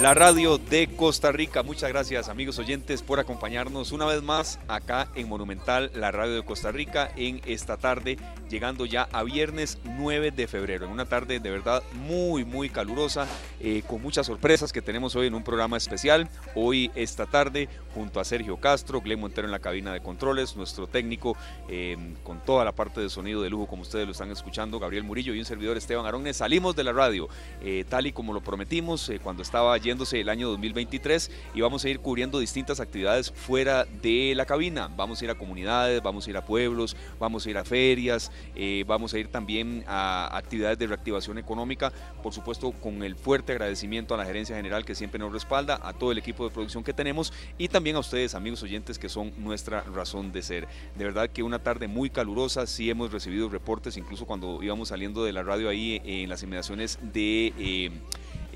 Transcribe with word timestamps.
La 0.00 0.12
radio 0.12 0.58
de 0.58 0.88
Costa 0.88 1.32
Rica. 1.32 1.62
Muchas 1.62 1.88
gracias 1.88 2.28
amigos 2.28 2.58
oyentes 2.58 3.00
por 3.00 3.18
acompañarnos 3.18 3.92
una 3.92 4.04
vez 4.04 4.22
más 4.22 4.60
acá 4.68 5.08
en 5.14 5.26
Monumental, 5.26 5.90
la 5.94 6.10
radio 6.12 6.34
de 6.34 6.44
Costa 6.44 6.70
Rica, 6.70 7.10
en 7.16 7.40
esta 7.46 7.78
tarde, 7.78 8.18
llegando 8.50 8.84
ya 8.84 9.08
a 9.10 9.22
viernes 9.22 9.78
9 9.84 10.32
de 10.32 10.46
febrero, 10.48 10.84
en 10.84 10.92
una 10.92 11.06
tarde 11.06 11.40
de 11.40 11.50
verdad 11.50 11.82
muy, 11.94 12.44
muy 12.44 12.68
calurosa, 12.68 13.26
eh, 13.58 13.82
con 13.86 14.02
muchas 14.02 14.26
sorpresas 14.26 14.70
que 14.70 14.82
tenemos 14.82 15.16
hoy 15.16 15.28
en 15.28 15.34
un 15.34 15.42
programa 15.42 15.78
especial. 15.78 16.28
Hoy, 16.54 16.90
esta 16.94 17.24
tarde, 17.24 17.70
junto 17.94 18.20
a 18.20 18.24
Sergio 18.26 18.58
Castro, 18.58 19.00
Glenn 19.00 19.20
Montero 19.20 19.48
en 19.48 19.52
la 19.52 19.60
cabina 19.60 19.94
de 19.94 20.00
controles, 20.00 20.56
nuestro 20.56 20.86
técnico 20.86 21.38
eh, 21.70 21.96
con 22.22 22.44
toda 22.44 22.66
la 22.66 22.72
parte 22.72 23.00
de 23.00 23.08
sonido 23.08 23.40
de 23.40 23.48
lujo, 23.48 23.66
como 23.66 23.80
ustedes 23.80 24.04
lo 24.04 24.12
están 24.12 24.30
escuchando, 24.30 24.78
Gabriel 24.78 25.04
Murillo 25.04 25.32
y 25.32 25.38
un 25.38 25.46
servidor 25.46 25.78
Esteban 25.78 26.04
Arones. 26.04 26.36
Salimos 26.36 26.76
de 26.76 26.84
la 26.84 26.92
radio, 26.92 27.30
eh, 27.62 27.86
tal 27.88 28.06
y 28.06 28.12
como 28.12 28.34
lo 28.34 28.42
prometimos 28.42 29.10
cuando 29.22 29.42
estaba 29.42 29.78
yéndose 29.86 30.20
el 30.20 30.28
año 30.28 30.48
2023 30.48 31.30
y 31.54 31.60
vamos 31.60 31.84
a 31.84 31.88
ir 31.88 32.00
cubriendo 32.00 32.38
distintas 32.38 32.80
actividades 32.80 33.30
fuera 33.30 33.84
de 33.84 34.34
la 34.34 34.44
cabina. 34.44 34.90
Vamos 34.96 35.20
a 35.20 35.24
ir 35.24 35.30
a 35.30 35.36
comunidades, 35.36 36.02
vamos 36.02 36.26
a 36.26 36.30
ir 36.30 36.36
a 36.36 36.44
pueblos, 36.44 36.96
vamos 37.18 37.46
a 37.46 37.50
ir 37.50 37.56
a 37.56 37.64
ferias, 37.64 38.32
eh, 38.54 38.84
vamos 38.86 39.14
a 39.14 39.18
ir 39.18 39.28
también 39.28 39.84
a 39.86 40.36
actividades 40.36 40.78
de 40.78 40.88
reactivación 40.88 41.38
económica, 41.38 41.92
por 42.22 42.32
supuesto 42.32 42.72
con 42.72 43.02
el 43.02 43.14
fuerte 43.14 43.52
agradecimiento 43.52 44.14
a 44.14 44.18
la 44.18 44.24
gerencia 44.24 44.56
general 44.56 44.84
que 44.84 44.94
siempre 44.94 45.18
nos 45.18 45.32
respalda, 45.32 45.80
a 45.82 45.92
todo 45.92 46.10
el 46.12 46.18
equipo 46.18 46.44
de 46.44 46.50
producción 46.50 46.82
que 46.82 46.92
tenemos 46.92 47.32
y 47.56 47.68
también 47.68 47.96
a 47.96 48.00
ustedes 48.00 48.34
amigos 48.34 48.62
oyentes 48.62 48.98
que 48.98 49.08
son 49.08 49.32
nuestra 49.38 49.82
razón 49.82 50.32
de 50.32 50.42
ser. 50.42 50.68
De 50.96 51.04
verdad 51.04 51.30
que 51.30 51.42
una 51.42 51.60
tarde 51.60 51.86
muy 51.86 52.10
calurosa, 52.10 52.66
sí 52.66 52.90
hemos 52.90 53.12
recibido 53.12 53.48
reportes, 53.48 53.96
incluso 53.96 54.26
cuando 54.26 54.62
íbamos 54.62 54.88
saliendo 54.88 55.24
de 55.24 55.32
la 55.32 55.44
radio 55.44 55.68
ahí 55.68 56.02
en 56.04 56.28
las 56.28 56.42
inmediaciones 56.42 56.98
de... 57.12 57.52
Eh, 57.56 57.90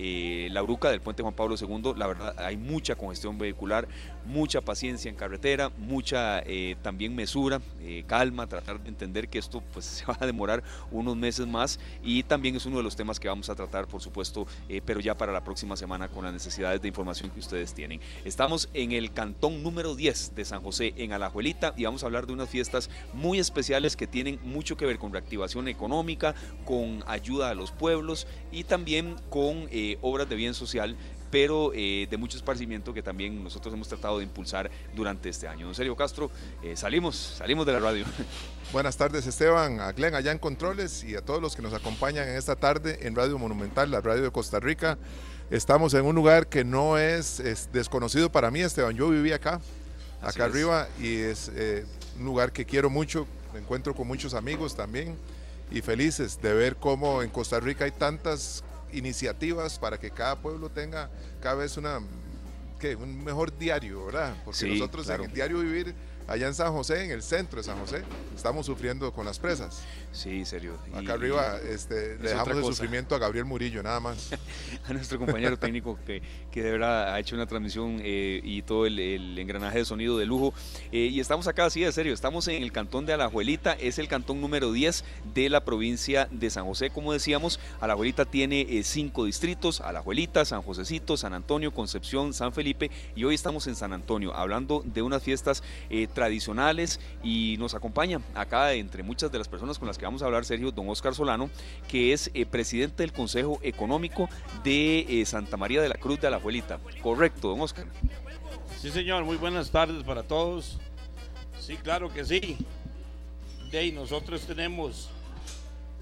eh, 0.03 0.49
la 0.51 0.63
Bruca 0.63 0.91
del 0.91 1.03
puente 1.03 1.23
Juan 1.23 1.35
Pablo 1.35 1.57
II, 1.61 1.93
la 1.95 2.07
verdad 2.07 2.35
hay 2.39 2.57
mucha 2.57 2.95
congestión 2.95 3.37
vehicular, 3.37 3.87
mucha 4.25 4.61
paciencia 4.61 5.09
en 5.09 5.17
carretera, 5.17 5.71
mucha 5.79 6.41
eh, 6.41 6.77
también 6.83 7.15
mesura, 7.15 7.61
eh, 7.81 8.05
calma, 8.07 8.47
tratar 8.47 8.81
de 8.81 8.89
entender 8.89 9.29
que 9.29 9.39
esto 9.39 9.63
pues 9.73 9.85
se 9.87 10.05
va 10.05 10.17
a 10.21 10.27
demorar 10.27 10.63
unos 10.91 11.17
meses 11.17 11.47
más 11.47 11.79
y 12.03 12.23
también 12.23 12.57
es 12.57 12.67
uno 12.67 12.79
de 12.79 12.83
los 12.83 12.97
temas 12.97 13.19
que 13.21 13.29
vamos 13.29 13.51
a 13.51 13.55
tratar 13.55 13.87
por 13.87 14.01
supuesto, 14.01 14.47
pero 14.85 15.01
ya 15.01 15.17
para 15.17 15.33
la 15.33 15.43
próxima 15.43 15.77
semana 15.77 16.09
con 16.09 16.25
las 16.25 16.33
necesidades 16.33 16.81
de 16.81 16.89
información 16.89 17.31
que 17.31 17.41
ustedes 17.41 17.75
tienen. 17.75 18.01
Estamos 18.25 18.69
en 18.75 18.93
el 18.93 19.13
cantón 19.13 19.63
número 19.63 19.95
10 19.95 20.35
de 20.35 20.45
San 20.45 20.63
José, 20.63 20.95
en 20.97 21.13
Alajuelita, 21.13 21.75
y 21.77 21.85
vamos 21.85 22.03
a 22.03 22.07
hablar 22.07 22.27
de 22.27 22.33
unas 22.33 22.49
fiestas 22.49 22.91
muy 23.13 23.39
especiales 23.39 23.97
que 23.97 24.07
tienen 24.07 24.39
mucho 24.43 24.77
que 24.77 24.87
ver 24.87 24.99
con 24.99 25.13
reactivación 25.13 25.69
económica, 25.69 26.35
con 26.65 27.03
ayuda 27.07 27.51
a 27.51 27.55
los 27.55 27.73
pueblos 27.73 28.27
y 28.53 28.65
también 28.65 29.17
con 29.29 29.69
obras 30.03 30.29
de 30.29 30.37
bien 30.37 30.55
social 30.55 30.97
pero 31.31 31.73
eh, 31.75 32.07
de 32.11 32.17
mucho 32.17 32.37
esparcimiento 32.37 32.93
que 32.93 33.03
también 33.03 33.43
nosotros 33.43 33.73
hemos 33.73 33.89
tratado 33.89 34.19
de 34.19 34.25
impulsar 34.25 34.71
durante 34.95 35.29
este 35.29 35.47
año. 35.47 35.67
Don 35.67 35.75
Sergio 35.75 35.97
Castro, 35.97 36.31
eh, 36.63 36.77
salimos, 36.77 37.17
salimos 37.17 37.67
de 37.67 37.73
la 37.73 37.81
radio. 37.81 38.05
Buenas 38.73 38.97
tardes 38.97 39.27
Esteban, 39.27 39.81
a 39.81 39.93
Glenn 39.93 40.15
allá 40.15 40.33
en 40.33 40.39
Controles 40.39 41.05
y 41.05 41.17
a 41.17 41.21
todos 41.21 41.41
los 41.41 41.57
que 41.57 41.63
nos 41.63 41.75
acompañan 41.75 42.29
en 42.29 42.37
esta 42.37 42.57
tarde 42.57 42.99
en 43.03 43.15
Radio 43.15 43.39
Monumental, 43.39 43.91
la 43.91 44.01
radio 44.01 44.23
de 44.23 44.31
Costa 44.31 44.61
Rica. 44.61 44.99
Estamos 45.51 45.95
en 45.95 46.05
un 46.05 46.15
lugar 46.15 46.47
que 46.47 46.65
no 46.65 46.97
es, 46.97 47.43
desconocido 47.73 48.31
para 48.31 48.53
mí, 48.53 48.61
Esteban. 48.61 48.95
Yo 48.95 49.09
viví 49.09 49.33
acá, 49.33 49.61
acá 50.23 50.45
arriba, 50.45 50.87
y 51.01 51.17
es 51.17 51.51
eh, 51.55 51.85
un 52.17 52.25
lugar 52.25 52.53
que 52.53 52.65
quiero 52.65 52.89
mucho. 52.89 53.27
Me 53.53 53.59
encuentro 53.59 53.93
con 53.93 54.07
muchos 54.07 54.35
amigos 54.35 54.77
también 54.77 55.17
y 55.73 55.83
felices 55.83 56.41
de 56.41 56.53
ver 56.53 56.77
cómo 56.77 57.23
en 57.23 57.31
Costa 57.31 57.59
Rica 57.61 57.85
hay 57.85 57.91
tantas 57.91 58.63
iniciativas 58.93 59.79
para 59.79 59.99
que 59.99 60.11
cada 60.11 60.37
pueblo 60.37 60.71
tenga 60.71 61.11
cada 61.41 61.57
vez 61.57 61.77
una, 61.77 62.01
que 62.79 62.97
un 62.97 63.23
mejor 63.23 63.57
diario, 63.57 64.07
¿verdad? 64.07 64.35
Porque 64.45 64.67
nosotros 64.67 65.09
en 65.09 65.23
el 65.23 65.33
diario 65.33 65.59
vivir 65.61 65.95
allá 66.27 66.47
en 66.47 66.55
San 66.55 66.73
José, 66.73 67.05
en 67.05 67.11
el 67.11 67.23
centro 67.23 67.59
de 67.59 67.65
San 67.65 67.79
José, 67.79 68.03
estamos 68.37 68.67
sufriendo 68.67 69.13
con 69.13 69.27
las 69.27 69.39
presas. 69.39 69.83
Sí, 70.13 70.45
serio. 70.45 70.77
Acá 70.93 71.13
arriba 71.13 71.57
este, 71.59 72.17
le 72.19 72.31
dejamos 72.31 72.57
el 72.57 72.65
sufrimiento 72.65 73.15
a 73.15 73.19
Gabriel 73.19 73.45
Murillo, 73.45 73.81
nada 73.81 74.01
más. 74.01 74.31
a 74.89 74.93
nuestro 74.93 75.19
compañero 75.19 75.57
técnico 75.57 75.99
que, 76.05 76.21
que, 76.51 76.63
de 76.65 76.73
verdad 76.73 77.15
ha 77.15 77.21
hecho 77.21 77.37
una 77.37 77.47
transmisión 77.47 78.01
eh, 78.03 78.41
y 78.43 78.63
todo 78.63 78.87
el, 78.87 79.39
engranaje 79.39 79.79
de 79.79 79.85
sonido 79.85 80.19
de 80.19 80.27
lujo. 80.27 80.53
Eh, 80.91 81.09
y 81.13 81.21
estamos 81.21 81.47
acá, 81.47 81.71
sí, 81.71 81.83
de 81.83 81.93
serio, 81.93 82.13
estamos 82.13 82.49
en 82.49 82.63
el 82.63 82.73
cantón 82.73 83.07
de 83.07 83.13
Alajuelita, 83.13 83.73
es 83.75 83.99
el 83.99 84.09
cantón 84.09 84.41
número 84.41 84.73
10 84.73 85.05
de 85.33 85.49
la 85.49 85.65
provincia 85.65 86.29
de 86.33 86.51
San 86.51 86.65
José. 86.65 86.91
Como 86.91 87.13
decíamos, 87.13 87.61
Alajuelita 87.81 88.25
tiene 88.25 88.63
eh, 88.63 88.83
cinco 88.83 89.27
distritos, 89.27 89.81
Alajuelita, 89.81 90.45
San 90.45 90.63
Josecito, 90.63 91.17
San 91.17 91.35
Antonio, 91.35 91.73
Concepción, 91.73 92.35
San 92.35 92.53
Felipe, 92.53 92.91
y 93.15 93.23
hoy 93.23 93.37
estamos 93.37 93.69
en 93.69 93.77
San 93.77 93.93
Antonio, 93.93 94.35
hablando 94.35 94.83
de 94.85 95.03
unas 95.03 95.23
fiestas 95.23 95.63
tradicionales 96.15 97.01
y 97.23 97.57
nos 97.59 97.75
acompaña 97.75 98.21
acá 98.35 98.73
entre 98.73 99.03
muchas 99.03 99.31
de 99.31 99.39
las 99.39 99.49
personas 99.49 99.79
con 99.79 99.87
las 99.87 100.00
que 100.01 100.07
vamos 100.07 100.23
a 100.23 100.25
hablar, 100.25 100.47
Sergio, 100.47 100.73
don 100.73 100.89
Oscar 100.89 101.15
Solano, 101.15 101.51
que 101.87 102.15
es 102.15 102.31
eh, 102.33 102.47
presidente 102.47 103.03
del 103.03 103.13
Consejo 103.13 103.61
Económico 103.63 104.31
de 104.65 105.01
eh, 105.01 105.27
Santa 105.27 105.59
María 105.59 105.83
de 105.83 105.91
la 105.91 105.97
Cruz 105.97 106.19
de 106.19 106.27
Alajuelita. 106.27 106.81
Correcto, 107.03 107.49
don 107.49 107.61
Oscar. 107.61 107.85
Sí, 108.81 108.91
señor, 108.91 109.25
muy 109.25 109.37
buenas 109.37 109.71
tardes 109.71 110.03
para 110.03 110.23
todos. 110.23 110.79
Sí, 111.61 111.77
claro 111.77 112.11
que 112.11 112.25
sí. 112.25 112.57
De 113.71 113.93
nosotros 113.93 114.41
tenemos 114.47 115.11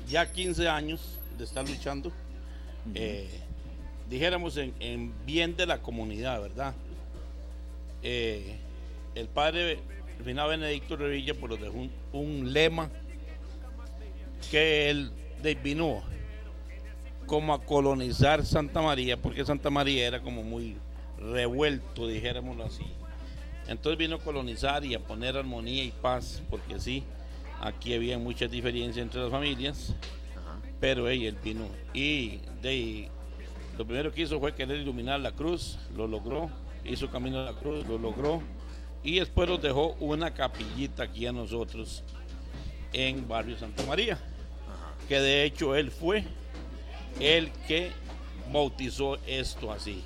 ya 0.08 0.30
15 0.30 0.68
años 0.68 1.18
de 1.36 1.42
estar 1.42 1.68
luchando, 1.68 2.12
eh, 2.94 3.28
dijéramos 4.08 4.56
en, 4.56 5.12
bien 5.26 5.56
de 5.56 5.66
la 5.66 5.82
comunidad, 5.82 6.40
¿verdad? 6.40 6.74
el 8.00 9.26
padre 9.34 9.80
final 10.24 10.50
Benedicto 10.50 10.96
Revilla 10.96 11.34
por 11.34 11.50
pues, 11.50 11.60
dejó 11.60 11.88
un, 12.12 12.52
lema 12.52 12.90
que 14.50 14.90
él 14.90 15.10
vino 15.62 16.02
como 17.26 17.52
a 17.52 17.64
colonizar 17.64 18.44
Santa 18.44 18.80
María, 18.80 19.16
porque 19.16 19.44
Santa 19.44 19.70
María 19.70 20.06
era 20.06 20.20
como 20.20 20.42
muy 20.42 20.76
revuelto, 21.18 22.08
dijéramoslo 22.08 22.64
así. 22.64 22.84
Entonces 23.68 23.98
vino 23.98 24.16
a 24.16 24.18
colonizar 24.18 24.84
y 24.84 24.94
a 24.94 25.00
poner 25.00 25.36
armonía 25.36 25.84
y 25.84 25.90
paz, 25.90 26.42
porque 26.48 26.80
sí, 26.80 27.04
aquí 27.60 27.92
había 27.92 28.18
muchas 28.18 28.50
diferencias 28.50 28.98
entre 28.98 29.20
las 29.20 29.30
familias, 29.30 29.94
pero 30.80 31.08
ella, 31.08 31.28
él 31.28 31.38
vino. 31.44 31.68
Y 31.92 32.40
de, 32.62 33.10
lo 33.76 33.84
primero 33.84 34.10
que 34.10 34.22
hizo 34.22 34.40
fue 34.40 34.54
querer 34.54 34.80
iluminar 34.80 35.20
la 35.20 35.32
cruz, 35.32 35.78
lo 35.94 36.06
logró, 36.06 36.50
hizo 36.84 37.10
camino 37.10 37.40
a 37.40 37.44
la 37.44 37.52
cruz, 37.52 37.86
lo 37.86 37.98
logró 37.98 38.42
y 39.02 39.18
después 39.18 39.48
nos 39.48 39.60
dejó 39.60 39.94
una 40.00 40.32
capillita 40.32 41.04
aquí 41.04 41.26
a 41.26 41.32
nosotros 41.32 42.02
en 42.92 43.28
Barrio 43.28 43.58
Santa 43.58 43.84
María, 43.84 44.18
que 45.08 45.20
de 45.20 45.44
hecho 45.44 45.74
él 45.74 45.90
fue 45.90 46.24
el 47.20 47.50
que 47.66 47.90
bautizó 48.52 49.16
esto 49.26 49.72
así, 49.72 50.02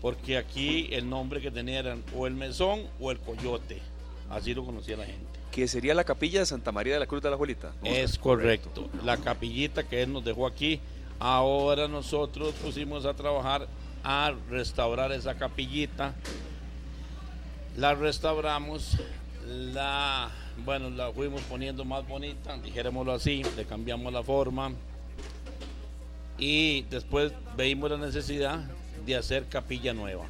porque 0.00 0.36
aquí 0.36 0.88
el 0.92 1.08
nombre 1.08 1.40
que 1.40 1.50
tenía 1.50 1.80
era 1.80 1.96
o 2.14 2.26
el 2.26 2.34
mesón 2.34 2.82
o 3.00 3.10
el 3.10 3.18
coyote, 3.18 3.80
así 4.28 4.54
lo 4.54 4.64
conocía 4.64 4.96
la 4.96 5.06
gente. 5.06 5.26
Que 5.50 5.66
sería 5.66 5.94
la 5.94 6.04
capilla 6.04 6.40
de 6.40 6.46
Santa 6.46 6.70
María 6.70 6.94
de 6.94 7.00
la 7.00 7.06
Cruz 7.06 7.22
de 7.22 7.30
la 7.30 7.36
Juelita. 7.36 7.72
Es 7.82 8.18
correcto, 8.18 8.88
la 9.04 9.16
capillita 9.16 9.82
que 9.82 10.02
él 10.02 10.12
nos 10.12 10.24
dejó 10.24 10.46
aquí. 10.46 10.80
Ahora 11.18 11.86
nosotros 11.88 12.54
pusimos 12.54 13.04
a 13.04 13.14
trabajar 13.14 13.66
a 14.02 14.32
restaurar 14.48 15.12
esa 15.12 15.34
capillita 15.34 16.14
la 17.76 17.94
restauramos, 17.94 18.98
la, 19.46 20.30
bueno, 20.64 20.90
la 20.90 21.12
fuimos 21.12 21.42
poniendo 21.42 21.84
más 21.84 22.06
bonita, 22.06 22.56
dijémoslo 22.58 23.12
así, 23.12 23.42
le 23.56 23.64
cambiamos 23.64 24.12
la 24.12 24.22
forma 24.22 24.72
y 26.38 26.82
después 26.82 27.32
veimos 27.56 27.90
la 27.90 27.98
necesidad 27.98 28.60
de 29.04 29.16
hacer 29.16 29.46
capilla 29.46 29.92
nueva, 29.92 30.24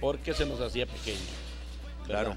porque 0.00 0.34
se 0.34 0.46
nos 0.46 0.60
hacía 0.60 0.86
pequeña. 0.86 1.18
Claro. 2.06 2.36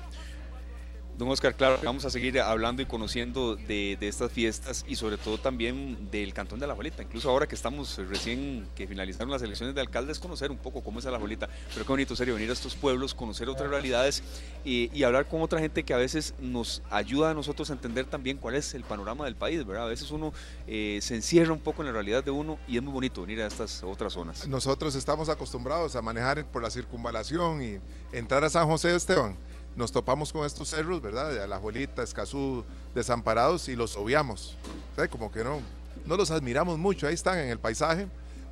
Don 1.18 1.28
Oscar, 1.30 1.56
claro, 1.56 1.80
vamos 1.84 2.06
a 2.06 2.12
seguir 2.12 2.40
hablando 2.40 2.84
y 2.84 2.86
conociendo 2.86 3.56
de, 3.56 3.98
estas 4.02 4.32
fiestas 4.32 4.86
y 4.88 4.98
sobre 4.98 5.18
todo 5.18 5.40
también 5.40 6.12
del 6.12 6.32
Cantón 6.32 6.60
de 6.60 6.68
la 6.68 6.74
Abuelita. 6.74 7.02
Incluso 7.02 7.32
ahora 7.32 7.48
que 7.48 7.56
estamos 7.56 7.98
recién 8.08 8.68
que 8.76 8.86
finalizaron 8.86 9.32
las 9.32 9.42
elecciones 9.42 9.74
de 9.74 9.82
alcaldes, 9.82 10.20
conocer 10.20 10.52
un 10.52 10.60
poco 10.60 10.84
cómo 10.84 11.00
es 11.00 11.06
la 11.06 11.16
Abuelita. 11.16 11.50
Pero 11.74 11.86
qué 11.86 11.92
bonito 11.92 12.16
serio 12.16 12.36
venir 12.36 12.52
a 12.52 12.54
estos 12.54 12.76
pueblos, 12.76 13.16
conocer 13.16 13.50
otras 13.50 13.68
realidades 13.68 14.22
y, 14.64 15.04
hablar 15.04 15.28
con 15.28 15.42
otra 15.42 15.60
gente 15.60 15.84
que 15.84 15.94
a 15.96 15.98
veces 15.98 16.36
nos 16.40 16.84
ayuda 16.92 17.32
a 17.32 17.34
nosotros 17.34 17.72
a 17.72 17.74
entender 17.74 18.06
también 18.06 18.38
cuál 18.38 18.54
es 18.54 18.76
el 18.76 18.84
panorama 18.84 19.26
del 19.26 19.36
país, 19.36 19.66
¿verdad? 19.66 19.86
A 19.86 19.90
veces 19.90 20.12
uno 20.12 20.34
eh, 20.68 21.00
se 21.02 21.16
encierra 21.16 21.52
un 21.52 21.62
poco 21.62 21.82
en 21.82 21.88
la 21.88 21.94
realidad 21.94 22.24
de 22.24 22.30
uno 22.30 22.60
y 22.68 22.78
es 22.78 22.84
muy 22.84 22.94
bonito 22.94 23.22
venir 23.22 23.42
a 23.42 23.48
estas 23.48 23.82
otras 23.82 24.14
zonas. 24.14 24.48
Nosotros 24.48 24.94
estamos 24.94 25.30
acostumbrados 25.30 25.96
a 25.96 26.02
manejar 26.04 26.46
por 26.46 26.62
la 26.62 26.70
circunvalación 26.70 27.64
y 27.64 27.80
entrar 28.12 28.44
a 28.44 28.52
San 28.52 28.68
José 28.68 28.94
Esteban 28.96 29.36
nos 29.78 29.92
topamos 29.92 30.34
con 30.34 30.46
estos 30.46 30.70
cerros, 30.70 31.02
¿verdad? 31.02 31.32
De 31.32 31.42
Alajuelita, 31.42 32.04
Escazú, 32.04 32.66
desamparados 32.96 33.70
y 33.70 33.76
los 33.76 33.96
obviamos. 33.96 34.58
¿sabes? 34.96 35.10
Como 35.10 35.32
que 35.32 35.44
no, 35.44 35.62
no 36.06 36.18
los 36.18 36.32
admiramos 36.32 36.78
mucho, 36.78 37.08
ahí 37.08 37.14
están 37.14 37.38
en 37.38 37.50
el 37.50 37.60
paisaje, 37.60 38.08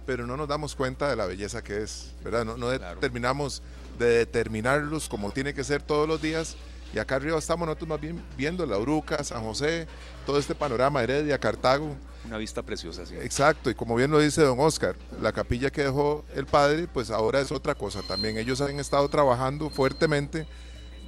pero 0.05 0.27
no 0.27 0.37
nos 0.37 0.47
damos 0.47 0.75
cuenta 0.75 1.09
de 1.09 1.15
la 1.15 1.25
belleza 1.25 1.63
que 1.63 1.81
es, 1.81 2.11
¿verdad? 2.23 2.45
No, 2.45 2.55
no 2.57 2.69
Claro. 2.77 2.99
terminamos 2.99 3.61
de 3.97 4.05
determinarlos 4.19 5.09
como 5.09 5.31
tiene 5.31 5.53
que 5.53 5.63
ser 5.63 5.81
todos 5.81 6.07
los 6.07 6.21
días. 6.21 6.55
Y 6.93 6.99
acá 6.99 7.15
arriba 7.15 7.37
estamos 7.37 7.65
nosotros 7.67 7.89
más 7.89 7.99
bien 7.99 8.23
viendo 8.37 8.65
la 8.65 8.77
Uruca, 8.77 9.21
San 9.23 9.43
José, 9.43 9.87
todo 10.25 10.37
este 10.37 10.53
panorama, 10.55 11.01
Heredia, 11.03 11.37
Cartago. 11.39 11.95
Una 12.25 12.37
vista 12.37 12.61
preciosa, 12.61 13.05
sí. 13.05 13.15
Exacto, 13.15 13.69
y 13.69 13.75
como 13.75 13.95
bien 13.95 14.11
lo 14.11 14.19
dice 14.19 14.43
don 14.43 14.59
Oscar, 14.59 14.95
la 15.21 15.33
capilla 15.33 15.71
que 15.71 15.83
dejó 15.83 16.23
el 16.35 16.45
padre, 16.45 16.87
pues 16.87 17.09
ahora 17.09 17.41
es 17.41 17.51
otra 17.51 17.75
cosa 17.75 18.01
también. 18.07 18.37
Ellos 18.37 18.61
han 18.61 18.79
estado 18.79 19.09
trabajando 19.09 19.69
fuertemente 19.71 20.47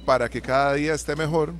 para 0.08 0.30
que 0.30 0.40
cada 0.40 0.72
día 0.72 0.94
esté 0.94 1.14
mejor 1.16 1.52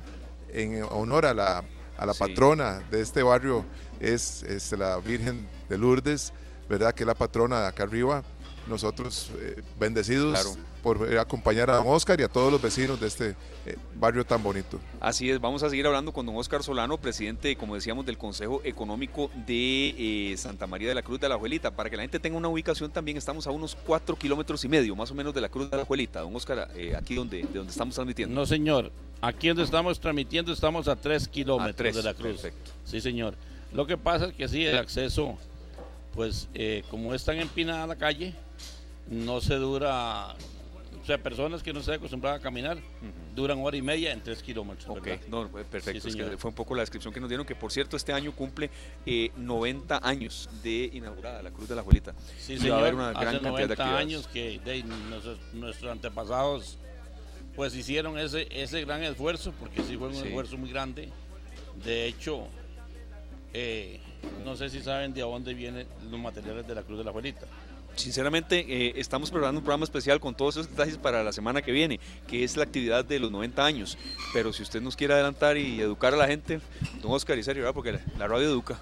en 0.51 0.81
honor 0.89 1.27
a 1.27 1.35
la, 1.35 1.63
a 1.95 2.05
la 2.07 2.13
Sí. 2.15 2.19
patrona 2.19 2.79
de 2.89 2.99
este 2.99 3.21
barrio, 3.21 3.63
es, 3.99 4.41
es 4.41 4.71
la 4.71 4.97
Virgen 4.97 5.47
de 5.69 5.77
Lourdes, 5.77 6.33
¿verdad? 6.67 6.95
Que 6.95 7.03
es 7.03 7.07
la 7.07 7.13
patrona 7.13 7.61
de 7.61 7.67
acá 7.67 7.83
arriba. 7.83 8.23
Nosotros 8.69 9.31
eh, 9.39 9.61
bendecidos 9.79 10.33
Claro. 10.39 10.55
por 10.81 11.11
eh, 11.11 11.19
acompañar 11.19 11.69
a 11.69 11.75
don 11.77 11.87
Oscar 11.87 12.19
y 12.19 12.23
a 12.23 12.27
todos 12.29 12.51
los 12.51 12.61
vecinos 12.61 12.99
de 12.99 13.07
este 13.07 13.35
eh, 13.65 13.75
barrio 13.95 14.23
tan 14.25 14.41
bonito. 14.41 14.79
Así 15.01 15.29
es, 15.29 15.41
vamos 15.41 15.63
a 15.63 15.69
seguir 15.69 15.85
hablando 15.87 16.13
con 16.13 16.25
don 16.25 16.35
Oscar 16.37 16.63
Solano, 16.63 16.97
presidente, 16.97 17.55
como 17.55 17.75
decíamos, 17.75 18.05
del 18.05 18.17
Consejo 18.17 18.61
Económico 18.63 19.29
de 19.47 20.31
eh, 20.31 20.37
Santa 20.37 20.67
María 20.67 20.87
de 20.89 20.95
la 20.95 21.01
Cruz 21.01 21.19
de 21.19 21.27
la 21.27 21.37
Juelita. 21.37 21.71
Para 21.71 21.89
que 21.89 21.97
la 21.97 22.03
gente 22.03 22.19
tenga 22.19 22.37
una 22.37 22.47
ubicación 22.47 22.91
también, 22.91 23.17
estamos 23.17 23.45
a 23.47 23.51
unos 23.51 23.75
cuatro 23.75 24.15
kilómetros 24.15 24.63
y 24.63 24.69
medio, 24.69 24.95
más 24.95 25.11
o 25.11 25.15
menos, 25.15 25.33
de 25.33 25.41
la 25.41 25.49
Cruz 25.49 25.69
de 25.69 25.77
la 25.77 25.83
Juelita. 25.85 26.21
Don 26.21 26.35
Oscar, 26.35 26.69
eh, 26.75 26.93
aquí 26.95 27.15
donde, 27.15 27.39
de 27.43 27.47
donde 27.57 27.71
estamos 27.71 27.95
transmitiendo. 27.95 28.33
No, 28.35 28.45
señor. 28.45 28.91
Aquí 29.21 29.49
donde 29.49 29.63
estamos 29.63 29.99
transmitiendo 29.99 30.53
estamos 30.53 30.87
a 30.87 30.95
3 30.95 31.27
kilómetros 31.27 31.73
A 31.73 31.75
tres, 31.75 31.95
de 31.95 32.03
la 32.03 32.13
cruz. 32.13 32.41
perfecto. 32.41 32.71
Sí, 32.85 33.01
señor. 33.01 33.33
Lo 33.73 33.85
que 33.85 33.97
pasa 33.97 34.27
es 34.27 34.33
que 34.33 34.47
sí, 34.47 34.63
el 34.65 34.77
acceso, 34.77 35.37
pues 36.13 36.47
eh, 36.53 36.83
como 36.89 37.13
es 37.13 37.23
tan 37.25 37.37
empinada 37.37 37.85
la 37.85 37.95
calle, 37.97 38.33
no 39.09 39.41
se 39.41 39.55
dura... 39.55 40.35
O 41.01 41.05
sea, 41.09 41.17
personas 41.17 41.63
que 41.63 41.73
no 41.73 41.81
se 41.81 41.93
acostumbradas 41.93 42.39
a 42.39 42.43
caminar 42.43 42.77
duran 43.35 43.57
hora 43.63 43.75
y 43.75 43.81
media 43.81 44.11
en 44.11 44.21
3 44.21 44.43
kilómetros. 44.43 44.87
Ok, 44.95 45.05
¿verdad? 45.05 45.25
no, 45.27 45.45
eh, 45.45 45.65
perfecto. 45.69 46.01
Sí, 46.01 46.09
es 46.09 46.15
que 46.15 46.23
señor. 46.23 46.37
fue 46.37 46.49
un 46.49 46.55
poco 46.55 46.75
la 46.75 46.81
descripción 46.81 47.11
que 47.13 47.19
nos 47.19 47.29
dieron, 47.29 47.47
que 47.47 47.55
por 47.55 47.71
cierto 47.71 47.97
este 47.97 48.13
año 48.13 48.31
cumple 48.33 48.69
eh, 49.07 49.31
90 49.37 50.01
años 50.03 50.49
de 50.61 50.89
inaugurada 50.93 51.41
la 51.41 51.49
Cruz 51.49 51.67
de 51.69 51.75
la 51.75 51.81
Juelita. 51.81 52.13
Sí, 52.37 52.53
Y 52.53 52.55
va 52.57 52.59
a 52.59 52.61
señor. 52.63 52.79
haber 52.79 52.95
una 52.95 53.11
gran 53.11 53.27
Hace 53.27 53.39
cantidad 53.39 53.41
de 53.41 53.49
90 53.49 53.73
actividades. 53.73 54.05
años 54.05 54.27
que 54.27 54.59
de, 54.59 54.83
nuestros, 54.83 55.39
nuestros 55.53 55.91
antepasados 55.91 56.77
pues 57.55 57.73
hicieron 57.75 58.19
ese, 58.19 58.47
ese 58.51 58.81
gran 58.85 59.01
esfuerzo, 59.01 59.51
porque 59.59 59.81
sí 59.83 59.97
fue 59.97 60.09
un 60.09 60.15
Sí. 60.15 60.27
esfuerzo 60.27 60.57
muy 60.57 60.69
grande. 60.69 61.09
De 61.83 62.05
hecho, 62.05 62.45
eh, 63.53 63.99
no 64.45 64.55
sé 64.55 64.69
si 64.69 64.81
saben 64.81 65.13
de 65.13 65.21
dónde 65.21 65.53
vienen 65.53 65.87
los 66.11 66.19
materiales 66.19 66.67
de 66.67 66.75
la 66.75 66.83
Cruz 66.83 66.99
de 66.99 67.03
la 67.03 67.09
Abuelita. 67.09 67.47
Sinceramente, 67.99 68.65
eh, 68.69 68.93
estamos 68.95 69.29
preparando 69.29 69.59
un 69.59 69.63
programa 69.65 69.83
especial 69.83 70.21
con 70.21 70.33
todos 70.33 70.55
esos 70.55 70.69
detalles 70.69 70.97
para 70.97 71.21
la 71.21 71.33
semana 71.33 71.61
que 71.61 71.73
viene, 71.73 71.99
que 72.29 72.45
es 72.45 72.55
la 72.55 72.63
actividad 72.63 73.03
de 73.03 73.19
los 73.19 73.29
90 73.29 73.65
años. 73.65 73.97
Pero 74.31 74.53
si 74.53 74.63
usted 74.63 74.81
nos 74.81 74.95
quiere 74.95 75.15
adelantar 75.15 75.57
y 75.57 75.81
educar 75.81 76.13
a 76.13 76.17
la 76.17 76.25
gente, 76.25 76.61
don 77.01 77.11
Oscar 77.11 77.37
y 77.37 77.43
serio, 77.43 77.69
porque 77.73 77.91
la, 77.91 77.99
la 78.17 78.29
radio 78.29 78.47
educa. 78.47 78.79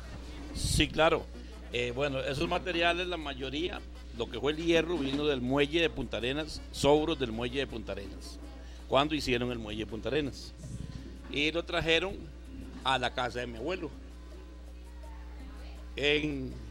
Sí, 0.53 0.87
claro. 0.87 1.25
Eh, 1.73 1.91
bueno, 1.95 2.19
esos 2.19 2.47
materiales, 2.47 3.07
la 3.07 3.17
mayoría, 3.17 3.81
lo 4.19 4.29
que 4.29 4.39
fue 4.39 4.51
el 4.51 4.59
hierro 4.63 4.99
vino 4.99 5.25
del 5.25 5.41
muelle 5.41 5.81
de 5.81 5.89
Punta 5.89 6.17
Arenas, 6.17 6.61
sobros 6.71 7.17
del 7.17 7.31
muelle 7.31 7.57
de 7.57 7.65
Punta 7.65 7.93
Arenas, 7.93 8.37
cuando 8.87 9.15
hicieron 9.15 9.51
el 9.51 9.57
muelle 9.57 9.85
de 9.85 9.87
Punta 9.87 10.09
Arenas. 10.09 10.53
Y 11.31 11.51
lo 11.51 11.65
trajeron 11.65 12.15
a 12.83 12.99
la 12.99 13.15
casa 13.15 13.39
de 13.39 13.47
mi 13.47 13.57
abuelo, 13.57 13.89
en 15.95 16.66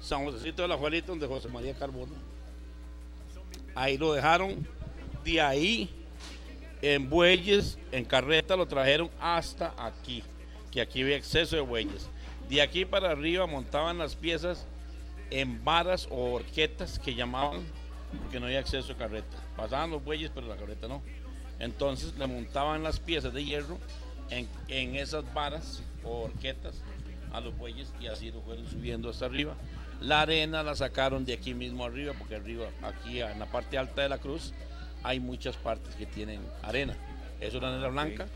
San 0.00 0.24
Josecito 0.24 0.62
de 0.62 0.68
la 0.68 0.76
Juelita, 0.76 1.08
donde 1.08 1.26
José 1.26 1.48
María 1.48 1.74
Carbono. 1.74 2.12
Ahí 3.74 3.98
lo 3.98 4.12
dejaron, 4.12 4.66
de 5.24 5.40
ahí 5.40 5.90
en 6.82 7.08
bueyes, 7.08 7.78
en 7.92 8.04
carreta, 8.04 8.56
lo 8.56 8.66
trajeron 8.66 9.10
hasta 9.20 9.74
aquí, 9.78 10.22
que 10.70 10.80
aquí 10.80 11.02
había 11.02 11.16
exceso 11.16 11.56
de 11.56 11.62
bueyes. 11.62 12.08
De 12.48 12.60
aquí 12.62 12.84
para 12.84 13.10
arriba 13.10 13.46
montaban 13.46 13.98
las 13.98 14.16
piezas 14.16 14.66
en 15.30 15.62
varas 15.62 16.08
o 16.10 16.32
horquetas 16.32 16.98
que 16.98 17.14
llamaban, 17.14 17.62
porque 18.20 18.40
no 18.40 18.46
había 18.46 18.58
acceso 18.58 18.92
a 18.92 18.96
carreta. 18.96 19.36
Pasaban 19.56 19.90
los 19.90 20.02
bueyes, 20.02 20.32
pero 20.34 20.48
la 20.48 20.56
carreta 20.56 20.88
no. 20.88 21.02
Entonces 21.60 22.16
le 22.18 22.26
montaban 22.26 22.82
las 22.82 22.98
piezas 22.98 23.32
de 23.32 23.44
hierro 23.44 23.78
en 24.30 24.96
esas 24.96 25.32
varas 25.34 25.82
o 26.02 26.22
horquetas 26.22 26.82
a 27.32 27.40
los 27.40 27.56
bueyes 27.56 27.92
y 28.00 28.06
así 28.06 28.30
lo 28.30 28.40
fueron 28.40 28.68
subiendo 28.68 29.10
hasta 29.10 29.26
arriba. 29.26 29.54
La 30.00 30.22
arena 30.22 30.62
la 30.62 30.74
sacaron 30.74 31.24
de 31.24 31.34
aquí 31.34 31.54
mismo 31.54 31.84
arriba, 31.84 32.14
porque 32.18 32.36
arriba, 32.36 32.66
aquí 32.82 33.20
en 33.20 33.38
la 33.38 33.46
parte 33.46 33.76
alta 33.78 34.02
de 34.02 34.08
la 34.08 34.18
cruz, 34.18 34.52
hay 35.02 35.20
muchas 35.20 35.56
partes 35.56 35.94
que 35.94 36.06
tienen 36.06 36.40
arena. 36.62 36.96
Eso 37.40 37.58
era 37.58 37.68
arena 37.68 37.88
blanca, 37.88 38.26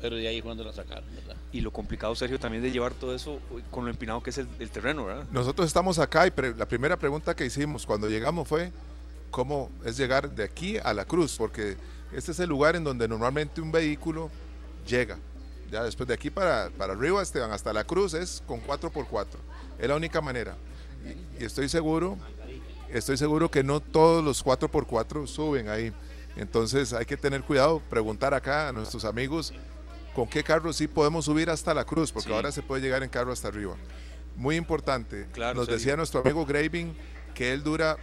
pero 0.00 0.16
de 0.16 0.28
ahí 0.28 0.40
cuando 0.42 0.62
la 0.64 0.72
sacaron, 0.72 1.04
¿verdad? 1.14 1.36
Y 1.52 1.60
lo 1.60 1.72
complicado, 1.72 2.14
Sergio, 2.14 2.38
también 2.38 2.62
de 2.62 2.70
llevar 2.70 2.92
todo 2.94 3.14
eso 3.14 3.40
con 3.70 3.84
lo 3.84 3.90
empinado 3.90 4.22
que 4.22 4.30
es 4.30 4.38
el, 4.38 4.48
el 4.60 4.70
terreno, 4.70 5.04
¿verdad? 5.06 5.24
Nosotros 5.32 5.66
estamos 5.66 5.98
acá 5.98 6.26
y 6.26 6.30
pre- 6.30 6.54
la 6.54 6.66
primera 6.66 6.96
pregunta 6.96 7.34
que 7.34 7.44
hicimos 7.46 7.84
cuando 7.84 8.08
llegamos 8.08 8.46
fue 8.46 8.70
cómo 9.30 9.70
es 9.84 9.96
llegar 9.96 10.30
de 10.30 10.44
aquí 10.44 10.78
a 10.78 10.92
la 10.94 11.04
cruz, 11.04 11.36
porque 11.36 11.76
este 12.12 12.30
es 12.32 12.38
el 12.40 12.48
lugar 12.48 12.76
en 12.76 12.84
donde 12.84 13.06
normalmente 13.08 13.60
un 13.60 13.72
vehículo 13.72 14.30
llega. 14.86 15.18
Ya 15.70 15.82
después 15.82 16.06
de 16.08 16.14
aquí 16.14 16.30
para, 16.30 16.70
para 16.70 16.94
arriba, 16.94 17.20
Esteban, 17.22 17.50
hasta 17.52 17.72
la 17.72 17.84
cruz 17.84 18.14
es 18.14 18.42
con 18.46 18.60
4x4. 18.62 19.26
Es 19.78 19.88
la 19.88 19.96
única 19.96 20.20
manera. 20.20 20.56
Y, 21.38 21.42
y 21.42 21.46
estoy 21.46 21.68
seguro, 21.68 22.18
estoy 22.90 23.16
seguro 23.16 23.50
que 23.50 23.62
no 23.64 23.80
todos 23.80 24.22
los 24.24 24.44
4x4 24.44 25.26
suben 25.26 25.68
ahí. 25.68 25.92
Entonces 26.36 26.92
hay 26.92 27.04
que 27.06 27.16
tener 27.16 27.42
cuidado, 27.42 27.80
preguntar 27.90 28.34
acá 28.34 28.68
a 28.68 28.72
nuestros 28.72 29.04
amigos 29.04 29.52
con 30.14 30.28
qué 30.28 30.42
carro 30.42 30.72
sí 30.72 30.86
podemos 30.88 31.24
subir 31.24 31.50
hasta 31.50 31.72
la 31.74 31.84
cruz, 31.84 32.12
porque 32.12 32.28
Sí. 32.28 32.34
ahora 32.34 32.50
se 32.52 32.62
puede 32.62 32.82
llegar 32.82 33.02
en 33.02 33.08
carro 33.08 33.32
hasta 33.32 33.48
arriba. 33.48 33.76
Muy 34.36 34.56
importante. 34.56 35.26
Claro, 35.32 35.58
Nos 35.58 35.66
decía 35.68 35.96
nuestro 35.96 36.20
amigo 36.20 36.44
Graving 36.46 36.96
que 37.34 37.52
él 37.52 37.62
dura, 37.62 37.96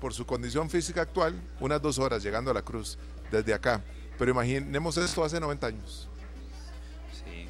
por 0.00 0.12
su 0.12 0.26
condición 0.26 0.68
física 0.68 1.02
actual, 1.02 1.34
unas 1.60 1.80
dos 1.80 1.98
horas 1.98 2.22
llegando 2.22 2.50
a 2.50 2.54
la 2.54 2.62
cruz 2.62 2.98
desde 3.30 3.54
acá. 3.54 3.82
Pero 4.18 4.30
imaginemos 4.30 4.96
esto 4.98 5.24
hace 5.24 5.40
90 5.40 5.66
años. 5.66 6.08
Sí, 7.12 7.46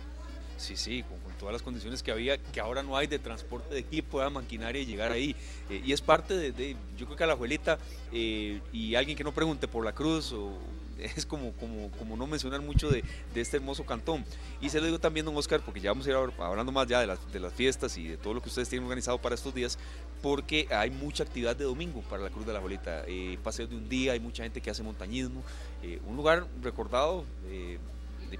sí, 0.56 0.76
sí, 0.76 1.04
todas 1.44 1.52
las 1.52 1.62
condiciones 1.62 2.02
que 2.02 2.10
había, 2.10 2.38
que 2.38 2.58
ahora 2.58 2.82
no 2.82 2.96
hay 2.96 3.06
de 3.06 3.18
transporte 3.18 3.74
de 3.74 3.80
equipo, 3.80 4.18
de 4.18 4.30
maquinaria 4.30 4.80
y 4.80 4.86
llegar 4.86 5.12
ahí. 5.12 5.36
Eh, 5.68 5.82
y 5.84 5.92
es 5.92 6.00
parte 6.00 6.52
de, 6.52 6.74
yo 6.96 7.04
creo 7.04 7.18
que 7.18 7.24
a 7.24 7.26
la 7.26 7.34
abuelita 7.34 7.78
eh, 8.12 8.62
y 8.72 8.94
alguien 8.94 9.14
que 9.14 9.22
no 9.24 9.32
pregunte 9.32 9.68
por 9.68 9.84
la 9.84 9.92
cruz, 9.92 10.34
es 10.98 11.26
como, 11.26 11.52
como, 11.52 11.90
como 11.98 12.16
no 12.16 12.26
mencionar 12.26 12.62
mucho 12.62 12.88
de, 12.88 13.04
este 13.34 13.58
hermoso 13.58 13.84
cantón. 13.84 14.24
Y 14.62 14.70
se 14.70 14.80
lo 14.80 14.86
digo 14.86 14.98
también, 14.98 15.26
don 15.26 15.36
Oscar, 15.36 15.60
porque 15.60 15.80
ya 15.80 15.90
vamos 15.90 16.06
a 16.06 16.10
ir 16.10 16.16
hablando 16.16 16.72
más 16.72 16.88
ya 16.88 17.00
de 17.00 17.08
las, 17.08 17.30
de 17.30 17.40
las 17.40 17.52
fiestas 17.52 17.98
y 17.98 18.08
de 18.08 18.16
todo 18.16 18.32
lo 18.32 18.40
que 18.40 18.48
ustedes 18.48 18.70
tienen 18.70 18.86
organizado 18.86 19.18
para 19.18 19.34
estos 19.34 19.54
días, 19.54 19.78
porque 20.22 20.66
hay 20.70 20.88
mucha 20.88 21.24
actividad 21.24 21.54
de 21.54 21.64
domingo 21.64 22.00
para 22.08 22.22
la 22.22 22.30
Cruz 22.30 22.46
de 22.46 22.54
la 22.54 22.58
Abuelita. 22.60 23.04
Eh, 23.06 23.38
paseo 23.42 23.66
de 23.66 23.76
un 23.76 23.86
día, 23.86 24.12
hay 24.12 24.20
mucha 24.20 24.44
gente 24.44 24.62
que 24.62 24.70
hace 24.70 24.82
montañismo. 24.82 25.42
eh, 25.82 26.00
un 26.06 26.16
lugar 26.16 26.46
recordado, 26.62 27.26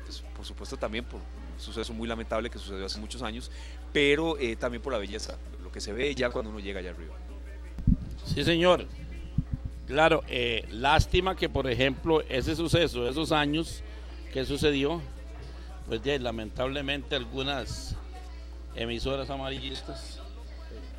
pues, 0.06 0.24
por 0.34 0.46
supuesto 0.46 0.78
también 0.78 1.04
por 1.04 1.20
suceso 1.58 1.92
muy 1.92 2.08
lamentable 2.08 2.50
que 2.50 2.58
sucedió 2.58 2.86
hace 2.86 3.00
muchos 3.00 3.22
años, 3.22 3.50
pero 3.92 4.38
eh, 4.38 4.56
también 4.56 4.82
por 4.82 4.92
la 4.92 4.98
belleza, 4.98 5.36
lo 5.62 5.70
que 5.70 5.80
se 5.80 5.92
ve 5.92 6.14
ya 6.14 6.30
cuando 6.30 6.50
uno 6.50 6.60
llega 6.60 6.80
allá 6.80 6.90
arriba. 6.90 7.14
Sí, 8.26 8.44
señor. 8.44 8.86
Claro, 9.86 10.22
eh, 10.28 10.66
lástima 10.70 11.36
que, 11.36 11.48
por 11.48 11.70
ejemplo, 11.70 12.22
ese 12.28 12.56
suceso, 12.56 13.08
esos 13.08 13.32
años 13.32 13.82
que 14.32 14.44
sucedió, 14.46 15.02
pues 15.86 16.02
ya, 16.02 16.18
lamentablemente 16.18 17.14
algunas 17.14 17.94
emisoras 18.74 19.28
amarillistas 19.30 20.20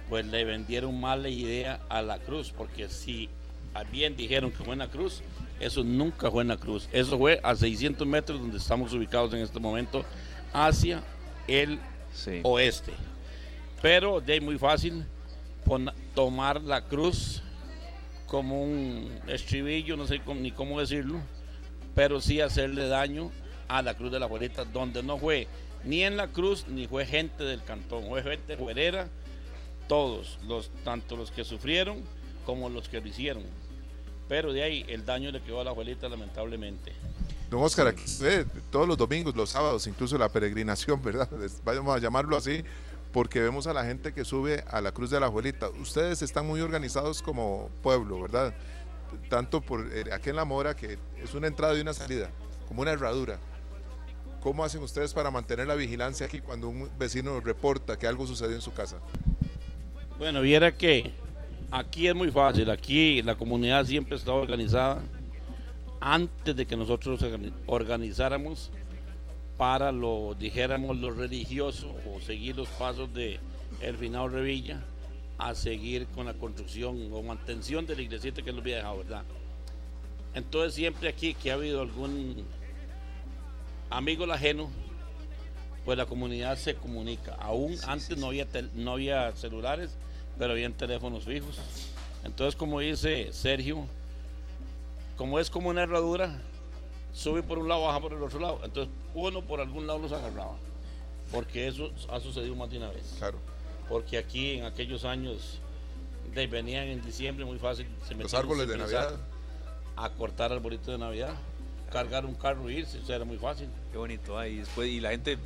pues 0.10 0.26
le 0.26 0.44
vendieron 0.44 1.00
mala 1.00 1.30
idea 1.30 1.80
a 1.90 2.02
la 2.02 2.20
cruz, 2.20 2.54
porque 2.56 2.90
si 2.90 3.30
bien 3.92 4.16
dijeron 4.16 4.52
que 4.52 4.64
fue 4.64 4.74
en 4.74 4.80
la 4.80 4.88
cruz, 4.88 5.22
eso 5.60 5.84
nunca 5.84 6.30
fue 6.30 6.44
en 6.44 6.50
la 6.50 6.58
cruz, 6.58 6.88
eso 6.92 7.18
fue 7.18 7.40
a 7.44 7.56
600 7.56 8.08
metros 8.08 8.40
donde 8.40 8.58
estamos 8.58 8.94
ubicados 8.94 9.34
en 9.34 9.40
este 9.40 9.60
momento, 9.60 10.06
hacia 10.56 11.04
el 11.48 11.80
Sí. 12.14 12.40
oeste. 12.44 12.94
Pero 13.82 14.22
de 14.22 14.34
ahí 14.34 14.40
muy 14.42 14.58
fácil 14.58 15.06
pon- 15.66 15.92
tomar 16.16 16.62
la 16.62 16.82
cruz 16.82 17.42
como 18.28 18.64
un 18.64 19.12
estribillo, 19.28 19.98
no 19.98 20.08
sé 20.08 20.20
cómo- 20.22 20.40
ni 20.40 20.52
cómo 20.52 20.80
decirlo, 20.80 21.20
pero 21.94 22.22
sí 22.22 22.40
hacerle 22.42 22.88
daño 22.88 23.32
a 23.68 23.82
la 23.82 23.94
cruz 23.96 24.12
de 24.12 24.20
la 24.20 24.28
Juelita, 24.28 24.64
donde 24.66 25.04
no 25.04 25.18
fue 25.18 25.48
ni 25.84 26.04
en 26.04 26.18
la 26.18 26.28
cruz 26.30 26.66
ni 26.68 26.88
fue 26.88 27.06
gente 27.06 27.44
del 27.44 27.64
cantón, 27.64 28.06
fue 28.08 28.24
gente 28.24 28.58
fuerera, 28.58 29.08
todos, 29.88 30.40
los, 30.48 30.72
tanto 30.84 31.16
los 31.16 31.30
que 31.32 31.44
sufrieron 31.44 31.98
como 32.46 32.70
los 32.70 32.90
que 32.90 33.02
lo 33.02 33.08
hicieron. 33.08 33.44
Pero 34.28 34.52
de 34.54 34.64
ahí 34.64 34.86
el 34.88 35.06
daño 35.06 35.32
le 35.32 35.42
quedó 35.42 35.62
a 35.62 35.64
la 35.64 35.72
Juelita 35.72 36.10
lamentablemente. 36.10 36.92
Don 37.56 37.64
Oscar, 37.64 37.88
aquí 37.88 38.04
ve 38.20 38.46
todos 38.70 38.86
los 38.86 38.98
domingos, 38.98 39.34
los 39.34 39.52
sábados, 39.52 39.88
incluso 39.88 40.18
la 40.18 40.28
peregrinación, 40.28 41.02
¿verdad? 41.04 41.30
Vamos 41.64 41.96
a 41.96 42.00
llamarlo 42.00 42.36
así, 42.36 42.66
porque 43.14 43.40
vemos 43.40 43.66
a 43.66 43.74
la 43.74 43.86
gente 43.86 44.12
que 44.12 44.26
sube 44.26 44.66
a 44.68 44.82
la 44.82 44.92
Cruz 44.92 45.10
de 45.10 45.22
la 45.22 45.28
Abuelita. 45.28 45.70
Ustedes 45.70 46.22
están 46.22 46.46
muy 46.46 46.60
organizados 46.60 47.22
como 47.22 47.70
pueblo, 47.82 48.22
¿verdad? 48.22 48.54
Tanto 49.30 49.62
por 49.62 49.88
eh, 49.94 50.04
aquí 50.12 50.32
en 50.32 50.36
La 50.36 50.44
Mora, 50.44 50.76
que 50.76 50.98
es 51.24 51.34
una 51.34 51.48
entrada 51.48 51.78
y 51.78 51.80
una 51.80 51.94
salida, 51.94 52.30
como 52.68 52.82
una 52.82 52.92
herradura. 52.92 53.40
¿Cómo 54.42 54.66
hacen 54.66 54.84
ustedes 54.84 55.14
para 55.14 55.32
mantener 55.32 55.66
la 55.66 55.76
vigilancia 55.76 56.26
aquí 56.26 56.42
cuando 56.42 56.68
un 56.68 56.90
vecino 57.00 57.40
reporta 57.40 57.98
que 57.98 58.06
algo 58.06 58.28
sucedió 58.28 58.54
en 58.54 58.62
su 58.62 58.74
casa? 58.74 58.98
Bueno, 60.18 60.42
viera 60.42 60.76
que 60.76 61.14
aquí 61.72 62.10
es 62.10 62.16
muy 62.16 62.32
fácil, 62.32 62.70
aquí 62.70 63.22
la 63.22 63.36
comunidad 63.36 63.86
siempre 63.86 64.18
está 64.18 64.34
organizada 64.34 65.02
antes 66.00 66.56
de 66.56 66.66
que 66.66 66.76
nosotros 66.76 67.20
organizáramos 67.66 68.72
para 69.58 69.92
lo, 69.92 70.36
dijéramos, 70.38 70.98
lo 70.98 71.12
religioso 71.12 71.96
o 72.14 72.20
seguir 72.20 72.58
los 72.58 72.68
pasos 72.70 73.14
de 73.14 73.40
el 73.82 73.98
final 73.98 74.32
Revilla 74.32 74.84
a 75.38 75.54
seguir 75.54 76.08
con 76.08 76.26
la 76.26 76.34
construcción 76.34 77.10
o 77.12 77.22
mantención 77.22 77.86
de 77.86 77.96
la 77.96 78.02
iglesita 78.02 78.42
que 78.42 78.52
nos 78.52 78.62
había 78.62 78.78
dejado, 78.78 78.98
¿verdad? 79.00 79.24
Entonces 80.34 80.74
siempre 80.74 81.10
aquí 81.10 81.34
que 81.34 81.52
ha 81.52 81.56
habido 81.56 81.82
algún 81.82 82.46
amigo 83.90 84.32
ajeno, 84.32 84.70
pues 85.84 85.98
la 85.98 86.06
comunidad 86.06 86.58
se 86.58 86.76
comunica. 86.76 87.36
Aún 87.36 87.76
antes 87.88 88.18
No, 88.18 88.28
había 88.28 88.48
no 88.74 88.94
había 88.94 89.32
celulares, 89.34 89.96
pero 90.38 90.52
habían 90.52 90.74
teléfonos 90.74 91.26
fijos. 91.26 91.58
Entonces, 92.24 92.56
como 92.56 92.80
dice 92.80 93.32
Sergio, 93.32 93.86
como 95.18 95.40
es 95.40 95.50
como 95.50 95.70
una 95.70 95.84
herradura, 95.84 96.42
sube 97.14 97.42
por 97.42 97.58
un 97.58 97.68
lado, 97.68 97.84
baja 97.84 98.00
por 98.00 98.14
el 98.14 98.22
otro 98.22 98.40
lado. 98.40 98.60
Entonces, 98.64 98.94
uno 99.14 99.42
por 99.42 99.62
algún 99.62 99.88
lado 99.88 100.00
los 100.00 100.12
agarraba. 100.12 100.56
Porque 101.32 101.68
eso 101.68 101.92
ha 102.10 102.20
sucedido 102.20 102.56
más 102.56 102.70
de 102.70 102.78
una 102.78 102.90
vez. 102.90 103.16
Claro. 103.18 103.40
Porque 103.90 104.18
aquí 104.18 104.52
en 104.52 104.66
aquellos 104.66 105.06
años 105.06 105.60
de, 106.34 106.48
venían 106.48 106.88
en 106.88 107.02
diciembre 107.04 107.46
muy 107.46 107.58
fácil. 107.58 107.88
Se 108.08 108.14
los 108.16 108.34
árboles 108.34 108.68
de 108.68 108.78
Navidad. 108.78 109.18
A 109.96 110.10
cortar 110.10 110.52
arbolitos 110.52 110.88
de 110.88 110.98
Navidad. 110.98 111.36
Cargar 111.92 112.26
un 112.26 112.36
carro 112.36 112.70
y 112.70 112.78
irse. 112.78 113.00
O 113.00 113.06
sea, 113.06 113.16
era 113.16 113.26
muy 113.26 113.38
fácil. 113.38 113.70
Qué 113.92 113.98
bonito. 113.98 114.38
ahí 114.38 114.58
después, 114.58 114.90
y 114.90 115.00
la 115.00 115.12
gente 115.12 115.38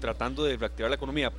tratando 0.00 0.44
de 0.44 0.56
reactivar 0.56 0.90
la 0.90 0.96
economía. 0.96 1.32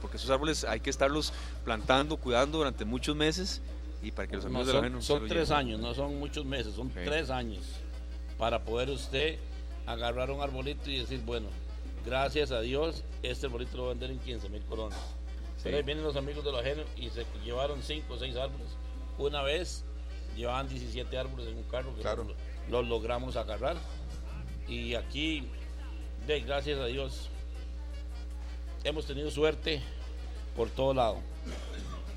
Porque 0.00 0.16
esos 0.16 0.30
árboles 0.30 0.64
hay 0.64 0.80
que 0.80 0.90
estarlos 0.90 1.32
plantando, 1.64 2.16
cuidando 2.16 2.58
durante 2.58 2.84
muchos 2.84 3.16
meses. 3.16 3.60
Y 4.04 4.12
para 4.12 4.28
que 4.28 4.36
los 4.36 4.44
amigos 4.44 4.68
son, 4.68 4.82
de 4.82 4.90
la 4.90 5.00
Son 5.00 5.26
tres 5.26 5.50
años, 5.50 5.80
no 5.80 5.94
son 5.94 6.18
muchos 6.18 6.44
meses, 6.44 6.74
son 6.74 6.90
tres 6.90 7.30
años 7.30 7.64
para 8.38 8.62
poder 8.62 8.90
usted 8.90 9.38
agarrar 9.86 10.30
un 10.30 10.42
arbolito 10.42 10.90
y 10.90 10.98
decir, 10.98 11.22
bueno, 11.24 11.48
gracias 12.04 12.50
a 12.50 12.60
Dios, 12.60 13.02
este 13.22 13.46
arbolito 13.46 13.76
lo 13.76 13.82
voy 13.84 13.90
a 13.90 13.94
vender 13.94 14.10
en 14.10 14.18
15 14.18 14.48
mil 14.50 14.62
colones. 14.64 14.98
Pero 15.62 15.78
ahí 15.78 15.82
vienen 15.82 16.04
los 16.04 16.16
amigos 16.16 16.44
de 16.44 16.52
los 16.52 16.60
ajenos 16.60 16.84
y 16.96 17.08
se 17.08 17.24
llevaron 17.42 17.82
5 17.82 18.12
o 18.12 18.18
6 18.18 18.36
árboles. 18.36 18.66
Una 19.16 19.42
vez 19.42 19.84
llevaban 20.36 20.68
17 20.68 21.16
árboles 21.16 21.48
en 21.48 21.56
un 21.56 21.62
carro 21.64 21.94
que 21.94 22.02
claro. 22.02 22.26
los, 22.68 22.86
logramos 22.86 23.36
agarrar. 23.36 23.76
Y 24.68 24.94
aquí, 24.94 25.48
de 26.26 26.40
gracias 26.40 26.78
a 26.78 26.86
Dios, 26.86 27.30
hemos 28.82 29.06
tenido 29.06 29.30
suerte 29.30 29.80
por 30.54 30.68
todo 30.68 30.92
lado. 30.92 31.18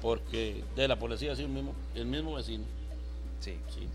Porque 0.02 0.64
de 0.76 0.88
la 0.88 0.98
policía 0.98 1.36
sido 1.36 1.48
el 1.48 1.54
mismo, 1.54 1.74
el 1.96 2.06
mismo 2.06 2.36
vecino. 2.36 2.64
Sí. 3.40 3.58
sí 3.70 3.88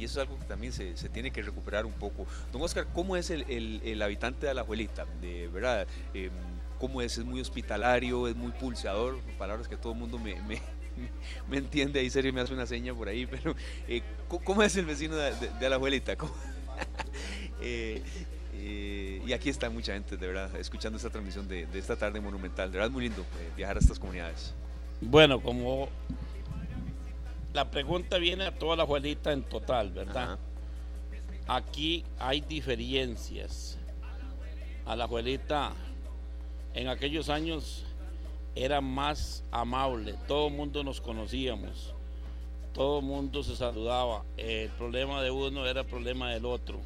y 0.00 0.04
eso 0.04 0.20
es 0.20 0.26
algo 0.26 0.38
que 0.38 0.46
también 0.46 0.72
se, 0.72 0.94
tiene 1.10 1.30
que 1.30 1.42
recuperar 1.42 1.84
un 1.84 1.92
poco. 1.92 2.26
Don 2.52 2.62
Oscar, 2.62 2.86
¿cómo 2.94 3.16
es 3.16 3.30
el, 3.30 4.00
habitante 4.02 4.46
de 4.46 4.54
la 4.54 4.62
abuelita? 4.62 5.06
De 5.20 5.48
verdad, 5.48 5.86
em, 6.14 6.30
¿cómo 6.78 7.02
es? 7.02 7.18
¿Es 7.18 7.24
muy 7.24 7.40
hospitalario? 7.40 8.26
¿Es 8.26 8.34
muy 8.34 8.52
pulseador? 8.52 9.18
Palabras 9.38 9.68
que 9.68 9.76
todo 9.76 9.92
el 9.92 9.98
mundo 9.98 10.18
me, 10.18 10.40
me, 10.42 10.60
entiende, 11.56 12.00
ahí 12.00 12.08
serio 12.08 12.32
me 12.32 12.40
hace 12.40 12.54
una 12.54 12.66
seña 12.66 12.94
por 12.94 13.08
ahí, 13.08 13.26
pero 13.30 13.54
eh, 13.88 14.02
¿cómo 14.44 14.62
es 14.62 14.74
el 14.76 14.86
vecino 14.86 15.16
de, 15.16 15.68
la 15.68 15.76
abuelita? 15.76 16.16
Eh, 17.62 18.02
eh, 18.54 19.22
y 19.26 19.34
aquí 19.34 19.50
está 19.50 19.68
mucha 19.68 19.92
gente, 19.92 20.16
de 20.16 20.26
verdad, 20.26 20.56
escuchando 20.56 20.96
esta 20.96 21.10
transmisión 21.10 21.46
de, 21.46 21.68
esta 21.74 21.94
tarde 21.94 22.18
monumental. 22.18 22.70
De 22.70 22.78
verdad 22.78 22.86
es 22.86 22.92
muy 22.94 23.02
lindo 23.02 23.22
viajar 23.54 23.76
a 23.76 23.80
estas 23.80 23.98
comunidades. 23.98 24.54
Bueno, 25.00 25.40
como 25.40 25.88
la 27.54 27.70
pregunta 27.70 28.18
viene 28.18 28.44
a 28.44 28.54
toda 28.54 28.76
la 28.76 28.82
abuelita 28.82 29.32
en 29.32 29.42
total, 29.42 29.90
¿verdad? 29.90 30.38
Aquí 31.48 32.04
hay 32.18 32.42
diferencias. 32.42 33.78
A 34.84 34.94
la 34.96 35.04
abuelita 35.04 35.72
en 36.74 36.88
aquellos 36.88 37.28
años 37.28 37.84
era 38.54 38.80
más 38.80 39.42
amable, 39.50 40.14
todo 40.28 40.48
el 40.48 40.54
mundo 40.54 40.84
nos 40.84 41.00
conocíamos, 41.00 41.94
todo 42.74 42.98
el 42.98 43.04
mundo 43.04 43.42
se 43.42 43.56
saludaba, 43.56 44.24
el 44.36 44.68
problema 44.70 45.22
de 45.22 45.30
uno 45.30 45.66
era 45.66 45.80
el 45.80 45.86
problema 45.86 46.30
del 46.30 46.44
otro. 46.44 46.78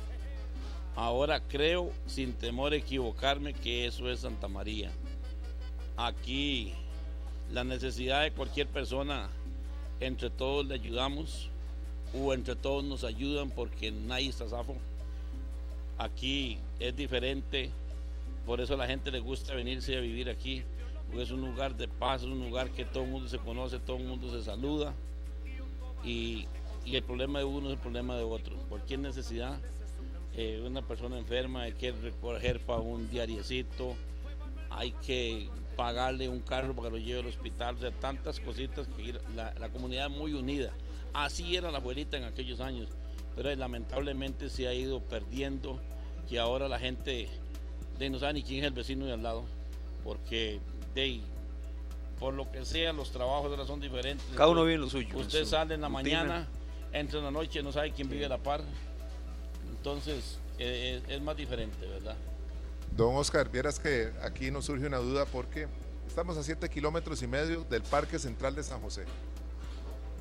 Ahora 0.95 1.41
creo, 1.41 1.91
sin 2.07 2.33
temor 2.35 2.73
a 2.73 2.77
equivocarme, 2.77 3.55
que 3.55 3.87
eso 3.87 4.09
es 4.09 4.21
Santa 4.21 4.47
María. 4.47 4.91
Aquí 5.97 6.73
la 7.55 7.63
necesidad 7.63 8.23
de 8.23 8.33
cualquier 8.33 8.67
persona 8.67 9.29
entre 10.01 10.29
todos 10.29 10.67
le 10.67 10.75
ayudamos 10.75 11.49
o 12.13 12.35
entre 12.35 12.57
todos 12.57 12.83
nos 12.83 13.05
ayudan 13.05 13.51
porque 13.51 13.93
nadie 13.93 14.29
está 14.29 14.49
zafo. 14.49 14.75
Aquí 15.97 16.59
es 16.81 16.97
diferente, 16.97 17.71
por 18.45 18.61
eso 18.61 18.77
la 18.77 18.89
gente 18.89 19.13
le 19.13 19.21
gusta 19.21 19.55
venirse 19.55 19.97
a 19.97 20.01
vivir 20.01 20.29
aquí, 20.29 20.65
porque 21.07 21.23
es 21.23 21.31
un 21.31 21.43
lugar 21.43 21.77
de 21.77 21.87
paz, 21.87 22.23
es 22.23 22.27
un 22.27 22.41
lugar 22.41 22.71
que 22.71 22.85
todo 22.85 23.05
el 23.05 23.11
mundo 23.11 23.29
se 23.29 23.39
conoce, 23.39 23.79
todo 23.79 23.99
el 23.99 24.05
mundo 24.05 24.29
se 24.33 24.45
saluda 24.45 24.93
y, 26.05 26.49
el 26.87 27.03
problema 27.03 27.39
de 27.39 27.45
uno 27.45 27.69
es 27.69 27.75
el 27.75 27.79
problema 27.79 28.17
de 28.17 28.25
otro. 28.25 28.57
Cualquier 28.69 28.99
necesidad, 28.99 29.59
eh, 30.37 30.63
una 30.67 30.83
persona 30.83 31.19
enferma 31.19 31.63
hay 31.63 31.73
que 31.73 31.93
recoger 31.93 32.61
para 32.61 32.81
un 32.81 33.09
diariecito, 33.09 33.95
hay 34.71 34.91
que 35.07 35.49
pagarle 35.77 36.29
un 36.29 36.41
carro 36.41 36.75
para 36.75 36.89
que 36.89 36.99
lo 36.99 37.05
lleve 37.05 37.21
al 37.21 37.27
hospital, 37.27 37.77
o 37.77 37.79
sea, 37.79 37.91
tantas 37.93 38.41
cositas 38.41 38.87
que 38.97 39.15
la, 39.35 39.69
comunidad 39.71 40.11
muy 40.11 40.33
unida. 40.33 40.71
Así 41.13 41.57
era 41.57 41.71
la 41.71 41.79
abuelita 41.79 42.17
en 42.17 42.25
aquellos 42.25 42.61
años, 42.61 42.89
pero 43.37 43.55
lamentablemente 43.55 44.49
se 44.49 44.67
ha 44.69 44.75
ido 44.75 45.01
perdiendo, 45.01 45.81
que 46.29 46.39
ahora 46.39 46.69
la 46.69 46.79
gente 46.79 47.29
de, 47.99 48.11
no 48.11 48.19
sabe 48.19 48.35
ni 48.35 48.43
quién 48.43 48.61
es 48.61 48.69
el 48.69 48.75
vecino 48.75 49.07
de 49.07 49.13
al 49.13 49.23
lado, 49.23 49.45
porque 50.03 50.61
de, 50.95 51.21
por 52.19 52.35
lo 52.35 52.51
que 52.51 52.65
sea, 52.65 52.93
los 52.93 53.11
trabajos 53.11 53.51
ahora 53.51 53.67
son 53.67 53.81
diferentes. 53.81 54.27
Cada 54.35 54.49
uno 54.49 54.65
vive 54.65 54.79
lo 54.79 54.91
suyo. 54.91 55.17
Usted 55.19 55.45
sale 55.45 55.75
en 55.75 55.81
la 55.81 55.89
mañana, 55.89 56.49
entra 56.93 57.19
en 57.19 57.25
la 57.25 57.31
noche, 57.31 57.63
no 57.63 57.73
sabe 57.73 57.93
quién 57.93 58.09
vive 58.09 58.25
a 58.25 58.31
la 58.31 58.39
par. 58.39 58.63
Entonces, 59.71 60.39
eh, 60.59 61.03
es 61.09 61.21
más 61.21 61.37
diferente, 61.37 61.87
¿verdad? 61.87 62.17
Don 62.97 63.17
Oscar, 63.17 63.51
vieras 63.51 63.81
que 63.81 64.13
aquí 64.23 64.53
nos 64.53 64.67
surge 64.67 64.87
una 64.87 64.99
duda 64.99 65.25
porque 65.25 65.67
estamos 66.07 66.37
a 66.37 66.45
7 66.45 66.69
kilómetros 66.71 67.23
y 67.23 67.27
medio 67.27 67.65
del 67.65 67.83
Parque 67.83 68.21
Central 68.21 68.55
de 68.55 68.63
San 68.63 68.81
José. 68.81 69.05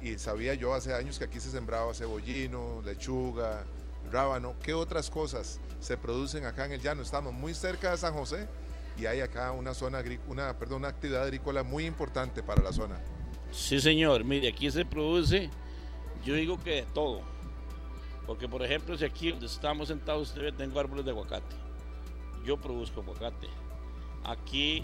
Y 0.02 0.18
sabía 0.18 0.56
yo 0.56 0.74
hace 0.74 0.92
años 0.92 1.20
que 1.20 1.26
aquí 1.26 1.40
se 1.40 1.52
sembraba 1.52 1.94
cebollino, 1.94 2.82
lechuga, 2.84 3.64
rábano. 4.12 4.56
¿Qué 4.64 4.74
otras 4.74 5.12
cosas 5.12 5.60
se 5.80 5.98
producen 5.98 6.46
acá 6.46 6.66
en 6.66 6.72
el 6.72 6.82
llano? 6.82 7.04
Estamos 7.04 7.32
muy 7.32 7.54
cerca 7.54 7.92
de 7.92 7.98
San 7.98 8.16
José 8.16 8.48
y 8.98 9.06
hay 9.06 9.22
acá 9.22 9.52
una 9.52 9.76
zona 9.76 10.04
una, 10.28 10.58
perdón, 10.58 10.80
una 10.80 10.88
actividad 10.88 11.22
agrícola 11.22 11.62
muy 11.62 11.86
importante 11.86 12.42
para 12.42 12.64
la 12.64 12.74
zona. 12.74 13.00
Sí, 13.52 13.80
señor. 13.80 14.24
Mire, 14.24 14.48
aquí 14.48 14.72
se 14.72 14.84
produce, 14.84 15.52
yo 16.26 16.34
digo 16.34 16.60
que 16.60 16.72
de 16.72 16.86
todo. 16.92 17.22
Porque, 18.26 18.50
por 18.50 18.64
ejemplo, 18.64 18.98
si 18.98 19.06
aquí 19.06 19.30
donde 19.30 19.46
estamos 19.46 19.90
sentados, 19.90 20.34
tengo 20.58 20.80
árboles 20.80 21.06
de 21.06 21.12
aguacate 21.12 21.63
yo 22.44 22.58
produzco 22.58 23.02
aguacate. 23.02 23.48
Aquí 24.24 24.84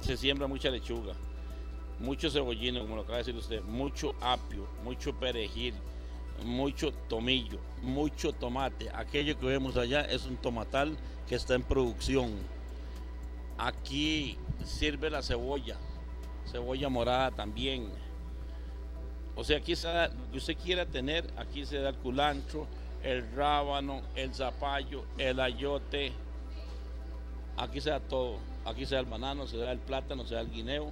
se 0.00 0.16
siembra 0.16 0.46
mucha 0.46 0.70
lechuga, 0.70 1.14
mucho 1.98 2.30
cebollino, 2.30 2.80
como 2.80 2.96
lo 2.96 3.02
acaba 3.02 3.18
de 3.18 3.24
decir 3.24 3.36
usted, 3.36 3.62
mucho 3.62 4.14
apio, 4.20 4.66
mucho 4.84 5.14
perejil, 5.14 5.74
mucho 6.44 6.92
tomillo, 7.08 7.58
mucho 7.82 8.32
tomate. 8.32 8.90
Aquello 8.94 9.38
que 9.38 9.46
vemos 9.46 9.76
allá 9.76 10.02
es 10.02 10.26
un 10.26 10.36
tomatal 10.36 10.96
que 11.26 11.34
está 11.34 11.54
en 11.54 11.62
producción. 11.62 12.32
Aquí 13.58 14.36
sirve 14.64 15.08
la 15.08 15.22
cebolla, 15.22 15.78
cebolla 16.50 16.88
morada 16.88 17.30
también. 17.30 17.90
O 19.34 19.44
sea, 19.44 19.58
aquí 19.58 19.76
se 19.76 19.88
da, 19.88 20.08
lo 20.08 20.30
que 20.30 20.38
usted 20.38 20.56
quiera 20.56 20.86
tener, 20.86 21.24
aquí 21.36 21.64
se 21.64 21.78
da 21.78 21.90
el 21.90 21.96
culantro, 21.96 22.66
el 23.02 23.30
rábano, 23.32 24.02
el 24.14 24.34
zapallo, 24.34 25.04
el 25.18 25.40
ayote, 25.40 26.12
Aquí 27.56 27.80
se 27.80 27.90
da 27.90 28.00
todo. 28.00 28.38
Aquí 28.64 28.84
se 28.86 28.94
da 28.94 29.00
el 29.00 29.06
banano, 29.06 29.46
se 29.46 29.56
da 29.56 29.72
el 29.72 29.78
plátano, 29.78 30.26
se 30.26 30.34
da 30.34 30.40
el 30.40 30.50
guineo. 30.50 30.90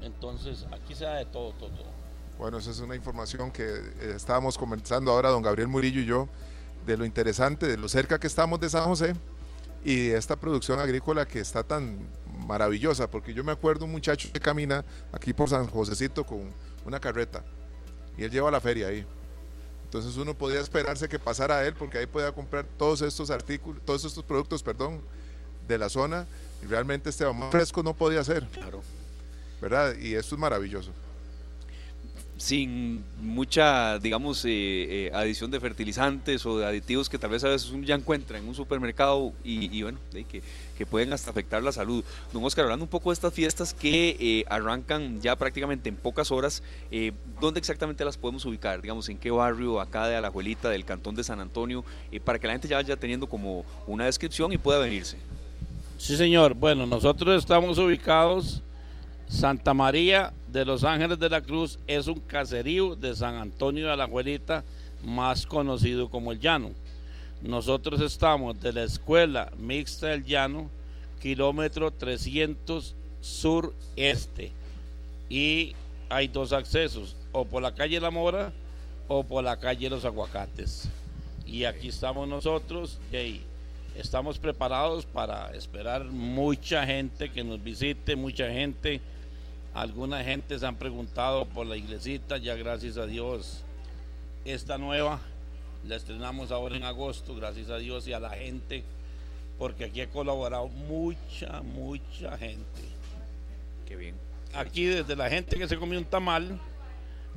Entonces, 0.00 0.66
aquí 0.72 0.94
se 0.94 1.04
da 1.04 1.16
de 1.16 1.26
todo, 1.26 1.52
todo, 1.52 1.70
todo. 1.70 1.98
Bueno, 2.38 2.58
esa 2.58 2.70
es 2.70 2.80
una 2.80 2.94
información 2.94 3.50
que 3.50 3.64
eh, 3.64 4.12
estábamos 4.14 4.56
conversando 4.56 5.10
ahora, 5.10 5.30
don 5.30 5.42
Gabriel 5.42 5.68
Murillo 5.68 6.00
y 6.00 6.06
yo, 6.06 6.28
de 6.86 6.96
lo 6.96 7.04
interesante, 7.04 7.66
de 7.66 7.76
lo 7.76 7.88
cerca 7.88 8.18
que 8.18 8.28
estamos 8.28 8.60
de 8.60 8.70
San 8.70 8.84
José 8.84 9.14
y 9.84 10.08
de 10.08 10.16
esta 10.16 10.36
producción 10.36 10.78
agrícola 10.78 11.26
que 11.26 11.40
está 11.40 11.62
tan 11.62 11.98
maravillosa, 12.46 13.10
porque 13.10 13.34
yo 13.34 13.42
me 13.42 13.52
acuerdo 13.52 13.84
un 13.84 13.92
muchacho 13.92 14.30
que 14.32 14.40
camina 14.40 14.84
aquí 15.12 15.32
por 15.32 15.48
San 15.48 15.66
Josecito 15.66 16.24
con 16.24 16.48
una 16.84 17.00
carreta 17.00 17.44
y 18.16 18.24
él 18.24 18.30
lleva 18.30 18.50
la 18.50 18.60
feria 18.60 18.88
ahí. 18.88 19.04
Entonces 19.84 20.16
uno 20.16 20.34
podía 20.34 20.60
esperarse 20.60 21.08
que 21.08 21.18
pasara 21.18 21.58
a 21.58 21.66
él 21.66 21.74
porque 21.74 21.98
ahí 21.98 22.06
podía 22.06 22.30
comprar 22.32 22.66
todos 22.76 23.02
estos 23.02 23.30
artículos, 23.30 23.82
todos 23.84 24.04
estos 24.04 24.22
productos, 24.22 24.62
perdón, 24.62 25.00
de 25.68 25.78
la 25.78 25.88
zona 25.88 26.26
y 26.62 26.66
realmente 26.66 27.10
este 27.10 27.30
más 27.32 27.50
fresco 27.50 27.82
no 27.82 27.94
podía 27.94 28.24
ser. 28.24 28.44
Claro. 28.48 28.82
¿Verdad? 29.60 29.96
Y 29.98 30.14
esto 30.14 30.34
es 30.34 30.40
maravilloso 30.40 30.92
sin 32.38 33.04
mucha, 33.20 33.98
digamos, 33.98 34.44
eh, 34.44 34.48
eh, 34.50 35.10
adición 35.12 35.50
de 35.50 35.58
fertilizantes 35.58 36.46
o 36.46 36.58
de 36.58 36.66
aditivos 36.66 37.08
que 37.08 37.18
tal 37.18 37.30
vez 37.30 37.42
a 37.42 37.48
veces 37.48 37.70
uno 37.70 37.84
ya 37.84 37.96
encuentra 37.96 38.38
en 38.38 38.46
un 38.46 38.54
supermercado 38.54 39.32
y, 39.42 39.82
bueno, 39.82 39.98
que, 40.12 40.42
que, 40.76 40.86
pueden 40.86 41.12
hasta 41.12 41.32
afectar 41.32 41.62
la 41.64 41.72
salud. 41.72 42.04
Don 42.32 42.44
Oscar, 42.44 42.64
hablando 42.64 42.84
un 42.84 42.90
poco 42.90 43.10
de 43.10 43.14
estas 43.14 43.34
fiestas 43.34 43.74
que 43.74 44.16
eh, 44.20 44.44
arrancan 44.48 45.20
ya 45.20 45.34
prácticamente 45.34 45.88
en 45.88 45.96
pocas 45.96 46.30
horas, 46.30 46.62
¿dónde 47.40 47.58
exactamente 47.58 48.04
las 48.04 48.16
podemos 48.16 48.44
ubicar? 48.44 48.80
Digamos, 48.80 49.08
¿en 49.08 49.18
qué 49.18 49.32
barrio 49.32 49.80
acá 49.80 50.06
de 50.06 50.14
Alajuelita, 50.14 50.70
del 50.70 50.84
cantón 50.84 51.16
de 51.16 51.24
San 51.24 51.40
Antonio, 51.40 51.84
para 52.24 52.38
que 52.38 52.46
la 52.46 52.52
gente 52.52 52.68
ya 52.68 52.76
vaya 52.76 52.96
teniendo 52.96 53.28
como 53.28 53.64
una 53.88 54.04
descripción 54.04 54.52
y 54.52 54.58
pueda 54.58 54.78
venirse? 54.78 55.16
Sí, 55.98 56.16
señor. 56.16 56.54
Bueno, 56.54 56.86
nosotros 56.86 57.36
estamos 57.36 57.76
ubicados 57.76 58.62
Santa 59.26 59.74
María 59.74 60.32
de 60.46 60.64
los 60.64 60.84
Ángeles 60.84 61.18
de 61.18 61.28
la 61.28 61.40
Cruz 61.42 61.80
es 61.88 62.06
un 62.06 62.20
caserío 62.20 62.94
de 62.94 63.16
San 63.16 63.34
Antonio 63.34 63.88
de 63.88 63.96
la 63.96 64.06
Juelita, 64.06 64.62
más 65.02 65.44
conocido 65.44 66.08
como 66.08 66.30
el 66.30 66.38
Llano. 66.38 66.70
Nosotros 67.42 68.00
estamos 68.00 68.60
de 68.60 68.72
la 68.72 68.84
Escuela 68.84 69.50
Mixta 69.58 70.06
del 70.06 70.24
Llano, 70.24 70.70
kilómetro 71.20 71.90
300 71.90 72.94
sur-este. 73.20 74.52
Y 75.28 75.74
hay 76.08 76.28
dos 76.28 76.52
accesos, 76.52 77.16
o 77.32 77.44
por 77.44 77.60
la 77.60 77.74
calle 77.74 78.00
La 78.00 78.12
Mora 78.12 78.52
o 79.08 79.24
por 79.24 79.42
la 79.42 79.56
calle 79.56 79.90
Los 79.90 80.04
Aguacates. 80.04 80.88
Y 81.44 81.64
aquí 81.64 81.88
estamos 81.88 82.28
nosotros 82.28 83.00
y 83.12 83.40
estamos 83.98 84.38
preparados 84.38 85.04
para 85.04 85.50
esperar 85.54 86.04
mucha 86.04 86.86
gente 86.86 87.30
que 87.30 87.44
nos 87.44 87.62
visite, 87.62 88.16
mucha 88.16 88.50
gente 88.50 89.00
Alguna 89.78 90.24
gente 90.24 90.58
se 90.58 90.66
han 90.66 90.74
preguntado 90.74 91.44
por 91.46 91.64
la 91.64 91.76
iglesita, 91.76 92.36
ya 92.36 92.56
gracias 92.56 92.96
a 92.96 93.06
Dios, 93.06 93.62
esta 94.44 94.76
nueva 94.76 95.20
la 95.86 95.94
estrenamos 95.94 96.50
ahora 96.50 96.76
en 96.76 96.82
agosto, 96.82 97.36
gracias 97.36 97.70
a 97.70 97.78
Dios 97.78 98.08
y 98.08 98.12
a 98.12 98.18
la 98.18 98.30
gente, 98.30 98.82
porque 99.56 99.84
aquí 99.84 100.00
ha 100.00 100.10
colaborado 100.10 100.66
mucha, 100.66 101.62
mucha 101.62 102.36
gente. 102.38 102.82
Qué 103.86 103.94
bien. 103.94 104.16
Aquí 104.52 104.86
desde 104.86 105.14
la 105.14 105.30
gente 105.30 105.56
que 105.56 105.68
se 105.68 105.76
comió 105.76 105.96
un 105.96 106.04
tamal, 106.04 106.58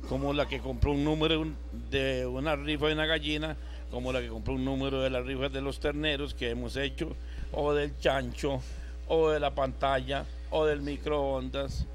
como 0.08 0.32
la 0.32 0.48
que 0.48 0.58
compró 0.58 0.90
un 0.90 1.04
número 1.04 1.46
de 1.90 2.26
una 2.26 2.56
rifa 2.56 2.88
de 2.88 2.94
una 2.94 3.06
gallina, 3.06 3.56
como 3.92 4.10
la 4.10 4.22
que 4.22 4.28
compró 4.28 4.54
un 4.54 4.64
número 4.64 5.02
de 5.02 5.10
las 5.10 5.24
rifas 5.24 5.52
de 5.52 5.60
los 5.60 5.78
terneros 5.78 6.32
que 6.32 6.48
hemos 6.48 6.76
hecho, 6.76 7.14
o 7.52 7.74
del 7.74 7.96
chancho, 7.98 8.62
o 9.06 9.28
de 9.28 9.38
la 9.38 9.54
pantalla, 9.54 10.24
o 10.50 10.64
del 10.64 10.80
microondas, 10.80 11.86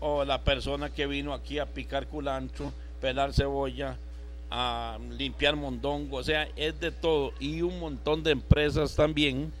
o 0.00 0.24
la 0.24 0.42
persona 0.42 0.90
que 0.90 1.06
vino 1.06 1.34
aquí 1.34 1.58
a 1.58 1.66
picar 1.66 2.06
culantro, 2.06 2.72
pelar 2.98 3.34
cebolla, 3.34 3.98
a 4.50 4.98
limpiar 5.18 5.54
mondongo, 5.54 6.16
o 6.16 6.22
sea, 6.22 6.48
es 6.56 6.80
de 6.80 6.90
todo. 6.90 7.32
Y 7.38 7.60
un 7.60 7.78
montón 7.78 8.22
de 8.22 8.30
empresas 8.30 8.96
también, 8.96 9.52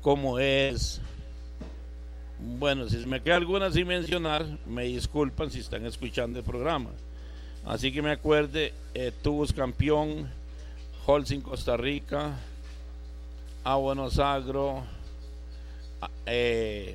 como 0.00 0.38
es, 0.38 1.02
bueno, 2.58 2.88
si 2.88 2.96
me 3.04 3.20
queda 3.20 3.36
alguna 3.36 3.70
sin 3.70 3.86
mencionar, 3.86 4.46
me 4.66 4.84
disculpan 4.84 5.50
si 5.50 5.60
están 5.60 5.84
escuchando 5.84 6.38
el 6.38 6.44
programa. 6.44 6.88
Así 7.66 7.92
que 7.92 8.00
me 8.00 8.12
acuerde, 8.12 8.72
eh, 8.94 9.12
Tubos 9.22 9.52
Campeón, 9.52 10.39
Holcim 11.06 11.40
Costa 11.40 11.76
Rica, 11.76 12.36
Buenos 13.64 14.18
Agro, 14.18 14.82
eh, 16.26 16.94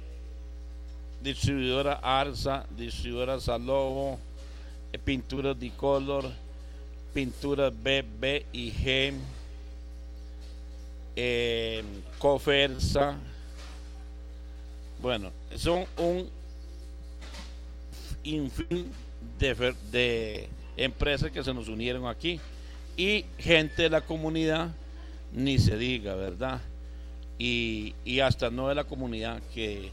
distribuidora 1.22 1.94
Arza, 1.94 2.66
distribuidora 2.78 3.40
Salobo, 3.40 4.20
eh, 4.94 5.00
pinturas 5.00 5.60
de 5.60 5.72
color, 5.72 6.32
pinturas 7.14 7.74
B, 7.82 8.06
B 8.20 8.46
y 8.54 8.72
G, 8.72 9.14
eh, 11.16 11.84
Cofersa. 12.20 13.18
Bueno, 15.02 15.32
son 15.56 15.86
un 15.98 16.30
infin 18.24 18.92
de, 19.40 19.76
de 19.92 20.50
empresas 20.78 21.32
que 21.32 21.44
se 21.44 21.54
nos 21.54 21.68
unieron 21.68 22.08
aquí 22.08 22.40
y 22.98 23.26
gente 23.38 23.84
de 23.84 23.90
la 23.90 24.02
comunidad, 24.02 24.70
ni 25.34 25.58
se 25.60 25.78
diga, 25.78 26.16
¿verdad? 26.16 26.62
Y, 27.38 27.94
y 28.06 28.22
hasta 28.22 28.50
no 28.50 28.70
de 28.70 28.76
la 28.76 28.86
comunidad 28.86 29.42
que 29.54 29.92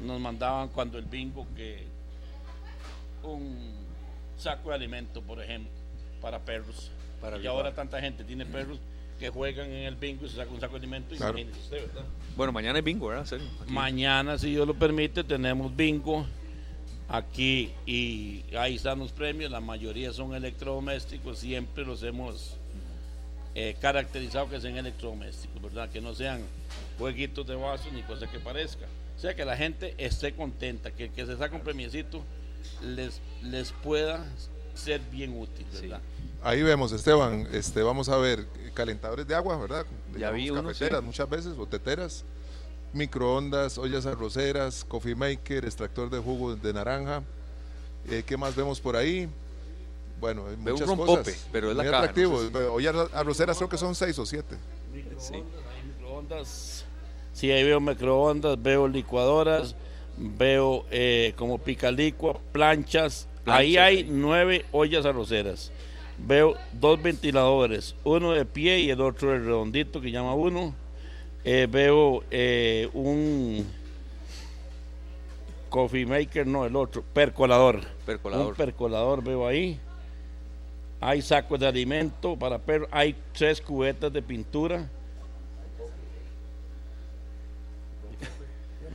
nos 0.00 0.20
mandaban 0.20 0.68
cuando 0.68 0.98
el 0.98 1.04
bingo 1.04 1.46
que 1.56 1.84
un 3.22 3.56
saco 4.38 4.68
de 4.68 4.76
alimento, 4.76 5.22
por 5.22 5.42
ejemplo, 5.42 5.70
para 6.20 6.38
perros. 6.38 6.90
Para 7.20 7.38
y 7.38 7.46
ahora 7.46 7.74
tanta 7.74 8.00
gente 8.00 8.24
tiene 8.24 8.44
perros 8.44 8.78
que 9.18 9.30
juegan 9.30 9.70
en 9.70 9.84
el 9.84 9.96
bingo 9.96 10.26
y 10.26 10.28
se 10.28 10.36
saca 10.36 10.50
un 10.50 10.60
saco 10.60 10.74
de 10.74 10.80
alimento 10.80 11.14
y 11.14 11.18
usted, 11.18 11.86
¿verdad? 11.86 12.04
Bueno, 12.36 12.52
mañana 12.52 12.76
hay 12.76 12.82
bingo, 12.82 13.08
¿verdad? 13.08 13.38
Mañana, 13.66 14.38
si 14.38 14.50
Dios 14.50 14.66
lo 14.66 14.74
permite, 14.74 15.24
tenemos 15.24 15.74
bingo 15.74 16.26
aquí 17.08 17.72
y 17.86 18.44
ahí 18.56 18.76
están 18.76 18.98
los 18.98 19.12
premios. 19.12 19.50
La 19.50 19.60
mayoría 19.60 20.12
son 20.12 20.34
electrodomésticos, 20.34 21.38
siempre 21.38 21.84
los 21.84 22.02
hemos 22.02 22.56
eh, 23.54 23.76
caracterizado 23.80 24.48
que 24.48 24.60
sean 24.60 24.76
electrodomésticos, 24.76 25.62
¿verdad? 25.62 25.88
Que 25.88 26.00
no 26.00 26.14
sean 26.14 26.40
jueguitos 26.98 27.46
de 27.46 27.54
vasos 27.54 27.92
ni 27.92 28.02
cosas 28.02 28.28
que 28.30 28.38
parezca. 28.38 28.86
O 29.16 29.20
sea, 29.20 29.34
que 29.34 29.44
la 29.44 29.56
gente 29.56 29.94
esté 29.98 30.34
contenta, 30.34 30.90
que, 30.90 31.10
que 31.10 31.24
se 31.24 31.36
saque 31.36 31.54
un 31.54 31.62
premiecito 31.62 32.22
les, 32.82 33.20
les 33.42 33.72
pueda 33.72 34.24
ser 34.74 35.00
bien 35.10 35.38
útil, 35.38 35.66
¿verdad? 35.72 36.00
Ahí 36.42 36.62
vemos, 36.62 36.92
Esteban, 36.92 37.48
este, 37.52 37.82
vamos 37.82 38.08
a 38.08 38.16
ver 38.18 38.46
calentadores 38.74 39.26
de 39.26 39.34
agua, 39.34 39.56
¿verdad? 39.56 39.86
Ya 40.18 40.30
vi 40.30 40.50
cafeteras 40.50 41.02
muchas 41.02 41.28
veces, 41.28 41.54
o 41.58 41.66
teteras, 41.66 42.24
microondas, 42.96 43.78
ollas 43.78 44.06
arroceras, 44.06 44.84
coffee 44.84 45.14
maker, 45.14 45.64
extractor 45.64 46.10
de 46.10 46.18
jugo 46.18 46.56
de 46.56 46.72
naranja. 46.72 47.22
Eh, 48.10 48.22
¿Qué 48.26 48.36
más 48.36 48.56
vemos 48.56 48.80
por 48.80 48.96
ahí? 48.96 49.28
Bueno, 50.20 50.46
hay 50.48 50.56
muchas 50.56 50.88
un 50.88 50.96
cosas. 50.96 51.46
pero 51.52 51.70
es 51.70 51.76
la 51.76 51.84
cara, 51.84 51.98
atractivo. 51.98 52.40
Ollas 52.72 52.94
arroceras 53.12 53.56
creo 53.56 53.68
que 53.68 53.78
son 53.78 53.94
seis 53.94 54.18
o 54.18 54.26
siete. 54.26 54.56
Sí. 55.18 55.42
microondas 55.86 56.84
Sí, 57.36 57.50
ahí 57.50 57.64
veo 57.64 57.80
microondas, 57.80 58.62
veo 58.62 58.88
licuadoras, 58.88 59.74
veo 60.16 60.86
eh, 60.90 61.34
como 61.36 61.58
picalicua, 61.58 62.38
planchas. 62.50 63.28
Ahí 63.44 63.76
hay 63.76 64.04
nueve 64.08 64.64
ollas 64.72 65.04
arroceras. 65.04 65.70
Veo 66.16 66.54
dos 66.72 67.02
ventiladores, 67.02 67.94
uno 68.04 68.32
de 68.32 68.46
pie 68.46 68.80
y 68.80 68.90
el 68.90 69.02
otro 69.02 69.32
de 69.32 69.40
redondito 69.40 70.00
que 70.00 70.10
llama 70.10 70.34
uno. 70.34 70.74
Eh, 71.48 71.68
veo 71.70 72.24
eh, 72.28 72.90
un 72.92 73.64
coffee 75.68 76.04
maker, 76.04 76.44
no, 76.44 76.66
el 76.66 76.74
otro, 76.74 77.04
percolador. 77.12 77.82
Percolador. 78.04 78.48
Un 78.48 78.54
percolador 78.56 79.22
veo 79.22 79.46
ahí. 79.46 79.78
Hay 81.00 81.22
sacos 81.22 81.60
de 81.60 81.68
alimento 81.68 82.36
para 82.36 82.58
perros. 82.58 82.88
Hay 82.90 83.14
tres 83.32 83.60
cubetas 83.60 84.12
de 84.12 84.22
pintura 84.22 84.88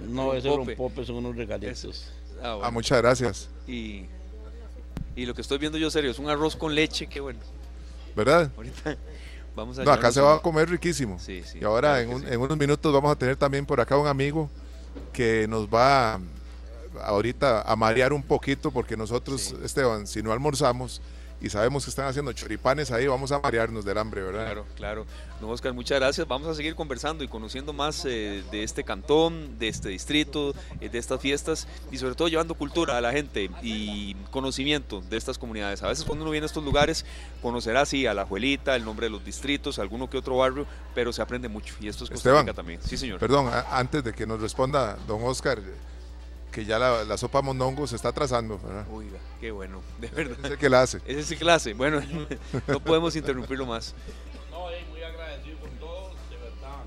No, 0.10 0.34
ese 0.34 0.50
un 0.50 0.76
pope, 0.76 1.06
son 1.06 1.18
unos 1.18 1.38
regalitos. 1.38 2.12
Ah, 2.44 2.60
ah, 2.64 2.72
muchas 2.72 2.98
gracias. 3.02 3.50
Y, 3.66 4.08
y 5.16 5.26
lo 5.26 5.34
que 5.34 5.42
estoy 5.42 5.58
viendo 5.58 5.78
yo 5.78 5.90
serio 5.90 6.12
es 6.12 6.20
un 6.20 6.30
arroz 6.30 6.58
con 6.58 6.76
leche, 6.76 7.08
qué 7.08 7.22
bueno. 7.22 7.40
¿Verdad? 8.14 8.52
Ahorita 8.58 8.98
vamos 9.56 9.80
a 9.80 9.84
No, 9.84 9.92
acá 9.92 10.12
se 10.12 10.22
va 10.22 10.36
a 10.36 10.40
comer 10.40 10.70
riquísimo. 10.70 11.20
Sí, 11.20 11.44
sí, 11.46 11.60
y 11.62 11.64
ahora 11.64 12.02
en, 12.02 12.12
en, 12.28 12.40
unos 12.40 12.58
minutos 12.58 12.94
vamos 12.94 13.12
a 13.12 13.16
tener 13.16 13.36
también 13.36 13.66
por 13.66 13.80
acá 13.80 13.98
un 13.98 14.08
amigo 14.08 14.50
que 15.14 15.48
nos 15.48 15.68
va 15.68 16.20
ahorita 17.04 17.62
a 17.62 17.76
marear 17.76 18.14
un 18.14 18.24
poquito 18.24 18.72
porque 18.72 18.98
nosotros, 18.98 19.56
Esteban, 19.64 20.08
si 20.08 20.22
no 20.22 20.32
almorzamos, 20.32 21.02
y 21.42 21.50
sabemos 21.50 21.84
que 21.84 21.90
están 21.90 22.06
haciendo 22.06 22.32
choripanes 22.34 22.92
ahí, 22.92 23.08
vamos 23.08 23.32
a 23.32 23.40
marearnos 23.40 23.84
del 23.84 23.98
hambre, 23.98 24.22
¿verdad? 24.22 24.46
Claro, 24.46 24.66
claro. 24.76 25.06
No, 25.42 25.50
Oscar, 25.50 25.74
muchas 25.74 26.00
gracias. 26.00 26.28
Vamos 26.28 26.48
a 26.48 26.54
seguir 26.54 26.76
conversando 26.76 27.24
y 27.24 27.28
conociendo 27.28 27.74
más 27.74 28.06
eh, 28.06 28.44
de 28.52 28.64
este 28.64 28.84
cantón, 28.84 29.58
de 29.58 29.68
este 29.68 29.90
distrito, 29.90 30.54
eh, 30.80 30.90
de 30.90 31.00
estas 31.00 31.20
fiestas 31.20 31.68
y 31.92 31.98
sobre 31.98 32.14
todo 32.14 32.28
llevando 32.28 32.54
cultura 32.54 32.96
a 32.98 33.02
la 33.02 33.12
gente 33.12 33.50
y 33.64 34.14
conocimiento 34.30 35.02
de 35.02 35.18
estas 35.18 35.40
comunidades. 35.40 35.82
A 35.82 35.88
veces 35.88 36.06
cuando 36.06 36.24
uno 36.24 36.32
viene 36.32 36.46
a 36.46 36.48
estos 36.48 36.64
lugares 36.64 37.06
conocerá 37.42 37.82
así 37.82 38.06
a 38.06 38.14
la 38.14 38.26
Juelita, 38.26 38.76
el 38.76 38.86
nombre 38.86 39.08
de 39.08 39.10
los 39.10 39.26
distritos, 39.26 39.80
alguno 39.80 40.12
que 40.12 40.18
otro 40.18 40.38
barrio, 40.38 40.68
pero 40.94 41.12
se 41.12 41.24
aprende 41.24 41.50
mucho 41.50 41.74
y 41.80 41.88
esto 41.88 42.04
es 42.04 42.12
Costa 42.12 42.40
Rica 42.40 42.54
también. 42.54 42.80
Sí, 42.84 42.98
señor. 42.98 43.20
Perdón, 43.20 43.50
antes 43.72 44.04
de 44.04 44.14
que 44.14 44.28
nos 44.28 44.40
responda 44.40 44.96
don 45.08 45.24
Oscar, 45.24 45.60
que 46.52 46.66
ya 46.66 46.78
la, 46.78 47.18
sopa 47.18 47.42
mondongo 47.42 47.88
se 47.88 47.96
está 47.96 48.12
trazando. 48.12 48.60
¿verdad? 48.60 48.86
Oiga, 48.92 49.18
qué 49.40 49.52
bueno, 49.52 49.82
de 50.00 50.08
verdad. 50.10 50.46
Ese 50.46 50.58
que 50.58 50.70
la 50.70 50.82
hace. 50.82 51.02
Ese 51.06 51.24
sí 51.24 51.38
que 51.38 51.46
la 51.46 51.56
hace. 51.56 51.74
Bueno, 51.74 52.02
no 52.68 52.80
podemos 52.82 53.16
interrumpirlo 53.16 53.66
más. 53.66 53.96
No, 54.52 54.66
muy 54.92 55.02
agradecido 55.02 55.58
con 55.60 55.70
todos, 55.80 56.14
de 56.30 56.38
verdad. 56.38 56.84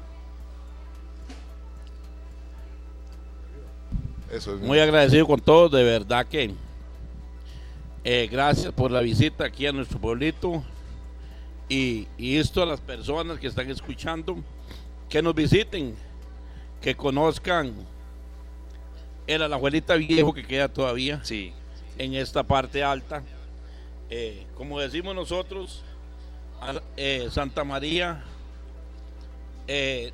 Eso 4.31 4.55
es 4.55 4.61
muy 4.61 4.79
agradecido 4.79 5.27
con 5.27 5.41
todos, 5.41 5.73
de 5.73 5.83
verdad 5.83 6.27
que 6.27 6.55
eh, 8.05 8.29
gracias 8.31 8.73
por 8.73 8.91
la 8.91 9.01
visita 9.01 9.47
aquí 9.47 9.67
a 9.67 9.73
nuestro 9.73 9.99
pueblito 9.99 10.63
y, 11.71 12.07
y 12.19 12.37
esto 12.37 12.63
a 12.63 12.67
las 12.67 12.81
personas 12.81 13.39
que 13.39 13.47
están 13.47 13.71
escuchando, 13.71 14.37
que 15.09 15.23
nos 15.23 15.35
visiten, 15.35 15.95
que 16.83 16.95
conozcan 16.95 17.73
era 19.27 19.49
la 19.49 19.57
abuelita 19.57 19.95
viejo 19.95 20.33
que 20.33 20.45
queda 20.45 20.69
todavía 20.69 21.21
sí. 21.25 21.53
en 21.99 22.15
esta 22.15 22.43
parte 22.43 22.83
alta. 22.83 23.23
Eh, 24.11 24.47
como 24.57 24.81
decimos 24.81 25.15
nosotros, 25.15 25.83
eh, 26.97 27.29
Santa 27.31 27.65
María 27.65 28.23
eh, 29.67 30.13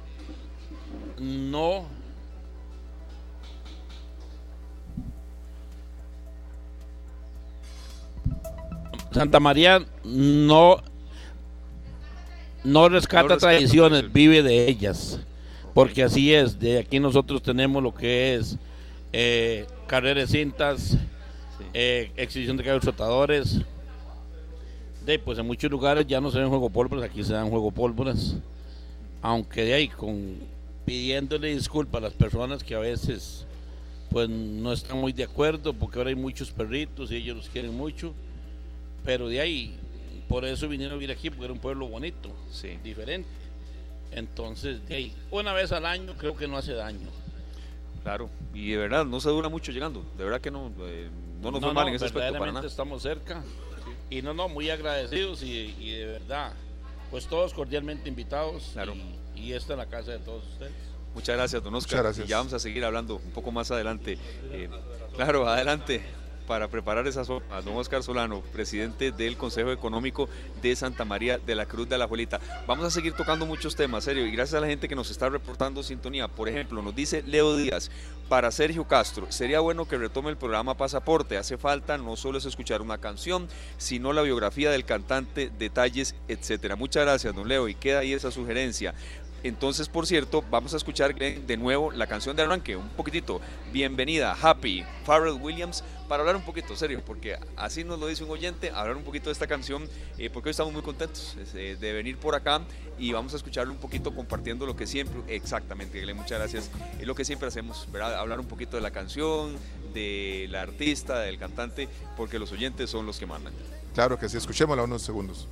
no 1.18 1.86
Santa 9.12 9.40
María 9.40 9.84
no 10.04 10.82
no 12.62 12.88
rescata 12.88 13.38
tradiciones, 13.38 14.12
vive 14.12 14.42
de 14.42 14.68
ellas, 14.68 15.18
porque 15.74 16.02
así 16.02 16.32
es. 16.32 16.60
De 16.60 16.78
aquí 16.78 17.00
nosotros 17.00 17.42
tenemos 17.42 17.82
lo 17.82 17.94
que 17.94 18.34
es 18.34 18.58
eh, 19.12 19.66
carrera 19.86 20.20
de 20.20 20.26
cintas, 20.26 20.96
eh, 21.74 22.10
exhibición 22.16 22.56
de 22.56 22.64
caballos 22.64 22.82
trotadores. 22.82 23.60
De, 25.04 25.18
pues 25.18 25.38
en 25.38 25.46
muchos 25.46 25.70
lugares 25.70 26.06
ya 26.06 26.20
no 26.20 26.30
se 26.30 26.38
ven 26.38 26.48
juego 26.48 26.70
pólvoras, 26.70 27.04
aquí 27.04 27.24
se 27.24 27.32
dan 27.32 27.48
juego 27.48 27.70
pólvoras. 27.70 28.36
Aunque 29.22 29.64
de 29.64 29.74
ahí, 29.74 29.88
con 29.88 30.38
pidiéndole 30.84 31.54
disculpas 31.54 32.00
a 32.00 32.04
las 32.06 32.14
personas 32.14 32.64
que 32.64 32.74
a 32.74 32.78
veces 32.78 33.46
pues 34.10 34.28
no 34.28 34.72
están 34.72 34.98
muy 34.98 35.12
de 35.12 35.24
acuerdo, 35.24 35.72
porque 35.72 35.98
ahora 35.98 36.10
hay 36.10 36.16
muchos 36.16 36.50
perritos 36.50 37.12
y 37.12 37.16
ellos 37.16 37.36
los 37.36 37.48
quieren 37.48 37.76
mucho. 37.76 38.12
Pero 39.04 39.28
de 39.28 39.40
ahí, 39.40 39.76
por 40.28 40.44
eso 40.44 40.68
vinieron 40.68 40.94
a 40.94 40.98
vivir 40.98 41.12
aquí, 41.12 41.30
porque 41.30 41.44
era 41.44 41.52
un 41.52 41.60
pueblo 41.60 41.88
bonito, 41.88 42.30
diferente. 42.82 43.28
Entonces, 44.10 44.86
de 44.88 44.96
ahí, 44.96 45.12
una 45.30 45.52
vez 45.52 45.70
al 45.72 45.86
año 45.86 46.14
creo 46.18 46.36
que 46.36 46.48
no 46.48 46.56
hace 46.56 46.72
daño. 46.72 47.08
Claro, 48.02 48.30
y 48.54 48.70
de 48.70 48.78
verdad 48.78 49.04
no 49.04 49.20
se 49.20 49.28
dura 49.28 49.48
mucho 49.48 49.72
llegando, 49.72 50.04
de 50.16 50.24
verdad 50.24 50.40
que 50.40 50.50
no, 50.50 50.72
eh, 50.80 51.10
no 51.40 51.50
nos 51.50 51.60
fue 51.60 51.72
mal 51.72 51.88
en 51.88 51.94
ese 51.94 52.06
aspecto 52.06 52.38
para 52.38 52.52
nada. 52.52 52.66
Estamos 52.66 53.02
cerca 53.02 53.42
y 54.08 54.22
no, 54.22 54.34
no, 54.34 54.48
muy 54.48 54.70
agradecidos 54.70 55.42
y, 55.42 55.92
de 55.92 56.06
verdad, 56.06 56.52
pues 57.10 57.26
todos 57.26 57.52
cordialmente 57.52 58.08
invitados 58.08 58.70
claro. 58.72 58.94
y, 58.94 59.40
y 59.40 59.52
esta 59.52 59.74
en 59.74 59.78
la 59.80 59.86
casa 59.86 60.12
de 60.12 60.18
todos 60.18 60.46
ustedes. 60.46 60.72
Muchas 61.14 61.36
gracias, 61.36 61.62
don 61.62 61.74
Oscar. 61.74 62.02
Gracias. 62.02 62.26
Y 62.26 62.30
ya 62.30 62.38
vamos 62.38 62.52
a 62.52 62.58
seguir 62.58 62.84
hablando 62.84 63.16
un 63.16 63.32
poco 63.32 63.50
más 63.50 63.70
adelante. 63.70 64.16
Eh, 64.52 64.68
claro, 65.14 65.46
adelante 65.48 66.02
para 66.50 66.66
preparar 66.66 67.06
esa 67.06 67.24
sopa, 67.24 67.62
don 67.62 67.76
Oscar 67.76 68.02
Solano, 68.02 68.40
presidente 68.40 69.12
del 69.12 69.36
Consejo 69.36 69.70
Económico 69.70 70.28
de 70.60 70.74
Santa 70.74 71.04
María 71.04 71.38
de 71.38 71.54
la 71.54 71.66
Cruz 71.66 71.88
de 71.88 71.96
la 71.96 72.08
Juelita. 72.08 72.40
Vamos 72.66 72.84
a 72.84 72.90
seguir 72.90 73.12
tocando 73.12 73.46
muchos 73.46 73.76
temas, 73.76 74.02
serio, 74.02 74.26
y 74.26 74.32
gracias 74.32 74.58
a 74.58 74.60
la 74.60 74.66
gente 74.66 74.88
que 74.88 74.96
nos 74.96 75.12
está 75.12 75.28
reportando 75.28 75.84
sintonía. 75.84 76.26
Por 76.26 76.48
ejemplo, 76.48 76.82
nos 76.82 76.92
dice 76.92 77.22
Leo 77.22 77.54
Díaz, 77.56 77.92
para 78.28 78.50
Sergio 78.50 78.84
Castro, 78.88 79.30
sería 79.30 79.60
bueno 79.60 79.86
que 79.86 79.96
retome 79.96 80.30
el 80.30 80.36
programa 80.36 80.76
Pasaporte. 80.76 81.36
Hace 81.36 81.56
falta 81.56 81.98
no 81.98 82.16
solo 82.16 82.38
es 82.38 82.44
escuchar 82.44 82.82
una 82.82 82.98
canción, 82.98 83.48
sino 83.76 84.12
la 84.12 84.22
biografía 84.22 84.72
del 84.72 84.84
cantante, 84.84 85.52
detalles, 85.56 86.16
etcétera. 86.26 86.74
Muchas 86.74 87.04
gracias, 87.04 87.32
don 87.32 87.46
Leo, 87.46 87.68
y 87.68 87.76
queda 87.76 88.00
ahí 88.00 88.12
esa 88.12 88.32
sugerencia. 88.32 88.94
Entonces, 89.42 89.88
por 89.88 90.06
cierto, 90.06 90.44
vamos 90.50 90.74
a 90.74 90.76
escuchar 90.76 91.14
de 91.14 91.56
nuevo 91.56 91.90
la 91.92 92.06
canción 92.06 92.36
de 92.36 92.42
arranque, 92.42 92.76
un 92.76 92.88
poquitito. 92.90 93.40
Bienvenida, 93.72 94.36
Happy, 94.40 94.84
Pharrell 95.04 95.40
Williams, 95.40 95.82
para 96.08 96.22
hablar 96.22 96.36
un 96.36 96.42
poquito, 96.42 96.76
serio, 96.76 97.02
porque 97.06 97.38
así 97.56 97.84
nos 97.84 97.98
lo 97.98 98.08
dice 98.08 98.24
un 98.24 98.30
oyente, 98.30 98.70
hablar 98.70 98.96
un 98.96 99.04
poquito 99.04 99.26
de 99.26 99.32
esta 99.32 99.46
canción, 99.46 99.88
eh, 100.18 100.28
porque 100.28 100.48
hoy 100.48 100.50
estamos 100.50 100.72
muy 100.72 100.82
contentos 100.82 101.36
eh, 101.54 101.76
de 101.80 101.92
venir 101.92 102.18
por 102.18 102.34
acá 102.34 102.60
y 102.98 103.12
vamos 103.12 103.32
a 103.32 103.36
escucharlo 103.36 103.72
un 103.72 103.78
poquito 103.78 104.14
compartiendo 104.14 104.66
lo 104.66 104.76
que 104.76 104.86
siempre, 104.86 105.22
exactamente, 105.34 106.04
muchas 106.12 106.38
gracias, 106.38 106.70
es 107.00 107.06
lo 107.06 107.14
que 107.14 107.24
siempre 107.24 107.48
hacemos, 107.48 107.88
¿verdad? 107.92 108.16
Hablar 108.16 108.40
un 108.40 108.46
poquito 108.46 108.76
de 108.76 108.82
la 108.82 108.90
canción, 108.90 109.56
de 109.94 110.48
la 110.50 110.62
artista, 110.62 111.20
del 111.20 111.38
cantante, 111.38 111.88
porque 112.16 112.38
los 112.38 112.52
oyentes 112.52 112.90
son 112.90 113.06
los 113.06 113.18
que 113.18 113.26
mandan. 113.26 113.52
Claro 113.94 114.18
que 114.18 114.28
sí, 114.28 114.36
escuchémosla 114.36 114.82
unos 114.82 115.02
segundos. 115.02 115.48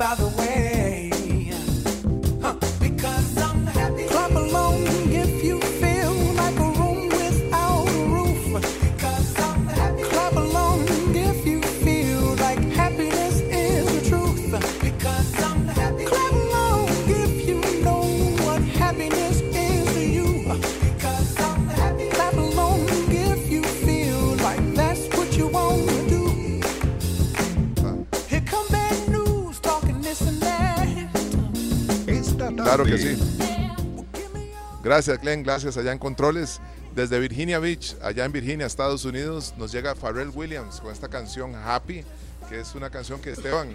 by 0.00 0.14
the 0.14 0.28
way. 0.28 0.49
Claro 32.62 32.84
que 32.84 32.98
sí. 32.98 33.18
Gracias, 34.82 35.20
Glenn. 35.20 35.42
Gracias 35.42 35.76
allá 35.76 35.92
en 35.92 35.98
Controles. 35.98 36.60
Desde 36.94 37.20
Virginia 37.20 37.58
Beach, 37.60 37.96
allá 38.02 38.24
en 38.24 38.32
Virginia, 38.32 38.66
Estados 38.66 39.04
Unidos, 39.04 39.54
nos 39.56 39.70
llega 39.70 39.94
Pharrell 39.94 40.30
Williams 40.30 40.80
con 40.80 40.92
esta 40.92 41.08
canción 41.08 41.54
Happy, 41.54 42.04
que 42.48 42.60
es 42.60 42.74
una 42.74 42.90
canción 42.90 43.20
que 43.20 43.30
Esteban 43.30 43.70
eh, 43.70 43.74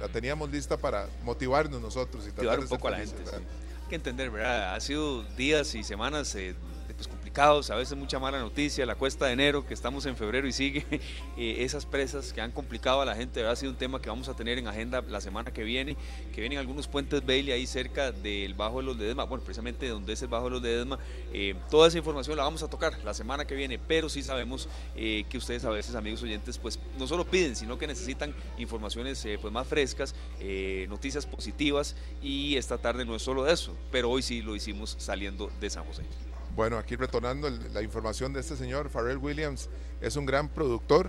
la 0.00 0.06
teníamos 0.08 0.50
lista 0.50 0.76
para 0.76 1.08
motivarnos 1.24 1.80
nosotros 1.80 2.24
y 2.26 2.28
motivar 2.28 2.60
un 2.60 2.68
poco 2.68 2.88
a 2.88 2.92
la 2.92 2.98
gente. 2.98 3.16
Hay 3.26 3.88
que 3.88 3.96
entender, 3.96 4.30
¿verdad? 4.30 4.74
Ha 4.74 4.80
sido 4.80 5.24
días 5.36 5.74
y 5.74 5.82
semanas 5.82 6.32
eh, 6.36 6.54
pues, 6.94 7.08
a 7.42 7.74
veces 7.74 7.98
mucha 7.98 8.20
mala 8.20 8.38
noticia, 8.38 8.86
la 8.86 8.94
cuesta 8.94 9.26
de 9.26 9.32
enero, 9.32 9.66
que 9.66 9.74
estamos 9.74 10.06
en 10.06 10.16
febrero 10.16 10.46
y 10.46 10.52
sigue, 10.52 10.86
eh, 11.36 11.56
esas 11.64 11.84
presas 11.84 12.32
que 12.32 12.40
han 12.40 12.52
complicado 12.52 13.00
a 13.00 13.04
la 13.04 13.16
gente, 13.16 13.44
ha 13.44 13.56
sido 13.56 13.72
un 13.72 13.78
tema 13.78 14.00
que 14.00 14.08
vamos 14.08 14.28
a 14.28 14.34
tener 14.34 14.56
en 14.58 14.68
agenda 14.68 15.02
la 15.08 15.20
semana 15.20 15.50
que 15.52 15.64
viene, 15.64 15.96
que 16.32 16.40
vienen 16.40 16.58
algunos 16.58 16.86
puentes 16.86 17.26
Bailey 17.26 17.52
ahí 17.52 17.66
cerca 17.66 18.12
del 18.12 18.54
Bajo 18.54 18.78
de 18.78 18.84
los 18.84 18.96
Ledesma, 18.96 19.24
bueno, 19.24 19.42
precisamente 19.42 19.88
donde 19.88 20.12
es 20.12 20.22
el 20.22 20.28
Bajo 20.28 20.44
de 20.44 20.50
los 20.50 20.62
Ledesma, 20.62 20.98
eh, 21.32 21.56
toda 21.70 21.88
esa 21.88 21.98
información 21.98 22.36
la 22.36 22.44
vamos 22.44 22.62
a 22.62 22.70
tocar 22.70 22.96
la 23.04 23.14
semana 23.14 23.44
que 23.44 23.56
viene, 23.56 23.80
pero 23.80 24.08
sí 24.08 24.22
sabemos 24.22 24.68
eh, 24.94 25.24
que 25.28 25.36
ustedes 25.36 25.64
a 25.64 25.70
veces, 25.70 25.96
amigos 25.96 26.22
oyentes, 26.22 26.58
pues 26.58 26.78
no 26.98 27.08
solo 27.08 27.24
piden, 27.24 27.56
sino 27.56 27.78
que 27.78 27.88
necesitan 27.88 28.32
informaciones 28.58 29.26
pues 29.40 29.52
más 29.52 29.66
frescas, 29.66 30.14
noticias 30.88 31.26
positivas 31.26 31.96
y 32.22 32.56
esta 32.56 32.78
tarde 32.78 33.04
no 33.04 33.16
es 33.16 33.22
solo 33.22 33.42
de 33.42 33.52
eso, 33.52 33.76
pero 33.90 34.10
hoy 34.10 34.22
sí 34.22 34.40
lo 34.40 34.54
hicimos 34.54 34.94
saliendo 34.98 35.50
de 35.60 35.70
San 35.70 35.84
José. 35.84 36.04
Bueno, 36.54 36.78
aquí 36.78 36.94
retornando 36.94 37.50
la 37.50 37.82
información 37.82 38.32
de 38.32 38.38
este 38.38 38.56
señor, 38.56 38.88
Pharrell 38.88 39.18
Williams, 39.18 39.68
es 40.00 40.14
un 40.14 40.24
gran 40.24 40.48
productor, 40.48 41.08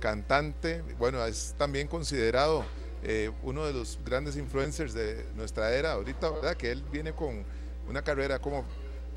cantante, 0.00 0.82
bueno, 0.98 1.24
es 1.24 1.54
también 1.56 1.88
considerado 1.88 2.64
eh, 3.02 3.30
uno 3.42 3.64
de 3.64 3.72
los 3.72 3.98
grandes 4.04 4.36
influencers 4.36 4.92
de 4.92 5.24
nuestra 5.34 5.72
era 5.72 5.92
ahorita, 5.92 6.28
¿verdad? 6.28 6.56
Que 6.58 6.72
él 6.72 6.84
viene 6.92 7.14
con 7.14 7.42
una 7.88 8.02
carrera 8.02 8.38
como 8.38 8.66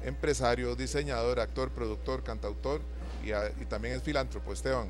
empresario, 0.04 0.78
diseñador, 0.78 1.42
actor, 1.42 1.70
productor, 1.72 2.24
cantautor 2.24 2.80
y, 3.24 3.32
y 3.62 3.66
también 3.66 3.96
es 3.96 4.04
filántropo, 4.04 4.54
Esteban. 4.54 4.88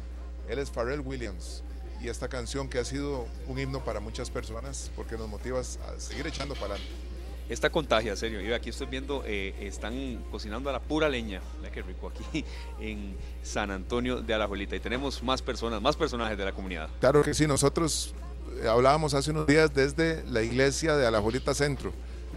Él 0.47 0.59
es 0.59 0.69
Pharrell 0.69 0.99
Williams 0.99 1.63
y 1.99 2.09
esta 2.09 2.27
canción 2.27 2.69
que 2.69 2.77
ha 2.77 2.85
sido 2.85 3.25
un 3.47 3.57
himno 3.57 3.83
para 3.83 3.99
muchas 3.99 4.29
personas 4.29 4.91
porque 4.95 5.17
nos 5.17 5.27
motiva 5.29 5.59
a 5.61 5.99
seguir 5.99 6.27
echando 6.27 6.53
para 6.53 6.75
adelante. 6.75 7.14
Esta 7.47 7.69
contagia, 7.69 8.15
serio. 8.15 8.55
Aquí 8.55 8.69
estoy 8.69 8.87
viendo, 8.87 9.23
eh, 9.25 9.53
están 9.59 10.23
cocinando 10.31 10.69
a 10.69 10.73
la 10.73 10.79
pura 10.79 11.07
leña. 11.09 11.41
Mira 11.59 11.71
qué 11.71 11.83
rico 11.83 12.07
aquí 12.07 12.43
en 12.79 13.15
San 13.43 13.69
Antonio 13.69 14.21
de 14.21 14.33
Alajuelita. 14.33 14.75
Y 14.75 14.79
tenemos 14.79 15.21
más 15.21 15.41
personas, 15.41 15.81
más 15.81 15.95
personajes 15.95 16.37
de 16.37 16.45
la 16.45 16.53
comunidad. 16.53 16.89
Claro 16.99 17.21
que 17.21 17.33
sí, 17.33 17.45
nosotros 17.45 18.15
eh, 18.63 18.67
hablábamos 18.67 19.13
hace 19.13 19.31
unos 19.31 19.45
días 19.45 19.73
desde 19.73 20.23
la 20.25 20.41
iglesia 20.41 20.95
de 20.95 21.05
Alajuelita 21.05 21.53
Centro. 21.53 21.93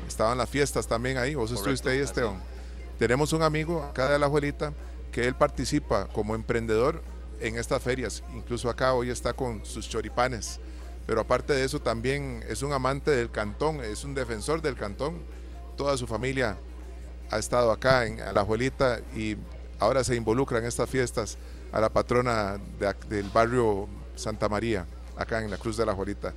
Estaban 0.06 0.36
las 0.36 0.48
fiestas 0.48 0.86
también 0.86 1.16
ahí. 1.16 1.34
Vos 1.34 1.50
Correcto, 1.50 1.70
estuviste 1.70 1.90
ahí, 1.90 1.98
así 1.98 2.04
Esteban. 2.04 2.42
Tenemos 2.98 3.32
un 3.32 3.42
amigo 3.42 3.82
acá 3.82 4.08
de 4.08 4.16
Alajuelita 4.16 4.74
que 5.10 5.26
él 5.26 5.34
participa 5.34 6.06
como 6.08 6.34
emprendedor 6.34 7.02
en 7.40 7.56
estas 7.56 7.82
ferias. 7.82 8.22
Incluso 8.34 8.68
acá 8.68 8.92
hoy 8.92 9.08
está 9.08 9.32
con 9.32 9.64
sus 9.64 9.88
choripanes. 9.88 10.60
Pero 11.08 11.22
aparte 11.22 11.54
de 11.54 11.64
eso 11.64 11.80
también 11.80 12.44
es 12.50 12.62
un 12.62 12.70
amante 12.74 13.10
del 13.10 13.30
cantón, 13.30 13.82
es 13.82 14.04
un 14.04 14.12
defensor 14.12 14.60
del 14.60 14.74
cantón. 14.74 15.22
Toda 15.74 15.96
su 15.96 16.06
familia 16.06 16.58
ha 17.30 17.38
estado 17.38 17.70
acá 17.72 18.04
en 18.04 18.20
Alajuelita 18.20 19.00
y 19.16 19.38
ahora 19.78 20.04
se 20.04 20.16
involucra 20.16 20.58
en 20.58 20.66
estas 20.66 20.90
fiestas 20.90 21.38
a 21.72 21.80
la 21.80 21.88
patrona 21.88 22.60
del 23.08 23.30
barrio 23.30 23.88
Santa 24.16 24.50
María, 24.50 24.84
acá 25.16 25.42
en 25.42 25.50
la 25.50 25.56
Cruz 25.56 25.78
de 25.78 25.84
Alajuelita. 25.84 26.34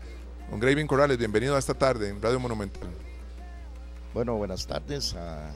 Don 0.50 0.62
Graving 0.62 0.88
Corrales, 0.88 1.18
bienvenido 1.18 1.58
a 1.58 1.60
esta 1.60 1.74
tarde 1.74 2.08
en 2.08 2.22
Radio 2.22 2.40
Monumental. 2.40 2.88
Bueno, 4.14 4.38
buenas 4.38 4.66
tardes 4.68 5.16
a 5.16 5.52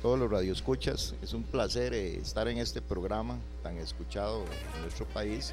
todos 0.00 0.18
los 0.18 0.30
radioescuchas. 0.30 1.14
Es 1.20 1.34
un 1.34 1.42
placer 1.42 1.92
eh, 1.92 2.16
estar 2.16 2.48
en 2.48 2.56
este 2.56 2.80
programa 2.80 3.38
tan 3.62 3.76
escuchado 3.76 4.42
en 4.74 4.80
nuestro 4.80 5.06
país, 5.08 5.52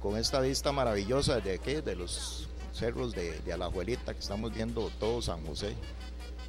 con 0.00 0.16
esta 0.16 0.40
vista 0.40 0.72
maravillosa 0.72 1.40
de 1.40 1.54
aquí, 1.54 1.74
de 1.74 1.96
los 1.96 2.48
cerros 2.72 3.14
de, 3.14 3.38
de 3.40 3.52
Alajuelita, 3.52 4.14
que 4.14 4.20
estamos 4.20 4.52
viendo 4.52 4.90
todo 4.98 5.20
San 5.22 5.44
José. 5.46 5.74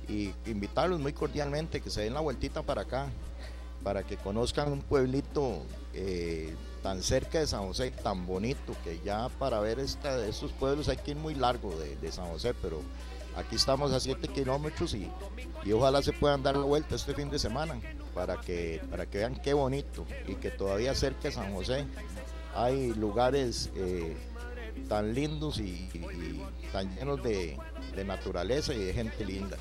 Y 0.07 0.33
invitarlos 0.45 0.99
muy 0.99 1.13
cordialmente 1.13 1.81
que 1.81 1.89
se 1.89 2.01
den 2.01 2.13
la 2.13 2.21
vueltita 2.21 2.63
para 2.63 2.81
acá, 2.81 3.09
para 3.83 4.03
que 4.03 4.17
conozcan 4.17 4.71
un 4.71 4.81
pueblito 4.81 5.63
eh, 5.93 6.55
tan 6.83 7.01
cerca 7.03 7.39
de 7.39 7.47
San 7.47 7.65
José, 7.67 7.91
tan 7.91 8.25
bonito, 8.25 8.75
que 8.83 8.99
ya 9.03 9.29
para 9.29 9.59
ver 9.59 9.79
estos 9.79 10.51
pueblos 10.53 10.89
hay 10.89 10.97
que 10.97 11.11
ir 11.11 11.17
muy 11.17 11.35
largo 11.35 11.75
de, 11.77 11.95
de 11.95 12.11
San 12.11 12.27
José, 12.27 12.53
pero 12.61 12.81
Aquí 13.35 13.55
estamos 13.55 13.93
a 13.93 13.99
7 13.99 14.27
kilómetros 14.27 14.93
y, 14.93 15.09
y 15.63 15.71
ojalá 15.71 16.01
se 16.01 16.11
puedan 16.11 16.43
dar 16.43 16.57
la 16.57 16.65
vuelta 16.65 16.95
este 16.95 17.13
fin 17.13 17.29
de 17.29 17.39
semana 17.39 17.79
para 18.13 18.37
que, 18.41 18.81
para 18.89 19.05
que 19.05 19.19
vean 19.19 19.39
qué 19.41 19.53
bonito 19.53 20.05
y 20.27 20.35
que 20.35 20.51
todavía 20.51 20.93
cerca 20.95 21.29
de 21.29 21.31
San 21.31 21.53
José 21.53 21.85
hay 22.55 22.93
lugares 22.93 23.69
eh, 23.75 24.15
tan 24.89 25.13
lindos 25.13 25.59
y, 25.59 25.89
y- 25.93 25.97
y 25.97 26.67
tan 26.71 26.93
llenos 26.95 27.21
de, 27.23 27.57
de 27.95 28.05
naturaleza 28.05 28.73
y 28.73 28.83
de 28.83 28.93
gente 28.93 29.25
linda. 29.25 29.57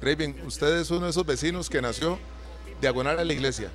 Graving, 0.00 0.40
usted 0.46 0.78
es 0.80 0.90
uno 0.90 1.04
de 1.04 1.10
esos 1.10 1.26
vecinos 1.26 1.68
que 1.68 1.82
nació 1.82 2.18
diagonal 2.80 3.18
a 3.18 3.24
la 3.24 3.32
iglesia, 3.32 3.70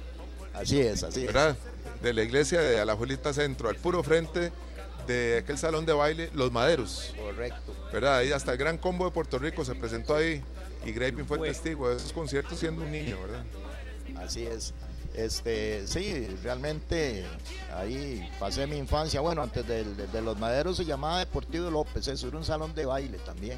Así 0.53 0.79
es, 0.79 1.03
así 1.03 1.21
es. 1.21 1.25
¿verdad? 1.27 1.55
De 2.01 2.13
la 2.13 2.23
iglesia 2.23 2.61
de 2.61 2.79
Alajuelita 2.79 3.33
Centro, 3.33 3.69
al 3.69 3.75
puro 3.75 4.01
frente 4.03 4.51
de 5.05 5.37
aquel 5.39 5.57
salón 5.57 5.85
de 5.85 5.93
baile, 5.93 6.29
Los 6.33 6.51
Maderos. 6.51 7.13
Correcto. 7.17 7.75
¿verdad? 7.93 8.17
Ahí 8.17 8.31
hasta 8.31 8.53
el 8.53 8.57
Gran 8.57 8.77
Combo 8.79 9.05
de 9.05 9.11
Puerto 9.11 9.37
Rico 9.37 9.63
se 9.65 9.75
presentó 9.75 10.15
ahí 10.15 10.41
y 10.85 10.91
Graving 10.93 11.25
fue 11.27 11.37
Fue. 11.37 11.49
testigo 11.49 11.89
de 11.89 11.97
esos 11.97 12.11
conciertos 12.13 12.57
siendo 12.59 12.81
un 12.83 12.91
niño, 12.91 13.17
¿verdad? 13.21 13.43
Así 14.23 14.43
es. 14.45 14.73
Este, 15.15 15.87
sí, 15.87 16.27
realmente 16.43 17.25
ahí 17.73 18.29
pasé 18.37 18.67
mi 18.67 18.75
infancia. 18.77 19.21
Bueno, 19.21 19.43
antes 19.43 19.65
de, 19.65 20.21
los 20.21 20.37
maderos 20.37 20.75
se 20.75 20.83
llamaba 20.85 21.19
Deportivo 21.19 21.69
López, 21.69 22.07
eso 22.09 22.27
era 22.27 22.37
un 22.37 22.43
salón 22.43 22.75
de 22.75 22.85
baile 22.85 23.17
también. 23.19 23.57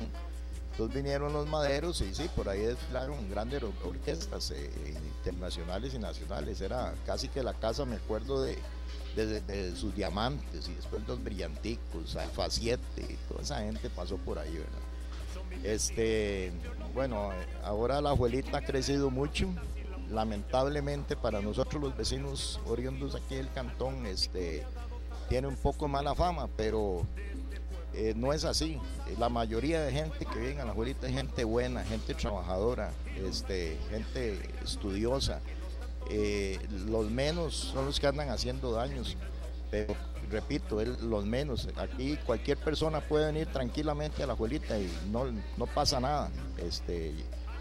Entonces 0.72 0.96
vinieron 0.96 1.34
los 1.34 1.48
maderos 1.48 2.02
y 2.02 2.14
sí, 2.14 2.30
por 2.36 2.48
ahí 2.48 2.60
desfilaron 2.62 3.28
grandes 3.32 3.64
or- 3.64 3.74
orquestas 3.84 4.52
eh, 4.52 4.70
internacionales 5.18 5.96
y 5.96 5.98
nacionales. 5.98 6.62
Era 6.62 6.94
casi 7.08 7.28
que 7.30 7.42
la 7.42 7.56
casa, 7.56 7.86
me 7.86 7.96
acuerdo 7.96 8.44
de, 8.44 8.60
sus 9.76 9.96
diamantes 9.96 10.70
y 10.70 10.76
después 10.76 11.02
los 11.08 11.24
brillanticos, 11.24 12.16
Alfa 12.18 12.52
7, 12.52 12.80
toda 13.28 13.42
esa 13.42 13.60
gente 13.62 13.90
pasó 13.90 14.18
por 14.18 14.38
ahí, 14.38 14.52
¿verdad? 14.54 15.64
Este, 15.64 16.52
bueno, 16.94 17.32
ahora 17.64 18.00
la 18.00 18.12
abuelita 18.12 18.60
ha 18.60 18.62
crecido 18.62 19.10
mucho. 19.10 19.50
Lamentablemente 20.12 21.16
para 21.16 21.42
nosotros 21.42 21.82
los 21.82 21.98
vecinos 21.98 22.60
oriundos 22.66 23.16
aquí 23.16 23.36
del 23.36 23.52
cantón, 23.52 24.06
este, 24.06 24.64
tiene 25.30 25.48
un 25.48 25.58
poco 25.58 25.88
mala 25.88 26.16
fama, 26.16 26.48
pero 26.56 27.06
eh, 27.94 28.14
no 28.16 28.32
es 28.32 28.46
así. 28.46 28.80
La 29.18 29.30
mayoría 29.30 29.82
de 29.82 29.92
gente 29.92 30.26
que 30.26 30.40
vive 30.40 30.52
en 30.52 30.58
la 30.58 30.72
abuelita 30.72 31.08
es 31.08 31.14
gente 31.14 31.44
buena, 31.44 31.84
gente 31.84 32.14
trabajadora, 32.14 32.92
este, 33.16 33.78
gente 33.90 34.40
estudiosa. 34.64 35.42
Eh, 36.10 36.60
los 36.88 37.10
menos 37.10 37.56
son 37.56 37.86
los 37.86 38.00
que 38.00 38.08
andan 38.08 38.30
haciendo 38.30 38.72
daños, 38.72 39.18
pero 39.70 39.96
repito, 40.30 40.84
los 40.84 41.26
menos. 41.26 41.68
Aquí 41.78 42.18
cualquier 42.26 42.58
persona 42.58 43.02
puede 43.02 43.26
venir 43.26 43.48
tranquilamente 43.48 44.24
a 44.24 44.28
la 44.28 44.34
abuelita 44.34 44.78
y 44.80 44.90
no, 45.12 45.26
no 45.58 45.66
pasa 45.66 46.00
nada. 46.00 46.30
Este, 46.58 47.14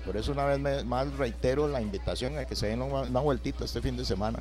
por 0.07 0.17
eso 0.17 0.31
una 0.31 0.45
vez 0.45 0.85
más 0.85 1.13
reitero 1.19 1.67
la 1.67 1.83
invitación 1.83 2.39
a 2.39 2.45
que 2.45 2.55
se 2.55 2.69
den 2.69 2.81
una, 2.81 3.21
vueltita 3.21 3.65
este 3.65 3.83
fin 3.83 3.97
de 3.97 4.05
semana. 4.05 4.39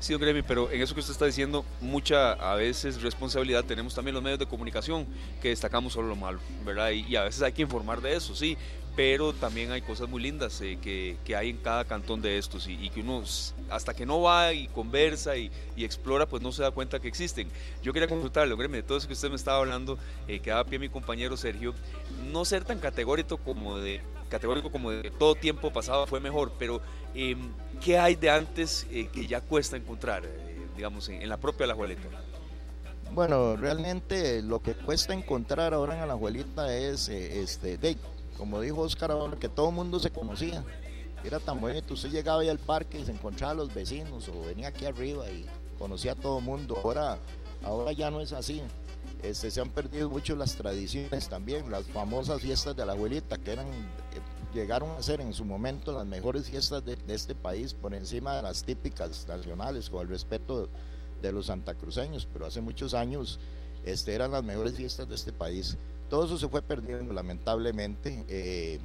Sí, 0.00 0.12
don 0.12 0.20
Gremi, 0.20 0.42
pero 0.42 0.70
en 0.70 0.80
eso 0.80 0.94
que 0.94 1.00
usted 1.00 1.12
está 1.12 1.24
diciendo, 1.24 1.64
mucha 1.80 2.32
a 2.34 2.54
veces 2.54 3.02
responsabilidad 3.02 3.64
tenemos 3.64 3.94
también 3.94 4.14
los 4.14 4.22
medios 4.22 4.38
de 4.38 4.46
comunicación, 4.46 5.06
que 5.42 5.48
destacamos 5.48 5.94
solo 5.94 6.08
lo 6.08 6.14
malo, 6.14 6.38
¿verdad? 6.64 6.90
Y, 6.90 7.16
a 7.16 7.24
veces 7.24 7.42
hay 7.42 7.52
que 7.52 7.62
informar 7.62 8.00
de 8.00 8.14
eso, 8.14 8.36
sí, 8.36 8.56
pero 8.94 9.32
también 9.32 9.72
hay 9.72 9.80
cosas 9.80 10.08
muy 10.08 10.22
lindas 10.22 10.60
eh, 10.60 10.78
que, 10.80 11.36
hay 11.36 11.50
en 11.50 11.56
cada 11.56 11.84
cantón 11.84 12.20
de 12.20 12.38
estos 12.38 12.68
y, 12.68 12.90
que 12.90 13.00
uno, 13.00 13.24
hasta 13.70 13.94
que 13.94 14.06
no 14.06 14.20
va 14.20 14.52
y 14.52 14.68
conversa 14.68 15.36
y, 15.36 15.50
y 15.74 15.84
explora, 15.84 16.26
pues 16.26 16.42
no 16.42 16.52
se 16.52 16.62
da 16.62 16.70
cuenta 16.70 17.00
que 17.00 17.08
existen. 17.08 17.48
Yo 17.82 17.92
quería 17.92 18.08
consultarle, 18.08 18.50
don 18.50 18.58
Gremi, 18.58 18.76
de 18.76 18.82
todo 18.84 18.98
eso 18.98 19.08
que 19.08 19.14
usted 19.14 19.30
me 19.30 19.36
estaba 19.36 19.58
hablando, 19.58 19.98
eh, 20.28 20.38
que 20.38 20.50
daba 20.50 20.64
pie 20.64 20.76
a 20.76 20.80
mi 20.80 20.90
compañero 20.90 21.36
Sergio, 21.36 21.74
no 22.30 22.44
ser 22.44 22.64
tan 22.64 22.78
categórico 22.78 23.38
como 23.38 23.78
de 23.78 24.00
categórico 24.28 24.70
como 24.70 24.90
de 24.90 25.10
todo 25.10 25.34
tiempo 25.34 25.72
pasado 25.72 26.06
fue 26.06 26.20
mejor, 26.20 26.52
pero 26.58 26.80
eh, 27.14 27.36
¿qué 27.80 27.98
hay 27.98 28.14
de 28.14 28.30
antes 28.30 28.86
eh, 28.90 29.08
que 29.12 29.26
ya 29.26 29.40
cuesta 29.40 29.76
encontrar, 29.76 30.24
eh, 30.24 30.66
digamos, 30.76 31.08
en, 31.08 31.28
la 31.28 31.36
propia 31.36 31.66
La 31.66 31.74
Jueleta? 31.74 32.08
Bueno, 33.12 33.56
realmente 33.56 34.42
lo 34.42 34.60
que 34.60 34.74
cuesta 34.74 35.14
encontrar 35.14 35.72
ahora 35.72 35.96
en 35.96 36.02
Alajuelita 36.02 36.76
es, 36.76 37.08
eh, 37.08 37.40
este, 37.40 37.78
de, 37.78 37.96
como 38.36 38.60
dijo 38.60 38.82
Oscar 38.82 39.10
ahora, 39.10 39.36
que 39.38 39.48
todo 39.48 39.70
el 39.70 39.74
mundo 39.74 39.98
se 39.98 40.10
conocía. 40.10 40.64
Era 41.24 41.40
tan 41.40 41.60
bonito, 41.60 41.94
usted 41.94 42.10
llegaba 42.10 42.42
ahí 42.42 42.48
al 42.48 42.58
parque 42.58 43.00
y 43.00 43.04
se 43.04 43.12
encontraba 43.12 43.52
a 43.52 43.56
los 43.56 43.74
vecinos 43.74 44.28
o 44.28 44.42
venía 44.42 44.68
aquí 44.68 44.84
arriba 44.84 45.28
y 45.30 45.46
conocía 45.78 46.12
a 46.12 46.14
todo 46.14 46.38
el 46.38 46.44
mundo. 46.44 46.78
Ahora, 46.84 47.18
ahora 47.64 47.92
ya 47.92 48.10
no 48.10 48.20
es 48.20 48.32
así. 48.32 48.62
Este, 49.22 49.50
se 49.50 49.60
han 49.60 49.70
perdido 49.70 50.08
mucho 50.08 50.36
las 50.36 50.54
tradiciones 50.54 51.28
también, 51.28 51.70
las 51.70 51.84
famosas 51.86 52.40
fiestas 52.40 52.76
de 52.76 52.86
la 52.86 52.92
abuelita, 52.92 53.36
que 53.36 53.52
eran, 53.52 53.66
eh, 53.66 54.20
llegaron 54.54 54.90
a 54.90 55.02
ser 55.02 55.20
en 55.20 55.34
su 55.34 55.44
momento 55.44 55.92
las 55.92 56.06
mejores 56.06 56.48
fiestas 56.48 56.84
de, 56.84 56.96
este 57.08 57.34
país, 57.34 57.74
por 57.74 57.94
encima 57.94 58.36
de 58.36 58.42
las 58.42 58.62
típicas 58.62 59.26
nacionales, 59.26 59.90
con 59.90 60.02
el 60.02 60.08
respeto 60.08 60.68
de 61.20 61.32
los 61.32 61.46
santacruceños, 61.46 62.28
pero 62.32 62.46
hace 62.46 62.60
muchos 62.60 62.94
años 62.94 63.40
este, 63.84 64.14
eran 64.14 64.30
las 64.30 64.44
mejores 64.44 64.74
fiestas 64.74 65.08
de 65.08 65.16
este 65.16 65.32
país. 65.32 65.76
Todo 66.08 66.24
eso 66.24 66.38
se 66.38 66.48
fue 66.48 66.62
perdiendo, 66.62 67.12
lamentablemente. 67.12 68.24
Eh, 68.28 68.78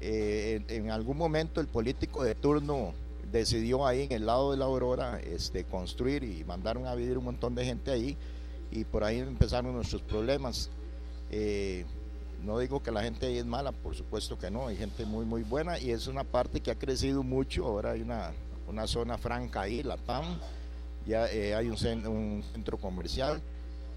eh, 0.00 0.62
en 0.68 0.90
algún 0.90 1.16
momento 1.16 1.62
el 1.62 1.66
político 1.66 2.22
de 2.22 2.34
turno 2.34 2.92
decidió 3.32 3.86
ahí 3.86 4.02
en 4.02 4.12
el 4.12 4.26
lado 4.26 4.50
de 4.50 4.58
la 4.58 4.66
Aurora 4.66 5.18
este, 5.20 5.64
construir 5.64 6.22
y 6.22 6.44
mandaron 6.44 6.86
a 6.86 6.94
vivir 6.94 7.16
un 7.16 7.24
montón 7.24 7.54
de 7.54 7.64
gente 7.64 7.90
ahí 7.90 8.16
y 8.70 8.84
por 8.84 9.04
ahí 9.04 9.18
empezaron 9.18 9.74
nuestros 9.74 10.02
problemas. 10.02 10.70
Eh, 11.30 11.84
no 12.42 12.58
digo 12.58 12.82
que 12.82 12.92
la 12.92 13.02
gente 13.02 13.26
ahí 13.26 13.38
es 13.38 13.46
mala, 13.46 13.72
por 13.72 13.94
supuesto 13.96 14.38
que 14.38 14.50
no, 14.50 14.68
hay 14.68 14.76
gente 14.76 15.04
muy 15.04 15.24
muy 15.24 15.42
buena 15.42 15.78
y 15.78 15.90
es 15.90 16.06
una 16.06 16.22
parte 16.22 16.60
que 16.60 16.70
ha 16.70 16.78
crecido 16.78 17.22
mucho, 17.22 17.66
ahora 17.66 17.92
hay 17.92 18.02
una, 18.02 18.32
una 18.68 18.86
zona 18.86 19.18
franca 19.18 19.62
ahí, 19.62 19.82
la 19.82 19.96
PAM, 19.96 20.38
ya 21.06 21.26
eh, 21.30 21.54
hay 21.54 21.68
un, 21.68 21.76
cen- 21.76 22.06
un 22.06 22.44
centro 22.52 22.76
comercial 22.78 23.40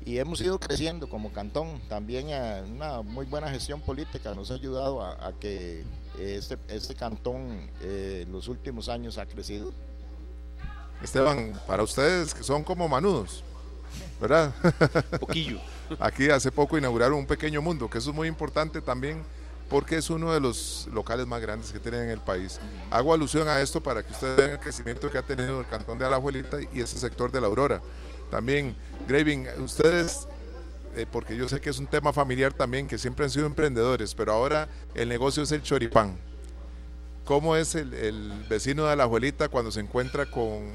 y 0.06 0.18
hemos 0.18 0.40
ido 0.42 0.58
creciendo 0.60 1.10
como 1.10 1.32
cantón. 1.34 1.82
También 1.90 2.28
eh, 2.30 2.64
una 2.66 3.02
muy 3.02 3.26
buena 3.26 3.50
gestión 3.50 3.82
política 3.82 4.34
nos 4.34 4.50
ha 4.50 4.54
ayudado 4.56 5.04
a, 5.04 5.34
que 5.40 5.84
este, 6.18 6.58
este 6.70 6.96
cantón 6.96 7.70
en 7.82 8.32
los 8.32 8.48
últimos 8.48 8.88
años 8.90 9.18
ha 9.18 9.26
crecido. 9.26 9.72
Esteban, 11.04 11.60
para 11.68 11.84
ustedes 11.84 12.34
que 12.34 12.44
son 12.44 12.64
como 12.64 12.88
manudos, 12.88 13.44
¿verdad? 14.20 14.54
Poquillo. 15.20 15.60
Aquí 16.00 16.30
hace 16.30 16.52
poco 16.52 16.78
inauguraron 16.78 17.18
un 17.18 17.26
pequeño 17.26 17.62
mundo, 17.62 17.90
que 17.90 17.98
eso 17.98 18.12
es 18.12 18.16
muy 18.16 18.28
importante 18.28 18.82
también 18.82 19.24
porque 19.70 19.98
es 19.98 20.10
uno 20.10 20.34
de 20.34 20.40
los 20.40 20.90
locales 20.92 21.28
más 21.28 21.42
grandes 21.42 21.72
que 21.72 21.80
tienen 21.80 22.04
en 22.04 22.10
el 22.10 22.20
país. 22.20 22.60
Hago 22.90 23.14
alusión 23.14 23.48
a 23.48 23.62
esto 23.62 23.82
para 23.82 24.04
que 24.04 24.12
ustedes 24.12 24.36
vean 24.36 24.50
el 24.52 24.60
crecimiento 24.60 25.12
que 25.12 25.18
ha 25.20 25.22
tenido 25.22 25.60
el 25.60 25.68
cantón 25.68 26.00
de 26.00 26.06
Alajuelita 26.06 26.58
y 26.74 26.82
ese 26.82 26.98
sector 26.98 27.32
de 27.32 27.40
la 27.40 27.48
Aurora. 27.48 27.82
También, 28.32 28.76
Graving, 29.08 29.48
ustedes 29.60 30.28
eh, 30.96 31.06
porque 31.10 31.36
yo 31.38 31.48
sé 31.48 31.62
que 31.62 31.70
es 31.70 31.78
un 31.78 31.88
tema 31.88 32.12
familiar 32.12 32.52
también, 32.54 32.88
que 32.88 32.98
siempre 32.98 33.26
han 33.26 33.30
sido 33.30 33.46
emprendedores, 33.46 34.16
pero 34.16 34.34
ahora 34.34 34.68
el 34.96 35.08
negocio 35.08 35.44
es 35.44 35.52
el 35.52 35.62
choripán. 35.62 36.18
¿Cómo 37.26 37.56
es 37.56 37.76
el, 37.76 37.94
el 37.94 38.46
vecino 38.50 38.86
de 38.86 38.96
la 38.96 39.04
abuelita 39.04 39.50
cuando 39.50 39.72
se 39.72 39.82
encuentra 39.82 40.26
con 40.26 40.74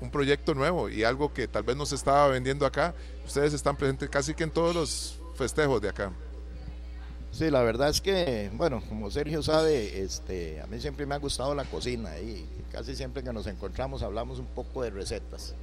un 0.00 0.10
proyecto 0.10 0.54
nuevo 0.54 0.88
y 0.88 1.04
algo 1.04 1.32
que 1.32 1.48
tal 1.48 1.62
vez 1.62 1.76
no 1.76 1.86
se 1.86 1.94
estaba 1.94 2.28
vendiendo 2.28 2.66
acá? 2.66 2.94
Ustedes 3.26 3.52
están 3.52 3.76
presentes 3.76 4.08
casi 4.10 4.34
que 4.34 4.44
en 4.44 4.50
todos 4.50 4.74
los 4.74 5.20
festejos 5.36 5.80
de 5.80 5.88
acá. 5.88 6.12
Sí, 7.32 7.50
la 7.50 7.62
verdad 7.62 7.88
es 7.88 8.00
que, 8.00 8.48
bueno, 8.54 8.80
como 8.88 9.10
Sergio 9.10 9.42
sabe, 9.42 10.00
este, 10.02 10.60
a 10.60 10.66
mí 10.68 10.80
siempre 10.80 11.04
me 11.04 11.16
ha 11.16 11.18
gustado 11.18 11.52
la 11.54 11.64
cocina 11.64 12.16
y 12.20 12.48
casi 12.70 12.94
siempre 12.94 13.24
que 13.24 13.32
nos 13.32 13.48
encontramos 13.48 14.04
hablamos 14.04 14.38
un 14.38 14.46
poco 14.46 14.82
de 14.82 14.90
recetas. 14.90 15.54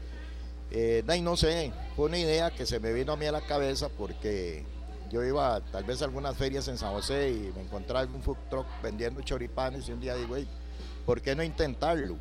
Eh, 0.70 1.04
no 1.22 1.38
sé, 1.38 1.72
fue 1.96 2.06
una 2.06 2.18
idea 2.18 2.52
que 2.52 2.66
se 2.66 2.80
me 2.80 2.92
vino 2.92 3.14
a 3.14 3.16
mí 3.18 3.26
a 3.26 3.32
la 3.32 3.42
cabeza 3.42 3.88
porque 3.88 4.66
yo 5.10 5.24
iba 5.24 5.60
tal 5.72 5.84
vez 5.84 6.02
a 6.02 6.06
algunas 6.06 6.38
ferias 6.38 6.68
en 6.70 6.78
San 6.78 6.92
José 6.92 7.32
y 7.32 7.52
me 7.56 7.62
encontraba 7.62 8.00
algún 8.02 8.22
food 8.22 8.38
truck 8.50 8.66
vendiendo 8.82 9.22
choripanes 9.22 9.88
y 9.88 9.92
un 9.92 10.00
día 10.00 10.16
digo, 10.16 10.36
¿por 11.06 11.22
qué 11.22 11.36
no 11.36 11.44
intentarlo? 11.44 12.18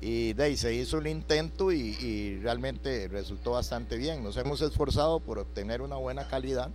Y 0.00 0.34
de 0.34 0.44
ahí 0.44 0.56
se 0.56 0.74
hizo 0.74 0.98
un 0.98 1.06
intento 1.06 1.72
y, 1.72 2.38
realmente 2.42 3.08
resultó 3.08 3.52
bastante 3.52 3.96
bien. 3.96 4.22
Nos 4.22 4.36
hemos 4.36 4.60
esforzado 4.60 5.20
por 5.20 5.38
obtener 5.38 5.82
una 5.82 5.96
buena 5.96 6.28
calidad 6.28 6.70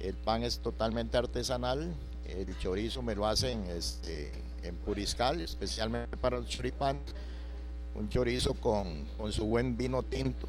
el 0.00 0.14
pan 0.14 0.44
es 0.44 0.60
totalmente 0.60 1.16
artesanal, 1.16 1.92
el 2.24 2.58
chorizo 2.58 3.02
me 3.02 3.14
lo 3.14 3.26
hacen 3.26 3.64
este, 3.66 4.30
en 4.62 4.76
Puriscal, 4.76 5.40
especialmente 5.40 6.16
para 6.16 6.38
el 6.38 6.46
choripán, 6.46 6.98
un 7.94 8.08
chorizo 8.08 8.54
con, 8.54 9.06
su 9.30 9.46
buen 9.46 9.76
vino 9.76 10.02
tinto. 10.02 10.46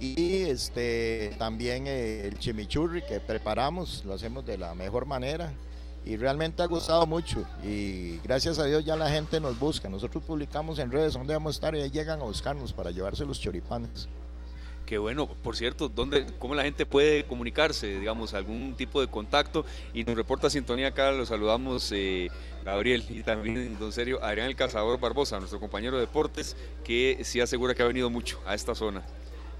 Y 0.00 0.42
este, 0.42 1.34
también 1.38 1.86
eh, 1.86 2.26
el 2.26 2.38
chimichurri 2.38 3.02
que 3.02 3.20
preparamos, 3.20 4.04
lo 4.04 4.14
hacemos 4.14 4.44
de 4.44 4.58
la 4.58 4.74
mejor 4.74 5.06
manera 5.06 5.52
y 6.04 6.16
realmente 6.16 6.62
ha 6.62 6.66
gustado 6.66 7.06
mucho 7.06 7.44
y 7.62 8.18
gracias 8.18 8.58
a 8.58 8.64
Dios 8.64 8.84
ya 8.84 8.96
la 8.96 9.10
gente 9.10 9.40
nos 9.40 9.58
busca. 9.58 9.88
Nosotros 9.88 10.24
publicamos 10.24 10.78
en 10.78 10.90
redes 10.90 11.14
donde 11.14 11.34
vamos 11.34 11.50
a 11.50 11.56
estar 11.56 11.74
y 11.74 11.82
ahí 11.82 11.90
llegan 11.90 12.20
a 12.20 12.24
buscarnos 12.24 12.72
para 12.72 12.90
llevarse 12.90 13.24
los 13.24 13.40
choripanes. 13.40 14.08
Qué 14.88 14.96
bueno, 14.96 15.26
por 15.26 15.54
cierto, 15.54 15.90
¿dónde, 15.90 16.24
¿cómo 16.38 16.54
la 16.54 16.62
gente 16.62 16.86
puede 16.86 17.24
comunicarse? 17.24 18.00
Digamos, 18.00 18.32
algún 18.32 18.74
tipo 18.74 19.02
de 19.02 19.06
contacto. 19.06 19.66
Y 19.92 20.02
nos 20.04 20.16
reporta 20.16 20.48
Sintonía 20.48 20.88
acá, 20.88 21.12
lo 21.12 21.26
saludamos 21.26 21.92
eh, 21.92 22.30
Gabriel 22.64 23.04
y 23.10 23.22
también, 23.22 23.78
don 23.78 23.92
serio, 23.92 24.24
Adrián 24.24 24.46
el 24.46 24.56
Cazador 24.56 24.98
Barbosa, 24.98 25.38
nuestro 25.40 25.60
compañero 25.60 25.96
de 25.96 26.06
deportes, 26.06 26.56
que 26.84 27.18
sí 27.22 27.38
asegura 27.38 27.74
que 27.74 27.82
ha 27.82 27.86
venido 27.86 28.08
mucho 28.08 28.40
a 28.46 28.54
esta 28.54 28.74
zona. 28.74 29.02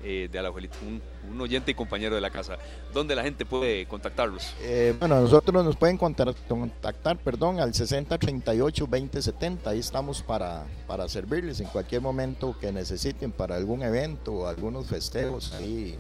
Eh, 0.05 0.29
de 0.31 0.39
Alajuelita, 0.39 0.77
un, 0.87 1.03
un, 1.29 1.41
oyente 1.41 1.73
y 1.73 1.75
compañero 1.75 2.15
de 2.15 2.21
la 2.21 2.31
casa. 2.31 2.57
¿Dónde 2.95 3.17
la 3.17 3.25
gente 3.25 3.45
puede 3.45 3.85
contactarlos? 3.87 4.55
Eh, 4.61 4.95
bueno, 4.97 5.21
nosotros 5.21 5.65
nos 5.65 5.75
pueden 5.75 5.99
contactar, 5.99 7.19
perdón, 7.19 7.59
al 7.59 7.73
6038-2070. 7.73 9.67
Ahí 9.67 9.81
estamos 9.81 10.23
para, 10.23 10.65
para 10.87 11.09
servirles 11.09 11.59
en 11.59 11.67
cualquier 11.67 12.01
momento 12.01 12.57
que 12.61 12.71
necesiten 12.71 13.33
para 13.33 13.57
algún 13.57 13.83
evento 13.83 14.33
o 14.33 14.47
algunos 14.47 14.87
festejos. 14.87 15.53
Ahí 15.55 15.99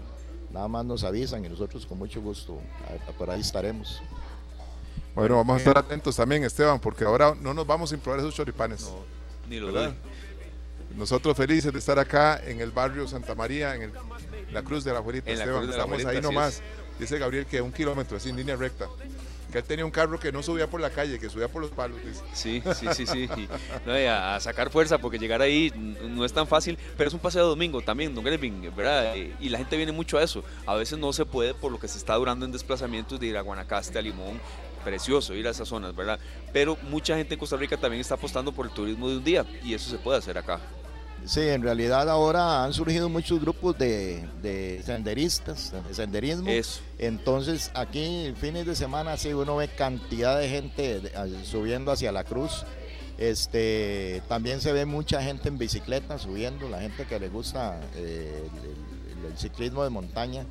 nada 0.52 0.68
más 0.68 0.84
nos 0.84 1.02
avisan 1.02 1.44
y 1.44 1.48
nosotros 1.48 1.84
con 1.84 1.98
mucho 1.98 2.20
gusto 2.20 2.60
por 3.18 3.30
ahí 3.30 3.40
estaremos. 3.40 4.00
Bueno, 5.14 5.36
vamos 5.36 5.56
a 5.56 5.58
estar 5.58 5.76
atentos 5.78 6.14
también, 6.14 6.44
Esteban, 6.44 6.78
porque 6.78 7.04
ahora 7.04 7.34
no 7.40 7.52
nos 7.52 7.66
vamos 7.66 7.90
sin 7.90 7.98
probar 7.98 8.20
esos 8.20 8.32
choripanes. 8.34 8.82
No, 8.82 9.00
ni 9.48 9.58
lo 9.58 9.72
doy. 9.72 9.92
Nosotros 10.96 11.36
felices 11.36 11.72
de 11.72 11.78
estar 11.78 11.98
acá 11.98 12.40
en 12.44 12.60
el 12.60 12.70
barrio 12.70 13.06
Santa 13.06 13.34
María, 13.34 13.74
en 13.74 13.92
la 14.52 14.62
Cruz 14.62 14.84
de 14.84 14.92
la 14.92 14.98
Abuelita. 14.98 15.30
Esteban. 15.30 15.68
Estamos 15.68 16.04
ahí 16.04 16.20
nomás. 16.20 16.62
Dice 16.98 17.18
Gabriel 17.18 17.46
que 17.46 17.60
un 17.60 17.72
kilómetro, 17.72 18.16
así 18.16 18.30
en 18.30 18.36
línea 18.36 18.56
recta. 18.56 18.88
Que 19.52 19.58
él 19.58 19.64
tenía 19.64 19.84
un 19.84 19.90
carro 19.90 20.20
que 20.20 20.30
no 20.30 20.42
subía 20.42 20.68
por 20.68 20.78
la 20.78 20.90
calle, 20.90 21.18
que 21.18 21.30
subía 21.30 21.48
por 21.48 21.62
los 21.62 21.70
palos. 21.70 21.98
Sí, 22.34 22.62
sí, 22.74 22.86
sí, 22.92 23.06
sí. 23.06 23.48
a, 24.06 24.38
sacar 24.40 24.68
fuerza, 24.68 24.98
porque 24.98 25.18
llegar 25.18 25.40
ahí 25.40 25.72
no 26.02 26.24
es 26.26 26.32
tan 26.34 26.46
fácil, 26.46 26.76
pero 26.98 27.08
es 27.08 27.14
un 27.14 27.20
paseo 27.20 27.44
de 27.44 27.48
domingo 27.48 27.80
también, 27.80 28.14
don 28.14 28.24
Grevin, 28.24 28.70
¿verdad? 28.76 29.14
Y 29.14 29.48
la 29.48 29.58
gente 29.58 29.76
viene 29.76 29.92
mucho 29.92 30.18
a 30.18 30.22
eso. 30.22 30.44
A 30.66 30.74
veces 30.74 30.98
no 30.98 31.12
se 31.14 31.24
puede 31.24 31.54
por 31.54 31.72
lo 31.72 31.80
que 31.80 31.88
se 31.88 31.96
está 31.96 32.14
durando 32.16 32.44
en 32.44 32.52
desplazamientos 32.52 33.18
de 33.18 33.26
ir 33.26 33.38
a 33.38 33.40
Guanacaste, 33.40 33.98
a 33.98 34.02
Limón, 34.02 34.38
precioso 34.84 35.34
ir 35.34 35.46
a 35.46 35.50
esas 35.50 35.68
zonas, 35.68 35.96
¿verdad? 35.96 36.18
Pero 36.52 36.76
mucha 36.90 37.16
gente 37.16 37.34
en 37.34 37.40
Costa 37.40 37.56
Rica 37.56 37.78
también 37.78 38.02
está 38.02 38.16
apostando 38.16 38.52
por 38.52 38.66
el 38.66 38.72
turismo 38.72 39.08
de 39.08 39.16
un 39.16 39.24
día 39.24 39.46
y 39.64 39.72
eso 39.72 39.88
se 39.88 39.96
puede 39.96 40.18
hacer 40.18 40.36
acá. 40.36 40.60
Sí, 41.28 41.42
en 41.42 41.60
realidad 41.60 42.08
ahora 42.08 42.64
han 42.64 42.72
surgido 42.72 43.10
muchos 43.10 43.38
grupos 43.38 43.76
de, 43.76 44.80
senderistas, 44.82 45.74
de 45.86 45.94
senderismo. 45.94 46.48
Entonces 46.98 47.70
aquí 47.74 48.32
fines 48.40 48.64
de 48.64 48.74
semana 48.74 49.14
sí 49.18 49.34
uno 49.34 49.56
ve 49.56 49.68
cantidad 49.68 50.38
de 50.38 50.48
gente 50.48 51.02
subiendo 51.44 51.92
hacia 51.92 52.12
la 52.12 52.24
cruz. 52.24 52.64
Este, 53.18 54.22
también 54.26 54.62
se 54.62 54.72
ve 54.72 54.86
mucha 54.86 55.20
gente 55.20 55.50
en 55.50 55.58
bicicleta 55.58 56.18
subiendo, 56.18 56.66
la 56.70 56.80
gente 56.80 57.04
que 57.04 57.20
le 57.20 57.28
gusta 57.28 57.78
eh, 57.96 58.48
el, 59.28 59.36
ciclismo 59.36 59.84
de 59.84 59.90
montaña. 59.90 60.46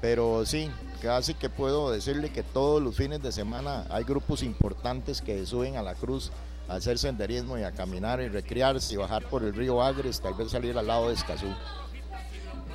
Pero 0.00 0.46
sí, 0.46 0.70
casi 1.02 1.34
que 1.34 1.50
puedo 1.50 1.90
decirle 1.90 2.30
que 2.30 2.42
todos 2.42 2.82
los 2.82 2.96
fines 2.96 3.22
de 3.22 3.30
semana 3.30 3.84
hay 3.90 4.04
grupos 4.04 4.42
importantes 4.42 5.20
que 5.20 5.44
suben 5.44 5.76
a 5.76 5.82
la 5.82 5.94
cruz 5.94 6.32
hacer 6.68 6.98
senderismo 6.98 7.58
y 7.58 7.62
a 7.62 7.72
caminar 7.72 8.20
y 8.20 8.28
recrearse 8.28 8.94
y 8.94 8.96
bajar 8.96 9.24
por 9.24 9.42
el 9.42 9.54
río 9.54 9.82
Agres, 9.82 10.20
tal 10.20 10.34
vez 10.34 10.50
salir 10.50 10.76
al 10.78 10.86
lado 10.86 11.08
de 11.08 11.14
Escazú. 11.14 11.54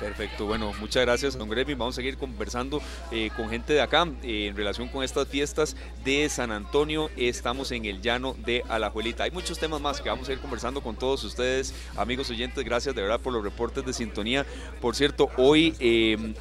Perfecto, 0.00 0.46
bueno, 0.46 0.72
muchas 0.80 1.02
gracias, 1.04 1.36
don 1.36 1.50
Gremi. 1.50 1.74
Vamos 1.74 1.94
a 1.94 1.96
seguir 1.96 2.16
conversando 2.16 2.80
eh, 3.12 3.30
con 3.36 3.50
gente 3.50 3.74
de 3.74 3.82
acá 3.82 4.08
eh, 4.22 4.46
en 4.46 4.56
relación 4.56 4.88
con 4.88 5.04
estas 5.04 5.28
fiestas 5.28 5.76
de 6.02 6.26
San 6.30 6.50
Antonio. 6.50 7.10
Estamos 7.18 7.70
en 7.70 7.84
el 7.84 8.00
llano 8.00 8.34
de 8.46 8.64
Alajuelita. 8.70 9.24
Hay 9.24 9.30
muchos 9.30 9.58
temas 9.58 9.78
más 9.78 10.00
que 10.00 10.08
vamos 10.08 10.26
a 10.30 10.32
ir 10.32 10.38
conversando 10.38 10.80
con 10.80 10.96
todos 10.96 11.22
ustedes, 11.24 11.74
amigos 11.98 12.30
oyentes. 12.30 12.64
Gracias 12.64 12.94
de 12.94 13.02
verdad 13.02 13.20
por 13.20 13.34
los 13.34 13.44
reportes 13.44 13.84
de 13.84 13.92
sintonía. 13.92 14.46
Por 14.80 14.96
cierto, 14.96 15.28
hoy, 15.36 15.74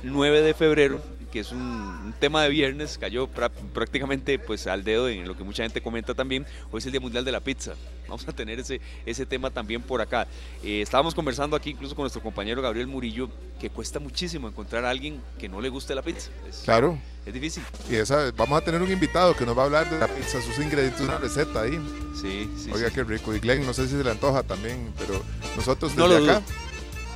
9 0.03 0.39
eh, 0.39 0.41
de 0.41 0.53
febrero, 0.53 1.01
que 1.32 1.39
es 1.39 1.52
un, 1.52 2.13
tema 2.20 2.44
de 2.44 2.50
viernes, 2.50 2.98
cayó 2.98 3.28
prácticamente 3.28 4.39
pues 4.39 4.68
al 4.68 4.84
dedo 4.84 5.08
en 5.10 5.28
lo 5.28 5.38
que 5.38 5.44
mucha 5.44 5.63
gente 5.63 5.82
comenta 5.82 6.13
también. 6.13 6.46
Hoy 6.72 6.80
es 6.80 6.86
el 6.86 6.92
Día 6.92 7.02
Mundial 7.02 7.24
de 7.24 7.32
la 7.32 7.39
Pizza. 7.39 7.76
Vamos 8.08 8.28
a 8.28 8.34
tener 8.34 8.60
ese, 8.60 8.82
ese 9.06 9.26
tema 9.26 9.52
también 9.52 9.82
por 9.82 10.02
acá. 10.02 10.28
Eh, 10.63 10.82
estábamos 10.82 11.13
conversando 11.13 11.56
aquí 11.56 11.70
incluso 11.72 11.96
con 11.96 12.04
nuestro 12.04 12.22
compañero 12.22 12.62
Gabriel 12.62 12.88
Murillo, 12.88 13.30
que 13.60 13.70
cuesta 13.70 14.00
muchísimo 14.00 14.48
encontrar 14.48 14.86
a 14.86 14.89
alguien 14.89 15.22
que 15.38 15.48
no 15.48 15.62
le 15.62 15.70
guste 15.70 15.94
la 15.96 16.02
pizza. 16.02 16.32
claro. 16.65 16.98
Es 17.26 17.34
difícil. 17.34 17.63
Y 17.88 17.96
esa, 17.96 18.32
vamos 18.32 18.60
a 18.60 18.65
tener 18.65 18.82
un 18.82 18.92
invitado 18.92 19.36
que 19.36 19.46
nos 19.46 19.56
va 19.56 19.62
a 19.62 19.65
hablar 19.65 19.88
de 19.88 20.00
la 20.00 20.08
pizza, 20.08 20.42
sus 20.42 20.58
ingredientes, 20.58 21.02
una 21.02 21.20
receta 21.20 21.62
ahí. 21.62 21.80
Sí, 22.20 22.50
sí. 22.58 22.72
Oiga, 22.74 22.89
qué 22.89 23.04
rico. 23.04 23.36
Y 23.36 23.39
Glenn, 23.39 23.65
no 23.68 23.74
sé 23.74 23.88
si 23.88 23.96
se 23.96 24.04
le 24.04 24.10
antoja 24.10 24.42
también, 24.42 24.92
pero 24.98 25.22
nosotros 25.56 25.96
desde 25.96 26.32
acá 26.32 26.42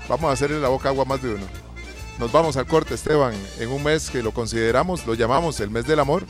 vamos 0.07 0.29
a 0.29 0.33
hacerle 0.33 0.59
la 0.59 0.67
boca 0.67 0.89
agua 0.89 1.05
más 1.05 1.21
de 1.23 1.33
uno. 1.33 1.72
Nos 2.19 2.31
vamos 2.31 2.57
al 2.57 2.67
corte, 2.67 2.93
Esteban, 2.93 3.33
en 3.59 3.69
un 3.69 3.83
mes 3.83 4.09
que 4.09 4.21
lo 4.21 4.31
consideramos, 4.31 5.05
lo 5.05 5.15
llamamos 5.15 5.59
el 5.59 5.71
mes 5.71 5.87
del 5.87 5.99
amor 5.99 6.25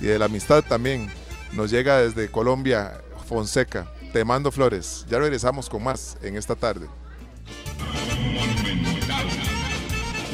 y 0.00 0.06
de 0.06 0.18
la 0.18 0.24
amistad 0.24 0.64
también. 0.64 1.10
Nos 1.52 1.70
llega 1.70 1.98
desde 1.98 2.30
Colombia, 2.30 3.02
Fonseca. 3.26 3.86
Te 4.12 4.24
mando 4.24 4.50
flores. 4.50 5.04
Ya 5.08 5.18
regresamos 5.18 5.68
con 5.68 5.84
más 5.84 6.16
en 6.22 6.36
esta 6.36 6.56
tarde. 6.56 6.88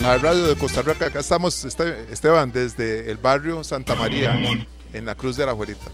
La 0.00 0.18
radio 0.18 0.46
de 0.46 0.56
Costa 0.56 0.82
Rica, 0.82 1.06
acá 1.06 1.20
estamos, 1.20 1.64
este, 1.64 2.06
Esteban, 2.12 2.52
desde 2.52 3.10
el 3.10 3.16
barrio 3.16 3.64
Santa 3.64 3.94
María, 3.96 4.38
en 4.92 5.04
la 5.04 5.14
Cruz 5.14 5.36
de 5.36 5.46
la 5.46 5.52
Juelita. 5.52 5.86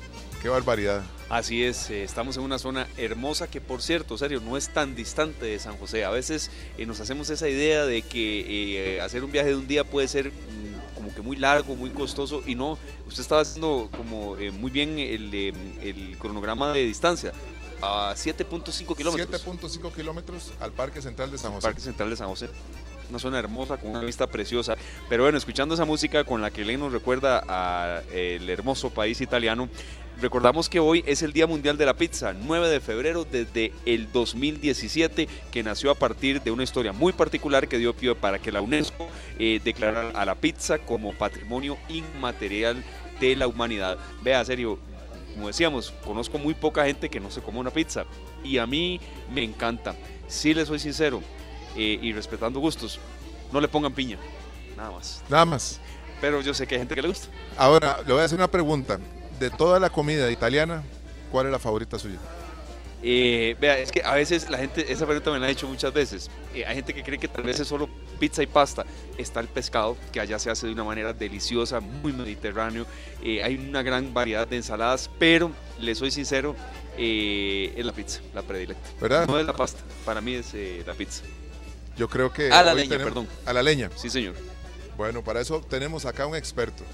Qué 0.43 0.49
barbaridad. 0.49 1.03
Así 1.33 1.65
es, 1.65 1.89
eh, 1.89 2.03
estamos 2.05 2.37
en 2.37 2.43
una 2.43 2.59
zona 2.59 2.87
hermosa 2.99 3.49
que 3.49 3.63
por 3.63 3.81
cierto, 3.81 4.19
serio, 4.19 4.43
no 4.45 4.59
es 4.59 4.69
tan 4.69 4.95
distante 4.95 5.47
de 5.47 5.59
San 5.59 5.79
José. 5.79 6.05
A 6.05 6.11
veces 6.11 6.51
eh, 6.77 6.85
nos 6.85 7.01
hacemos 7.01 7.31
esa 7.31 7.49
idea 7.49 7.87
de 7.87 8.03
que 8.03 8.97
eh, 8.97 9.01
hacer 9.01 9.25
un 9.25 9.33
viaje 9.33 9.49
de 9.49 9.57
un 9.57 9.67
día 9.67 9.83
puede 9.83 10.09
ser 10.09 10.29
mm, 10.29 10.95
como 10.95 11.15
que 11.15 11.23
muy 11.23 11.39
largo, 11.39 11.75
muy 11.75 11.89
costoso 11.89 12.43
y 12.47 12.55
no, 12.55 12.77
usted 13.09 13.23
estaba 13.23 13.41
haciendo 13.41 13.89
como 13.97 14.37
muy 14.61 14.71
bien 14.71 14.99
el, 14.99 15.33
el, 15.33 16.19
cronograma 16.19 16.71
de 16.75 16.85
distancia. 16.85 17.33
A 17.81 18.13
7.5 18.15 18.95
kilómetros. 18.95 19.43
7.5 19.43 19.95
kilómetros 19.95 20.53
al 20.61 20.73
Parque 20.73 21.01
Central 21.01 21.31
de 21.31 21.39
San 21.39 21.53
José. 21.53 21.67
Parque 21.67 21.81
Central 21.81 22.11
de 22.11 22.17
San 22.17 22.29
José 22.29 22.51
una 23.11 23.19
zona 23.19 23.39
hermosa 23.39 23.77
con 23.77 23.91
una 23.91 24.01
vista 24.01 24.27
preciosa. 24.27 24.75
Pero 25.09 25.25
bueno, 25.25 25.37
escuchando 25.37 25.75
esa 25.75 25.85
música 25.85 26.25
con 26.25 26.41
la 26.41 26.51
que 26.51 26.65
Len 26.65 26.81
nos 26.81 26.93
recuerda 26.93 27.41
al 27.41 28.49
hermoso 28.49 28.91
país 28.91 29.21
italiano, 29.21 29.69
Recordamos 30.23 30.69
que 30.69 30.79
hoy 30.79 31.03
es 31.05 31.23
el 31.23 31.33
Día 31.33 31.49
Mundial 31.49 31.77
de 31.77 31.85
la 31.85 31.95
Pizza, 31.95 32.33
9 32.33 32.69
de 32.69 32.79
febrero 32.79 33.25
desde 33.25 33.73
el 33.85 34.13
2017, 34.13 35.27
que 35.51 35.63
nació 35.65 35.91
a 35.91 35.97
partir 35.97 36.41
de 36.41 36.53
una 36.53 36.63
historia 36.63 36.93
muy 36.93 37.13
particular 37.13 37.67
que 37.67 37.77
dio 37.77 37.93
pie 37.93 38.15
para 38.15 38.39
que 38.39 38.53
la 38.53 38.61
UNESCO 38.61 39.09
eh, 39.41 39.61
declarara 39.65 40.11
a 40.11 40.25
la 40.25 40.37
pizza 40.37 40.79
como 40.79 41.13
patrimonio 41.13 41.77
inmaterial 41.89 42.85
de 43.19 43.35
la 43.35 43.49
humanidad. 43.49 43.99
Vea, 44.23 44.45
serio, 44.45 44.79
como 45.35 45.49
decíamos, 45.49 45.93
conozco 46.05 46.39
muy 46.39 46.55
poca 46.55 46.85
gente 46.85 47.09
que 47.09 47.19
no 47.19 47.29
se 47.29 47.43
come 47.43 47.59
una 47.59 47.73
pizza 47.73 48.05
y 48.45 48.59
a 48.59 48.67
mí 48.67 49.01
me 49.35 49.43
encanta. 49.43 49.97
Si 50.29 50.55
les 50.55 50.69
soy 50.69 50.79
sincero 50.79 51.21
eh, 51.77 51.99
y 52.01 52.13
respetando 52.13 52.61
gustos, 52.61 53.01
no 53.53 53.61
le 53.61 53.67
pongan 53.67 53.93
piña 53.93 54.19
nada 54.77 54.93
más. 54.93 55.21
Nada 55.29 55.45
más. 55.47 55.81
Pero 56.21 56.41
yo 56.43 56.55
sé 56.55 56.65
que 56.65 56.77
hay 56.77 56.81
gente 56.83 56.95
que 56.95 57.03
le 57.03 57.09
gusta. 57.09 57.27
Ahora, 57.59 57.99
le 58.07 58.13
voy 58.13 58.23
a 58.23 58.27
hacer 58.27 58.39
una 58.39 58.49
pregunta. 58.49 59.01
De 59.43 59.51
toda 59.51 59.81
la 59.81 59.91
comida 59.91 60.31
italiana, 60.31 60.85
¿cuál 61.33 61.47
es 61.47 61.53
la 61.53 61.59
favorita 61.59 61.99
suya? 61.99 62.19
Eh, 63.03 63.57
vea, 63.61 63.77
es 63.77 63.91
que 63.91 64.01
a 64.05 64.15
veces 64.15 64.49
la 64.49 64.57
gente, 64.57 64.93
esa 64.93 65.05
pregunta 65.05 65.33
me 65.33 65.41
la 65.41 65.47
ha 65.47 65.51
hecho 65.51 65.67
muchas 65.67 65.93
veces. 65.93 66.31
Eh, 66.55 66.65
hay 66.65 66.77
gente 66.77 66.95
que 66.95 67.03
cree 67.03 67.19
que 67.19 67.27
tal 67.27 67.43
vez 67.43 67.59
es 67.59 67.67
solo 67.67 67.89
pizza 68.21 68.41
y 68.45 68.47
pasta. 68.47 68.87
Está 69.19 69.41
el 69.41 69.49
pescado, 69.49 69.97
que 70.13 70.21
allá 70.21 70.39
se 70.39 70.49
hace 70.49 70.69
de 70.69 70.73
una 70.75 70.85
manera 70.85 71.13
deliciosa, 71.13 71.81
muy 71.81 72.13
mediterráneo. 72.13 72.87
Eh, 73.21 73.43
hay 73.43 73.57
una 73.57 73.83
gran 73.83 74.15
variedad 74.15 74.47
de 74.47 74.59
ensaladas, 74.59 75.11
pero 75.19 75.51
le 75.81 75.97
soy 75.97 76.13
sincero, 76.13 76.55
es 76.97 77.85
la 77.85 77.93
pizza, 77.93 78.21
la 78.35 78.43
predilecta. 78.43 78.91
¿Verdad? 79.01 79.27
No 79.27 79.41
es 79.41 79.45
la 79.45 79.57
pasta, 79.57 79.83
para 80.05 80.21
mí 80.21 80.35
es 80.35 80.55
la 80.87 80.95
pizza. 80.95 81.25
Yo 81.97 82.09
creo 82.09 82.33
que... 82.33 82.53
A 82.53 82.63
la 82.63 82.75
leña, 82.75 82.97
perdón. 82.97 83.27
A 83.45 83.53
la 83.53 83.65
leña. 83.65 83.91
Sí, 83.97 84.09
señor. 84.09 84.37
Bueno, 84.97 85.25
para 85.25 85.41
eso 85.41 85.61
tenemos 85.69 86.07
acá 86.07 86.29
un 86.29 86.37
experto. 86.37 86.85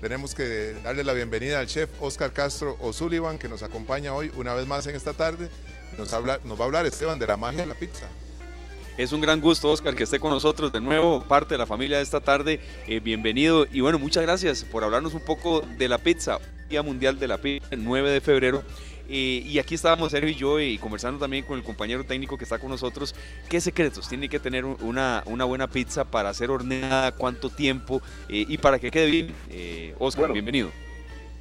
Tenemos 0.00 0.32
que 0.32 0.76
darle 0.84 1.02
la 1.02 1.12
bienvenida 1.12 1.58
al 1.58 1.66
chef 1.66 1.90
Oscar 2.00 2.32
Castro 2.32 2.76
O'Sullivan, 2.80 3.36
que 3.36 3.48
nos 3.48 3.64
acompaña 3.64 4.14
hoy 4.14 4.30
una 4.36 4.54
vez 4.54 4.64
más 4.64 4.86
en 4.86 4.94
esta 4.94 5.12
tarde. 5.12 5.48
Nos, 5.98 6.14
va 6.14 6.38
a 6.38 6.64
hablar 6.64 6.86
Esteban 6.86 7.18
de 7.18 7.26
la 7.26 7.36
magia 7.36 7.62
de 7.62 7.66
la 7.66 7.74
pizza. 7.74 8.06
Es 8.96 9.12
un 9.12 9.20
gran 9.20 9.40
gusto, 9.40 9.68
Oscar, 9.68 9.96
que 9.96 10.04
esté 10.04 10.20
con 10.20 10.30
nosotros 10.30 10.72
de 10.72 10.80
nuevo, 10.80 11.24
parte 11.24 11.54
de 11.54 11.58
la 11.58 11.66
familia 11.66 11.96
de 11.96 12.04
esta 12.04 12.20
tarde. 12.20 12.60
Eh, 12.86 13.00
bienvenido 13.00 13.66
y 13.72 13.80
bueno, 13.80 13.98
muchas 13.98 14.22
gracias 14.22 14.62
por 14.62 14.84
hablarnos 14.84 15.14
un 15.14 15.20
poco 15.20 15.62
de 15.62 15.88
la 15.88 15.98
pizza, 15.98 16.38
Día 16.68 16.84
Mundial 16.84 17.18
de 17.18 17.26
la 17.26 17.38
Pizza, 17.38 17.66
el 17.72 17.82
9 17.82 18.10
de 18.10 18.20
febrero. 18.20 18.62
Eh, 19.08 19.42
y 19.46 19.58
aquí 19.58 19.74
estábamos 19.74 20.10
Sergio 20.10 20.28
y 20.30 20.34
yo 20.34 20.60
y 20.60 20.76
conversando 20.78 21.18
también 21.18 21.44
con 21.44 21.56
el 21.58 21.64
compañero 21.64 22.04
técnico 22.04 22.36
que 22.36 22.44
está 22.44 22.58
con 22.58 22.68
nosotros. 22.70 23.14
¿Qué 23.48 23.60
secretos 23.60 24.08
tiene 24.08 24.28
que 24.28 24.38
tener 24.38 24.64
una, 24.66 25.22
una 25.26 25.44
buena 25.44 25.66
pizza 25.66 26.04
para 26.04 26.32
ser 26.34 26.50
horneada? 26.50 27.12
¿Cuánto 27.12 27.48
tiempo? 27.48 28.02
Eh, 28.28 28.44
y 28.46 28.58
para 28.58 28.78
que 28.78 28.90
quede 28.90 29.06
bien. 29.10 29.34
Eh, 29.50 29.94
Oscar, 29.98 30.22
Bueno. 30.22 30.34
bienvenido. 30.34 30.70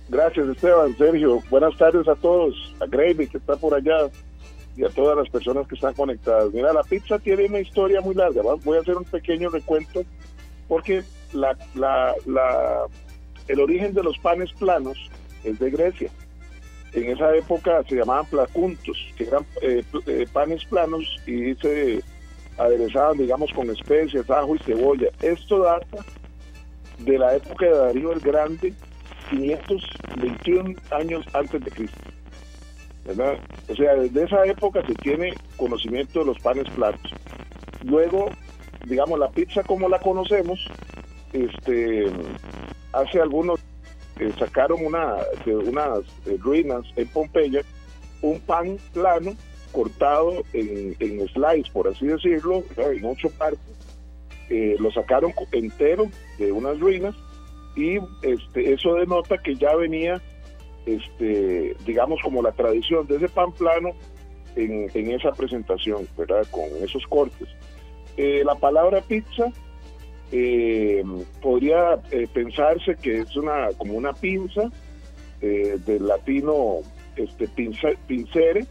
Gracias 0.10 0.48
Esteban, 0.48 0.96
Sergio. 0.98 1.44
Buenas 1.50 1.78
tardes 1.78 2.08
a 2.08 2.16
todos, 2.16 2.56
a 2.80 2.86
Gravy 2.86 3.28
que 3.28 3.38
está 3.38 3.58
por 3.58 3.74
allá 3.74 4.10
y 4.78 4.86
a 4.86 4.90
todas 4.90 5.18
las 5.18 5.28
personas 5.30 5.68
que 5.68 5.76
están 5.76 5.94
conectadas. 5.96 6.54
Mira, 6.54 6.72
la 6.72 6.84
pizza 6.84 7.20
tiene 7.20 7.46
una 7.48 7.60
historia 7.60 8.00
muy 8.00 8.16
larga. 8.16 8.42
¿va? 8.42 8.56
Voy 8.56 8.78
a 8.78 8.82
hacer 8.82 8.96
un 8.96 9.04
pequeño 9.04 9.50
recuento 9.50 10.06
porque 10.70 11.04
la, 11.34 11.58
la, 11.76 12.14
la, 12.26 12.86
el 13.50 13.60
origen 13.60 13.94
de 13.94 14.04
los 14.04 14.18
panes 14.20 14.54
planos 14.54 14.98
es 15.44 15.60
de 15.60 15.70
Grecia. 15.72 16.10
En 16.94 17.10
esa 17.10 17.36
época 17.36 17.84
se 17.88 17.96
llamaban 17.96 18.26
placuntos, 18.26 18.98
que 19.18 19.26
eran 19.26 19.46
eh, 19.62 19.84
eh, 20.08 20.26
panes 20.32 20.64
planos 20.66 21.04
y 21.28 21.54
se 21.56 22.02
aderezaban, 22.58 23.18
digamos, 23.18 23.52
con 23.54 23.70
especias, 23.70 24.30
ajo 24.30 24.56
y 24.56 24.60
cebolla. 24.60 25.10
Esto 25.22 25.60
data 25.60 25.98
de 27.00 27.18
la 27.18 27.36
época 27.36 27.66
de 27.66 27.78
Darío 27.78 28.14
el 28.14 28.20
Grande, 28.20 28.74
521 29.30 30.76
años 30.92 31.26
antes 31.34 31.64
de 31.64 31.72
Cristo. 31.72 32.00
O 33.70 33.76
sea, 33.76 33.96
desde 33.96 34.24
esa 34.24 34.46
época 34.46 34.86
se 34.86 34.94
tiene 34.96 35.34
conocimiento 35.56 36.20
de 36.20 36.26
los 36.26 36.40
panes 36.40 36.70
planos. 36.72 37.02
Luego, 37.84 38.30
digamos, 38.86 39.18
la 39.18 39.30
pizza 39.30 39.64
como 39.64 39.88
la 39.88 40.00
conocemos, 40.00 40.60
este, 41.32 42.06
hace 42.92 43.22
algunos 43.22 43.60
eh, 44.20 44.32
sacaron 44.38 44.86
una, 44.86 45.16
de 45.46 45.56
unas 45.56 46.00
eh, 46.26 46.38
ruinas 46.40 46.84
en 46.96 47.08
Pompeya, 47.08 47.62
un 48.22 48.40
pan 48.42 48.78
plano 48.94 49.36
cortado 49.72 50.44
en, 50.54 50.96
en 51.00 51.28
slice, 51.30 51.72
por 51.72 51.88
así 51.88 52.08
decirlo, 52.08 52.64
en 52.78 53.06
ocho 53.06 53.30
partes. 53.32 53.60
Eh, 54.50 54.76
lo 54.80 54.92
sacaron 54.92 55.34
entero 55.52 56.10
de 56.38 56.52
unas 56.52 56.80
ruinas 56.80 57.14
y 57.76 57.98
este, 58.22 58.74
eso 58.74 58.94
denota 58.96 59.38
que 59.38 59.56
ya 59.56 59.76
venía, 59.76 60.22
este, 60.86 61.76
digamos, 61.86 62.20
como 62.24 62.42
la 62.42 62.54
tradición 62.54 63.06
de 63.08 63.18
ese 63.18 63.28
pan 63.28 63.52
plano 63.52 63.92
en, 64.56 64.90
en 64.94 65.12
esa 65.12 65.32
presentación, 65.34 66.08
¿verdad? 66.18 66.48
Con 66.50 66.64
esos 66.82 67.06
cortes. 67.08 67.50
Eh, 68.16 68.42
la 68.46 68.56
palabra 68.56 69.02
pizza 69.02 69.52
eh, 70.32 71.04
podría 71.42 72.00
eh, 72.12 72.28
pensarse 72.34 72.96
que 72.96 73.20
es 73.20 73.36
una 73.36 73.70
como 73.78 73.94
una 73.94 74.14
pinza 74.14 74.70
eh, 75.42 75.78
del 75.86 76.08
latino 76.08 76.78
este 77.16 77.48
pinza- 77.48 77.98
pincere, 78.08 78.66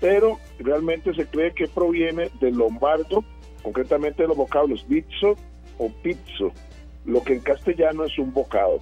pero 0.00 0.38
realmente 0.58 1.14
se 1.14 1.26
cree 1.26 1.52
que 1.52 1.68
proviene 1.68 2.30
del 2.40 2.56
lombardo, 2.56 3.24
concretamente 3.62 4.22
de 4.22 4.28
los 4.28 4.36
vocablos 4.36 4.84
pizzo 4.88 5.36
o 5.78 5.90
pizzo, 6.02 6.52
lo 7.04 7.22
que 7.22 7.34
en 7.34 7.40
castellano 7.40 8.04
es 8.04 8.18
un 8.18 8.32
bocado. 8.32 8.80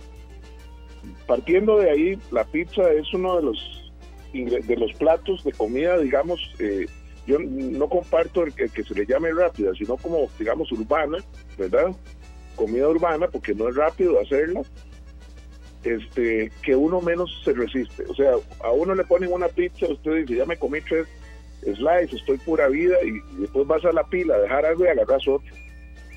Partiendo 1.26 1.78
de 1.78 1.90
ahí, 1.90 2.18
la 2.30 2.44
pizza 2.44 2.90
es 2.92 3.12
uno 3.12 3.36
de 3.36 3.42
los 3.42 3.80
de 4.32 4.76
los 4.76 4.92
platos 4.94 5.44
de 5.44 5.52
comida, 5.52 5.96
digamos, 5.98 6.40
eh, 6.58 6.86
yo 7.26 7.38
no 7.38 7.88
comparto 7.88 8.44
el 8.44 8.52
que, 8.54 8.68
se 8.68 8.94
le 8.94 9.06
llame 9.06 9.32
rápida, 9.32 9.72
sino 9.74 9.96
como, 9.96 10.28
digamos, 10.38 10.70
urbana, 10.72 11.18
¿verdad? 11.58 11.94
Comida 12.56 12.88
urbana, 12.88 13.28
porque 13.28 13.54
no 13.54 13.68
es 13.68 13.76
rápido 13.76 14.20
hacerla, 14.20 14.62
este, 15.84 16.50
que 16.62 16.74
uno 16.76 17.00
menos 17.00 17.30
se 17.44 17.52
resiste. 17.52 18.04
O 18.08 18.14
sea, 18.14 18.32
a 18.62 18.70
uno 18.72 18.94
le 18.94 19.04
ponen 19.04 19.32
una 19.32 19.48
pizza, 19.48 19.86
usted 19.86 20.16
dice, 20.22 20.36
ya 20.36 20.46
me 20.46 20.56
comí 20.56 20.80
tres 20.80 21.06
slices, 21.62 22.14
estoy 22.20 22.38
pura 22.38 22.68
vida, 22.68 22.96
y, 23.04 23.40
después 23.40 23.66
vas 23.66 23.84
a 23.84 23.92
la 23.92 24.04
pila 24.04 24.34
a 24.34 24.38
dejar 24.40 24.66
algo 24.66 24.84
y 24.84 24.88
agarras 24.88 25.26
otro. 25.28 25.54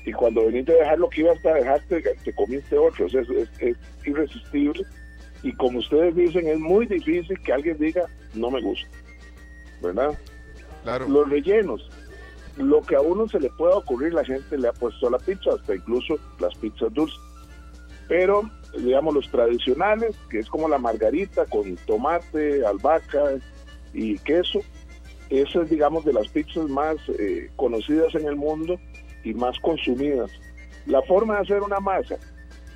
Y 0.04 0.12
cuando 0.12 0.46
veniste 0.46 0.72
a 0.72 0.76
dejar 0.76 0.98
lo 0.98 1.10
que 1.10 1.20
ibas 1.20 1.44
a 1.44 1.52
dejaste, 1.54 2.02
te 2.24 2.32
comiste 2.32 2.78
otro. 2.78 3.06
O 3.06 3.08
sea, 3.10 3.20
es, 3.20 3.28
es- 3.30 3.50
es 3.60 3.76
irresistible. 4.06 4.82
Y 5.42 5.52
como 5.52 5.80
ustedes 5.80 6.14
dicen, 6.16 6.48
es 6.48 6.58
muy 6.58 6.86
difícil 6.86 7.38
que 7.42 7.52
alguien 7.52 7.76
diga, 7.78 8.06
no 8.34 8.50
me 8.50 8.60
gusta. 8.62 8.88
¿Verdad? 9.82 10.18
Claro. 10.82 11.08
Los 11.08 11.28
rellenos. 11.28 11.88
Lo 12.56 12.82
que 12.82 12.96
a 12.96 13.00
uno 13.00 13.28
se 13.28 13.38
le 13.38 13.50
pueda 13.50 13.76
ocurrir, 13.76 14.14
la 14.14 14.24
gente 14.24 14.58
le 14.58 14.68
ha 14.68 14.72
puesto 14.72 15.06
a 15.06 15.10
la 15.10 15.18
pizza, 15.18 15.50
hasta 15.54 15.76
incluso 15.76 16.18
las 16.40 16.54
pizzas 16.56 16.92
dulces. 16.92 17.20
Pero, 18.08 18.50
digamos, 18.76 19.14
los 19.14 19.30
tradicionales, 19.30 20.16
que 20.30 20.40
es 20.40 20.48
como 20.48 20.68
la 20.68 20.78
margarita 20.78 21.44
con 21.46 21.76
tomate, 21.86 22.66
albahaca 22.66 23.36
y 23.92 24.18
queso, 24.18 24.60
esa 25.30 25.62
es, 25.62 25.70
digamos, 25.70 26.04
de 26.04 26.14
las 26.14 26.26
pizzas 26.28 26.68
más 26.68 26.96
eh, 27.18 27.50
conocidas 27.56 28.14
en 28.14 28.26
el 28.26 28.36
mundo 28.36 28.80
y 29.24 29.34
más 29.34 29.58
consumidas. 29.60 30.30
La 30.86 31.02
forma 31.02 31.34
de 31.34 31.42
hacer 31.42 31.60
una 31.60 31.80
masa, 31.80 32.16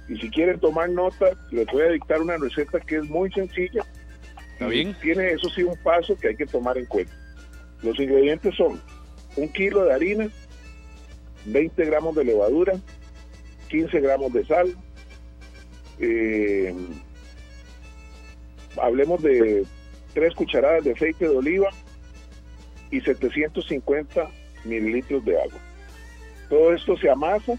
y 0.08 0.16
si 0.16 0.30
quieren 0.30 0.60
tomar 0.60 0.90
nota, 0.90 1.30
les 1.50 1.66
voy 1.72 1.82
a 1.82 1.88
dictar 1.88 2.20
una 2.20 2.36
receta 2.36 2.78
que 2.80 2.96
es 2.96 3.04
muy 3.04 3.32
sencilla. 3.32 3.84
¿Está 4.52 4.66
bien? 4.66 4.94
Tiene, 5.00 5.32
eso 5.32 5.48
sí, 5.48 5.62
un 5.62 5.76
paso 5.82 6.16
que 6.16 6.28
hay 6.28 6.36
que 6.36 6.46
tomar 6.46 6.76
en 6.76 6.86
cuenta. 6.86 7.12
Los 7.82 7.98
ingredientes 7.98 8.54
son 8.54 8.80
un 9.36 9.48
kilo 9.48 9.84
de 9.84 9.94
harina, 9.94 10.28
20 11.46 11.84
gramos 11.84 12.14
de 12.14 12.24
levadura, 12.24 12.74
15 13.68 14.00
gramos 14.00 14.32
de 14.32 14.44
sal, 14.46 14.74
eh, 15.98 16.74
hablemos 18.80 19.22
de 19.22 19.64
3 20.14 20.34
cucharadas 20.34 20.84
de 20.84 20.92
aceite 20.92 21.28
de 21.28 21.36
oliva 21.36 21.68
y 22.90 23.00
750 23.00 24.28
mililitros 24.64 25.24
de 25.24 25.40
agua. 25.40 25.58
Todo 26.48 26.74
esto 26.74 26.96
se 26.98 27.10
amasa, 27.10 27.54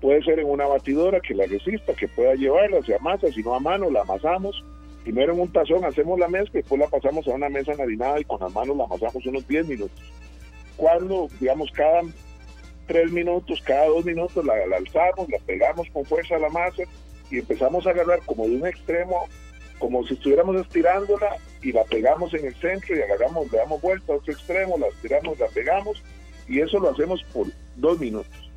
puede 0.00 0.22
ser 0.22 0.40
en 0.40 0.50
una 0.50 0.66
batidora 0.66 1.20
que 1.20 1.34
la 1.34 1.46
resista, 1.46 1.94
que 1.94 2.08
pueda 2.08 2.34
llevarla, 2.34 2.82
se 2.82 2.94
amasa, 2.94 3.28
si 3.28 3.42
no 3.42 3.54
a 3.54 3.60
mano 3.60 3.90
la 3.90 4.02
amasamos, 4.02 4.64
primero 5.08 5.32
en 5.32 5.40
un 5.40 5.50
tazón 5.50 5.86
hacemos 5.86 6.18
la 6.18 6.28
mezcla 6.28 6.60
después 6.60 6.78
la 6.78 6.86
pasamos 6.86 7.26
a 7.26 7.30
una 7.30 7.48
mesa 7.48 7.72
enharinada 7.72 8.20
y 8.20 8.24
con 8.24 8.40
las 8.40 8.52
manos 8.52 8.76
la 8.76 8.84
amasamos 8.84 9.24
unos 9.24 9.48
10 9.48 9.66
minutos. 9.66 9.98
Cuando, 10.76 11.28
digamos, 11.40 11.70
cada 11.72 12.02
3 12.88 13.10
minutos, 13.12 13.62
cada 13.64 13.86
2 13.86 14.04
minutos 14.04 14.44
la, 14.44 14.54
la 14.66 14.76
alzamos, 14.76 15.26
la 15.30 15.38
pegamos 15.38 15.88
con 15.94 16.04
fuerza 16.04 16.36
a 16.36 16.40
la 16.40 16.50
masa 16.50 16.82
y 17.30 17.38
empezamos 17.38 17.86
a 17.86 17.90
agarrar 17.90 18.20
como 18.26 18.46
de 18.46 18.56
un 18.56 18.66
extremo, 18.66 19.26
como 19.78 20.06
si 20.06 20.12
estuviéramos 20.12 20.60
estirándola 20.60 21.38
y 21.62 21.72
la 21.72 21.84
pegamos 21.84 22.34
en 22.34 22.44
el 22.44 22.54
centro 22.56 22.94
y 22.94 23.00
agarramos, 23.00 23.50
le 23.50 23.56
damos 23.56 23.80
vuelta 23.80 24.12
a 24.12 24.16
otro 24.16 24.30
extremo, 24.30 24.76
la 24.76 24.88
estiramos, 24.88 25.38
la 25.38 25.46
pegamos 25.46 26.02
y 26.46 26.60
eso 26.60 26.78
lo 26.80 26.90
hacemos 26.90 27.24
por 27.32 27.46
dos 27.76 27.98
minutos. 27.98 28.50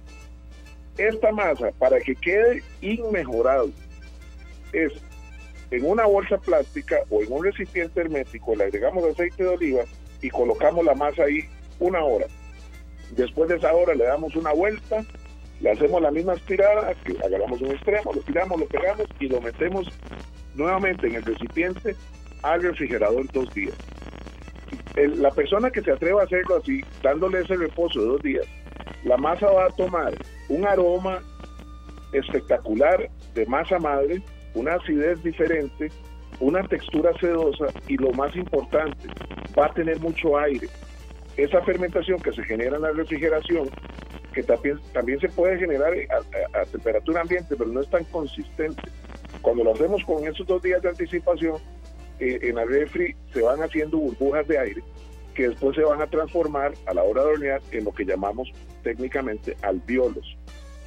Esta 0.98 1.32
masa, 1.32 1.72
para 1.80 2.02
que 2.02 2.14
quede 2.14 2.62
inmejorable, 2.82 3.72
es 4.74 4.92
en 5.72 5.86
una 5.90 6.06
bolsa 6.06 6.38
plástica 6.38 6.98
o 7.10 7.22
en 7.22 7.32
un 7.32 7.44
recipiente 7.44 8.02
hermético, 8.02 8.56
le 8.56 8.66
agregamos 8.66 9.04
aceite 9.06 9.44
de 9.44 9.50
oliva 9.50 9.84
y 10.22 10.30
colocamos 10.30 10.86
la 10.86 10.94
masa 10.94 11.24
ahí 11.24 11.46
una 11.80 12.04
hora. 12.04 12.28
Después 13.16 13.50
de 13.50 13.56
esa 13.58 13.74
hora 13.74 13.94
le 13.96 14.04
damos 14.06 14.36
una 14.36 14.54
vuelta, 14.54 15.04
le 15.62 15.72
hacemos 15.72 16.02
la 16.02 16.12
misma 16.12 16.34
estirada, 16.34 16.94
agarramos 17.26 17.62
un 17.62 17.72
extremo, 17.72 18.14
lo 18.14 18.22
tiramos, 18.22 18.60
lo 18.60 18.68
pegamos 18.68 19.06
y 19.20 19.28
lo 19.28 19.42
metemos 19.42 19.88
nuevamente 20.56 21.08
en 21.08 21.16
el 21.16 21.24
recipiente 21.24 21.96
al 22.44 22.62
refrigerador 22.62 23.32
dos 23.32 23.54
días. 23.54 23.76
El- 24.96 25.22
la 25.22 25.32
persona 25.32 25.70
que 25.72 25.82
se 25.82 25.92
atreva 25.92 26.22
a 26.22 26.26
hacerlo 26.26 26.58
así, 26.58 26.82
dándole 27.02 27.42
ese 27.42 27.56
reposo 27.56 28.00
de 28.00 28.06
dos 28.08 28.22
días, 28.22 28.46
la 29.04 29.18
masa 29.18 29.48
va 29.50 29.66
a 29.66 29.70
tomar 29.70 30.14
un 30.50 30.66
aroma 30.66 31.22
espectacular 32.14 33.10
de 33.34 33.46
masa 33.46 33.80
madre, 33.80 34.22
una 34.54 34.76
acidez 34.76 35.22
diferente, 35.24 35.92
una 36.40 36.64
textura 36.68 37.12
sedosa 37.20 37.68
y 37.88 37.98
lo 37.98 38.12
más 38.12 38.36
importante, 38.36 39.08
va 39.58 39.68
a 39.68 39.74
tener 39.74 40.00
mucho 40.00 40.38
aire. 40.38 40.68
Esa 41.38 41.62
fermentación 41.62 42.20
que 42.20 42.34
se 42.34 42.44
genera 42.44 42.76
en 42.76 42.82
la 42.82 42.92
refrigeración, 42.92 43.70
que 44.34 44.44
también, 44.44 44.80
también 44.94 45.20
se 45.20 45.30
puede 45.30 45.58
generar 45.58 45.94
a, 46.54 46.66
temperatura 46.66 47.22
ambiente, 47.22 47.56
pero 47.56 47.70
no 47.70 47.82
es 47.82 47.90
tan 47.90 48.04
consistente. 48.06 48.82
Cuando 49.42 49.64
lo 49.64 49.74
hacemos 49.74 50.04
con 50.04 50.26
esos 50.28 50.46
dos 50.46 50.62
días 50.62 50.82
de 50.82 50.90
anticipación, 50.90 51.58
eh, 52.20 52.40
en 52.42 52.56
la 52.56 52.66
refri 52.66 53.16
se 53.34 53.42
van 53.42 53.62
haciendo 53.64 53.98
burbujas 53.98 54.48
de 54.48 54.60
aire 54.60 54.84
que 55.34 55.50
después 55.50 55.76
se 55.76 55.84
van 55.84 56.02
a 56.02 56.08
transformar 56.08 56.74
a 56.86 56.94
la 56.94 57.04
hora 57.04 57.24
de 57.24 57.32
hornear 57.32 57.62
en 57.72 57.86
lo 57.86 57.94
que 57.94 58.06
llamamos 58.06 58.52
técnicamente 58.84 59.56
alveolos. 59.62 60.38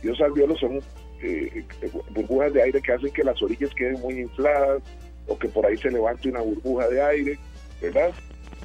Y 0.02 0.08
esos 0.08 0.20
alveolos 0.20 0.60
son 0.60 0.80
eh, 1.24 1.64
burbujas 2.10 2.52
de 2.52 2.62
aire 2.62 2.82
que 2.82 2.92
hacen 2.92 3.10
que 3.12 3.24
las 3.24 3.40
orillas 3.42 3.70
queden 3.74 4.00
muy 4.00 4.20
infladas 4.20 4.82
o 5.26 5.38
que 5.38 5.48
por 5.48 5.64
ahí 5.64 5.76
se 5.78 5.90
levante 5.90 6.28
una 6.28 6.40
burbuja 6.40 6.88
de 6.88 7.02
aire, 7.02 7.38
¿verdad? 7.80 8.12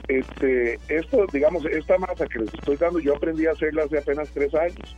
Este, 0.08 0.80
esto, 0.90 1.26
digamos, 1.32 1.64
esta 1.66 1.98
masa 1.98 2.26
que 2.26 2.40
les 2.40 2.54
estoy 2.54 2.76
dando, 2.76 3.00
yo 3.00 3.16
aprendí 3.16 3.46
a 3.46 3.52
hacerla 3.52 3.84
hace 3.84 4.00
apenas 4.00 4.28
tres 4.34 4.54
años. 4.56 4.96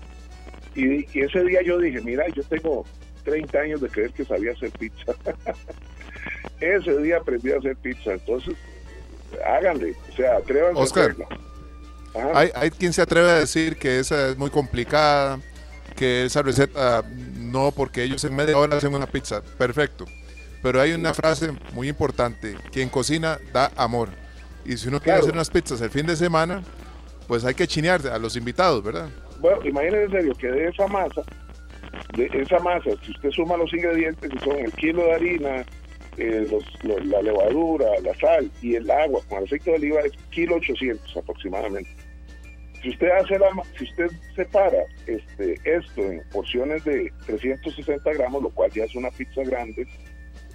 Y, 0.73 1.05
ese 1.19 1.43
día 1.43 1.61
yo 1.61 1.77
dije, 1.77 2.01
mira, 2.01 2.25
yo 2.29 2.43
tengo 2.43 2.85
30 3.25 3.59
años 3.59 3.81
de 3.81 3.89
creer 3.89 4.11
que 4.11 4.25
sabía 4.25 4.53
hacer 4.53 4.71
pizza. 4.71 5.13
ese 6.61 6.97
día 6.97 7.17
aprendí 7.17 7.51
a 7.51 7.57
hacer 7.57 7.75
pizza. 7.77 8.13
Entonces, 8.13 8.55
háganle, 9.45 9.93
o 10.11 10.15
sea, 10.15 10.37
atrévanse 10.37 10.81
Oscar, 10.81 11.03
a 11.03 11.05
hacerlo. 11.11 11.27
Hay, 12.33 12.49
hay 12.55 12.71
quien 12.71 12.93
se 12.93 13.01
atreve 13.01 13.29
a 13.29 13.35
decir 13.35 13.77
que 13.77 13.99
esa 13.99 14.29
es 14.29 14.37
muy 14.37 14.49
complicada, 14.49 15.39
que 15.95 16.25
esa 16.25 16.41
receta 16.41 17.03
no, 17.51 17.71
porque 17.71 18.03
ellos 18.03 18.23
en 18.23 18.35
media 18.35 18.57
hora 18.57 18.77
hacen 18.77 18.93
una 18.93 19.07
pizza. 19.07 19.41
Perfecto. 19.57 20.05
Pero 20.61 20.79
hay 20.79 20.93
una 20.93 21.13
frase 21.13 21.51
muy 21.73 21.89
importante, 21.89 22.55
quien 22.71 22.89
cocina 22.89 23.39
da 23.51 23.71
amor. 23.75 24.09
Y 24.63 24.77
si 24.77 24.89
uno 24.89 24.99
quiere 24.99 25.19
hacer 25.19 25.33
unas 25.33 25.49
pizzas 25.49 25.81
el 25.81 25.89
fin 25.89 26.05
de 26.05 26.15
semana, 26.15 26.61
pues 27.27 27.43
hay 27.45 27.55
que 27.55 27.67
chinear 27.67 28.05
a 28.07 28.19
los 28.19 28.35
invitados, 28.35 28.83
¿verdad? 28.83 29.09
Bueno, 29.39 29.59
imagínense 29.65 30.03
en 30.03 30.11
serio 30.11 30.33
que 30.35 30.47
de 30.47 30.67
esa 30.67 30.87
masa, 30.87 31.23
de 32.15 32.29
esa 32.33 32.59
masa, 32.59 32.91
si 33.03 33.11
usted 33.11 33.31
suma 33.31 33.57
los 33.57 33.73
ingredientes, 33.73 34.29
que 34.29 34.39
son 34.39 34.57
el 34.57 34.71
kilo 34.73 35.03
de 35.03 35.13
harina, 35.13 35.65
eh, 36.17 36.47
la 36.83 37.21
levadura, 37.21 37.87
la 38.03 38.13
sal 38.19 38.51
y 38.61 38.75
el 38.75 38.89
agua 38.91 39.21
con 39.29 39.43
aceite 39.43 39.71
de 39.71 39.77
oliva, 39.77 40.01
es 40.01 40.11
kilo 40.29 40.57
800 40.57 41.17
aproximadamente. 41.17 41.89
Si 42.81 42.89
usted 42.89 43.09
hace 43.11 43.37
la, 43.37 43.49
si 43.77 43.83
usted 43.83 44.09
separa 44.35 44.83
este, 45.05 45.53
esto 45.63 46.01
en 46.01 46.23
porciones 46.31 46.83
de 46.83 47.11
360 47.27 48.13
gramos, 48.13 48.41
lo 48.41 48.49
cual 48.49 48.71
ya 48.71 48.85
es 48.85 48.95
una 48.95 49.11
pizza 49.11 49.43
grande, 49.43 49.85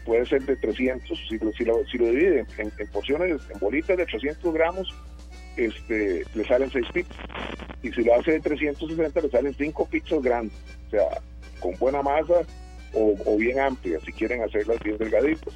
puede 0.05 0.27
ser 0.27 0.43
de 0.43 0.57
300, 0.57 1.09
si, 1.09 1.39
si, 1.39 1.65
lo, 1.65 1.85
si 1.87 1.99
lo 1.99 2.07
dividen 2.07 2.47
en, 2.59 2.89
porciones, 2.89 3.41
en 3.53 3.61
bolitas 3.61 3.97
de 3.97 4.07
300 4.07 4.55
gramos, 4.55 4.95
este, 5.57 6.25
le 6.35 6.45
salen 6.45 6.71
6 6.71 6.87
pizzas. 6.93 7.17
Y 7.83 7.93
si 7.93 8.03
lo 8.03 8.15
hace 8.15 8.33
de 8.33 8.41
360, 8.41 9.21
le 9.21 9.31
salen 9.31 9.55
5 9.55 9.89
pizzas 9.89 10.23
grandes, 10.23 10.57
o 10.89 10.91
sea, 10.91 11.05
con 11.61 11.77
buena 11.79 12.03
masa 12.03 12.43
o, 12.93 13.37
bien 13.37 13.61
amplia, 13.61 14.01
si 14.01 14.13
quieren 14.13 14.43
hacerlas 14.43 14.81
bien 14.83 14.97
delgaditas. 14.97 15.55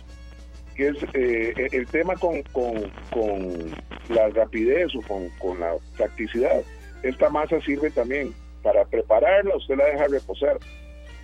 Que 0.81 0.89
es 0.89 0.97
eh, 1.13 1.69
el 1.73 1.87
tema 1.89 2.15
con, 2.17 2.43
con, 2.55 2.91
con, 3.13 3.71
la 4.09 4.31
rapidez 4.31 4.89
o 4.97 5.03
con, 5.03 5.29
con 5.39 5.61
la 5.61 5.75
practicidad. 5.95 6.63
Esta 7.03 7.29
masa 7.29 7.61
sirve 7.61 7.91
también 7.91 8.33
para 8.63 8.87
prepararla, 8.87 9.57
usted 9.57 9.77
la 9.77 9.85
deja 9.85 10.07
reposar 10.09 10.59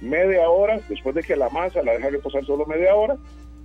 media 0.02 0.46
hora, 0.50 0.78
después 0.90 1.14
de 1.14 1.22
que 1.22 1.36
la 1.36 1.48
masa 1.48 1.82
la 1.82 1.92
deja 1.92 2.10
reposar 2.10 2.44
solo 2.44 2.66
media 2.66 2.94
hora, 2.94 3.16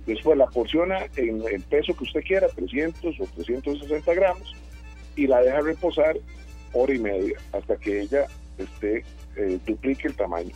después 0.06 0.38
la 0.38 0.46
porciona 0.46 0.98
en 1.16 1.42
el 1.46 1.60
peso 1.64 1.94
que 1.94 2.04
usted 2.04 2.22
quiera, 2.22 2.48
300 2.48 3.20
o 3.20 3.26
360 3.26 4.14
gramos, 4.14 4.56
y 5.14 5.26
la 5.26 5.42
deja 5.42 5.60
reposar 5.60 6.16
hora 6.72 6.94
y 6.94 7.00
media 7.00 7.36
hasta 7.52 7.76
que 7.76 8.00
ella 8.00 8.28
esté, 8.56 9.04
eh, 9.36 9.58
duplique 9.66 10.08
el 10.08 10.16
tamaño. 10.16 10.54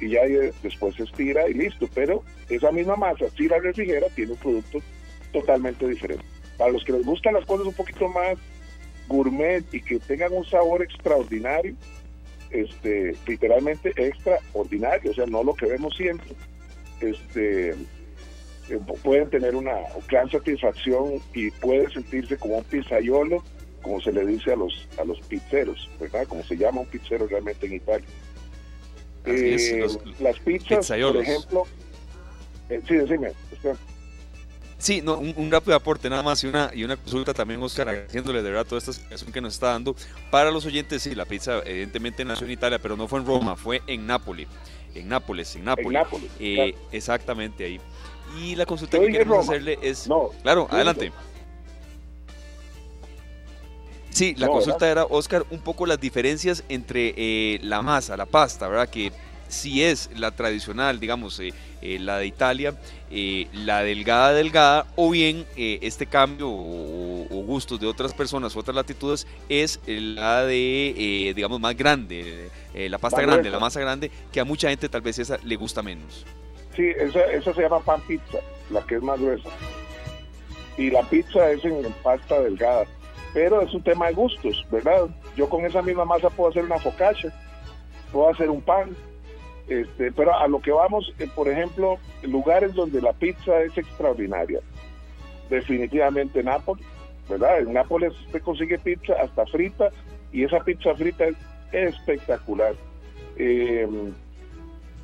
Y 0.00 0.10
ya 0.10 0.22
después 0.62 0.94
se 0.94 1.04
estira 1.04 1.48
y 1.48 1.54
listo, 1.54 1.88
pero 1.94 2.22
esa 2.48 2.70
misma 2.70 2.96
masa, 2.96 3.26
si 3.36 3.48
la 3.48 3.58
refrigera, 3.58 4.06
tiene 4.14 4.32
un 4.32 4.38
producto 4.38 4.78
totalmente 5.32 5.86
diferente. 5.88 6.24
Para 6.56 6.72
los 6.72 6.84
que 6.84 6.92
les 6.92 7.04
gustan 7.04 7.34
las 7.34 7.44
cosas 7.44 7.66
un 7.66 7.74
poquito 7.74 8.08
más 8.08 8.38
gourmet 9.08 9.64
y 9.72 9.80
que 9.80 9.98
tengan 10.00 10.32
un 10.32 10.44
sabor 10.44 10.82
extraordinario, 10.82 11.74
este, 12.50 13.14
literalmente 13.26 13.92
extraordinario, 13.96 15.10
o 15.10 15.14
sea, 15.14 15.26
no 15.26 15.42
lo 15.42 15.54
que 15.54 15.66
vemos 15.66 15.96
siempre. 15.96 16.30
Este, 17.00 17.70
eh, 17.70 18.80
pueden 19.02 19.30
tener 19.30 19.54
una 19.54 19.76
gran 20.08 20.30
satisfacción 20.30 21.22
y 21.34 21.50
puede 21.52 21.90
sentirse 21.90 22.36
como 22.36 22.58
un 22.58 22.64
pizzaiolo, 22.64 23.42
como 23.82 24.00
se 24.00 24.12
le 24.12 24.26
dice 24.26 24.52
a 24.52 24.56
los 24.56 24.88
a 24.98 25.04
los 25.04 25.20
pizzeros, 25.22 25.88
¿verdad? 26.00 26.26
Como 26.26 26.42
se 26.42 26.56
llama 26.56 26.80
un 26.80 26.86
pizzero 26.86 27.26
realmente 27.26 27.66
en 27.66 27.74
Italia. 27.74 28.06
Eh, 29.24 29.86
las 30.20 30.38
pizzas, 30.40 30.88
por 30.88 31.16
ejemplo, 31.16 31.64
eh, 32.68 32.80
sí, 32.86 32.94
decime, 32.94 33.32
Sí, 34.78 35.02
no, 35.02 35.18
un, 35.18 35.50
rápido 35.50 35.74
aporte 35.76 36.08
nada 36.08 36.22
más 36.22 36.44
y 36.44 36.46
una, 36.46 36.70
y 36.72 36.84
una 36.84 36.96
consulta 36.96 37.34
también, 37.34 37.60
Oscar, 37.60 37.88
agradeciéndole 37.88 38.42
de 38.42 38.50
verdad 38.50 38.64
toda 38.64 38.78
esta 38.78 38.92
explicación 38.92 39.32
que 39.32 39.40
nos 39.40 39.54
está 39.54 39.72
dando. 39.72 39.96
Para 40.30 40.52
los 40.52 40.64
oyentes, 40.66 41.02
sí, 41.02 41.16
la 41.16 41.24
pizza 41.24 41.60
evidentemente 41.64 42.24
nació 42.24 42.46
en 42.46 42.52
Italia, 42.52 42.78
pero 42.78 42.96
no 42.96 43.08
fue 43.08 43.18
en 43.18 43.26
Roma, 43.26 43.56
fue 43.56 43.82
en 43.88 44.06
Nápoles. 44.06 44.46
En 44.94 45.08
Nápoles, 45.08 45.56
en 45.56 45.64
Nápoles. 45.64 46.06
Eh, 46.38 46.76
exactamente 46.92 47.64
ahí. 47.64 47.80
Y 48.40 48.54
la 48.54 48.66
consulta 48.66 49.00
que 49.00 49.08
queremos 49.08 49.48
hacerle 49.48 49.78
es... 49.82 50.06
No, 50.06 50.30
claro, 50.42 50.68
adelante. 50.70 51.10
Sí, 54.10 54.34
la 54.36 54.48
consulta 54.48 54.90
era, 54.90 55.04
Oscar, 55.04 55.44
un 55.50 55.60
poco 55.60 55.86
las 55.86 56.00
diferencias 56.00 56.64
entre 56.68 57.14
eh, 57.16 57.60
la 57.62 57.82
masa, 57.82 58.16
la 58.16 58.26
pasta, 58.26 58.66
¿verdad? 58.66 58.88
Que 58.88 59.12
si 59.48 59.82
es 59.82 60.10
la 60.14 60.30
tradicional, 60.30 61.00
digamos, 61.00 61.40
eh, 61.40 61.52
eh, 61.82 61.98
la 61.98 62.18
de 62.18 62.26
Italia, 62.26 62.74
eh, 63.10 63.48
la 63.52 63.82
delgada 63.82 64.32
delgada, 64.32 64.86
o 64.96 65.10
bien 65.10 65.46
este 65.56 66.06
cambio 66.06 66.48
o, 66.50 67.44
gustos 67.48 67.80
de 67.80 67.86
otras 67.86 68.12
personas, 68.12 68.54
otras 68.56 68.74
latitudes, 68.74 69.26
es 69.48 69.80
la 69.86 70.44
de, 70.44 71.32
digamos, 71.34 71.58
más 71.58 71.74
grande, 71.74 72.50
la 72.74 72.98
pasta 72.98 73.22
grande, 73.22 73.48
la 73.48 73.58
masa 73.58 73.80
grande, 73.80 74.10
que 74.30 74.38
a 74.38 74.44
mucha 74.44 74.68
gente 74.68 74.88
tal 74.88 75.00
vez 75.00 75.18
esa 75.18 75.38
le 75.42 75.56
gusta 75.56 75.82
menos. 75.82 76.26
Sí, 76.76 76.90
esa, 76.96 77.24
esa 77.32 77.54
se 77.54 77.62
llama 77.62 77.80
pan 77.80 78.02
pizza, 78.06 78.38
la 78.70 78.82
que 78.82 78.96
es 78.96 79.02
más 79.02 79.18
gruesa. 79.18 79.48
Y 80.76 80.90
la 80.90 81.02
pizza 81.08 81.50
es 81.50 81.64
en 81.64 81.82
pasta 82.02 82.38
delgada. 82.40 82.84
Pero 83.34 83.60
es 83.60 83.72
un 83.74 83.82
tema 83.82 84.08
de 84.08 84.14
gustos, 84.14 84.66
¿verdad? 84.70 85.08
Yo 85.36 85.48
con 85.48 85.64
esa 85.64 85.82
misma 85.82 86.04
masa 86.04 86.30
puedo 86.30 86.50
hacer 86.50 86.64
una 86.64 86.78
focaccia, 86.78 87.32
puedo 88.10 88.30
hacer 88.30 88.48
un 88.50 88.62
pan, 88.62 88.96
este, 89.68 90.10
pero 90.12 90.34
a 90.34 90.48
lo 90.48 90.60
que 90.60 90.72
vamos, 90.72 91.12
eh, 91.18 91.28
por 91.34 91.48
ejemplo, 91.48 91.98
lugares 92.22 92.72
donde 92.74 93.02
la 93.02 93.12
pizza 93.12 93.60
es 93.62 93.76
extraordinaria. 93.76 94.60
Definitivamente 95.50 96.42
Nápoles, 96.42 96.84
¿verdad? 97.28 97.60
En 97.60 97.74
Nápoles 97.74 98.12
usted 98.26 98.42
consigue 98.42 98.78
pizza 98.78 99.14
hasta 99.22 99.44
frita 99.46 99.90
y 100.32 100.44
esa 100.44 100.60
pizza 100.60 100.94
frita 100.94 101.26
es 101.26 101.36
espectacular. 101.72 102.74
Em, 103.36 104.12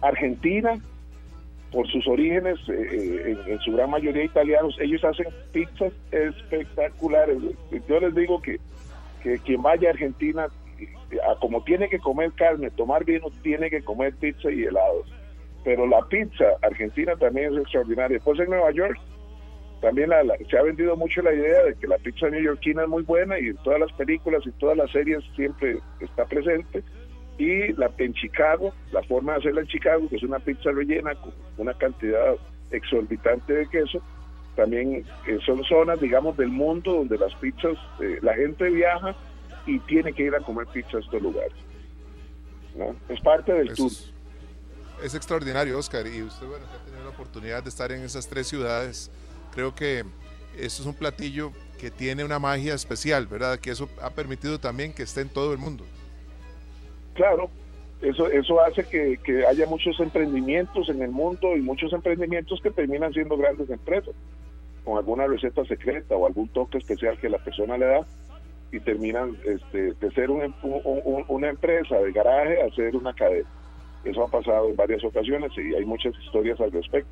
Argentina, 0.01 0.81
por 1.75 1.89
sus 1.89 2.07
orígenes, 2.07 2.57
eh, 2.69 2.73
eh, 2.73 3.37
en, 3.49 3.59
su 3.61 3.73
gran 3.73 3.91
mayoría 3.91 4.25
italianos, 4.25 4.79
ellos 4.81 5.03
hacen 5.05 5.27
pizzas 5.53 5.93
espectaculares. 6.13 7.39
Yo 7.89 8.01
les 8.01 8.15
digo 8.15 8.41
que, 8.41 8.61
que 9.23 9.39
quien 9.41 9.61
vaya 9.61 9.89
a 9.89 9.93
Argentina 9.93 10.47
como 11.41 11.63
tiene 11.63 11.89
que 11.89 11.99
comer 11.99 12.33
carne, 12.33 12.71
tomar 12.71 13.05
vino, 13.05 13.27
tiene 13.43 13.71
que 13.71 13.83
comer 13.83 14.15
pizza 14.15 14.51
y 14.51 14.65
helados. 14.65 15.13
Pero 15.65 15.87
la 15.87 16.03
pizza 16.09 16.45
argentina 16.63 17.17
también 17.17 17.53
es 17.55 17.61
extraordinaria. 17.61 18.17
Después 18.17 18.39
en 18.41 18.51
Nueva 18.51 18.71
York 18.73 18.99
también 19.81 20.11
se 20.51 20.59
ha 20.59 20.63
vendido 20.63 20.97
mucho 20.97 21.23
la 21.23 21.33
idea 21.33 21.65
de 21.65 21.75
que 21.75 21.87
la 21.87 21.99
pizza 21.99 22.29
neoyorquina 22.29 22.83
es 22.83 22.89
muy 22.89 23.03
buena 23.03 23.39
y 23.39 23.49
en 23.49 23.57
todas 23.59 23.81
las 23.81 23.93
películas 23.93 24.43
y 24.47 24.51
todas 24.53 24.77
las 24.77 24.91
series 24.91 25.23
siempre 25.37 25.79
está 26.01 26.25
presente. 26.27 26.83
Y 27.39 27.73
la, 27.73 27.91
en 27.99 28.15
Chicago, 28.15 28.73
la 28.93 29.03
forma 29.03 29.33
de 29.33 29.39
hacerla 29.39 29.63
en 29.63 29.67
Chicago, 29.67 30.09
que 30.09 30.17
es 30.17 30.23
una 30.23 30.39
pizza 30.39 30.71
rellena 30.71 31.15
con 31.17 31.33
una 31.59 31.75
cantidad 31.75 32.37
exorbitante 32.71 33.53
de 33.53 33.69
queso, 33.69 34.01
también 34.57 35.05
eh, 35.27 35.39
son 35.45 35.65
zonas, 35.65 36.01
digamos, 36.01 36.37
del 36.37 36.49
mundo 36.49 36.93
donde 36.93 37.19
las 37.19 37.35
pizzas, 37.37 37.77
eh, 38.01 38.19
la 38.23 38.35
gente 38.35 38.71
viaja 38.71 39.17
y 39.67 39.79
tiene 39.81 40.13
que 40.13 40.25
ir 40.25 40.35
a 40.35 40.41
comer 40.41 40.67
pizza 40.69 40.99
a 40.99 41.01
estos 41.01 41.21
lugares. 41.21 41.53
Es 43.09 43.21
parte 43.21 43.53
del 43.53 43.73
tour. 43.75 43.91
Es, 45.03 45.15
extraordinario, 45.15 45.79
Oscar, 45.79 46.07
y 46.07 46.23
usted, 46.23 46.47
bueno, 46.47 46.67
que 46.67 46.77
ha 46.77 46.85
tenido 46.85 47.05
la 47.05 47.11
oportunidad 47.11 47.63
de 47.63 47.69
estar 47.69 47.91
en 47.93 48.03
esas 48.03 48.29
tres 48.29 48.47
ciudades, 48.47 49.11
creo 49.53 49.75
que 49.75 50.05
esto 50.57 50.83
es 50.83 50.87
un 50.87 50.95
platillo 50.95 51.53
que 51.79 51.91
tiene 51.91 52.25
una 52.25 52.39
magia 52.39 52.75
especial, 52.75 53.27
¿verdad? 53.27 53.59
Que 53.59 53.71
eso 53.71 53.89
ha 54.01 54.11
permitido 54.11 54.59
también 54.59 54.93
que 54.93 55.03
esté 55.03 55.21
en 55.21 55.29
todo 55.29 55.53
el 55.53 55.59
mundo. 55.59 55.85
Claro, 57.15 57.49
eso, 58.03 58.29
eso 58.29 58.61
hace 58.61 58.85
que, 58.85 59.19
que 59.25 59.47
haya 59.47 59.67
muchos 59.67 59.99
emprendimientos 60.01 60.89
en 60.89 61.03
el 61.03 61.11
mundo 61.11 61.57
y 61.57 61.61
muchos 61.63 61.93
emprendimientos 61.93 62.61
que 62.61 62.71
terminan 62.71 63.13
siendo 63.13 63.37
grandes 63.37 63.71
empresas, 63.71 64.15
con 64.85 64.99
alguna 64.99 65.27
receta 65.27 65.65
secreta 65.65 66.15
o 66.17 66.27
algún 66.27 66.49
toque 66.49 66.79
especial 66.79 67.19
que 67.19 67.29
la 67.31 67.39
persona 67.39 67.79
le 67.79 67.87
da 67.87 68.07
y 68.73 68.81
terminan 68.81 69.37
este, 69.47 69.93
de 69.95 70.11
ser 70.11 70.31
un- 70.31 70.55
un- 70.63 71.25
una 71.29 71.49
empresa 71.49 71.97
de 71.99 72.13
garaje 72.13 72.61
a 72.63 72.69
ser 72.75 72.95
una 72.97 73.15
cadena. 73.15 73.49
Eso 74.05 74.25
ha 74.25 74.29
pasado 74.29 74.69
en 74.69 74.77
varias 74.77 75.03
ocasiones 75.05 75.53
y 75.57 75.75
hay 75.75 75.85
muchas 75.85 76.13
historias 76.23 76.61
al 76.61 76.73
respecto. 76.73 77.09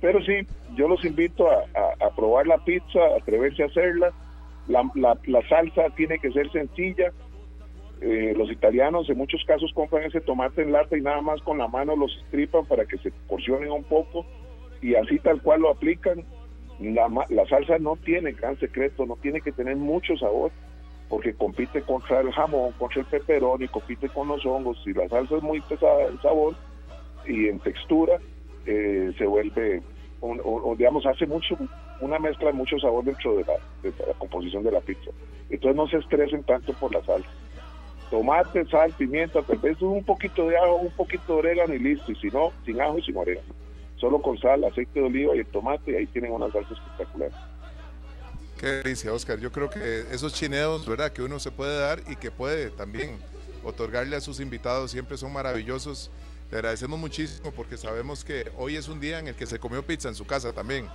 Pero 0.00 0.22
sí, 0.22 0.46
yo 0.76 0.86
los 0.86 1.04
invito 1.04 1.50
a, 1.50 1.64
a- 1.74 2.06
a 2.06 2.14
probar 2.14 2.46
la 2.46 2.58
pizza, 2.58 3.00
a 3.00 3.16
atreverse 3.16 3.62
a 3.62 3.66
hacerla. 3.66 4.12
La, 4.68 4.88
la- 4.94 5.18
la 5.26 5.48
salsa 5.48 5.88
tiene 5.96 6.18
que 6.18 6.30
ser 6.30 6.50
sencilla. 6.52 7.10
Eh, 8.00 8.34
los 8.36 8.50
italianos 8.50 9.08
en 9.08 9.16
muchos 9.16 9.42
casos 9.46 9.72
compran 9.74 10.04
ese 10.04 10.20
tomate 10.20 10.62
en 10.62 10.72
lata 10.72 10.96
y 10.98 11.00
nada 11.00 11.22
más 11.22 11.40
con 11.42 11.56
la 11.58 11.66
mano 11.68 11.96
los 11.96 12.14
estripan 12.24 12.66
para 12.66 12.84
que 12.84 12.98
se 12.98 13.10
porcionen 13.26 13.70
un 13.70 13.84
poco 13.84 14.26
y 14.82 14.94
así 14.94 15.18
tal 15.18 15.40
cual 15.40 15.62
lo 15.62 15.70
aplican. 15.70 16.24
La, 16.78 17.08
la 17.30 17.46
salsa 17.46 17.78
no 17.78 17.96
tiene 17.96 18.32
gran 18.32 18.58
secreto, 18.58 19.06
no 19.06 19.16
tiene 19.16 19.40
que 19.40 19.52
tener 19.52 19.76
mucho 19.76 20.14
sabor 20.18 20.52
porque 21.08 21.32
compite 21.34 21.82
contra 21.82 22.20
el 22.20 22.30
jamón, 22.32 22.72
contra 22.72 23.00
el 23.00 23.06
pepperoni, 23.06 23.68
compite 23.68 24.10
con 24.10 24.28
los 24.28 24.44
hongos. 24.44 24.78
Si 24.84 24.92
la 24.92 25.08
salsa 25.08 25.36
es 25.36 25.42
muy 25.42 25.62
pesada 25.62 26.02
en 26.04 26.20
sabor 26.20 26.54
y 27.24 27.48
en 27.48 27.60
textura, 27.60 28.20
eh, 28.66 29.12
se 29.16 29.24
vuelve, 29.24 29.82
un- 30.20 30.40
un- 30.44 30.76
digamos, 30.76 31.06
hace 31.06 31.26
mucho 31.26 31.56
una 32.00 32.18
mezcla 32.18 32.48
de 32.48 32.52
mucho 32.52 32.78
sabor 32.78 33.04
dentro 33.04 33.36
de 33.36 33.44
la, 33.44 33.54
de 33.82 33.94
la 34.06 34.12
composición 34.18 34.62
de 34.64 34.72
la 34.72 34.80
pizza. 34.82 35.10
Entonces 35.48 35.76
no 35.76 35.86
se 35.88 35.96
estresen 35.98 36.44
tanto 36.44 36.74
por 36.74 36.92
la 36.92 37.02
salsa. 37.04 37.30
Tomate, 38.10 38.64
sal, 38.66 38.92
pimienta, 38.92 39.42
tal 39.42 39.58
vez 39.58 39.80
un 39.82 40.04
poquito 40.04 40.48
de 40.48 40.56
ajo, 40.56 40.76
un 40.76 40.92
poquito 40.92 41.34
de 41.34 41.38
orégano 41.38 41.74
y 41.74 41.78
listo. 41.78 42.12
Y 42.12 42.16
si 42.16 42.28
no, 42.28 42.52
sin 42.64 42.80
ajo 42.80 42.98
y 42.98 43.02
sin 43.02 43.16
orégano. 43.16 43.54
Solo 43.96 44.20
con 44.20 44.38
sal, 44.38 44.64
aceite 44.64 45.00
de 45.00 45.06
oliva 45.06 45.34
y 45.34 45.40
el 45.40 45.46
tomate, 45.46 45.92
y 45.92 45.94
ahí 45.96 46.06
tienen 46.06 46.32
una 46.32 46.50
salsa 46.52 46.74
espectacular. 46.74 47.30
Qué 48.58 48.66
delicia, 48.66 49.12
Oscar. 49.12 49.38
Yo 49.38 49.52
creo 49.52 49.68
que 49.68 50.00
esos 50.12 50.32
chineos, 50.32 50.86
¿verdad? 50.86 51.12
Que 51.12 51.22
uno 51.22 51.38
se 51.38 51.50
puede 51.50 51.78
dar 51.78 52.00
y 52.08 52.16
que 52.16 52.30
puede 52.30 52.70
también 52.70 53.18
otorgarle 53.64 54.16
a 54.16 54.20
sus 54.20 54.40
invitados 54.40 54.90
siempre 54.92 55.16
son 55.16 55.32
maravillosos. 55.32 56.10
Le 56.50 56.58
agradecemos 56.58 56.98
muchísimo 56.98 57.50
porque 57.50 57.76
sabemos 57.76 58.24
que 58.24 58.50
hoy 58.56 58.76
es 58.76 58.88
un 58.88 59.00
día 59.00 59.18
en 59.18 59.28
el 59.28 59.34
que 59.34 59.46
se 59.46 59.58
comió 59.58 59.82
pizza 59.82 60.08
en 60.08 60.14
su 60.14 60.24
casa 60.26 60.52
también. 60.52 60.86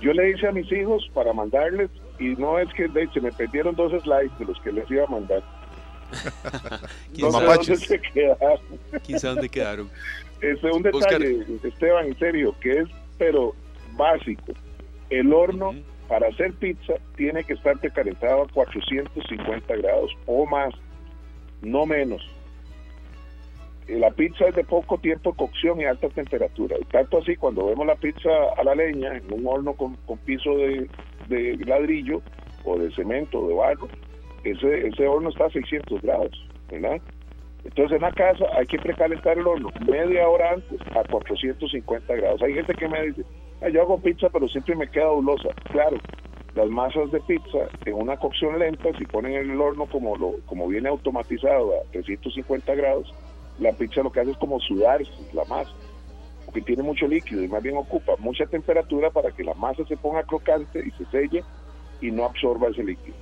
Yo 0.00 0.12
le 0.12 0.30
hice 0.30 0.48
a 0.48 0.52
mis 0.52 0.70
hijos 0.72 1.08
para 1.14 1.32
mandarles 1.32 1.88
y 2.18 2.34
no 2.34 2.58
es 2.58 2.68
que 2.74 2.88
de 2.88 3.04
hecho 3.04 3.22
me 3.22 3.30
perdieron 3.30 3.76
dos 3.76 3.92
slides 4.02 4.36
de 4.38 4.44
los 4.44 4.60
que 4.60 4.72
les 4.72 4.90
iba 4.90 5.04
a 5.04 5.06
mandar. 5.06 5.61
¿Quién 7.14 7.26
No 7.26 7.32
sé 7.32 7.38
sabe, 7.38 7.58
dónde 7.58 7.76
mapaches. 7.76 7.80
se 7.80 8.00
quedaron. 8.00 8.60
quién 9.04 9.18
sabe 9.18 9.34
dónde 9.34 9.48
quedaron? 9.48 9.90
Este, 10.42 10.66
un 10.72 10.84
Oscar. 10.92 11.20
detalle, 11.20 11.44
Esteban, 11.62 12.06
en 12.06 12.18
serio, 12.18 12.52
que 12.60 12.72
es 12.80 12.88
pero 13.16 13.54
básico. 13.96 14.52
El 15.08 15.32
horno 15.32 15.72
para 16.08 16.26
hacer 16.28 16.52
pizza 16.54 16.94
tiene 17.16 17.44
que 17.44 17.52
estar 17.52 17.78
precalentado 17.78 18.42
a 18.42 18.48
450 18.48 19.76
grados 19.76 20.10
o 20.26 20.44
más, 20.46 20.74
no 21.60 21.86
menos. 21.86 22.28
La 23.86 24.10
pizza 24.10 24.46
es 24.46 24.54
de 24.56 24.64
poco 24.64 24.98
tiempo 24.98 25.30
de 25.30 25.36
cocción 25.36 25.80
y 25.80 25.84
alta 25.84 26.08
temperatura. 26.08 26.76
Y 26.80 26.84
tanto 26.86 27.18
así, 27.18 27.36
cuando 27.36 27.66
vemos 27.66 27.86
la 27.86 27.94
pizza 27.96 28.30
a 28.56 28.64
la 28.64 28.74
leña, 28.74 29.16
en 29.16 29.32
un 29.32 29.46
horno 29.46 29.74
con, 29.74 29.94
con 30.06 30.18
piso 30.18 30.56
de, 30.56 30.88
de 31.28 31.56
ladrillo 31.64 32.20
o 32.64 32.78
de 32.78 32.92
cemento 32.96 33.38
o 33.40 33.48
de 33.48 33.54
barro, 33.54 33.88
ese, 34.44 34.88
ese 34.88 35.06
horno 35.06 35.30
está 35.30 35.46
a 35.46 35.50
600 35.50 36.02
grados, 36.02 36.48
¿verdad? 36.70 37.00
Entonces 37.64 37.96
en 37.96 38.02
la 38.02 38.12
casa 38.12 38.44
hay 38.56 38.66
que 38.66 38.78
precalentar 38.78 39.38
el 39.38 39.46
horno 39.46 39.70
media 39.86 40.28
hora 40.28 40.52
antes 40.54 40.80
a 40.96 41.04
450 41.04 42.14
grados. 42.16 42.42
Hay 42.42 42.54
gente 42.54 42.74
que 42.74 42.88
me 42.88 43.06
dice, 43.06 43.24
"Ah, 43.60 43.68
yo 43.68 43.82
hago 43.82 44.00
pizza 44.00 44.28
pero 44.30 44.48
siempre 44.48 44.74
me 44.74 44.88
queda 44.88 45.06
dulosa. 45.06 45.50
Claro, 45.70 45.96
las 46.54 46.68
masas 46.68 47.10
de 47.12 47.20
pizza 47.20 47.68
en 47.86 47.94
una 47.94 48.16
cocción 48.16 48.58
lenta, 48.58 48.90
si 48.98 49.06
ponen 49.06 49.34
en 49.34 49.50
el 49.52 49.60
horno 49.60 49.86
como, 49.86 50.16
lo, 50.16 50.34
como 50.46 50.68
viene 50.68 50.88
automatizado 50.88 51.72
a 51.74 51.90
350 51.92 52.74
grados, 52.74 53.14
la 53.58 53.72
pizza 53.72 54.02
lo 54.02 54.10
que 54.10 54.20
hace 54.20 54.32
es 54.32 54.36
como 54.38 54.60
sudarse 54.60 55.10
la 55.32 55.44
masa, 55.44 55.72
porque 56.44 56.60
tiene 56.62 56.82
mucho 56.82 57.06
líquido 57.06 57.42
y 57.42 57.48
más 57.48 57.62
bien 57.62 57.76
ocupa 57.76 58.14
mucha 58.18 58.44
temperatura 58.46 59.10
para 59.10 59.30
que 59.30 59.44
la 59.44 59.54
masa 59.54 59.84
se 59.86 59.96
ponga 59.96 60.24
crocante 60.24 60.82
y 60.84 60.90
se 60.92 61.04
selle 61.10 61.44
y 62.00 62.10
no 62.10 62.24
absorba 62.24 62.68
ese 62.68 62.82
líquido. 62.82 63.16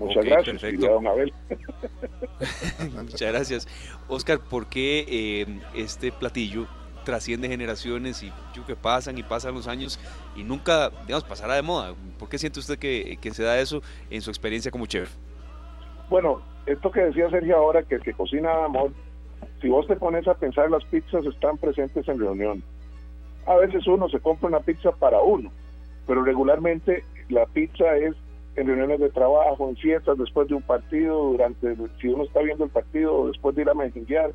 Muchas 0.00 0.24
Ok, 0.24 0.24
gracias, 0.24 0.60
perfecto. 0.60 0.86
don 0.88 1.06
Abel. 1.06 1.32
Muchas 2.94 3.32
gracias. 3.32 3.68
Oscar, 4.08 4.40
¿por 4.40 4.66
qué 4.68 5.04
eh, 5.08 5.60
este 5.74 6.10
platillo 6.10 6.66
trasciende 7.04 7.48
generaciones 7.48 8.22
y 8.22 8.32
yo 8.54 8.64
que 8.66 8.76
pasan 8.76 9.18
y 9.18 9.22
pasan 9.22 9.54
los 9.54 9.68
años 9.68 10.00
y 10.36 10.42
nunca, 10.42 10.90
digamos, 11.06 11.24
pasará 11.24 11.54
de 11.54 11.62
moda? 11.62 11.94
¿Por 12.18 12.28
qué 12.28 12.38
siente 12.38 12.58
usted 12.60 12.78
que, 12.78 13.18
que 13.20 13.32
se 13.32 13.42
da 13.42 13.58
eso 13.60 13.82
en 14.10 14.22
su 14.22 14.30
experiencia 14.30 14.70
como 14.70 14.86
chef? 14.86 15.14
Bueno, 16.08 16.40
esto 16.66 16.90
que 16.90 17.00
decía 17.00 17.28
Sergio 17.30 17.56
ahora, 17.56 17.82
que 17.82 17.96
el 17.96 18.02
que 18.02 18.14
cocina 18.14 18.64
amor, 18.64 18.92
si 19.60 19.68
vos 19.68 19.86
te 19.86 19.96
pones 19.96 20.26
a 20.28 20.34
pensar, 20.34 20.70
las 20.70 20.84
pizzas 20.86 21.24
están 21.26 21.58
presentes 21.58 22.08
en 22.08 22.18
reunión. 22.18 22.62
A 23.46 23.56
veces 23.56 23.86
uno 23.86 24.08
se 24.08 24.18
compra 24.20 24.48
una 24.48 24.60
pizza 24.60 24.92
para 24.92 25.20
uno, 25.20 25.52
pero 26.06 26.22
regularmente 26.24 27.04
la 27.28 27.44
pizza 27.46 27.96
es 27.96 28.14
en 28.56 28.66
reuniones 28.66 29.00
de 29.00 29.10
trabajo, 29.10 29.68
en 29.68 29.76
fiestas, 29.76 30.18
después 30.18 30.48
de 30.48 30.54
un 30.54 30.62
partido, 30.62 31.16
durante, 31.32 31.76
si 32.00 32.08
uno 32.08 32.24
está 32.24 32.40
viendo 32.40 32.64
el 32.64 32.70
partido, 32.70 33.28
después 33.28 33.54
de 33.56 33.62
ir 33.62 33.70
a 33.70 33.74
mejenguear. 33.74 34.32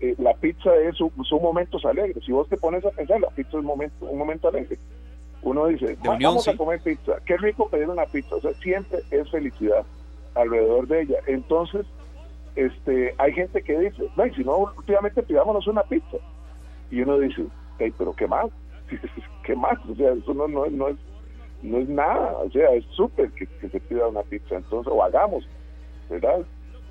Eh, 0.00 0.14
la 0.18 0.32
pizza 0.34 0.74
es 0.76 1.00
un- 1.00 1.12
son 1.24 1.42
momentos 1.42 1.84
alegres. 1.84 2.24
Si 2.24 2.32
vos 2.32 2.48
te 2.48 2.56
pones 2.56 2.84
a 2.84 2.90
pensar, 2.90 3.20
la 3.20 3.28
pizza 3.30 3.48
es 3.50 3.54
un 3.56 3.64
momento, 3.66 4.06
un 4.06 4.18
momento 4.18 4.48
alegre. 4.48 4.78
Uno 5.42 5.66
dice, 5.66 5.96
"Va- 6.06 6.14
unión, 6.14 6.30
vamos 6.30 6.44
sí. 6.44 6.50
a 6.50 6.56
comer 6.56 6.80
pizza. 6.80 7.16
Qué 7.26 7.36
rico 7.36 7.68
pedir 7.68 7.88
una 7.88 8.06
pizza. 8.06 8.36
O 8.36 8.40
sea, 8.40 8.52
siempre 8.54 9.00
es 9.10 9.30
felicidad 9.30 9.84
alrededor 10.34 10.86
de 10.88 11.02
ella. 11.02 11.18
Entonces, 11.26 11.84
este, 12.56 13.14
hay 13.18 13.32
gente 13.32 13.62
que 13.62 13.78
dice, 13.78 14.04
no, 14.16 14.26
y 14.26 14.34
si 14.34 14.44
no, 14.44 14.56
últimamente 14.76 15.22
pidámonos 15.22 15.66
una 15.66 15.82
pizza. 15.82 16.16
Y 16.90 17.02
uno 17.02 17.18
dice, 17.18 17.44
"Ey, 17.78 17.92
pero 17.96 18.12
¿qué 18.14 18.26
más? 18.26 18.46
¿Qué 19.44 19.54
más? 19.54 19.78
O 19.90 19.94
sea, 19.94 20.12
eso 20.12 20.32
no, 20.34 20.48
no, 20.48 20.66
no 20.66 20.88
es, 20.88 20.96
no 21.62 21.78
es 21.78 21.88
nada. 21.88 22.32
O 22.38 22.50
sea, 22.50 22.70
es 22.72 22.84
súper 22.96 23.30
que, 23.32 23.46
que 23.46 23.68
se 23.68 23.80
pida 23.80 24.06
una 24.06 24.22
pizza. 24.22 24.56
Entonces, 24.56 24.92
o 24.92 25.02
hagamos, 25.02 25.46
¿verdad? 26.08 26.40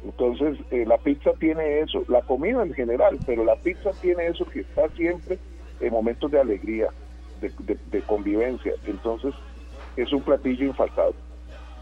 Entonces, 0.04 0.58
eh, 0.72 0.86
la 0.86 0.98
pizza 0.98 1.32
tiene 1.40 1.80
eso, 1.80 2.04
la 2.08 2.22
comida 2.22 2.64
en 2.64 2.74
general, 2.74 3.18
pero 3.26 3.44
la 3.44 3.56
pizza 3.56 3.92
tiene 4.02 4.28
eso 4.28 4.46
que 4.46 4.62
está 4.62 4.88
siempre 4.90 5.40
en 5.80 5.92
momentos 5.92 6.30
de 6.32 6.40
alegría, 6.40 6.90
de, 7.42 7.52
de- 7.60 7.78
de 7.92 8.02
convivencia. 8.04 8.74
Entonces, 8.86 9.34
es 9.96 10.12
un 10.14 10.22
platillo 10.22 10.66
infaltable. 10.66 11.16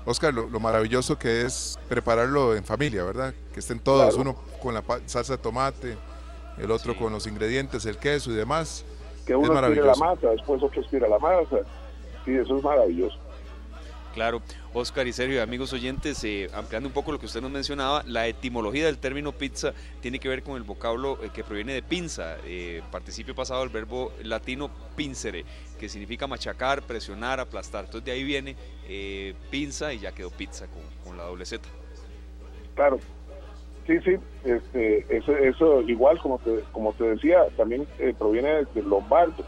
Oscar, 0.05 0.33
lo, 0.33 0.47
lo 0.47 0.59
maravilloso 0.59 1.17
que 1.17 1.41
es 1.41 1.77
prepararlo 1.89 2.55
en 2.55 2.63
familia, 2.63 3.03
¿verdad? 3.03 3.33
Que 3.53 3.59
estén 3.59 3.79
todos, 3.79 4.15
Claro. 4.15 4.21
uno 4.31 4.35
con 4.61 4.73
la 4.73 4.81
pa- 4.81 4.99
salsa 5.05 5.35
de 5.35 5.41
tomate, 5.41 5.97
el 6.57 6.71
otro 6.71 6.93
Sí. 6.93 6.99
con 6.99 7.11
los 7.11 7.25
ingredientes, 7.27 7.85
el 7.85 7.97
queso 7.97 8.31
y 8.31 8.35
demás. 8.35 8.85
Que 9.25 9.33
Es 9.33 9.37
uno 9.39 9.47
la 9.49 9.53
maravilloso. 9.55 9.99
masa, 9.99 10.29
después 10.29 10.61
otro 10.61 10.79
estira 10.81 11.07
la 11.07 11.17
masa. 11.19 11.57
Sí, 12.25 12.35
eso 12.35 12.57
es 12.57 12.63
maravilloso. 12.63 13.17
Claro, 14.15 14.41
Oscar 14.73 15.05
y 15.07 15.11
Sergio, 15.11 15.43
amigos 15.43 15.73
oyentes, 15.73 16.23
eh, 16.23 16.49
ampliando 16.53 16.87
un 16.87 16.93
poco 16.93 17.11
lo 17.11 17.19
que 17.19 17.25
usted 17.25 17.41
nos 17.41 17.51
mencionaba, 17.51 18.01
la 18.07 18.25
etimología 18.27 18.85
del 18.85 18.97
término 18.97 19.33
pizza 19.33 19.73
tiene 19.99 20.19
que 20.19 20.29
ver 20.29 20.41
con 20.41 20.55
el 20.55 20.63
vocablo 20.63 21.19
eh, 21.21 21.31
que 21.33 21.43
proviene 21.43 21.73
de 21.73 21.83
pinza, 21.83 22.37
eh, 22.45 22.81
participio 22.93 23.35
pasado 23.35 23.59
del 23.59 23.69
verbo 23.69 24.13
latino 24.23 24.71
pincere, 24.95 25.43
que 25.77 25.89
significa 25.89 26.27
machacar, 26.27 26.81
presionar, 26.83 27.41
aplastar. 27.41 27.83
Entonces 27.83 28.05
de 28.05 28.13
ahí 28.13 28.23
viene 28.23 28.55
eh, 28.87 29.33
pinza 29.51 29.91
y 29.91 29.99
ya 29.99 30.13
quedó 30.13 30.29
pizza 30.29 30.67
con, 30.67 30.83
con 31.03 31.17
la 31.17 31.25
doble 31.25 31.45
Z. 31.45 31.67
Claro. 32.73 32.99
Sí, 33.85 33.99
sí, 33.99 34.15
este, 34.45 35.05
eso, 35.09 35.35
eso 35.35 35.81
igual 35.81 36.17
como 36.19 36.39
te, 36.39 36.63
como 36.71 36.93
te 36.93 37.03
decía, 37.03 37.45
también 37.57 37.85
proviene 38.17 38.63
del 38.73 38.87
lombardo, 38.89 39.43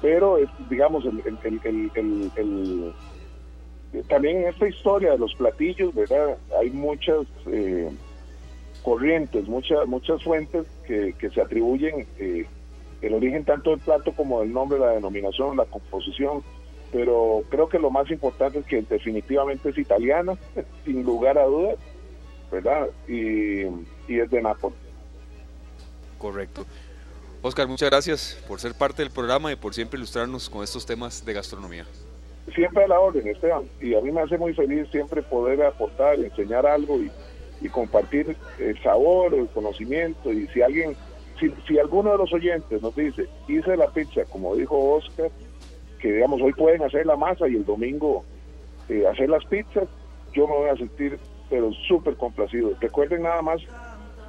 pero 0.00 0.38
es, 0.38 0.48
digamos, 0.68 1.04
el, 1.04 2.92
eh, 3.92 4.02
también 4.08 4.38
en 4.38 4.48
esta 4.48 4.68
historia 4.68 5.12
de 5.12 5.18
los 5.18 5.34
platillos, 5.34 5.94
¿verdad? 5.94 6.36
Hay 6.60 6.70
muchas 6.70 7.26
eh, 7.46 7.90
corrientes, 8.82 9.48
muchas 9.48 9.86
muchas 9.86 10.22
fuentes 10.22 10.66
que, 10.86 11.14
que 11.18 11.30
se 11.30 11.40
atribuyen 11.40 12.06
eh, 12.18 12.46
el 13.00 13.14
origen 13.14 13.44
tanto 13.44 13.70
del 13.70 13.80
plato 13.80 14.12
como 14.12 14.40
del 14.40 14.52
nombre, 14.52 14.78
la 14.78 14.90
denominación, 14.90 15.56
la 15.56 15.64
composición, 15.64 16.42
pero 16.92 17.42
creo 17.48 17.68
que 17.68 17.78
lo 17.78 17.90
más 17.90 18.10
importante 18.10 18.60
es 18.60 18.66
que 18.66 18.82
definitivamente 18.82 19.70
es 19.70 19.78
italiana, 19.78 20.34
sin 20.84 21.02
lugar 21.02 21.38
a 21.38 21.44
dudas, 21.44 21.76
¿verdad? 22.50 22.88
Y, 23.08 23.62
y 24.08 24.20
es 24.20 24.30
de 24.30 24.42
Nápoles. 24.42 24.78
Correcto. 26.18 26.64
Oscar, 27.42 27.68
muchas 27.68 27.90
gracias 27.90 28.42
por 28.48 28.60
ser 28.60 28.74
parte 28.74 29.02
del 29.02 29.10
programa 29.10 29.52
y 29.52 29.56
por 29.56 29.74
siempre 29.74 29.98
ilustrarnos 29.98 30.50
con 30.50 30.64
estos 30.64 30.84
temas 30.86 31.24
de 31.24 31.32
gastronomía. 31.32 31.86
Siempre 32.54 32.84
a 32.84 32.88
la 32.88 33.00
orden, 33.00 33.26
Esteban. 33.26 33.64
Y 33.80 33.94
a 33.94 34.00
mí 34.00 34.10
me 34.10 34.20
hace 34.20 34.38
muy 34.38 34.54
feliz 34.54 34.88
siempre 34.90 35.22
poder 35.22 35.62
aportar, 35.62 36.18
enseñar 36.18 36.66
algo 36.66 36.98
y, 37.00 37.10
compartir 37.70 38.36
el 38.60 38.80
sabor, 38.80 39.34
el 39.34 39.48
conocimiento. 39.48 40.32
Y 40.32 40.46
si 40.48 40.62
alguien, 40.62 40.96
si, 41.40 41.52
si 41.66 41.78
alguno 41.80 42.12
de 42.12 42.18
los 42.18 42.32
oyentes 42.32 42.80
nos 42.80 42.94
dice, 42.94 43.26
hice 43.48 43.76
la 43.76 43.88
pizza, 43.88 44.24
como 44.26 44.54
dijo 44.54 44.94
Oscar, 44.94 45.30
que 45.98 46.12
digamos 46.12 46.40
hoy 46.40 46.52
pueden 46.52 46.82
hacer 46.84 47.04
la 47.06 47.16
masa 47.16 47.48
y 47.48 47.56
el 47.56 47.64
domingo 47.64 48.24
eh, 48.88 49.04
hacer 49.10 49.28
las 49.28 49.44
pizzas, 49.46 49.88
yo 50.32 50.46
me 50.46 50.54
voy 50.54 50.68
a 50.68 50.76
sentir 50.76 51.18
pero 51.50 51.72
súper 51.88 52.16
complacido. 52.16 52.72
Recuerden 52.80 53.22
nada 53.22 53.42
más, 53.42 53.60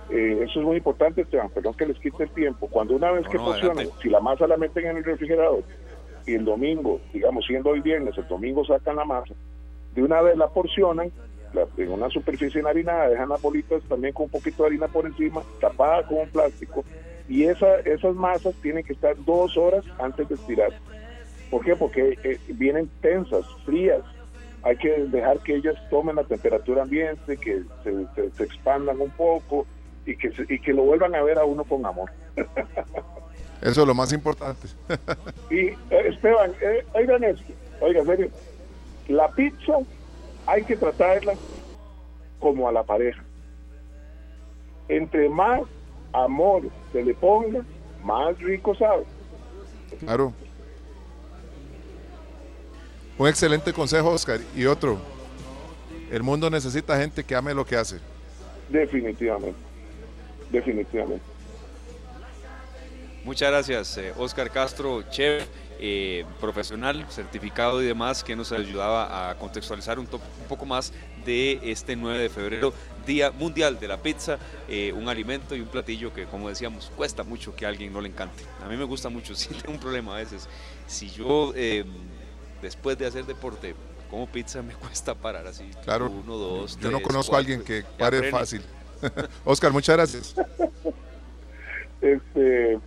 eh, 0.10 0.44
eso 0.44 0.60
es 0.60 0.66
muy 0.66 0.78
importante, 0.78 1.22
Esteban, 1.22 1.50
perdón 1.50 1.74
que 1.76 1.86
les 1.86 2.00
quite 2.00 2.24
el 2.24 2.32
tiempo. 2.32 2.68
Cuando 2.68 2.96
una 2.96 3.12
vez 3.12 3.24
No, 3.26 3.32
que 3.32 3.38
no, 3.38 3.46
funciona, 3.46 3.84
si 4.02 4.10
la 4.10 4.20
masa 4.20 4.48
la 4.48 4.58
meten 4.58 4.86
en 4.88 4.98
el 4.98 5.04
refrigerador 5.04 5.64
y 6.26 6.36
el 6.36 6.46
domingo, 6.46 7.00
digamos, 7.14 7.46
siendo 7.46 7.70
hoy 7.72 7.82
viernes, 7.82 8.18
el 8.18 8.28
domingo 8.28 8.66
sacan 8.66 8.96
la 8.98 9.06
masa, 9.06 9.34
de 9.94 10.04
una 10.04 10.22
vez 10.22 10.38
la 10.38 10.48
porcionan 10.48 11.12
la- 11.54 11.68
en 11.78 11.92
una 11.92 12.10
superficie 12.10 12.60
enharinada, 12.60 13.10
dejan 13.10 13.30
las 13.30 13.42
bolitas 13.42 13.82
también 13.84 14.14
con 14.14 14.26
un 14.26 14.32
poquito 14.32 14.64
de 14.64 14.68
harina 14.70 14.88
por 14.88 15.06
encima, 15.06 15.42
tapada 15.62 16.04
con 16.06 16.20
un 16.20 16.30
plástico, 16.30 16.84
y 17.30 17.44
esa, 17.46 17.80
esas 17.80 18.14
masas 18.16 18.54
tienen 18.62 18.84
que 18.84 18.94
estar 18.94 19.16
dos 19.26 19.58
horas 19.58 19.84
antes 20.00 20.28
de 20.30 20.36
estirar. 20.36 20.72
¿Por 21.50 21.64
qué? 21.64 21.76
Porque 21.76 22.18
eh, 22.24 22.38
vienen 22.50 22.90
tensas, 23.02 23.46
frías. 23.66 24.02
Hay 24.64 24.76
que 24.78 24.90
dejar 25.06 25.40
que 25.40 25.56
ellas 25.56 25.76
tomen 25.90 26.18
la 26.18 26.24
temperatura 26.26 26.84
ambiente, 26.84 27.38
que 27.38 27.62
se, 27.84 28.06
se- 28.16 28.32
se 28.32 28.44
expandan 28.44 29.00
un 29.00 29.12
poco 29.12 29.66
y 30.08 30.16
que, 30.16 30.32
y 30.50 30.60
que 30.60 30.74
lo 30.74 30.84
vuelvan 30.84 31.14
a 31.14 31.22
ver 31.22 31.38
a 31.38 31.46
uno 31.46 31.64
con 31.66 31.86
amor. 31.86 32.10
Eso 33.62 33.82
es 33.82 33.88
lo 33.88 33.94
más 33.94 34.12
importante. 34.14 34.68
Y 35.52 35.68
eh, 35.68 35.78
Esteban, 35.90 36.52
eh, 36.62 36.86
oigan 36.94 37.24
esto, 37.24 37.54
oiga, 37.82 38.02
en 38.02 38.06
serio, 38.06 38.30
la 39.08 39.30
pizza 39.30 39.74
hay 40.46 40.64
que 40.64 40.76
tratarla 40.76 41.34
como 42.40 42.68
a 42.68 42.72
la 42.72 42.84
pareja. 42.84 43.24
Entre 44.90 45.30
más 45.30 45.62
amor 46.14 46.64
se 46.92 47.04
le 47.04 47.14
ponga, 47.14 47.64
más 48.04 48.38
rico 48.40 48.76
sabe. 48.76 49.04
Claro. 50.00 50.34
Un 53.18 53.28
excelente 53.28 53.74
consejo, 53.74 54.10
Oscar. 54.10 54.40
Y 54.56 54.66
otro, 54.66 54.98
el 56.12 56.24
mundo 56.24 56.50
necesita 56.50 56.98
gente 56.98 57.24
que 57.24 57.36
ame 57.36 57.54
lo 57.54 57.66
que 57.66 57.76
hace. 57.76 58.00
Definitivamente, 58.70 59.58
definitivamente. 60.50 61.24
Muchas 63.24 63.50
gracias, 63.52 63.98
eh, 63.98 64.14
Oscar 64.18 64.50
Castro, 64.50 65.04
chef, 65.10 65.46
eh, 65.80 66.26
profesional, 66.40 67.06
certificado 67.10 67.84
y 67.84 67.86
demás, 67.86 68.24
que 68.24 68.36
nos 68.36 68.52
ayudaba 68.54 69.30
a 69.30 69.36
contextualizar 69.38 70.00
un, 70.00 70.08
un 70.12 70.48
poco 70.48 70.66
más 70.66 70.94
de 71.26 71.60
este 71.64 71.96
9 71.98 72.20
de 72.20 72.30
febrero, 72.30 72.74
Día 73.06 73.32
Mundial 73.32 73.80
de 73.80 73.88
la 73.90 73.98
Pizza, 74.02 74.40
eh, 74.70 74.94
un 74.94 75.10
alimento 75.10 75.56
y 75.56 75.60
un 75.60 75.68
platillo 75.68 76.14
que, 76.14 76.24
como 76.26 76.48
decíamos, 76.48 76.90
cuesta 76.96 77.24
mucho 77.24 77.54
que 77.56 77.66
a 77.66 77.70
alguien 77.70 77.92
no 77.92 78.00
le 78.00 78.08
encante. 78.08 78.44
A 78.64 78.70
mí 78.70 78.78
me 78.78 78.86
gusta 78.86 79.10
mucho, 79.10 79.36
sí 79.36 79.50
tengo 79.50 79.74
un 79.74 79.80
problema 79.80 80.16
a 80.16 80.18
veces. 80.20 80.48
Si 80.88 81.10
yo, 81.10 81.52
eh, 81.56 81.84
después 82.62 82.98
de 82.98 83.08
hacer 83.08 83.26
deporte, 83.26 83.76
como 84.10 84.26
pizza, 84.26 84.62
me 84.62 84.74
cuesta 84.74 85.16
parar 85.16 85.48
así. 85.48 85.70
Claro. 85.84 86.10
Uno, 86.10 86.38
dos, 86.38 86.80
Yo 86.80 86.90
no 86.92 86.98
tres, 87.00 87.08
conozco 87.08 87.36
a 87.36 87.40
alguien 87.40 87.62
que 87.62 87.84
pare 87.98 88.20
frene. 88.20 88.32
fácil. 88.32 88.62
Oscar, 89.46 89.72
muchas 89.72 89.96
gracias. 89.98 90.36
Este, 92.02 92.80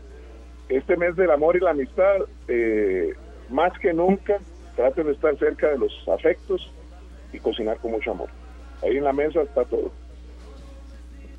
este 0.68 0.96
mes 0.96 1.16
del 1.16 1.30
amor 1.30 1.56
y 1.56 1.60
la 1.60 1.70
amistad, 1.70 2.16
eh, 2.48 3.14
más 3.48 3.72
que 3.80 3.92
nunca, 3.92 4.38
traten 4.76 5.06
de 5.06 5.12
estar 5.12 5.36
cerca 5.38 5.68
de 5.68 5.78
los 5.78 5.92
afectos 6.08 6.70
y 7.32 7.38
cocinar 7.40 7.78
con 7.78 7.90
mucho 7.92 8.12
amor. 8.12 8.28
Ahí 8.82 8.96
en 8.96 9.04
la 9.04 9.12
mesa 9.12 9.42
está 9.42 9.64
todo. 9.64 9.90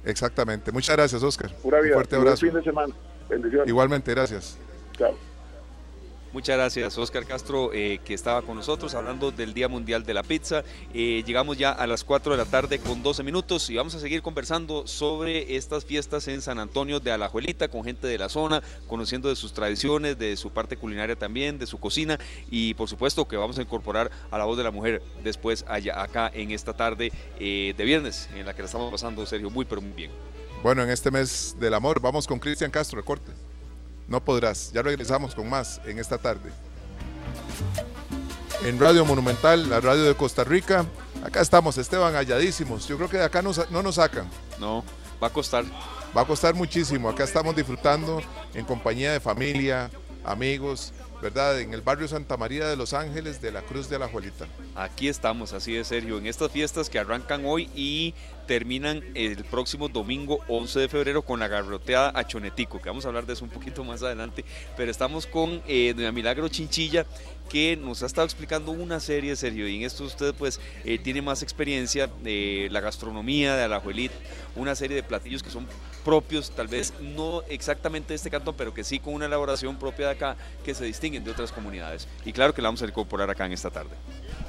Exactamente. 0.06 0.72
Muchas 0.72 0.96
gracias, 0.96 1.24
Oscar. 1.24 1.52
Pura 1.62 1.78
Un 1.80 1.84
vida. 1.86 1.94
fuerte 1.96 2.16
Buen 2.16 2.28
abrazo. 2.28 2.46
fin 2.46 2.54
de 2.56 2.64
semana. 2.64 2.94
Bendiciones. 3.30 3.68
Igualmente, 3.68 4.12
gracias. 4.12 4.58
Chao. 4.98 5.31
Muchas 6.34 6.56
gracias, 6.56 6.98
Oscar 6.98 7.26
Castro, 7.26 7.72
eh, 7.74 8.00
que 8.06 8.14
estaba 8.14 8.42
con 8.42 8.56
nosotros 8.56 8.96
hablando 8.96 9.32
del 9.32 9.54
Día 9.54 9.68
Mundial 9.68 10.06
de 10.06 10.14
la 10.14 10.24
Pizza. 10.24 10.64
Eh, 10.94 11.24
llegamos 11.26 11.58
ya 11.58 11.72
a 11.74 11.86
las 11.88 12.06
4 12.06 12.32
de 12.32 12.38
la 12.38 12.46
tarde 12.46 12.80
con 12.80 13.04
12 13.04 13.22
minutos 13.24 13.70
y 13.70 13.76
vamos 13.76 13.96
a 13.96 14.00
seguir 14.00 14.22
conversando 14.22 14.88
sobre 14.88 15.58
estas 15.58 15.84
fiestas 15.84 16.30
en 16.30 16.42
San 16.42 16.58
Antonio 16.58 17.02
de 17.02 17.12
Alajuelita 17.12 17.68
con 17.68 17.84
gente 17.84 18.08
de 18.08 18.18
la 18.18 18.30
zona, 18.30 18.64
conociendo 18.88 19.28
de 19.28 19.36
sus 19.36 19.52
tradiciones, 19.52 20.18
de 20.18 20.38
su 20.38 20.52
parte 20.52 20.78
culinaria 20.78 21.18
también, 21.18 21.60
de 21.60 21.68
su 21.68 21.82
cocina 21.82 22.18
y 22.50 22.76
por 22.76 22.88
supuesto 22.88 23.28
que 23.28 23.36
vamos 23.36 23.60
a 23.60 23.64
incorporar 23.64 24.10
a 24.32 24.38
la 24.38 24.46
voz 24.46 24.58
de 24.58 24.64
la 24.64 24.72
mujer 24.72 25.04
después 25.26 25.66
allá 25.68 26.02
acá 26.02 26.32
en 26.34 26.52
esta 26.52 26.72
tarde 26.74 27.12
eh, 27.42 27.74
de 27.76 27.84
viernes 27.84 28.30
en 28.36 28.46
la 28.46 28.54
que 28.54 28.62
la 28.62 28.68
estamos 28.68 28.90
pasando, 28.90 29.26
Sergio, 29.26 29.50
muy 29.50 29.66
pero 29.66 29.82
muy 29.82 29.92
bien. 29.92 30.12
Bueno, 30.64 30.82
en 30.82 30.92
este 30.92 31.12
mes 31.12 31.58
del 31.60 31.74
amor 31.74 32.00
vamos 32.00 32.26
con 32.26 32.40
Cristian 32.40 32.72
Castro, 32.72 33.00
el 33.00 33.06
corte. 33.06 33.34
No 34.12 34.20
podrás. 34.22 34.74
Ya 34.74 34.82
regresamos 34.82 35.34
con 35.34 35.50
más 35.50 35.80
en 35.86 35.98
esta 35.98 36.18
tarde. 36.18 36.52
En 38.66 38.78
Radio 38.78 39.06
Monumental, 39.06 39.70
la 39.70 39.80
radio 39.80 40.04
de 40.04 40.14
Costa 40.16 40.44
Rica. 40.44 40.86
Acá 41.24 41.40
estamos, 41.40 41.78
Esteban, 41.78 42.14
halladísimos. 42.14 42.90
Yo 42.90 42.98
creo 42.98 43.10
que 43.10 43.16
de 43.16 43.24
acá 43.24 43.42
no, 43.42 43.54
no 43.70 43.82
nos 43.82 43.96
sacan. 43.96 44.30
No, 44.60 44.84
va 45.24 45.28
a 45.28 45.30
costar. 45.30 45.64
Va 46.16 46.24
a 46.24 46.26
costar 46.26 46.54
muchísimo. 46.54 47.08
Acá 47.08 47.24
estamos 47.24 47.56
disfrutando 47.56 48.22
en 48.54 48.66
compañía 48.66 49.14
de 49.14 49.22
familia, 49.22 49.90
amigos, 50.26 50.92
¿verdad? 51.22 51.60
En 51.60 51.74
el 51.74 51.82
barrio 51.82 52.08
Santa 52.08 52.36
María 52.36 52.68
de 52.68 52.76
Los 52.76 52.94
Ángeles 52.94 53.42
de 53.42 53.52
la 53.52 53.62
Cruz 53.62 53.88
de 53.90 53.98
Alajuelita. 53.98 54.48
Aquí 54.76 55.08
estamos, 55.08 55.54
así 55.54 55.74
de 55.74 55.84
Sergio, 55.84 56.18
en 56.18 56.26
estas 56.26 56.52
fiestas 56.52 56.90
que 56.90 56.98
arrancan 56.98 57.44
hoy 57.46 57.70
y 57.76 58.16
terminan 58.48 59.04
el 59.14 59.44
próximo 59.44 59.88
domingo 59.88 60.40
11 60.48 60.80
de 60.80 60.90
febrero 60.90 61.22
con 61.22 61.40
la 61.40 61.48
garroteada 61.48 62.12
a 62.16 62.26
Chonetico, 62.26 62.82
que 62.82 62.90
vamos 62.90 63.06
a 63.06 63.10
hablar 63.10 63.26
de 63.26 63.34
eso 63.34 63.46
un 63.46 63.52
poquito 63.52 63.84
más 63.84 64.02
adelante, 64.02 64.44
pero 64.76 64.90
estamos 64.90 65.28
con 65.28 65.62
eh, 65.68 65.94
doña 65.96 66.12
Milagro 66.12 66.50
Chinchilla 66.50 67.06
que 67.50 67.78
nos 67.78 68.02
ha 68.02 68.06
estado 68.06 68.26
explicando 68.26 68.72
una 68.72 69.00
serie, 69.00 69.36
Sergio, 69.36 69.68
y 69.68 69.78
en 69.78 69.84
esto 69.84 70.06
usted 70.06 70.34
pues 70.34 70.60
eh, 70.86 70.98
tiene 70.98 71.22
más 71.22 71.44
experiencia 71.44 72.08
de 72.24 72.70
la 72.72 72.80
gastronomía 72.80 73.56
de 73.56 73.64
Alajuelita, 73.64 74.16
una 74.56 74.74
serie 74.74 74.96
de 74.96 75.04
platillos 75.04 75.44
que 75.44 75.50
son 75.50 75.68
propios, 76.04 76.52
tal 76.52 76.68
vez 76.68 76.94
no 77.00 77.44
exactamente 77.50 78.10
de 78.10 78.16
este 78.16 78.30
cantón, 78.30 78.56
pero 78.58 78.74
que 78.74 78.84
sí 78.84 79.00
con 79.00 79.14
una 79.14 79.26
elaboración 79.26 79.78
propia 79.78 80.08
de 80.08 80.12
acá 80.14 80.36
que 80.64 80.74
se 80.74 80.86
distinguen 80.86 81.24
de 81.24 81.32
otras 81.32 81.52
comunidades. 81.52 82.08
Y 82.26 82.34
claro 82.34 82.54
que 82.54 82.62
la 82.62 82.68
vamos 82.68 82.82
a 82.82 82.86
incorporar 82.86 83.30
acá 83.30 83.46
en 83.46 83.54
esta 83.54 83.70
tarde. 83.70 83.92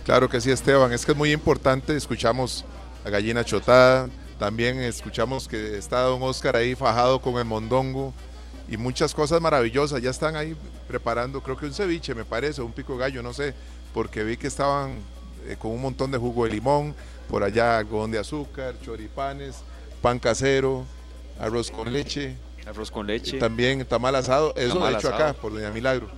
Claro 0.05 0.29
que 0.29 0.41
sí, 0.41 0.51
Esteban. 0.51 0.93
Es 0.93 1.07
que 1.07 1.13
es 1.13 1.19
muy 1.19 1.33
importante. 1.33 1.97
Escuchamos 1.97 2.65
la 3.05 3.11
gallina 3.11 3.45
chotada. 3.45 4.09
También 4.39 4.81
escuchamos 4.81 5.47
que 5.47 5.79
está 5.79 6.01
don 6.01 6.23
Oscar 6.23 6.57
ahí 6.57 6.75
fajado 6.75 7.21
con 7.21 7.39
el 7.39 7.45
mondongo. 7.45 8.13
Y 8.69 8.77
muchas 8.77 9.15
cosas 9.15 9.41
maravillosas. 9.41 10.03
Ya 10.03 10.11
están 10.11 10.35
ahí 10.35 10.57
preparando, 10.89 11.43
creo 11.43 11.57
que 11.57 11.67
un 11.67 11.75
ceviche, 11.75 12.15
me 12.15 12.25
parece, 12.25 12.63
un 12.63 12.73
pico 12.73 12.97
gallo, 12.97 13.23
no 13.23 13.33
sé. 13.33 13.55
Porque 13.95 14.25
vi 14.25 14.37
que 14.37 14.49
estaban 14.49 14.97
eh, 15.47 15.57
con 15.59 15.71
un 15.71 15.83
montón 15.83 16.11
de 16.11 16.19
jugo 16.19 16.45
de 16.45 16.51
limón. 16.51 16.95
Por 17.29 17.45
allá 17.45 17.79
algodón 17.79 18.11
de 18.11 18.19
azúcar, 18.19 18.75
choripanes, 18.83 19.57
pan 20.03 20.19
casero, 20.19 20.85
arroz 21.43 21.71
con 21.71 21.93
leche. 21.93 22.37
Arroz 22.67 22.91
con 22.91 23.07
leche. 23.07 23.39
También 23.39 23.85
tamal 23.85 24.15
asado. 24.15 24.55
Eso 24.57 24.75
Tamal 24.75 24.95
hecho 24.95 25.09
asado. 25.09 25.15
acá 25.31 25.33
por 25.41 25.53
Doña 25.53 25.71
Milagro. 25.71 26.09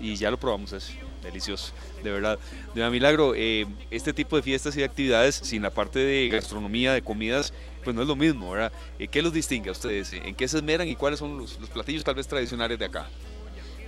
y 0.00 0.16
ya 0.16 0.30
lo 0.30 0.38
probamos, 0.38 0.72
es 0.72 0.90
delicioso, 1.22 1.72
de 2.02 2.10
verdad. 2.10 2.38
Doña 2.74 2.90
Milagro, 2.90 3.32
eh, 3.34 3.66
este 3.90 4.12
tipo 4.12 4.36
de 4.36 4.42
fiestas 4.42 4.76
y 4.76 4.80
de 4.80 4.84
actividades 4.84 5.34
sin 5.36 5.62
la 5.62 5.70
parte 5.70 5.98
de 5.98 6.28
gastronomía, 6.28 6.92
de 6.92 7.00
comidas, 7.02 7.54
pues 7.82 7.96
no 7.96 8.02
es 8.02 8.08
lo 8.08 8.16
mismo, 8.16 8.50
¿verdad? 8.50 8.72
Eh, 8.98 9.08
¿Qué 9.08 9.22
los 9.22 9.32
distingue 9.32 9.70
a 9.70 9.72
ustedes? 9.72 10.12
¿En 10.12 10.34
qué 10.34 10.46
se 10.48 10.58
esmeran 10.58 10.86
y 10.88 10.94
cuáles 10.96 11.18
son 11.18 11.38
los, 11.38 11.58
los 11.58 11.70
platillos 11.70 12.04
tal 12.04 12.16
vez 12.16 12.28
tradicionales 12.28 12.78
de 12.78 12.84
acá? 12.84 13.06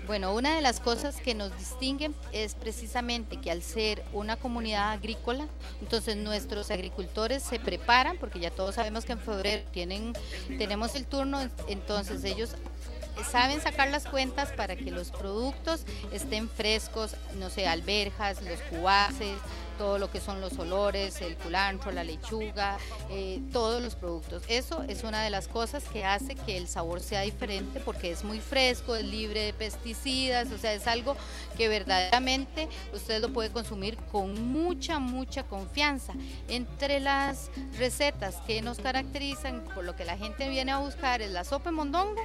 Bueno, 0.06 0.34
una 0.34 0.54
de 0.54 0.60
las 0.60 0.78
cosas 0.78 1.16
que 1.16 1.34
nos 1.34 1.56
distinguen 1.58 2.14
es 2.30 2.54
precisamente 2.54 3.38
que 3.38 3.50
al 3.50 3.60
ser 3.60 4.04
una 4.12 4.36
comunidad 4.36 4.92
agrícola, 4.92 5.48
entonces 5.80 6.16
nuestros 6.16 6.70
agricultores 6.70 7.42
se 7.42 7.58
preparan, 7.58 8.16
porque 8.16 8.38
ya 8.38 8.52
todos 8.52 8.76
sabemos 8.76 9.04
que 9.04 9.12
en 9.12 9.18
febrero 9.18 9.64
tienen, 9.72 10.12
tenemos 10.58 10.94
el 10.94 11.06
turno, 11.06 11.40
entonces 11.66 12.22
ellos 12.22 12.50
saben 13.28 13.60
sacar 13.60 13.88
las 13.88 14.06
cuentas 14.06 14.52
para 14.52 14.76
que 14.76 14.92
los 14.92 15.10
productos 15.10 15.84
estén 16.12 16.48
frescos, 16.48 17.16
no 17.40 17.50
sé, 17.50 17.66
alberjas, 17.66 18.42
los 18.42 18.60
cubaces, 18.70 19.36
todo 19.78 19.98
lo 19.98 20.10
que 20.10 20.20
son 20.20 20.40
los 20.40 20.58
olores, 20.58 21.20
el 21.20 21.36
culantro, 21.36 21.92
la 21.92 22.04
lechuga, 22.04 22.78
eh, 23.10 23.40
todos 23.52 23.82
los 23.82 23.94
productos. 23.94 24.42
Eso 24.48 24.82
es 24.88 25.04
una 25.04 25.22
de 25.22 25.30
las 25.30 25.48
cosas 25.48 25.84
que 25.84 26.04
hace 26.04 26.34
que 26.34 26.56
el 26.56 26.68
sabor 26.68 27.00
sea 27.00 27.22
diferente 27.22 27.80
porque 27.80 28.10
es 28.10 28.24
muy 28.24 28.40
fresco, 28.40 28.96
es 28.96 29.04
libre 29.04 29.40
de 29.40 29.52
pesticidas, 29.52 30.50
o 30.50 30.58
sea, 30.58 30.72
es 30.72 30.86
algo 30.86 31.16
que 31.56 31.68
verdaderamente 31.68 32.68
usted 32.92 33.20
lo 33.20 33.32
puede 33.32 33.50
consumir 33.50 33.96
con 34.10 34.52
mucha, 34.52 34.98
mucha 34.98 35.44
confianza. 35.44 36.12
Entre 36.48 37.00
las 37.00 37.50
recetas 37.78 38.36
que 38.46 38.62
nos 38.62 38.78
caracterizan, 38.78 39.64
por 39.74 39.84
lo 39.84 39.96
que 39.96 40.04
la 40.04 40.16
gente 40.16 40.48
viene 40.48 40.72
a 40.72 40.78
buscar, 40.78 41.22
es 41.22 41.30
la 41.30 41.44
sopa 41.44 41.70
mondongo, 41.70 42.22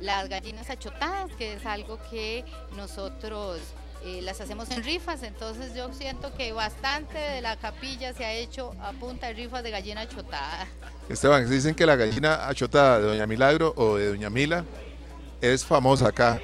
las 0.00 0.28
gallinas 0.28 0.70
achotadas, 0.70 1.30
que 1.36 1.54
es 1.54 1.66
algo 1.66 1.98
que 2.10 2.44
nosotros 2.76 3.60
eh, 4.04 4.20
las 4.22 4.40
hacemos 4.40 4.70
en 4.70 4.84
rifas, 4.84 5.22
entonces 5.22 5.74
yo 5.74 5.92
siento 5.92 6.32
que 6.34 6.52
bastante 6.52 7.18
de 7.18 7.40
la 7.40 7.56
capilla 7.56 8.12
se 8.12 8.24
ha 8.24 8.32
hecho 8.32 8.72
a 8.80 8.92
punta 8.92 9.26
de 9.26 9.34
rifas 9.34 9.62
de 9.62 9.70
gallina 9.70 10.02
achotada. 10.02 10.66
Esteban, 11.08 11.48
dicen 11.50 11.74
que 11.74 11.84
la 11.84 11.96
gallina 11.96 12.48
achotada 12.48 13.00
de 13.00 13.06
Doña 13.06 13.26
Milagro 13.26 13.72
o 13.76 13.96
de 13.96 14.08
Doña 14.08 14.30
Mila 14.30 14.64
es 15.40 15.64
famosa 15.64 16.08
acá. 16.08 16.40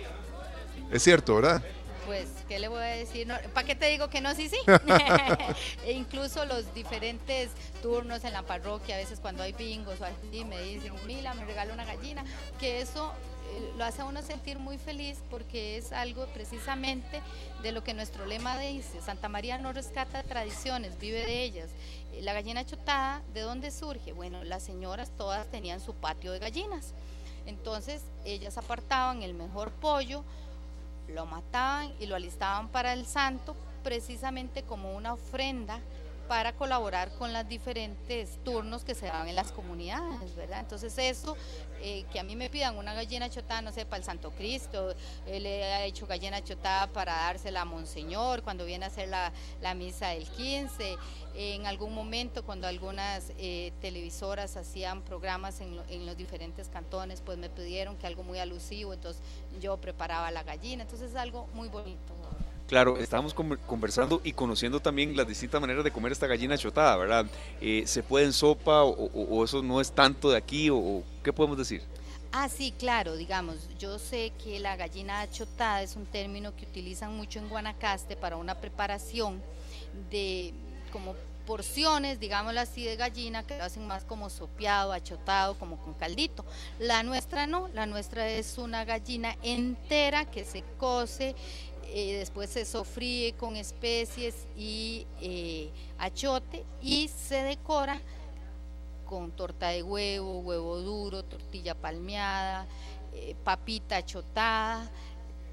Es 0.91 1.03
cierto, 1.03 1.37
¿verdad? 1.37 1.63
Pues, 2.07 2.29
¿qué 2.49 2.59
le 2.59 2.69
voy 2.69 2.83
a 2.83 2.87
decir? 2.87 3.27
¿Para 3.53 3.67
qué 3.67 3.75
te 3.75 3.87
digo 3.87 4.09
que 4.09 4.21
no? 4.21 4.35
Sí, 4.35 4.49
sí. 4.49 4.59
e 5.87 5.93
incluso 5.93 6.45
los 6.45 6.75
diferentes 6.75 7.51
turnos 7.83 8.25
en 8.25 8.33
la 8.33 8.43
parroquia, 8.43 8.97
a 8.97 8.99
veces 8.99 9.21
cuando 9.21 9.43
hay 9.43 9.53
bingos 9.53 10.01
o 10.01 10.05
así, 10.05 10.45
me 10.45 10.61
dicen, 10.61 10.93
Mila, 11.07 11.35
me 11.35 11.45
regala 11.45 11.73
una 11.73 11.85
gallina, 11.85 12.25
que 12.59 12.81
eso 12.81 13.13
lo 13.77 13.85
hace 13.85 14.03
a 14.03 14.05
uno 14.05 14.23
sentir 14.23 14.59
muy 14.59 14.79
feliz 14.79 15.19
porque 15.31 15.77
es 15.77 15.93
algo 15.93 16.27
precisamente 16.29 17.21
de 17.63 17.73
lo 17.73 17.83
que 17.83 17.95
nuestro 17.95 18.27
lema 18.27 18.59
dice, 18.59 19.01
Santa 19.01 19.29
María 19.29 19.59
no 19.59 19.73
rescata 19.73 20.23
tradiciones, 20.23 20.99
vive 20.99 21.25
de 21.25 21.43
ellas. 21.43 21.71
Eh, 22.13 22.23
la 22.23 22.33
gallina 22.33 22.65
chotada, 22.65 23.23
¿de 23.33 23.41
dónde 23.41 23.71
surge? 23.71 24.13
Bueno, 24.13 24.45
las 24.45 24.63
señoras 24.63 25.11
todas 25.17 25.47
tenían 25.49 25.81
su 25.81 25.95
patio 25.95 26.33
de 26.33 26.39
gallinas. 26.39 26.93
Entonces 27.47 28.03
ellas 28.25 28.57
apartaban 28.57 29.23
el 29.23 29.35
mejor 29.35 29.71
pollo, 29.73 30.25
lo 31.09 31.27
mataban 31.27 31.93
y 32.01 32.07
lo 32.07 32.17
alistaban 32.17 32.69
para 32.69 32.93
el 32.93 33.07
santo 33.07 33.55
precisamente 33.83 34.63
como 34.63 34.97
una 34.97 35.13
ofrenda 35.13 35.79
para 36.35 36.53
colaborar 36.53 37.13
con 37.13 37.33
los 37.33 37.47
diferentes 37.47 38.43
turnos 38.43 38.83
que 38.83 38.97
se 38.97 39.07
daban 39.07 39.29
en 39.29 39.37
las 39.37 39.53
comunidades, 39.53 40.35
¿verdad? 40.35 40.59
Entonces 40.59 40.99
eso, 40.99 41.37
eh, 41.81 42.05
que 42.13 42.19
a 42.19 42.25
mí 42.25 42.35
me 42.35 42.51
pidan 42.51 42.77
una 42.77 42.93
gallina 42.93 43.31
chotada, 43.31 43.63
no 43.63 43.71
sé, 43.71 43.87
para 43.87 43.99
el 43.99 44.05
Santo 44.05 44.33
Cristo, 44.33 44.97
él 45.29 45.45
le 45.45 45.63
ha 45.63 45.85
hecho 45.85 46.09
gallina 46.09 46.43
chotada 46.43 46.89
para 46.89 47.13
dársela 47.13 47.61
a 47.61 47.65
Monseñor 47.65 48.43
cuando 48.43 48.65
viene 48.65 48.85
a 48.85 48.89
hacer 48.89 49.11
la, 49.11 49.33
la 49.63 49.75
misa 49.77 50.09
del 50.09 50.29
15, 50.29 50.97
en 51.37 51.67
algún 51.67 51.95
momento 51.95 52.45
cuando 52.45 52.67
algunas 52.67 53.31
eh, 53.39 53.73
televisoras 53.81 54.57
hacían 54.57 55.03
programas 55.03 55.61
en, 55.61 55.81
en, 55.89 56.05
los 56.05 56.17
diferentes 56.17 56.69
cantones, 56.69 57.21
pues 57.21 57.39
me 57.39 57.49
pidieron 57.49 57.97
que 57.97 58.09
algo 58.09 58.25
muy 58.25 58.41
alusivo, 58.41 58.93
entonces 58.93 59.23
yo 59.61 59.77
preparaba 59.77 60.33
la 60.33 60.43
gallina, 60.43 60.83
entonces 60.83 61.13
es 61.13 61.17
algo 61.17 61.47
muy 61.55 61.69
bonito. 61.69 62.13
Claro, 62.75 62.99
estábamos 62.99 63.33
conversando 63.35 64.21
y 64.25 64.33
conociendo 64.33 64.81
también 64.81 65.17
las 65.17 65.29
distintas 65.29 65.61
maneras 65.61 65.85
de 65.85 65.93
comer 65.93 66.11
esta 66.11 66.27
gallina 66.27 66.59
chotada, 66.59 66.97
¿verdad? 66.97 67.25
Eh, 67.61 67.85
¿Se 67.87 68.03
puede 68.03 68.25
en 68.25 68.33
sopa 68.33 68.83
o, 68.83 69.45
eso 69.45 69.63
no 69.63 69.81
es 69.81 69.93
tanto 69.93 70.33
de 70.33 70.39
aquí 70.39 70.71
o, 70.71 71.05
qué 71.23 71.33
podemos 71.33 71.57
decir? 71.57 71.83
Ah, 72.33 72.49
sí, 72.49 72.75
claro, 72.77 73.15
digamos, 73.15 73.69
yo 73.79 74.01
sé 74.01 74.33
que 74.43 74.59
la 74.59 74.75
gallina 74.75 75.21
achotada 75.21 75.85
es 75.85 75.95
un 75.95 76.05
término 76.05 76.57
que 76.57 76.65
utilizan 76.65 77.17
mucho 77.17 77.39
en 77.39 77.49
Guanacaste 77.49 78.17
para 78.17 78.35
una 78.39 78.57
preparación 78.57 79.41
de 80.11 80.53
como 80.91 81.15
porciones, 81.47 82.19
digámoslo 82.19 82.61
así, 82.61 82.85
de 82.85 82.97
gallina 82.97 83.47
que 83.47 83.57
lo 83.57 83.65
hacen 83.65 83.87
más 83.87 84.05
como 84.05 84.31
sopeado, 84.31 84.93
achotado, 84.93 85.57
como 85.59 85.77
con 85.77 85.95
caldito. 85.95 86.45
La 86.79 87.03
nuestra 87.03 87.47
no, 87.47 87.69
la 87.69 87.87
nuestra 87.87 88.29
es 88.29 88.59
una 88.59 88.85
gallina 88.85 89.37
entera 89.43 90.25
que 90.25 90.45
se 90.45 90.65
cose 90.79 91.37
eh, 91.97 92.17
después 92.19 92.51
se 92.51 92.65
sofríe 92.65 93.35
con 93.35 93.55
especies 93.55 94.49
y 94.57 95.07
eh, 95.21 95.71
achote 95.97 96.65
y 96.83 97.07
se 97.07 97.45
decora 97.45 98.01
con 99.05 99.31
torta 99.31 99.69
de 99.69 99.85
huevo, 99.85 100.41
huevo 100.41 100.81
duro, 100.81 101.23
tortilla 101.23 101.77
palmeada, 101.77 102.67
eh, 103.13 103.37
papita 103.45 103.99
achotada, 103.99 104.91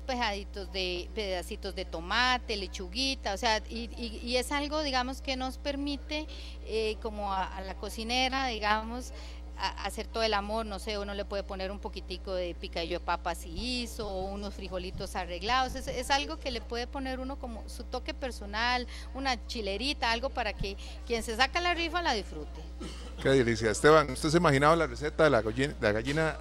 pedacitos 0.07 0.73
de, 0.73 1.11
pedacitos 1.13 1.75
de 1.75 1.85
tomate, 1.85 2.57
lechuguita, 2.57 3.35
o 3.35 3.37
sea, 3.37 3.61
y, 3.69 3.91
y, 3.95 4.35
es 4.35 4.51
algo, 4.51 4.81
digamos, 4.81 5.21
que 5.21 5.35
nos 5.35 5.59
permite, 5.59 6.25
como 7.03 7.31
a 7.31 7.61
la 7.61 7.75
cocinera, 7.75 8.47
digamos, 8.47 9.13
hacer 9.61 10.07
todo 10.07 10.23
el 10.23 10.33
amor, 10.33 10.65
no 10.65 10.79
sé, 10.79 10.97
uno 10.97 11.13
le 11.13 11.23
puede 11.23 11.43
poner 11.43 11.71
un 11.71 11.79
poquitico 11.79 12.33
de 12.33 12.55
picadillo 12.55 12.99
de 12.99 13.05
papa 13.05 13.35
si 13.35 13.49
hizo, 13.49 14.07
o 14.07 14.25
unos 14.25 14.53
frijolitos 14.53 15.15
arreglados, 15.15 15.75
es, 15.75 15.87
es, 15.87 16.09
algo 16.09 16.39
que 16.39 16.49
le 16.49 16.61
puede 16.61 16.87
poner 16.87 17.19
uno 17.19 17.37
como 17.37 17.63
su 17.67 17.83
toque 17.83 18.13
personal, 18.13 18.87
una 19.13 19.45
chilerita, 19.47 20.11
algo 20.11 20.29
para 20.29 20.53
que 20.53 20.75
quien 21.05 21.21
se 21.21 21.35
saca 21.35 21.61
la 21.61 21.73
rifa 21.73 22.01
la 22.01 22.13
disfrute. 22.13 22.61
Qué 23.21 23.29
delicia. 23.29 23.69
Esteban, 23.69 24.09
¿usted 24.09 24.29
se 24.29 24.37
imaginaba 24.37 24.75
la 24.75 24.87
receta 24.87 25.23
de 25.23 25.29
la 25.29 25.41
gallina, 25.41 25.75
la 25.79 25.91
gallina 25.91 26.37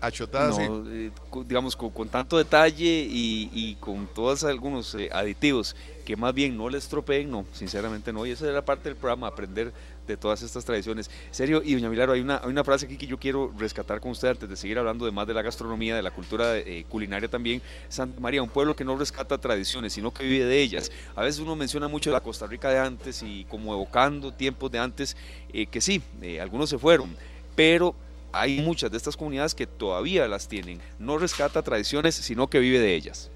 achotada 0.00 0.48
no, 0.48 0.54
así? 0.56 0.62
Eh, 0.88 1.10
digamos, 1.46 1.76
con, 1.76 1.90
con, 1.90 2.08
tanto 2.08 2.38
detalle 2.38 3.06
y, 3.08 3.50
y 3.52 3.76
con 3.76 4.08
todos 4.08 4.42
algunos 4.42 4.94
eh, 4.96 5.08
aditivos 5.12 5.76
que 6.04 6.16
más 6.16 6.34
bien 6.34 6.56
no 6.56 6.68
le 6.68 6.78
estropeen, 6.78 7.30
no, 7.30 7.46
sinceramente 7.52 8.12
no, 8.12 8.26
y 8.26 8.32
esa 8.32 8.48
era 8.48 8.64
parte 8.64 8.88
del 8.88 8.96
programa, 8.96 9.28
aprender 9.28 9.72
de 10.06 10.16
todas 10.16 10.42
estas 10.42 10.64
tradiciones. 10.64 11.10
Serio, 11.30 11.62
y 11.64 11.74
doña 11.74 11.88
Milagro, 11.88 12.12
hay 12.12 12.20
una, 12.20 12.38
hay 12.38 12.48
una 12.48 12.64
frase 12.64 12.86
aquí 12.86 12.96
que 12.96 13.06
yo 13.06 13.18
quiero 13.18 13.52
rescatar 13.56 14.00
con 14.00 14.10
usted 14.12 14.28
antes 14.28 14.48
de 14.48 14.56
seguir 14.56 14.78
hablando 14.78 15.04
de 15.04 15.12
más 15.12 15.26
de 15.26 15.34
la 15.34 15.42
gastronomía, 15.42 15.96
de 15.96 16.02
la 16.02 16.10
cultura 16.10 16.56
eh, 16.56 16.84
culinaria 16.88 17.28
también. 17.28 17.62
Santa 17.88 18.20
María, 18.20 18.42
un 18.42 18.48
pueblo 18.48 18.76
que 18.76 18.84
no 18.84 18.96
rescata 18.96 19.38
tradiciones, 19.38 19.92
sino 19.92 20.12
que 20.12 20.24
vive 20.24 20.44
de 20.44 20.60
ellas. 20.60 20.90
A 21.14 21.22
veces 21.22 21.40
uno 21.40 21.56
menciona 21.56 21.88
mucho 21.88 22.10
la 22.10 22.20
Costa 22.20 22.46
Rica 22.46 22.70
de 22.70 22.78
antes 22.78 23.22
y 23.22 23.44
como 23.44 23.72
evocando 23.72 24.32
tiempos 24.32 24.70
de 24.70 24.78
antes, 24.78 25.16
eh, 25.52 25.66
que 25.66 25.80
sí, 25.80 26.02
eh, 26.22 26.40
algunos 26.40 26.70
se 26.70 26.78
fueron, 26.78 27.16
pero 27.54 27.94
hay 28.32 28.60
muchas 28.60 28.90
de 28.90 28.96
estas 28.96 29.16
comunidades 29.16 29.54
que 29.54 29.66
todavía 29.66 30.26
las 30.26 30.48
tienen. 30.48 30.80
No 30.98 31.18
rescata 31.18 31.62
tradiciones, 31.62 32.14
sino 32.16 32.48
que 32.48 32.58
vive 32.58 32.80
de 32.80 32.94
ellas. 32.94 33.30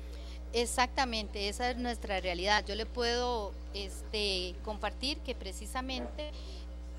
Exactamente, 0.52 1.48
esa 1.48 1.70
es 1.70 1.76
nuestra 1.76 2.20
realidad. 2.20 2.64
Yo 2.66 2.74
le 2.74 2.86
puedo 2.86 3.52
este, 3.74 4.54
compartir 4.64 5.18
que 5.18 5.34
precisamente 5.34 6.30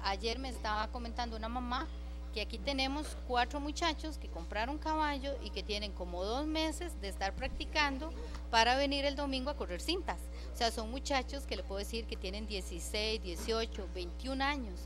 ayer 0.04 0.40
me 0.40 0.50
estaba 0.50 0.88
comentando 0.88 1.36
una 1.38 1.50
mamá 1.50 1.88
que 2.34 2.42
aquí 2.42 2.58
tenemos 2.60 3.18
cuatro 3.28 3.60
muchachos 3.60 4.18
que 4.18 4.28
compraron 4.28 4.78
caballo 4.78 5.36
y 5.44 5.50
que 5.50 5.64
tienen 5.64 5.92
como 5.92 6.24
dos 6.24 6.46
meses 6.46 7.00
de 7.02 7.10
estar 7.10 7.34
practicando 7.34 8.12
para 8.52 8.76
venir 8.76 9.06
el 9.06 9.16
domingo 9.16 9.50
a 9.50 9.56
correr 9.56 9.82
cintas. 9.82 10.20
O 10.54 10.58
sea, 10.58 10.72
son 10.72 10.92
muchachos 10.92 11.46
que 11.46 11.56
le 11.56 11.64
puedo 11.64 11.80
decir 11.80 12.06
que 12.06 12.16
tienen 12.16 12.46
16, 12.46 13.24
18, 13.24 13.88
21 13.94 14.44
años. 14.44 14.82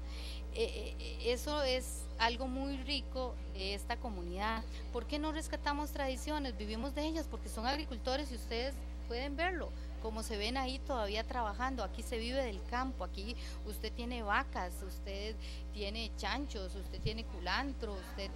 Eh, 0.55 0.95
eh, 0.99 1.33
eso 1.33 1.63
es 1.63 2.03
algo 2.19 2.47
muy 2.47 2.77
rico 2.77 3.35
de 3.53 3.73
esta 3.73 3.97
comunidad. 3.97 4.63
¿Por 4.91 5.07
qué 5.07 5.19
no 5.19 5.31
rescatamos 5.31 5.91
tradiciones? 5.91 6.57
Vivimos 6.57 6.95
de 6.95 7.05
ellas 7.05 7.27
porque 7.29 7.49
son 7.49 7.65
agricultores 7.65 8.31
y 8.31 8.35
ustedes 8.35 8.75
pueden 9.07 9.35
verlo 9.35 9.69
como 10.03 10.21
se 10.21 10.35
ven 10.35 10.57
ahí 10.57 10.79
todavía 10.79 11.23
trabajando. 11.23 11.81
Aquí 11.81 12.03
se 12.03 12.17
vive 12.17 12.43
del 12.43 12.61
campo, 12.65 13.05
aquí 13.05 13.37
usted 13.65 13.91
tiene 13.93 14.21
vacas, 14.21 14.73
usted 14.85 15.33
tiene 15.73 16.11
chanchos, 16.17 16.75
usted 16.75 16.99
tiene 16.99 17.23
culantro, 17.23 17.93
usted, 17.93 18.29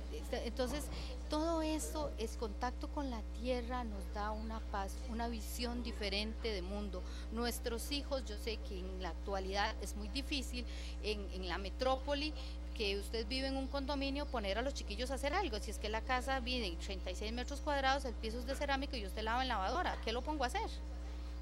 entonces 0.46 0.86
todo 1.30 1.62
eso 1.62 2.10
es 2.18 2.38
contacto 2.38 2.88
con 2.88 3.10
la 3.10 3.22
tierra, 3.42 3.84
nos 3.84 4.14
da 4.14 4.32
una 4.32 4.62
paz, 4.72 4.96
una 5.10 5.28
visión 5.28 5.84
diferente 5.84 6.54
de 6.54 6.62
mundo. 6.62 7.04
Nuestros 7.34 7.92
hijos, 7.92 8.24
yo 8.26 8.38
sé 8.38 8.58
que 8.58 8.80
en 8.80 9.04
la 9.04 9.10
actualidad 9.10 9.76
es 9.82 9.98
muy 9.98 10.08
difícil 10.08 10.66
en, 11.04 11.28
en 11.34 11.50
la 11.50 11.58
metrópoli 11.58 12.34
que 12.76 12.98
usted 12.98 13.28
vive 13.28 13.48
en 13.48 13.58
un 13.58 13.68
condominio, 13.68 14.26
poner 14.28 14.58
a 14.58 14.62
los 14.62 14.74
chiquillos 14.74 15.12
a 15.12 15.16
hacer 15.16 15.34
algo. 15.34 15.60
Si 15.60 15.72
es 15.72 15.80
que 15.80 15.90
la 15.90 16.02
casa 16.02 16.40
vive 16.40 16.78
36 16.78 17.34
metros 17.34 17.60
cuadrados, 17.60 18.06
el 18.06 18.14
piso 18.14 18.40
es 18.40 18.46
de 18.46 18.56
cerámica 18.56 18.96
y 18.96 19.06
usted 19.06 19.24
lava 19.24 19.42
en 19.42 19.50
lavadora, 19.50 19.98
¿qué 20.06 20.14
lo 20.14 20.22
pongo 20.22 20.46
a 20.46 20.48
hacer? 20.48 20.70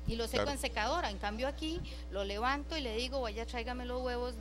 Y 0.08 0.16
lo 0.16 0.28
seco 0.28 0.44
claro. 0.44 0.52
en 0.52 0.58
secadora. 0.60 1.10
En 1.10 1.18
cambio 1.18 1.48
aquí 1.48 1.82
lo 2.12 2.24
levanto 2.24 2.78
y 2.78 2.82
le 2.82 2.96
digo, 2.96 3.22
vaya, 3.22 3.46
tráigame 3.46 3.86
los 3.86 4.02
huevos, 4.02 4.36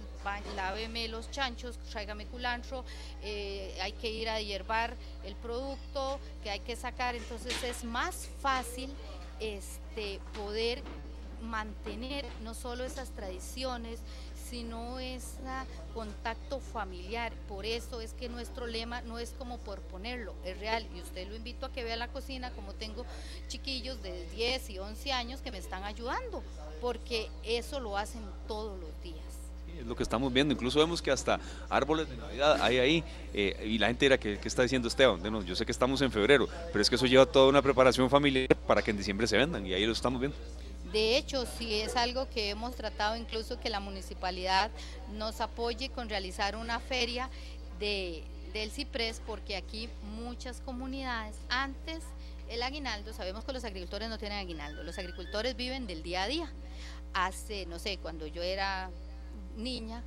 láveme 0.57 1.09
los 1.09 1.31
chanchos, 1.31 1.79
tráigame 1.91 2.27
culantro, 2.27 2.85
eh, 3.23 3.77
hay 3.83 3.93
que 3.93 4.11
ir 4.11 4.29
a 4.29 4.41
hierbar 4.41 4.95
el 5.25 5.35
producto 5.37 6.19
que 6.43 6.51
hay 6.51 6.61
que 6.61 6.77
sacar. 6.77 7.15
Entonces 7.15 7.62
es 7.62 7.85
más 7.85 8.29
fácil 8.41 8.91
este, 9.41 10.21
poder 10.35 10.83
mantener 11.43 12.25
no 12.43 12.55
solo 12.55 12.85
esas 12.85 13.11
tradiciones, 13.11 14.01
sino 14.55 15.00
ese 15.00 15.40
contacto 15.94 16.61
familiar. 16.61 17.32
Por 17.48 17.66
eso 17.66 18.00
es 18.00 18.12
que 18.12 18.28
nuestro 18.28 18.68
lema 18.68 19.02
no 19.02 19.18
es 19.18 19.30
como 19.36 19.59
por 19.59 19.80
ponerlo, 19.80 20.32
es 20.44 20.57
real. 20.61 20.86
Y 20.94 21.00
usted 21.00 21.26
lo 21.28 21.34
invito 21.34 21.66
a 21.66 21.72
que 21.72 21.82
vea 21.82 21.96
la 21.96 22.07
cocina, 22.07 22.52
como 22.52 22.72
tengo 22.72 23.05
chiquillos 23.48 24.00
de 24.00 24.28
10 24.30 24.70
y 24.70 24.78
11 24.78 25.12
años 25.12 25.40
que 25.40 25.50
me 25.50 25.59
están 25.59 25.82
ayudando, 25.82 26.44
porque 26.80 27.28
eso 27.42 27.80
lo 27.80 27.98
hacen 27.98 28.22
todos 28.46 28.78
los 28.78 29.02
días 29.02 29.24
es 29.76 29.84
lo 29.84 29.96
que 29.96 30.05
estamos 30.05 30.32
viendo. 30.32 30.55
Incluso 30.55 30.78
vemos 30.78 31.02
que 31.02 31.11
hasta 31.11 31.40
árboles 31.68 32.09
de 32.09 32.16
Navidad 32.16 32.62
hay 32.62 32.78
ahí. 32.78 33.05
Eh, 33.32 33.66
y 33.66 33.78
la 33.78 33.88
gente 33.88 34.16
que, 34.20 34.38
que 34.38 34.46
está 34.46 34.62
diciendo 34.62 34.86
Esteban, 34.86 35.18
bueno, 35.18 35.42
yo 35.42 35.57
sé 35.57 35.66
que 35.66 35.72
estamos 35.72 36.00
en 36.00 36.12
febrero, 36.12 36.48
pero 36.68 36.80
es 36.80 36.88
que 36.88 36.94
eso 36.94 37.07
lleva 37.07 37.26
toda 37.26 37.48
una 37.48 37.61
preparación 37.61 38.09
familiar 38.09 38.55
para 38.68 38.82
que 38.82 38.92
en 38.92 38.98
diciembre 38.98 39.26
se 39.26 39.36
vendan. 39.36 39.66
Y 39.66 39.74
ahí 39.74 39.84
lo 39.84 39.90
estamos 39.90 40.20
viendo. 40.20 40.36
De 40.95 41.16
hecho, 41.16 41.45
sí 41.45 41.80
es 41.80 41.97
algo 41.97 42.30
que 42.30 42.51
hemos 42.51 42.76
tratado 42.76 43.16
incluso 43.16 43.59
que 43.59 43.68
la 43.68 43.80
municipalidad 43.80 44.70
nos 45.11 45.40
apoye 45.40 45.88
con 45.88 46.09
realizar 46.09 46.55
una 46.55 46.78
feria 46.78 47.28
de 47.80 48.22
del 48.53 48.70
ciprés 48.70 49.20
porque 49.26 49.57
aquí 49.57 49.88
muchas 50.14 50.61
comunidades 50.61 51.34
antes 51.49 52.05
el 52.49 52.62
aguinaldo, 52.62 53.12
sabemos 53.12 53.45
que 53.45 53.53
los 53.53 53.64
agricultores 53.64 54.09
no 54.09 54.18
tienen 54.18 54.38
aguinaldo, 54.38 54.84
los 54.84 54.97
agricultores 54.97 55.57
viven 55.57 55.88
del 55.88 56.05
día 56.05 56.22
a 56.22 56.28
día. 56.28 56.53
Hace, 57.12 57.66
no 57.66 57.80
sé, 57.80 57.99
cuando 57.99 58.28
yo 58.28 58.42
era 58.42 58.88
niña, 59.57 60.01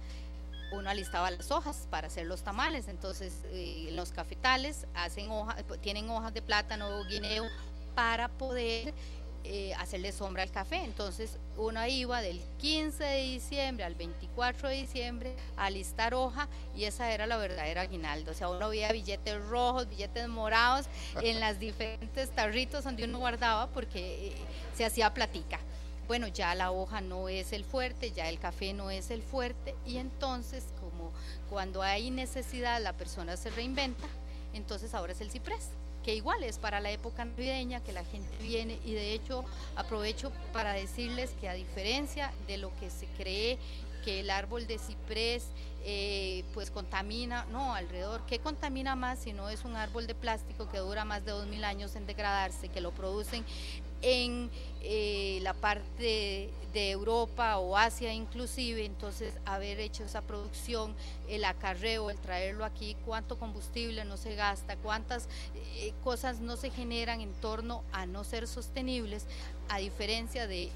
uno 0.71 0.89
alistaba 0.89 1.29
las 1.31 1.51
hojas 1.51 1.85
para 1.89 2.07
hacer 2.07 2.27
los 2.27 2.43
tamales, 2.43 2.87
entonces 2.87 3.43
eh, 3.47 3.89
los 3.91 4.11
cafetales 4.11 4.87
hacen 4.93 5.29
hojas, 5.31 5.65
tienen 5.81 6.09
hojas 6.09 6.33
de 6.33 6.41
plátano 6.41 7.03
guineo 7.09 7.43
para 7.93 8.29
poder 8.29 8.93
eh, 9.43 9.73
hacerle 9.75 10.11
sombra 10.11 10.43
al 10.43 10.51
café. 10.51 10.83
Entonces 10.83 11.37
uno 11.57 11.85
iba 11.87 12.21
del 12.21 12.41
15 12.59 13.03
de 13.03 13.21
diciembre 13.23 13.85
al 13.85 13.95
24 13.95 14.69
de 14.69 14.75
diciembre 14.75 15.35
a 15.55 15.69
listar 15.69 16.13
hoja 16.13 16.47
y 16.75 16.83
esa 16.85 17.11
era 17.11 17.27
la 17.27 17.37
verdadera 17.37 17.81
aguinaldo. 17.81 18.31
O 18.31 18.33
sea, 18.33 18.49
uno 18.49 18.69
veía 18.69 18.91
billetes 18.91 19.41
rojos, 19.47 19.87
billetes 19.89 20.27
morados 20.27 20.87
en 21.21 21.39
las 21.41 21.59
diferentes 21.59 22.29
tarritos 22.31 22.83
donde 22.83 23.05
uno 23.05 23.19
guardaba 23.19 23.67
porque 23.67 24.27
eh, 24.27 24.33
se 24.75 24.85
hacía 24.85 25.13
platica. 25.13 25.59
Bueno, 26.07 26.27
ya 26.27 26.55
la 26.55 26.71
hoja 26.71 27.01
no 27.01 27.27
es 27.27 27.51
el 27.51 27.65
fuerte, 27.65 28.11
ya 28.11 28.29
el 28.29 28.39
café 28.39 28.73
no 28.73 28.89
es 28.91 29.11
el 29.11 29.21
fuerte 29.21 29.75
y 29.85 29.97
entonces 29.97 30.65
como 30.79 31.11
cuando 31.49 31.81
hay 31.81 32.11
necesidad 32.11 32.81
la 32.81 32.93
persona 32.93 33.35
se 33.35 33.49
reinventa, 33.49 34.07
entonces 34.53 34.93
ahora 34.93 35.11
es 35.11 35.19
el 35.19 35.29
ciprés 35.29 35.69
que 36.07 36.15
igual 36.15 36.41
es 36.41 36.57
para 36.57 36.79
la 36.79 36.89
época 36.89 37.25
navideña, 37.25 37.83
que 37.83 37.91
la 37.91 38.05
gente 38.05 38.29
viene 38.41 38.79
y 38.85 38.93
de 38.93 39.11
hecho 39.11 39.43
aprovecho 39.75 40.31
para 40.53 40.71
decirles 40.71 41.31
que 41.41 41.49
a 41.49 41.53
diferencia 41.53 42.31
de 42.47 42.57
lo 42.57 42.73
que 42.79 42.89
se 42.89 43.07
cree 43.17 43.57
que 44.05 44.21
el 44.21 44.29
árbol 44.29 44.67
de 44.67 44.77
ciprés 44.77 45.47
eh, 45.89 46.43
pues 46.53 46.69
contamina, 46.69 47.45
no, 47.45 47.73
alrededor, 47.73 48.21
¿qué 48.27 48.39
contamina 48.39 48.97
más 48.97 49.19
si 49.19 49.31
no 49.31 49.47
es 49.47 49.63
un 49.63 49.77
árbol 49.77 50.05
de 50.05 50.15
plástico 50.15 50.67
que 50.67 50.79
dura 50.79 51.05
más 51.05 51.23
de 51.23 51.31
2.000 51.31 51.63
años 51.63 51.95
en 51.95 52.05
degradarse, 52.05 52.67
que 52.67 52.81
lo 52.81 52.91
producen 52.91 53.45
en 54.01 54.51
eh, 54.81 55.39
la 55.43 55.53
parte 55.53 56.49
de 56.73 56.91
Europa 56.91 57.57
o 57.57 57.77
Asia 57.77 58.13
inclusive, 58.13 58.83
entonces 58.83 59.33
haber 59.45 59.79
hecho 59.79 60.03
esa 60.03 60.21
producción, 60.21 60.93
el 61.29 61.45
acarreo, 61.45 62.09
el 62.09 62.17
traerlo 62.17 62.65
aquí, 62.65 62.97
cuánto 63.05 63.39
combustible 63.39 64.03
no 64.03 64.17
se 64.17 64.35
gasta, 64.35 64.75
cuántas 64.75 65.29
eh, 65.55 65.93
cosas 66.03 66.41
no 66.41 66.57
se 66.57 66.69
generan 66.69 67.21
en 67.21 67.31
torno 67.35 67.85
a 67.93 68.05
no 68.05 68.25
ser 68.25 68.45
sostenibles, 68.45 69.25
a 69.69 69.77
diferencia 69.77 70.47
de 70.47 70.69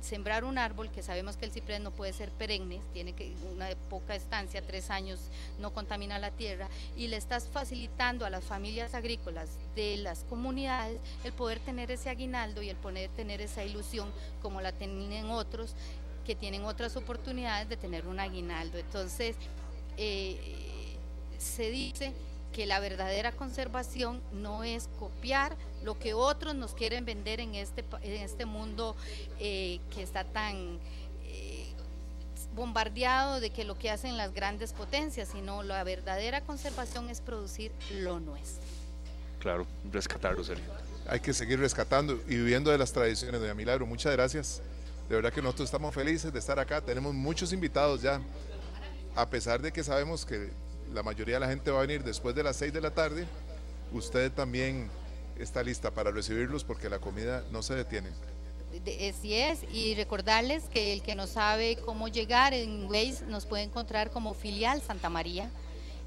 sembrar 0.00 0.44
un 0.44 0.58
árbol, 0.58 0.90
que 0.90 1.02
sabemos 1.02 1.36
que 1.36 1.46
el 1.46 1.50
ciprés 1.50 1.80
no 1.80 1.90
puede 1.90 2.12
ser 2.12 2.30
perenne, 2.30 2.80
tiene 2.92 3.14
que 3.14 3.32
una 3.54 3.68
poca 3.88 4.14
estancia, 4.14 4.60
tres 4.60 4.90
años, 4.90 5.18
no 5.58 5.72
contamina 5.72 6.18
la 6.18 6.30
tierra, 6.30 6.68
y 6.96 7.08
le 7.08 7.16
estás 7.16 7.48
facilitando 7.48 8.26
a 8.26 8.30
las 8.30 8.44
familias 8.44 8.94
agrícolas 8.94 9.48
de 9.74 9.96
las 9.96 10.24
comunidades 10.24 11.00
el 11.24 11.32
poder 11.32 11.58
tener 11.60 11.90
ese 11.90 12.10
aguinaldo 12.10 12.62
y 12.62 12.68
el 12.68 12.76
poder 12.76 13.08
tener 13.10 13.40
esa 13.40 13.64
ilusión 13.64 14.12
como 14.42 14.60
la 14.60 14.72
tienen 14.72 15.30
otros 15.30 15.74
que 16.24 16.34
tienen 16.34 16.64
otras 16.64 16.96
oportunidades 16.96 17.68
de 17.68 17.76
tener 17.76 18.06
un 18.06 18.18
aguinaldo. 18.18 18.78
Entonces, 18.78 19.36
eh, 19.96 20.96
se 21.38 21.70
dice 21.70 22.14
que 22.54 22.66
la 22.66 22.78
verdadera 22.78 23.32
conservación 23.32 24.22
no 24.32 24.62
es 24.62 24.88
copiar 24.98 25.56
lo 25.82 25.98
que 25.98 26.14
otros 26.14 26.54
nos 26.54 26.72
quieren 26.72 27.04
vender 27.04 27.40
en 27.40 27.56
este, 27.56 27.84
en 28.02 28.22
este 28.22 28.46
mundo 28.46 28.94
eh, 29.40 29.80
que 29.92 30.02
está 30.02 30.22
tan 30.22 30.78
eh, 31.24 31.66
bombardeado 32.54 33.40
de 33.40 33.50
que 33.50 33.64
lo 33.64 33.76
que 33.76 33.90
hacen 33.90 34.16
las 34.16 34.32
grandes 34.32 34.72
potencias, 34.72 35.30
sino 35.32 35.64
la 35.64 35.82
verdadera 35.82 36.42
conservación 36.42 37.10
es 37.10 37.20
producir 37.20 37.72
lo 37.90 38.20
nuestro. 38.20 38.62
Claro, 39.40 39.66
rescatarlo, 39.92 40.44
Sergio. 40.44 40.72
Hay 41.08 41.18
que 41.18 41.34
seguir 41.34 41.58
rescatando 41.58 42.14
y 42.28 42.36
viviendo 42.36 42.70
de 42.70 42.78
las 42.78 42.92
tradiciones, 42.92 43.40
de 43.40 43.52
Milagro. 43.52 43.84
Muchas 43.84 44.12
gracias. 44.12 44.62
De 45.08 45.16
verdad 45.16 45.32
que 45.32 45.42
nosotros 45.42 45.66
estamos 45.66 45.92
felices 45.92 46.32
de 46.32 46.38
estar 46.38 46.58
acá. 46.58 46.80
Tenemos 46.80 47.12
muchos 47.12 47.52
invitados 47.52 48.00
ya, 48.00 48.22
a 49.16 49.28
pesar 49.28 49.60
de 49.60 49.72
que 49.72 49.82
sabemos 49.82 50.24
que 50.24 50.50
la 50.92 51.02
mayoría 51.02 51.34
de 51.34 51.40
la 51.40 51.48
gente 51.48 51.70
va 51.70 51.78
a 51.78 51.86
venir 51.86 52.04
después 52.04 52.34
de 52.34 52.42
las 52.42 52.56
6 52.56 52.72
de 52.72 52.80
la 52.80 52.90
tarde, 52.92 53.26
usted 53.92 54.30
también 54.32 54.90
está 55.38 55.62
lista 55.62 55.90
para 55.90 56.10
recibirlos 56.10 56.64
porque 56.64 56.88
la 56.88 56.98
comida 56.98 57.44
no 57.50 57.62
se 57.62 57.74
detiene. 57.74 58.10
Así 59.08 59.34
es, 59.34 59.60
y 59.72 59.94
recordarles 59.94 60.64
que 60.64 60.92
el 60.92 61.02
que 61.02 61.14
no 61.14 61.28
sabe 61.28 61.76
cómo 61.76 62.08
llegar 62.08 62.54
en 62.54 62.86
Waze 62.86 63.24
nos 63.28 63.46
puede 63.46 63.62
encontrar 63.62 64.10
como 64.10 64.34
filial 64.34 64.82
Santa 64.82 65.08
María 65.08 65.48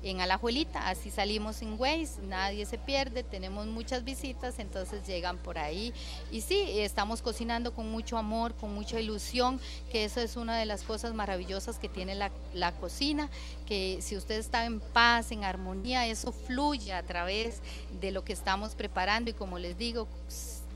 en 0.03 0.21
Alajuelita, 0.21 0.87
así 0.87 1.09
salimos 1.09 1.61
en 1.61 1.79
Waze, 1.79 2.21
nadie 2.21 2.65
se 2.65 2.77
pierde, 2.77 3.23
tenemos 3.23 3.65
muchas 3.67 4.03
visitas, 4.03 4.59
entonces 4.59 5.05
llegan 5.07 5.37
por 5.37 5.57
ahí. 5.57 5.93
Y 6.31 6.41
sí, 6.41 6.79
estamos 6.79 7.21
cocinando 7.21 7.73
con 7.73 7.91
mucho 7.91 8.17
amor, 8.17 8.53
con 8.55 8.73
mucha 8.73 8.99
ilusión, 8.99 9.59
que 9.91 10.05
eso 10.05 10.21
es 10.21 10.35
una 10.37 10.57
de 10.57 10.65
las 10.65 10.83
cosas 10.83 11.13
maravillosas 11.13 11.79
que 11.79 11.89
tiene 11.89 12.15
la, 12.15 12.31
la 12.53 12.73
cocina, 12.73 13.29
que 13.65 13.99
si 14.01 14.15
usted 14.15 14.35
está 14.35 14.65
en 14.65 14.79
paz, 14.79 15.31
en 15.31 15.43
armonía, 15.43 16.05
eso 16.07 16.31
fluye 16.31 16.93
a 16.93 17.03
través 17.03 17.61
de 17.99 18.11
lo 18.11 18.23
que 18.23 18.33
estamos 18.33 18.75
preparando 18.75 19.31
y 19.31 19.33
como 19.33 19.59
les 19.59 19.77
digo, 19.77 20.07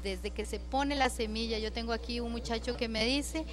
desde 0.04 0.32
que 0.32 0.46
se 0.46 0.60
pone 0.60 0.96
la 0.96 1.10
semilla, 1.10 1.60
yo 1.60 1.72
tengo 1.72 1.94
aquí 1.94 2.20
un 2.20 2.32
muchacho 2.32 2.76
que 2.76 2.88
me 2.88 3.06
dice 3.06 3.46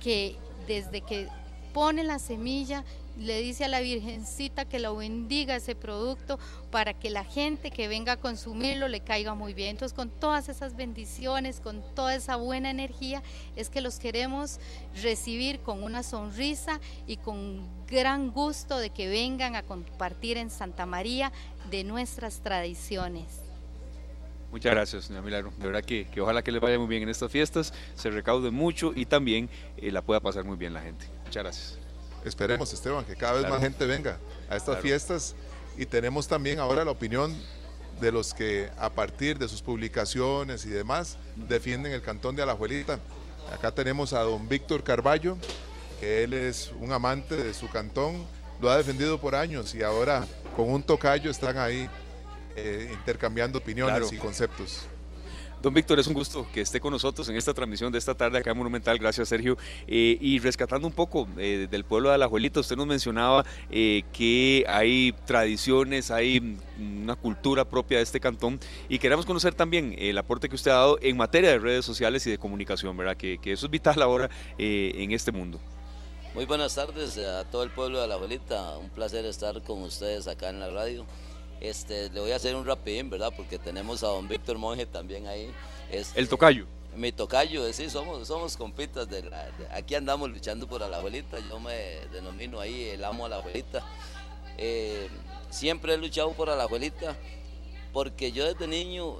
que 0.00 0.36
desde 0.66 1.00
que 1.00 1.28
pone 1.72 2.04
la 2.04 2.18
semilla, 2.18 2.84
le 3.18 3.40
dice 3.40 3.64
a 3.64 3.68
la 3.68 3.80
Virgencita 3.80 4.64
que 4.64 4.78
lo 4.78 4.96
bendiga 4.96 5.56
ese 5.56 5.74
producto 5.74 6.38
para 6.70 6.94
que 6.94 7.10
la 7.10 7.24
gente 7.24 7.70
que 7.70 7.88
venga 7.88 8.12
a 8.12 8.16
consumirlo 8.16 8.88
le 8.88 9.00
caiga 9.00 9.34
muy 9.34 9.54
bien. 9.54 9.70
Entonces, 9.70 9.94
con 9.94 10.10
todas 10.10 10.48
esas 10.48 10.76
bendiciones, 10.76 11.60
con 11.60 11.82
toda 11.94 12.14
esa 12.14 12.36
buena 12.36 12.70
energía, 12.70 13.22
es 13.56 13.68
que 13.68 13.80
los 13.80 13.98
queremos 13.98 14.60
recibir 15.02 15.60
con 15.60 15.82
una 15.82 16.02
sonrisa 16.02 16.80
y 17.06 17.16
con 17.16 17.66
gran 17.86 18.30
gusto 18.30 18.78
de 18.78 18.90
que 18.90 19.08
vengan 19.08 19.56
a 19.56 19.62
compartir 19.62 20.36
en 20.36 20.50
Santa 20.50 20.86
María 20.86 21.32
de 21.70 21.84
nuestras 21.84 22.40
tradiciones. 22.40 23.42
Muchas 24.50 24.72
gracias, 24.72 25.04
señora 25.04 25.24
Milagro. 25.24 25.52
De 25.58 25.66
verdad 25.66 25.84
que, 25.84 26.08
ojalá 26.20 26.42
que 26.42 26.52
les 26.52 26.60
vaya 26.60 26.78
muy 26.78 26.88
bien 26.88 27.02
en 27.02 27.10
estas 27.10 27.30
fiestas, 27.30 27.74
se 27.94 28.10
recaude 28.10 28.50
mucho 28.50 28.92
y 28.94 29.04
también 29.04 29.50
eh, 29.76 29.90
la 29.90 30.00
pueda 30.00 30.20
pasar 30.20 30.44
muy 30.44 30.56
bien 30.56 30.72
la 30.72 30.80
gente. 30.80 31.06
Muchas 31.24 31.42
gracias. 31.42 31.77
Esperemos, 32.24 32.72
Esteban, 32.72 33.04
que 33.04 33.16
cada 33.16 33.40
vez 33.40 33.48
más 33.48 33.60
gente 33.60 33.86
venga 33.86 34.18
a 34.50 34.56
estas 34.56 34.80
fiestas. 34.80 35.34
Y 35.76 35.86
tenemos 35.86 36.26
también 36.26 36.58
ahora 36.58 36.84
la 36.84 36.90
opinión 36.90 37.36
de 38.00 38.12
los 38.12 38.34
que 38.34 38.70
a 38.78 38.90
partir 38.90 39.38
de 39.38 39.48
sus 39.48 39.62
publicaciones 39.62 40.64
y 40.64 40.70
demás 40.70 41.18
defienden 41.36 41.92
el 41.92 42.02
cantón 42.02 42.36
de 42.36 42.42
Alajuelita. 42.42 42.98
Acá 43.52 43.72
tenemos 43.72 44.12
a 44.12 44.20
don 44.20 44.48
Víctor 44.48 44.82
Carballo, 44.82 45.38
que 46.00 46.24
él 46.24 46.34
es 46.34 46.72
un 46.80 46.92
amante 46.92 47.36
de 47.36 47.54
su 47.54 47.68
cantón, 47.70 48.26
lo 48.60 48.70
ha 48.70 48.76
defendido 48.76 49.20
por 49.20 49.34
años 49.34 49.74
y 49.74 49.82
ahora 49.82 50.26
con 50.56 50.70
un 50.70 50.82
tocayo 50.82 51.30
están 51.30 51.58
ahí 51.58 51.88
eh, 52.56 52.90
intercambiando 52.92 53.58
opiniones 53.58 54.12
y 54.12 54.16
conceptos. 54.16 54.86
Don 55.60 55.74
Víctor, 55.74 55.98
es 55.98 56.06
un 56.06 56.14
gusto 56.14 56.46
que 56.52 56.60
esté 56.60 56.78
con 56.78 56.92
nosotros 56.92 57.28
en 57.28 57.36
esta 57.36 57.52
transmisión 57.52 57.90
de 57.90 57.98
esta 57.98 58.14
tarde 58.14 58.38
acá 58.38 58.52
en 58.52 58.58
Monumental. 58.58 58.96
Gracias, 58.96 59.28
Sergio. 59.28 59.58
Eh, 59.88 60.16
y 60.20 60.38
rescatando 60.38 60.86
un 60.86 60.92
poco 60.92 61.26
eh, 61.36 61.66
del 61.68 61.84
pueblo 61.84 62.10
de 62.10 62.14
Alajuelita, 62.14 62.60
usted 62.60 62.76
nos 62.76 62.86
mencionaba 62.86 63.44
eh, 63.68 64.04
que 64.12 64.64
hay 64.68 65.12
tradiciones, 65.26 66.12
hay 66.12 66.56
una 66.78 67.16
cultura 67.16 67.64
propia 67.64 67.98
de 67.98 68.04
este 68.04 68.20
cantón 68.20 68.60
y 68.88 69.00
queremos 69.00 69.26
conocer 69.26 69.52
también 69.52 69.96
el 69.98 70.16
aporte 70.16 70.48
que 70.48 70.54
usted 70.54 70.70
ha 70.70 70.74
dado 70.74 70.98
en 71.02 71.16
materia 71.16 71.50
de 71.50 71.58
redes 71.58 71.84
sociales 71.84 72.24
y 72.28 72.30
de 72.30 72.38
comunicación, 72.38 72.96
¿verdad? 72.96 73.16
Que, 73.16 73.38
que 73.38 73.50
eso 73.50 73.66
es 73.66 73.72
vital 73.72 74.00
ahora 74.00 74.30
en 74.58 75.10
este 75.10 75.32
mundo. 75.32 75.58
Muy 76.34 76.44
buenas 76.44 76.76
tardes 76.76 77.18
a 77.18 77.42
todo 77.50 77.64
el 77.64 77.70
pueblo 77.70 77.98
de 77.98 78.04
Alajuelita. 78.04 78.78
Un 78.78 78.90
placer 78.90 79.24
estar 79.24 79.60
con 79.62 79.82
ustedes 79.82 80.28
acá 80.28 80.50
en 80.50 80.60
la 80.60 80.70
radio. 80.70 81.04
Este, 81.60 82.10
le 82.10 82.20
voy 82.20 82.32
a 82.32 82.36
hacer 82.36 82.54
un 82.54 82.64
rapidín, 82.64 83.10
¿verdad? 83.10 83.32
Porque 83.36 83.58
tenemos 83.58 84.02
a 84.02 84.08
don 84.08 84.28
Víctor 84.28 84.58
Monge 84.58 84.86
también 84.86 85.26
ahí. 85.26 85.52
Este, 85.90 86.18
el 86.20 86.28
tocayo. 86.28 86.66
Mi 86.96 87.12
tocayo, 87.12 87.72
sí, 87.72 87.90
somos, 87.90 88.26
somos 88.26 88.56
compitas. 88.56 89.08
De, 89.08 89.28
aquí 89.72 89.94
andamos 89.94 90.30
luchando 90.30 90.66
por 90.66 90.80
la 90.80 90.96
abuelita. 90.96 91.38
Yo 91.48 91.60
me 91.60 92.00
denomino 92.12 92.60
ahí 92.60 92.84
el 92.90 93.04
amo 93.04 93.26
a 93.26 93.28
la 93.28 93.36
abuelita. 93.36 93.84
Eh, 94.56 95.08
siempre 95.50 95.94
he 95.94 95.98
luchado 95.98 96.32
por 96.32 96.48
la 96.48 96.62
abuelita 96.62 97.16
porque 97.92 98.32
yo 98.32 98.46
desde 98.46 98.66
niño, 98.66 99.16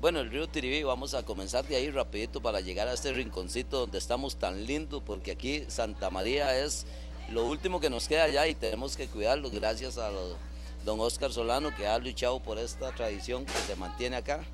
bueno, 0.00 0.20
el 0.20 0.30
río 0.30 0.48
Tiribí, 0.48 0.82
vamos 0.82 1.14
a 1.14 1.22
comenzar 1.22 1.66
de 1.66 1.76
ahí 1.76 1.90
rapidito 1.90 2.40
para 2.40 2.60
llegar 2.60 2.88
a 2.88 2.94
este 2.94 3.12
rinconcito 3.12 3.80
donde 3.80 3.98
estamos 3.98 4.36
tan 4.36 4.64
lindo, 4.64 5.02
porque 5.04 5.32
aquí 5.32 5.64
Santa 5.68 6.10
María 6.10 6.56
es 6.58 6.86
lo 7.30 7.44
último 7.46 7.80
que 7.80 7.90
nos 7.90 8.08
queda 8.08 8.24
allá 8.24 8.46
y 8.46 8.54
tenemos 8.54 8.96
que 8.96 9.06
cuidarlo 9.06 9.50
gracias 9.50 9.98
a 9.98 10.10
los 10.10 10.36
don 10.84 11.00
Oscar 11.00 11.32
Solano, 11.32 11.74
que 11.74 11.86
ha 11.86 11.98
luchado 11.98 12.40
por 12.40 12.58
esta 12.58 12.92
tradición 12.92 13.44
que 13.44 13.52
se 13.52 13.76
mantiene 13.76 14.16
acá. 14.16 14.44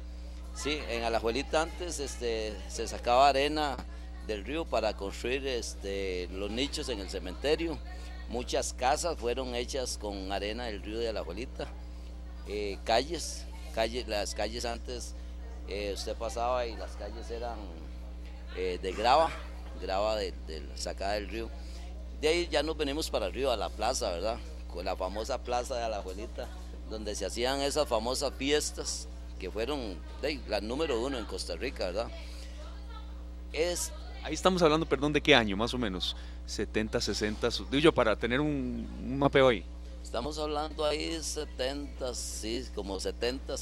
Sí, 0.54 0.80
en 0.88 1.04
Alajuelita 1.04 1.62
antes 1.62 2.00
este, 2.00 2.56
se 2.68 2.88
sacaba 2.88 3.28
arena 3.28 3.76
del 4.26 4.44
río 4.44 4.64
para 4.64 4.94
construir 4.94 5.46
este, 5.46 6.28
los 6.32 6.50
nichos 6.50 6.88
en 6.88 7.00
el 7.00 7.08
cementerio. 7.08 7.78
Muchas 8.28 8.74
casas 8.74 9.16
fueron 9.18 9.54
hechas 9.54 9.96
con 9.98 10.30
arena 10.32 10.66
del 10.66 10.82
río 10.82 10.98
de 10.98 11.08
Alajuelita. 11.08 11.68
eh, 12.46 12.78
calles, 12.84 13.44
calles, 13.74 14.08
las 14.08 14.34
calles 14.34 14.64
antes 14.64 15.14
eh, 15.68 15.92
usted 15.94 16.16
pasaba 16.16 16.66
y 16.66 16.76
las 16.76 16.96
calles 16.96 17.30
eran 17.30 17.58
eh, 18.56 18.78
de 18.82 18.92
grava, 18.92 19.30
grava 19.80 20.16
de, 20.16 20.32
sacada 20.74 21.14
del 21.14 21.28
río. 21.28 21.50
De 22.20 22.28
ahí 22.28 22.48
ya 22.50 22.62
nos 22.62 22.76
venimos 22.76 23.10
para 23.10 23.26
arriba, 23.26 23.52
a 23.52 23.56
la 23.56 23.68
plaza, 23.68 24.10
¿verdad? 24.10 24.38
Con 24.78 24.84
la 24.84 24.94
famosa 24.94 25.42
plaza 25.42 25.74
de 25.74 25.88
la 25.88 25.96
abuelita, 25.96 26.46
donde 26.88 27.16
se 27.16 27.26
hacían 27.26 27.60
esas 27.62 27.88
famosas 27.88 28.32
fiestas 28.38 29.08
que 29.40 29.50
fueron 29.50 29.96
de, 30.22 30.38
la 30.46 30.60
número 30.60 31.02
uno 31.04 31.18
en 31.18 31.24
Costa 31.24 31.56
Rica, 31.56 31.86
¿verdad? 31.86 32.08
Es 33.52 33.90
Ahí 34.22 34.34
estamos 34.34 34.62
hablando, 34.62 34.86
perdón, 34.86 35.12
de 35.12 35.20
qué 35.20 35.34
año, 35.34 35.56
más 35.56 35.74
o 35.74 35.78
menos. 35.78 36.14
70, 36.46 37.00
60, 37.00 37.50
su- 37.50 37.64
digo 37.64 37.80
yo, 37.80 37.92
para 37.92 38.14
tener 38.14 38.40
un, 38.40 38.88
un 39.02 39.18
mapeo 39.18 39.48
ahí. 39.48 39.64
Estamos 40.00 40.38
hablando 40.38 40.84
ahí 40.84 41.20
70, 41.20 42.14
sí, 42.14 42.64
como 42.72 43.00
70 43.00 43.56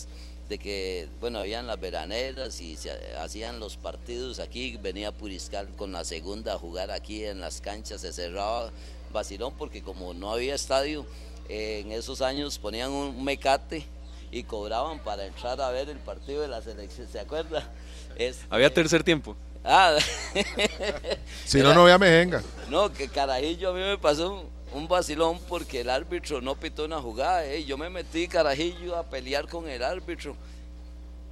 de 0.50 0.58
que, 0.58 1.08
bueno, 1.18 1.38
habían 1.38 1.66
las 1.66 1.80
veraneras 1.80 2.60
y 2.60 2.76
se 2.76 2.90
hacían 3.16 3.58
los 3.58 3.78
partidos 3.78 4.38
aquí, 4.38 4.76
venía 4.76 5.12
Puriscal 5.12 5.66
con 5.78 5.92
la 5.92 6.04
segunda 6.04 6.52
a 6.52 6.58
jugar 6.58 6.90
aquí 6.90 7.24
en 7.24 7.40
las 7.40 7.62
canchas, 7.62 8.02
se 8.02 8.12
cerraba 8.12 8.70
vacilón 9.16 9.52
porque 9.58 9.82
como 9.82 10.12
no 10.14 10.30
había 10.32 10.54
estadio, 10.54 11.04
eh, 11.48 11.80
en 11.84 11.92
esos 11.92 12.20
años 12.22 12.58
ponían 12.58 12.90
un 12.90 13.24
mecate 13.24 13.84
y 14.30 14.42
cobraban 14.42 14.98
para 14.98 15.24
entrar 15.26 15.60
a 15.60 15.70
ver 15.70 15.88
el 15.88 15.98
partido 15.98 16.42
de 16.42 16.48
la 16.48 16.60
selección, 16.60 17.08
¿se 17.10 17.18
acuerda? 17.20 17.68
Es, 18.16 18.40
Había 18.50 18.72
tercer 18.72 19.02
tiempo. 19.02 19.34
ah, 19.64 19.96
Si 21.44 21.58
no, 21.60 21.72
no 21.74 21.84
vea 21.84 21.98
mejenga. 21.98 22.42
no, 22.70 22.92
que 22.92 23.08
carajillo 23.08 23.70
a 23.70 23.72
mí 23.72 23.80
me 23.80 23.98
pasó 23.98 24.32
un, 24.34 24.48
un 24.80 24.88
vacilón 24.88 25.38
porque 25.48 25.80
el 25.80 25.90
árbitro 25.90 26.40
no 26.40 26.54
pitó 26.54 26.84
una 26.84 27.00
jugada. 27.00 27.44
eh, 27.46 27.64
Yo 27.64 27.76
me 27.78 27.88
metí 27.90 28.28
carajillo 28.28 28.96
a 28.96 29.02
pelear 29.04 29.46
con 29.48 29.68
el 29.68 29.82
árbitro 29.82 30.36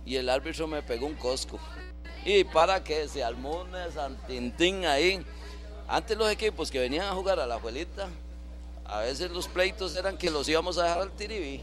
y 0.06 0.16
el 0.16 0.28
árbitro 0.28 0.66
me 0.66 0.82
pegó 0.82 1.06
un 1.06 1.14
cosco. 1.14 1.58
Y 2.24 2.44
para 2.44 2.82
que 2.82 3.06
se 3.08 3.22
armó 3.24 3.62
una 3.62 3.90
santintín 3.90 4.84
ahí. 4.86 5.24
Antes 5.86 6.16
los 6.16 6.30
equipos 6.30 6.70
que 6.70 6.78
venían 6.78 7.06
a 7.06 7.12
jugar 7.12 7.38
a 7.38 7.46
la 7.46 7.56
abuelita, 7.56 8.08
a 8.86 9.00
veces 9.00 9.30
los 9.30 9.48
pleitos 9.48 9.96
eran 9.96 10.16
que 10.16 10.30
los 10.30 10.48
íbamos 10.48 10.78
a 10.78 10.84
dejar 10.84 11.00
al 11.02 11.10
tiribí. 11.10 11.60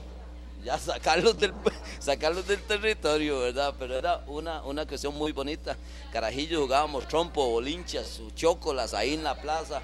Ya 0.64 0.78
sacarlos 0.78 1.40
del, 1.40 1.54
sacarlos 2.00 2.48
del 2.48 2.62
territorio, 2.62 3.40
¿verdad? 3.40 3.74
Pero 3.80 3.98
era 3.98 4.24
una, 4.28 4.62
una 4.64 4.86
cuestión 4.86 5.16
muy 5.16 5.32
bonita. 5.32 5.76
Carajillo 6.12 6.62
jugábamos 6.62 7.08
trompo, 7.08 7.50
bolinchas, 7.50 8.22
chócolas 8.36 8.94
ahí 8.94 9.16
en 9.16 9.24
la 9.24 9.42
plaza, 9.42 9.82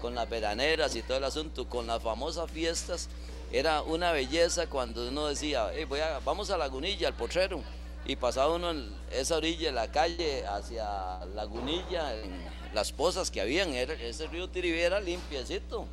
con 0.00 0.14
las 0.14 0.30
veraneras 0.30 0.94
y 0.94 1.02
todo 1.02 1.18
el 1.18 1.24
asunto, 1.24 1.68
con 1.68 1.88
las 1.88 2.00
famosas 2.00 2.48
fiestas. 2.48 3.08
Era 3.50 3.82
una 3.82 4.12
belleza 4.12 4.68
cuando 4.68 5.08
uno 5.08 5.26
decía, 5.26 5.72
"Ey, 5.72 5.84
voy 5.84 5.98
a, 5.98 6.20
vamos 6.20 6.50
a 6.50 6.56
Lagunilla, 6.56 7.08
al 7.08 7.14
potrero. 7.14 7.60
Y 8.06 8.14
pasaba 8.14 8.54
uno 8.54 8.70
en 8.70 8.94
esa 9.10 9.36
orilla 9.36 9.66
de 9.66 9.72
la 9.72 9.90
calle 9.90 10.46
hacia 10.46 11.24
Lagunilla, 11.34 12.14
en 12.14 12.40
las 12.74 12.92
pozas 12.92 13.30
que 13.30 13.40
habían, 13.40 13.70
era- 13.70 13.94
ese 13.94 14.26
río 14.28 14.48
Tiribí 14.48 14.78
era 14.80 15.00
limpiecito. 15.00 15.86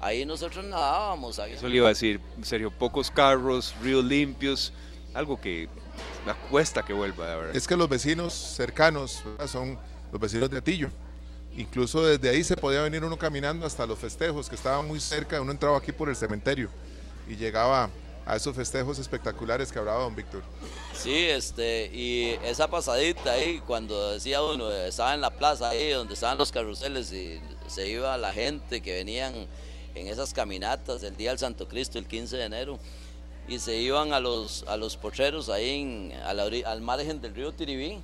Ahí 0.00 0.26
nosotros 0.26 0.64
nadábamos. 0.64 1.38
había- 1.38 1.56
Eso 1.56 1.68
le 1.68 1.76
iba 1.76 1.86
a 1.86 1.90
decir, 1.90 2.20
en 2.36 2.44
serio, 2.44 2.70
pocos 2.70 3.10
carros, 3.10 3.74
ríos 3.82 4.04
limpios, 4.04 4.72
algo 5.14 5.40
que 5.40 5.68
me 6.26 6.34
cuesta 6.50 6.82
que 6.84 6.92
vuelva, 6.92 7.26
la 7.26 7.36
verdad. 7.36 7.56
Es 7.56 7.66
que 7.66 7.76
los 7.76 7.88
vecinos 7.88 8.32
cercanos 8.34 9.22
¿verdad? 9.24 9.46
son 9.46 9.78
los 10.12 10.20
vecinos 10.20 10.50
de 10.50 10.58
Atillo. 10.58 10.90
Incluso 11.56 12.04
desde 12.04 12.28
ahí 12.28 12.42
se 12.42 12.56
podía 12.56 12.82
venir 12.82 13.04
uno 13.04 13.16
caminando 13.16 13.64
hasta 13.64 13.86
los 13.86 13.98
festejos 13.98 14.48
que 14.48 14.56
estaban 14.56 14.86
muy 14.88 14.98
cerca. 14.98 15.40
Uno 15.40 15.52
entraba 15.52 15.78
aquí 15.78 15.92
por 15.92 16.08
el 16.08 16.16
cementerio 16.16 16.68
y 17.28 17.36
llegaba 17.36 17.88
a 18.26 18.36
esos 18.36 18.54
festejos 18.56 18.98
espectaculares 18.98 19.70
que 19.70 19.78
hablaba 19.78 20.02
don 20.04 20.14
Víctor. 20.16 20.42
Sí, 20.94 21.14
este, 21.14 21.90
y 21.92 22.36
esa 22.44 22.68
pasadita 22.68 23.32
ahí, 23.32 23.60
cuando 23.66 24.12
decía 24.12 24.42
uno, 24.42 24.70
estaba 24.72 25.14
en 25.14 25.20
la 25.20 25.30
plaza 25.30 25.68
ahí 25.70 25.90
donde 25.90 26.14
estaban 26.14 26.38
los 26.38 26.50
carruseles 26.50 27.12
y 27.12 27.40
se 27.66 27.88
iba 27.88 28.16
la 28.16 28.32
gente 28.32 28.80
que 28.80 28.92
venían 28.94 29.46
en 29.94 30.06
esas 30.08 30.32
caminatas 30.32 31.02
el 31.02 31.16
día 31.16 31.30
del 31.30 31.38
Santo 31.38 31.68
Cristo, 31.68 31.98
el 31.98 32.06
15 32.06 32.36
de 32.36 32.44
enero, 32.44 32.78
y 33.46 33.58
se 33.58 33.76
iban 33.76 34.12
a 34.14 34.20
los, 34.20 34.64
a 34.68 34.76
los 34.76 34.96
potreros 34.96 35.48
ahí 35.50 35.82
en- 35.82 36.12
al 36.64 36.80
margen 36.80 37.20
del 37.20 37.34
río 37.34 37.52
Tiribí 37.52 38.00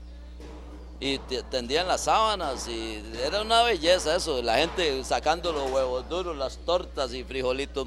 y 1.01 1.19
te- 1.19 1.43
tendían 1.45 1.89
las 1.89 2.03
sábanas 2.03 2.69
y 2.69 3.03
era 3.25 3.41
una 3.41 3.63
belleza 3.63 4.17
eso, 4.17 4.43
la 4.43 4.59
gente 4.59 5.03
sacando 5.03 5.51
los 5.53 5.71
huevos 5.71 6.09
duros, 6.09 6.37
las 6.37 6.59
tortas 6.59 7.15
y 7.15 7.25
frijolitos, 7.25 7.87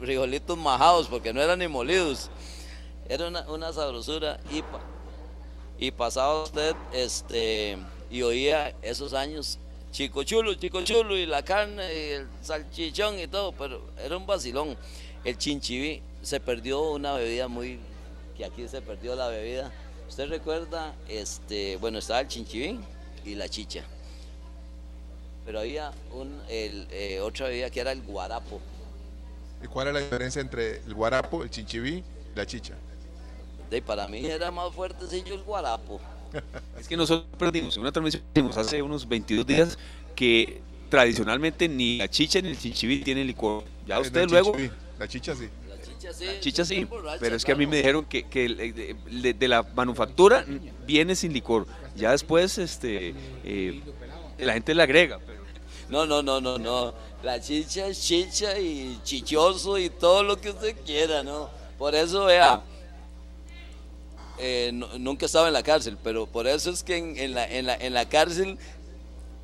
frijolitos 0.00 0.58
majados 0.58 1.06
porque 1.06 1.32
no 1.32 1.40
eran 1.40 1.60
ni 1.60 1.68
molidos. 1.68 2.30
Era 3.08 3.28
una, 3.28 3.42
una 3.48 3.72
sabrosura 3.72 4.40
y, 4.50 4.62
y 5.84 5.90
pasaba 5.92 6.42
usted 6.42 6.74
este, 6.92 7.78
y 8.10 8.22
oía 8.22 8.74
esos 8.82 9.12
años 9.14 9.58
chico 9.92 10.22
chulo, 10.24 10.54
chico 10.54 10.82
chulo 10.82 11.16
y 11.16 11.26
la 11.26 11.42
carne 11.44 11.84
y 11.94 12.08
el 12.12 12.28
salchichón 12.40 13.18
y 13.20 13.26
todo, 13.28 13.52
pero 13.52 13.82
era 14.02 14.16
un 14.16 14.26
vacilón. 14.26 14.76
El 15.24 15.38
chinchiví 15.38 16.02
se 16.22 16.40
perdió 16.40 16.80
una 16.80 17.12
bebida 17.14 17.46
muy, 17.46 17.78
que 18.36 18.44
aquí 18.44 18.66
se 18.66 18.80
perdió 18.80 19.14
la 19.14 19.28
bebida. 19.28 19.70
Usted 20.12 20.28
recuerda, 20.28 20.94
este, 21.08 21.78
bueno, 21.78 21.96
estaba 21.96 22.20
el 22.20 22.28
chinchiví 22.28 22.78
y 23.24 23.34
la 23.34 23.48
chicha. 23.48 23.82
Pero 25.46 25.60
había 25.60 25.90
un, 26.12 26.38
el, 26.50 26.86
eh, 26.90 27.18
otra 27.20 27.48
bebida 27.48 27.70
que 27.70 27.80
era 27.80 27.92
el 27.92 28.02
guarapo. 28.02 28.60
¿Y 29.64 29.68
cuál 29.68 29.88
es 29.88 29.94
la 29.94 30.00
diferencia 30.00 30.42
entre 30.42 30.80
el 30.80 30.92
guarapo, 30.92 31.42
el 31.42 31.48
chinchiví 31.48 32.04
y 32.34 32.36
la 32.36 32.44
chicha? 32.44 32.74
De, 33.70 33.80
para 33.80 34.06
mí 34.06 34.26
era 34.26 34.50
más 34.50 34.70
fuertecillo 34.74 35.34
el 35.34 35.42
guarapo. 35.44 35.98
Es 36.78 36.86
que 36.86 36.94
nosotros 36.98 37.34
perdimos 37.38 37.74
en 37.76 37.80
una 37.80 37.92
transmisión 37.92 38.22
hace 38.54 38.82
unos 38.82 39.08
22 39.08 39.46
días 39.46 39.78
que 40.14 40.60
tradicionalmente 40.90 41.70
ni 41.70 41.96
la 41.96 42.08
chicha 42.08 42.38
ni 42.42 42.50
el 42.50 42.58
chinchiví 42.58 43.02
tienen 43.02 43.26
licor. 43.26 43.64
Ya 43.86 43.98
usted 43.98 44.28
luego, 44.28 44.52
chinchiví, 44.52 44.70
La 44.98 45.08
chicha 45.08 45.34
sí. 45.34 45.48
Chicha 46.02 46.12
sí. 46.14 46.24
la 46.26 46.40
chicha 46.40 46.64
sí, 46.64 46.86
pero 47.20 47.36
es 47.36 47.44
que 47.44 47.52
a 47.52 47.54
mí 47.54 47.66
me 47.66 47.76
dijeron 47.76 48.04
que, 48.04 48.24
que 48.24 48.44
el- 48.46 48.56
de, 48.56 48.96
de- 49.10 49.34
de 49.34 49.48
la 49.48 49.62
manufactura 49.62 50.44
viene 50.86 51.14
sin 51.14 51.32
licor. 51.32 51.66
Ya 51.94 52.10
después 52.10 52.58
este, 52.58 53.14
eh, 53.44 53.80
la 54.38 54.54
gente 54.54 54.74
le 54.74 54.82
agrega. 54.82 55.18
Pero 55.24 55.42
No, 55.88 56.06
no, 56.06 56.22
no, 56.22 56.40
no, 56.40 56.58
no. 56.58 56.94
La 57.22 57.40
chicha 57.40 57.86
es 57.86 58.00
chicha 58.02 58.58
y 58.58 58.98
chichoso 59.04 59.78
y 59.78 59.90
todo 59.90 60.22
lo 60.24 60.40
que 60.40 60.50
usted 60.50 60.74
quiera, 60.84 61.22
¿no? 61.22 61.48
Por 61.78 61.94
eso, 61.94 62.24
vea, 62.24 62.62
eh, 64.38 64.70
no- 64.72 64.98
nunca 64.98 65.26
estaba 65.26 65.46
en 65.48 65.52
la 65.54 65.62
cárcel, 65.62 65.96
pero 66.02 66.26
por 66.26 66.46
eso 66.48 66.70
es 66.70 66.82
que 66.82 66.96
en, 66.96 67.16
en 67.16 67.34
la, 67.34 67.46
en, 67.48 67.66
la, 67.66 67.74
en 67.76 67.94
la 67.94 68.08
cárcel 68.08 68.58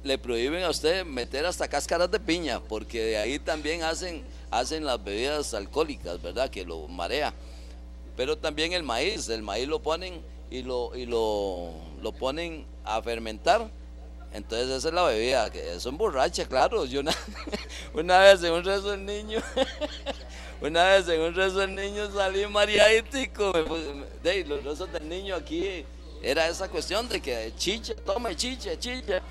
le 0.02 0.18
prohíben 0.18 0.62
a 0.64 0.70
usted 0.70 1.04
meter 1.04 1.44
hasta 1.46 1.68
cáscaras 1.68 2.11
de 2.11 2.18
piña, 2.18 2.61
porque 2.61 3.00
de 3.02 3.18
ahí 3.18 3.38
también 3.38 3.82
hacen, 3.82 4.22
hacen 4.51 4.84
las 4.84 5.03
bebidas 5.03 5.55
alcohólicas, 5.55 6.20
¿verdad? 6.20 6.51
Que 6.51 6.64
lo 6.64 6.88
marea. 6.88 7.32
Pero 8.16 8.36
también 8.36 8.72
el 8.72 8.82
maíz, 8.82 9.28
el 9.28 9.42
maíz 9.42 9.68
lo 9.68 9.80
ponen 9.80 10.20
y 10.51 10.62
lo, 10.62 10.94
y 10.96 11.07
lo, 11.07 11.72
lo 12.03 12.12
ponen 12.12 12.66
a 12.84 13.01
fermentar. 13.03 13.70
Entonces 14.32 14.68
esa 14.68 14.88
es 14.88 14.94
la 14.94 15.05
bebida, 15.05 15.51
que 15.51 15.74
eso 15.74 15.88
emborracha, 15.88 16.46
claro. 16.46 16.84
Yo 16.84 17.01
una, 17.01 17.14
una 17.94 18.18
vez 18.20 18.42
en 18.42 18.53
un 18.53 18.64
rezo 18.64 18.90
del 18.90 19.05
niño, 19.05 19.40
una 20.61 20.84
vez 20.84 21.09
en 21.09 21.20
un 21.20 21.34
rezo 21.34 21.59
del 21.59 21.74
niño 21.74 22.11
salí 22.12 22.42
los 24.44 24.64
rezos 24.64 24.92
del 24.92 25.09
niño 25.09 25.34
aquí 25.34 25.84
era 26.22 26.49
esa 26.49 26.68
cuestión 26.68 27.09
de 27.09 27.20
que 27.20 27.52
chicha, 27.56 27.94
tome 28.05 28.35
chicha, 28.36 28.78
chicha. 28.78 29.22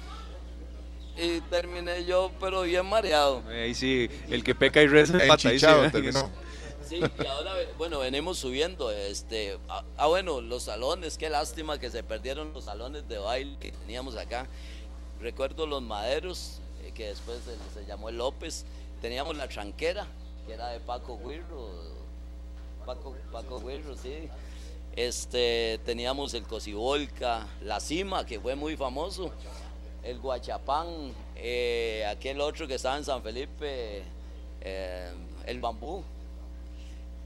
Y 1.18 1.42
terminé 1.42 2.06
yo, 2.06 2.32
pero 2.40 2.62
bien 2.62 2.86
mareado. 2.86 3.44
ahí 3.50 3.74
sí, 3.74 4.10
el 4.30 4.44
que 4.44 4.54
peca 4.54 4.82
y 4.82 4.88
reza 4.88 5.14
empata. 5.14 5.34
ahí 5.34 5.40
sí, 5.60 5.66
Enchichado 5.66 5.86
¿eh? 5.86 5.90
terminó. 5.92 6.30
Sí, 6.88 7.02
y 7.02 7.26
ahora, 7.26 7.54
bueno, 7.78 8.00
venimos 8.00 8.38
subiendo, 8.38 8.92
este, 8.92 9.58
ah, 9.68 9.84
ah, 9.98 10.08
bueno, 10.08 10.40
los 10.40 10.64
salones, 10.64 11.18
qué 11.18 11.30
lástima 11.30 11.80
que 11.80 11.90
se 11.90 12.02
perdieron 12.02 12.54
los 12.54 12.66
salones 12.66 13.08
de 13.10 13.18
baile 13.18 13.58
que 13.60 13.72
teníamos 13.72 14.16
acá. 14.16 14.48
Recuerdo 15.20 15.68
los 15.68 15.82
maderos, 15.82 16.60
eh, 16.84 16.92
que 16.94 17.08
después 17.08 17.40
se, 17.44 17.80
se 17.80 17.86
llamó 17.86 18.08
el 18.08 18.18
López, 18.18 18.64
teníamos 19.02 19.36
la 19.36 19.50
tranquera, 19.50 20.08
que 20.46 20.54
era 20.54 20.70
de 20.70 20.80
Paco 20.80 21.16
Huirro, 21.16 21.70
Paco, 22.86 23.16
Paco 23.32 23.58
Huirro, 23.58 23.98
sí. 23.98 24.30
Este, 24.96 25.80
teníamos 25.86 26.34
el 26.34 26.44
Cocibolca, 26.44 27.48
la 27.64 27.80
Cima, 27.80 28.26
que 28.26 28.40
fue 28.40 28.56
muy 28.56 28.78
famoso, 28.78 29.32
el 30.08 30.20
Guachapán, 30.20 31.14
eh, 31.36 32.06
aquel 32.10 32.40
otro 32.40 32.66
que 32.66 32.76
estaba 32.76 32.96
en 32.98 33.04
San 33.04 33.22
Felipe, 33.22 34.04
eh, 34.62 35.12
el 35.46 35.60
Bambú. 35.60 36.02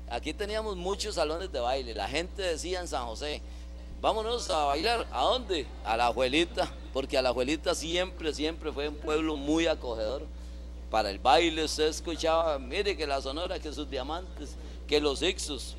Aquí 0.10 0.34
teníamos 0.34 0.76
muchos 0.76 1.16
salones 1.16 1.52
de 1.52 1.60
baile. 1.60 1.94
La 1.94 2.08
gente 2.08 2.42
decía 2.42 2.82
en 2.82 2.88
San 2.88 3.06
José, 3.06 3.40
vámonos 4.02 4.50
a 4.50 4.66
bailar. 4.66 5.08
¿A 5.12 5.22
dónde? 5.22 5.68
A 5.86 5.96
la 5.96 6.08
abuelita, 6.08 6.72
porque 6.92 7.20
a 7.20 7.22
la 7.22 7.30
abuelita 7.30 7.76
siempre, 7.76 8.34
siempre 8.34 8.72
fue 8.72 8.90
un 8.90 8.96
pueblo 8.96 9.38
muy 9.38 9.68
acogedor. 9.68 10.24
Para 10.90 11.12
el 11.12 11.20
baile 11.20 11.64
usted 11.64 11.88
escuchaba, 11.88 12.58
mire 12.58 12.98
que 12.98 13.06
la 13.06 13.22
Sonora, 13.22 13.60
que 13.60 13.72
sus 13.72 13.90
diamantes, 13.90 14.56
que 14.88 15.00
los 15.00 15.22
Ixos. 15.22 15.78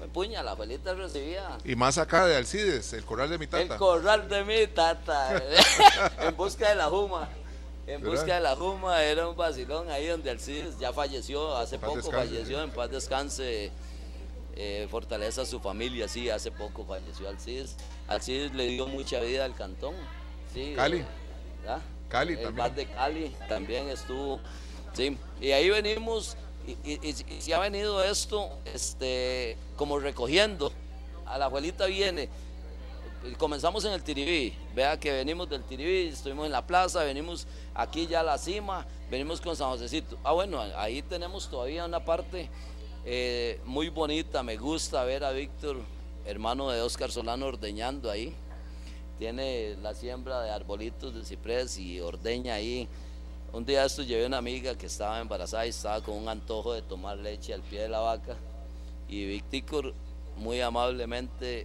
Me 0.00 0.08
puña, 0.08 0.42
la 0.42 0.52
abuelita 0.52 0.92
recibía. 0.94 1.56
Y 1.64 1.76
más 1.76 1.98
acá 1.98 2.26
de 2.26 2.36
Alcides, 2.36 2.92
el 2.92 3.04
corral 3.04 3.30
de 3.30 3.38
mi 3.38 3.46
tata. 3.46 3.62
El 3.74 3.78
corral 3.78 4.28
de 4.28 4.44
mi 4.44 4.66
tata. 4.66 5.42
en 6.20 6.36
busca 6.36 6.68
de 6.68 6.74
la 6.74 6.86
Juma. 6.86 7.28
En 7.86 8.00
¿Verdad? 8.02 8.16
busca 8.16 8.34
de 8.34 8.40
la 8.40 8.56
Juma 8.56 9.02
era 9.02 9.28
un 9.28 9.36
vacilón 9.36 9.90
ahí 9.90 10.06
donde 10.06 10.30
Alcides 10.30 10.78
ya 10.78 10.92
falleció, 10.92 11.56
hace 11.56 11.78
Paz 11.78 11.90
poco 11.90 11.96
descanse, 12.02 12.28
falleció, 12.28 12.58
sí. 12.58 12.64
en 12.64 12.70
paz 12.70 12.90
descanse. 12.90 13.72
eh, 14.56 14.86
fortaleza 14.90 15.42
a 15.42 15.46
su 15.46 15.58
familia, 15.60 16.06
sí, 16.08 16.30
hace 16.30 16.50
poco 16.50 16.84
falleció 16.84 17.28
Alcides. 17.28 17.76
Alcides 18.08 18.54
le 18.54 18.66
dio 18.68 18.86
mucha 18.86 19.20
vida 19.20 19.44
al 19.44 19.54
cantón. 19.54 19.94
Sí, 20.52 20.72
Cali. 20.76 20.98
eh. 20.98 21.06
Cali 22.08 22.34
el 22.34 22.42
también. 22.42 22.74
de 22.74 22.86
Cali 22.86 23.36
también 23.48 23.88
estuvo. 23.88 24.40
Sí, 24.92 25.18
y 25.40 25.50
ahí 25.50 25.70
venimos, 25.70 26.36
y, 26.66 27.08
y, 27.08 27.12
se 27.12 27.54
ha 27.54 27.58
venido 27.58 28.02
esto 28.02 28.58
este, 28.64 29.56
como 29.76 29.98
recogiendo. 29.98 30.72
A 31.26 31.38
la 31.38 31.46
abuelita 31.46 31.86
viene. 31.86 32.28
Comenzamos 33.38 33.84
en 33.86 33.92
el 33.92 34.02
Tiribí, 34.02 34.54
vea 34.74 35.00
que 35.00 35.10
venimos 35.10 35.48
del 35.48 35.62
Tiribí, 35.62 36.08
estuvimos 36.08 36.44
en 36.44 36.52
la 36.52 36.66
plaza, 36.66 37.02
venimos 37.04 37.46
aquí 37.74 38.06
ya 38.06 38.20
a 38.20 38.22
la 38.22 38.36
cima, 38.36 38.86
venimos 39.10 39.40
con 39.40 39.56
San 39.56 39.70
Josecito. 39.70 40.18
Ah, 40.22 40.32
bueno, 40.32 40.60
ahí 40.76 41.00
tenemos 41.00 41.48
todavía 41.48 41.86
una 41.86 42.04
parte 42.04 42.50
eh, 43.06 43.60
muy 43.64 43.88
bonita, 43.88 44.42
me 44.42 44.58
gusta 44.58 45.04
ver 45.04 45.24
a 45.24 45.30
Víctor, 45.30 45.78
hermano 46.26 46.70
de 46.70 46.82
Oscar 46.82 47.10
Solano, 47.10 47.46
ordeñando 47.46 48.10
ahí 48.10 48.34
tiene 49.18 49.76
la 49.82 49.94
siembra 49.94 50.42
de 50.42 50.50
arbolitos 50.50 51.14
de 51.14 51.24
ciprés 51.24 51.78
y 51.78 52.00
ordeña 52.00 52.54
ahí. 52.54 52.88
Un 53.54 53.64
día 53.64 53.84
esto 53.84 54.02
llevé 54.02 54.24
a 54.24 54.26
una 54.26 54.38
amiga 54.38 54.76
que 54.76 54.86
estaba 54.86 55.20
embarazada 55.20 55.64
y 55.64 55.68
estaba 55.68 56.00
con 56.00 56.16
un 56.16 56.28
antojo 56.28 56.72
de 56.72 56.82
tomar 56.82 57.16
leche 57.18 57.54
al 57.54 57.60
pie 57.60 57.82
de 57.82 57.88
la 57.88 58.00
vaca 58.00 58.34
y 59.08 59.26
Victicor 59.26 59.94
muy 60.36 60.60
amablemente 60.60 61.64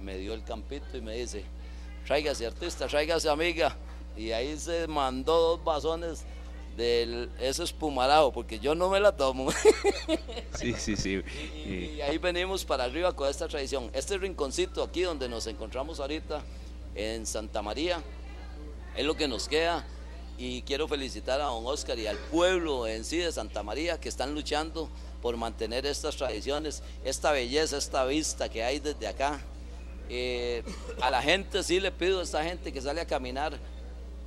me 0.00 0.16
dio 0.16 0.32
el 0.32 0.42
campito 0.42 0.96
y 0.96 1.02
me 1.02 1.14
dice, 1.14 1.44
tráigase 2.06 2.46
artista, 2.46 2.86
tráigase 2.86 3.28
amiga. 3.28 3.76
Y 4.16 4.32
ahí 4.32 4.56
se 4.58 4.86
mandó 4.86 5.38
dos 5.40 5.62
vasones 5.62 6.24
de 6.78 7.28
ese 7.38 7.64
espumarado, 7.64 8.32
porque 8.32 8.58
yo 8.58 8.74
no 8.74 8.88
me 8.88 8.98
la 8.98 9.12
tomo. 9.12 9.50
Sí, 10.54 10.72
sí, 10.72 10.96
sí. 10.96 11.22
Y, 11.66 11.96
y 11.96 12.00
ahí 12.00 12.16
venimos 12.16 12.64
para 12.64 12.84
arriba 12.84 13.14
con 13.14 13.28
esta 13.28 13.46
tradición. 13.46 13.90
Este 13.92 14.16
rinconcito 14.16 14.82
aquí 14.82 15.02
donde 15.02 15.28
nos 15.28 15.46
encontramos 15.46 16.00
ahorita 16.00 16.42
en 16.94 17.26
Santa 17.26 17.60
María 17.60 18.02
es 18.96 19.04
lo 19.04 19.14
que 19.16 19.28
nos 19.28 19.48
queda. 19.48 19.86
Y 20.40 20.62
quiero 20.62 20.88
felicitar 20.88 21.38
a 21.42 21.44
don 21.44 21.66
Oscar 21.66 21.98
y 21.98 22.06
al 22.06 22.16
pueblo 22.16 22.86
en 22.86 23.04
sí 23.04 23.18
de 23.18 23.30
Santa 23.30 23.62
María 23.62 24.00
que 24.00 24.08
están 24.08 24.34
luchando 24.34 24.88
por 25.20 25.36
mantener 25.36 25.84
estas 25.84 26.16
tradiciones, 26.16 26.82
esta 27.04 27.30
belleza, 27.30 27.76
esta 27.76 28.06
vista 28.06 28.48
que 28.48 28.64
hay 28.64 28.78
desde 28.78 29.06
acá. 29.06 29.38
Eh, 30.08 30.62
a 31.02 31.10
la 31.10 31.20
gente 31.20 31.62
sí 31.62 31.78
le 31.78 31.92
pido 31.92 32.20
a 32.20 32.22
esta 32.22 32.42
gente 32.42 32.72
que 32.72 32.80
sale 32.80 33.02
a 33.02 33.06
caminar 33.06 33.58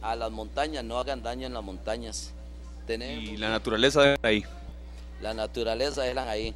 a 0.04 0.16
las 0.16 0.30
montañas, 0.30 0.84
no 0.84 1.00
hagan 1.00 1.24
daño 1.24 1.48
en 1.48 1.54
las 1.56 1.64
montañas. 1.64 2.32
Tenemos 2.86 3.30
y 3.30 3.38
la 3.38 3.50
naturaleza 3.50 4.04
de 4.04 4.18
ahí. 4.22 4.46
la 5.20 5.34
naturaleza 5.34 6.04
dejan 6.04 6.28
ahí. 6.28 6.54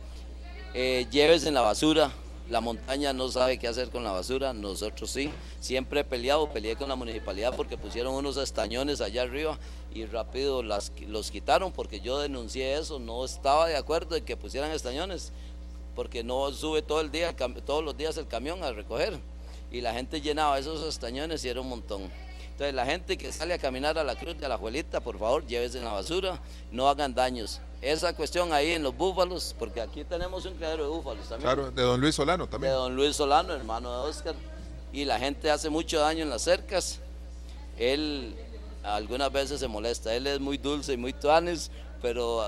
Eh, 0.75 1.07
llévese 1.09 1.47
en 1.47 1.55
la 1.55 1.61
basura. 1.61 2.11
La 2.49 2.61
montaña 2.61 3.11
no 3.11 3.29
sabe 3.29 3.57
qué 3.57 3.67
hacer 3.67 3.89
con 3.89 4.05
la 4.05 4.13
basura, 4.13 4.53
nosotros 4.53 5.11
sí. 5.11 5.29
Siempre 5.59 5.99
he 5.99 6.03
peleado, 6.05 6.49
peleé 6.49 6.77
con 6.77 6.87
la 6.87 6.95
municipalidad 6.95 7.53
porque 7.55 7.77
pusieron 7.77 8.13
unos 8.13 8.37
estañones 8.37 9.01
allá 9.01 9.23
arriba 9.23 9.59
y 9.93 10.05
rápido 10.05 10.63
los 10.63 11.31
quitaron 11.31 11.73
porque 11.73 11.99
yo 11.99 12.19
denuncié 12.19 12.75
eso. 12.75 12.99
No 12.99 13.25
estaba 13.25 13.67
de 13.67 13.75
acuerdo 13.75 14.15
en 14.15 14.23
que 14.23 14.37
pusieran 14.37 14.71
estañones 14.71 15.33
porque 15.93 16.23
no 16.23 16.49
sube 16.53 16.81
todo 16.81 17.01
el 17.01 17.11
día, 17.11 17.35
todos 17.65 17.83
los 17.83 17.97
días 17.97 18.15
el 18.15 18.27
camión 18.27 18.63
a 18.63 18.71
recoger. 18.71 19.19
Y 19.69 19.81
la 19.81 19.93
gente 19.93 20.21
llenaba 20.21 20.57
esos 20.57 20.87
estañones 20.87 21.43
y 21.43 21.49
era 21.49 21.59
un 21.59 21.67
montón. 21.67 22.09
Entonces 22.51 22.73
la 22.73 22.85
gente 22.85 23.17
que 23.17 23.31
sale 23.33 23.55
a 23.55 23.57
caminar 23.57 23.97
a 23.97 24.05
la 24.05 24.15
cruz 24.15 24.37
de 24.37 24.47
la 24.47 24.55
abuelita, 24.55 25.01
por 25.01 25.19
favor, 25.19 25.45
llévese 25.45 25.79
en 25.79 25.83
la 25.83 25.91
basura, 25.91 26.39
no 26.71 26.87
hagan 26.87 27.13
daños. 27.13 27.59
Esa 27.81 28.13
cuestión 28.15 28.51
ahí 28.53 28.71
en 28.71 28.83
los 28.83 28.95
búfalos, 28.95 29.55
porque 29.57 29.81
aquí 29.81 30.03
tenemos 30.03 30.45
un 30.45 30.55
criadero 30.55 30.83
de 30.85 30.89
búfalos 30.89 31.27
también. 31.29 31.41
Claro, 31.53 31.71
de 31.71 31.81
don 31.83 32.01
Luis 32.01 32.15
Solano 32.15 32.45
De 32.45 32.51
también. 32.51 32.73
don 32.73 32.95
Luis 32.95 33.15
Solano, 33.15 33.53
hermano 33.53 34.03
de 34.03 34.09
Oscar. 34.09 34.35
Y 34.91 35.05
la 35.05 35.19
gente 35.19 35.51
hace 35.51 35.69
mucho 35.69 35.99
daño 35.99 36.23
en 36.23 36.29
las 36.29 36.41
cercas. 36.41 36.99
Él 37.77 38.35
algunas 38.83 39.31
veces 39.31 39.59
se 39.59 39.67
molesta. 39.67 40.13
Él 40.15 40.25
es 40.27 40.39
muy 40.39 40.57
dulce 40.57 40.93
y 40.93 40.97
muy 40.97 41.13
tuanis, 41.13 41.69
pero 42.01 42.43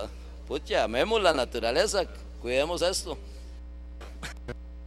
pucha, 0.47 0.83
amemos 0.83 1.21
la 1.21 1.33
naturaleza, 1.33 2.05
cuidemos 2.41 2.81
esto. 2.81 3.17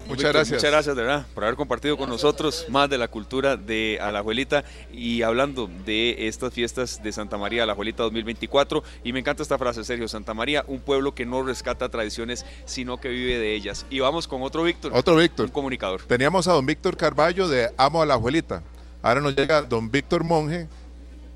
Muchas 0.08 0.32
gracias. 0.32 0.58
Muchas 0.58 0.70
gracias, 0.70 0.96
de 0.96 1.02
verdad, 1.02 1.26
por 1.34 1.44
haber 1.44 1.56
compartido 1.56 1.96
con 1.96 2.08
nosotros 2.08 2.66
más 2.68 2.90
de 2.90 2.98
la 2.98 3.08
cultura 3.08 3.56
de 3.56 3.98
Alajuelita 4.00 4.64
y 4.92 5.22
hablando 5.22 5.70
de 5.86 6.28
estas 6.28 6.52
fiestas 6.52 7.02
de 7.02 7.12
Santa 7.12 7.38
María 7.38 7.62
Alajuelita 7.62 8.02
2024. 8.02 8.82
Y 9.04 9.12
me 9.12 9.20
encanta 9.20 9.42
esta 9.42 9.58
frase, 9.58 9.84
Sergio, 9.84 10.08
Santa 10.08 10.34
María, 10.34 10.64
un 10.66 10.80
pueblo 10.80 11.14
que 11.14 11.24
no 11.24 11.42
rescata 11.42 11.88
tradiciones, 11.88 12.44
sino 12.64 13.00
que 13.00 13.08
vive 13.08 13.38
de 13.38 13.54
ellas. 13.54 13.86
Y 13.90 14.00
vamos 14.00 14.28
con 14.28 14.42
otro 14.42 14.64
Víctor, 14.64 14.92
Otro 14.94 15.16
Víctor. 15.16 15.46
un 15.46 15.52
comunicador. 15.52 16.02
Teníamos 16.02 16.46
a 16.48 16.52
don 16.52 16.66
Víctor 16.66 16.96
Carballo 16.96 17.48
de 17.48 17.70
Amo 17.76 18.02
a 18.02 18.06
la 18.06 18.14
Abuelita. 18.14 18.62
Ahora 19.02 19.20
nos 19.20 19.34
llega 19.34 19.62
don 19.62 19.90
Víctor 19.90 20.24
Monje, 20.24 20.68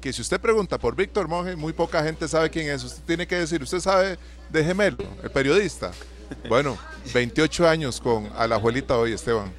que 0.01 0.13
si 0.13 0.23
usted 0.23 0.41
pregunta 0.41 0.79
por 0.79 0.95
Víctor 0.95 1.27
Monje, 1.27 1.57
muy 1.57 1.73
poca 1.73 2.03
gente 2.03 2.29
sabe 2.29 2.51
quién 2.51 2.71
es. 2.71 2.85
Usted 2.85 3.03
tiene 3.05 3.27
que 3.27 3.37
decir, 3.37 3.63
¿usted 3.63 3.81
sabe 3.81 4.19
de 4.51 4.65
Gemelo, 4.65 4.99
el 5.23 5.31
periodista? 5.31 5.91
Bueno, 6.49 6.79
28 7.13 7.69
años 7.69 8.01
con 8.01 8.29
a 8.37 8.47
la 8.47 8.57
Abuelita 8.57 8.97
hoy, 8.97 9.13
Esteban. 9.13 9.53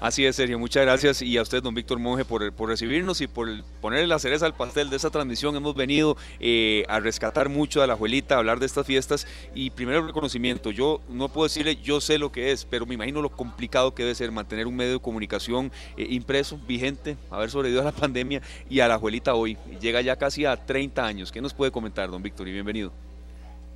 Así 0.00 0.24
es, 0.24 0.36
Sergio, 0.36 0.58
muchas 0.58 0.82
gracias 0.82 1.20
y 1.20 1.36
a 1.36 1.42
usted, 1.42 1.62
don 1.62 1.74
Víctor 1.74 1.98
Monge, 1.98 2.24
por, 2.24 2.50
por 2.54 2.70
recibirnos 2.70 3.20
y 3.20 3.26
por 3.26 3.48
ponerle 3.82 4.06
la 4.06 4.18
cereza 4.18 4.46
al 4.46 4.54
pastel 4.54 4.88
de 4.88 4.96
esta 4.96 5.10
transmisión. 5.10 5.54
Hemos 5.56 5.74
venido 5.74 6.16
eh, 6.40 6.86
a 6.88 7.00
rescatar 7.00 7.50
mucho 7.50 7.82
a 7.82 7.86
la 7.86 7.92
abuelita, 7.92 8.34
a 8.36 8.38
hablar 8.38 8.60
de 8.60 8.64
estas 8.64 8.86
fiestas 8.86 9.26
y 9.54 9.68
primero 9.68 9.98
el 9.98 10.06
reconocimiento. 10.06 10.70
Yo 10.70 11.02
no 11.10 11.28
puedo 11.28 11.48
decirle, 11.48 11.76
yo 11.76 12.00
sé 12.00 12.16
lo 12.16 12.32
que 12.32 12.50
es, 12.50 12.64
pero 12.64 12.86
me 12.86 12.94
imagino 12.94 13.20
lo 13.20 13.28
complicado 13.28 13.94
que 13.94 14.04
debe 14.04 14.14
ser 14.14 14.32
mantener 14.32 14.66
un 14.66 14.74
medio 14.74 14.94
de 14.94 15.00
comunicación 15.00 15.70
eh, 15.98 16.06
impreso, 16.08 16.58
vigente, 16.66 17.18
haber 17.30 17.50
sobrevivido 17.50 17.82
a 17.82 17.84
la 17.84 17.92
pandemia 18.00 18.40
y 18.70 18.80
a 18.80 18.88
la 18.88 18.94
abuelita 18.94 19.34
hoy. 19.34 19.58
Llega 19.82 20.00
ya 20.00 20.16
casi 20.16 20.46
a 20.46 20.56
30 20.56 21.04
años. 21.04 21.30
¿Qué 21.30 21.42
nos 21.42 21.52
puede 21.52 21.70
comentar, 21.72 22.10
don 22.10 22.22
Víctor? 22.22 22.48
Y 22.48 22.52
bienvenido. 22.52 22.90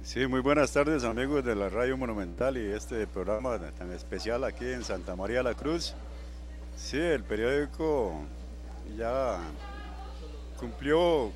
Sí, 0.04 0.26
muy 0.26 0.40
buenas 0.40 0.70
tardes 0.70 1.02
amigos 1.02 1.42
de 1.42 1.56
la 1.56 1.70
Radio 1.70 1.96
Monumental 1.96 2.58
y 2.58 2.72
este 2.72 3.06
programa 3.06 3.58
tan 3.70 3.90
especial 3.90 4.44
aquí 4.44 4.66
en 4.66 4.84
Santa 4.84 5.16
María 5.16 5.42
la 5.42 5.54
Cruz. 5.54 5.94
Sí, 6.76 6.98
el 6.98 7.24
periódico 7.24 8.12
ya 8.98 9.40
cumplió 10.60 11.32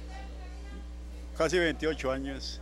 casi 1.39 1.59
28 1.59 2.13
años 2.13 2.61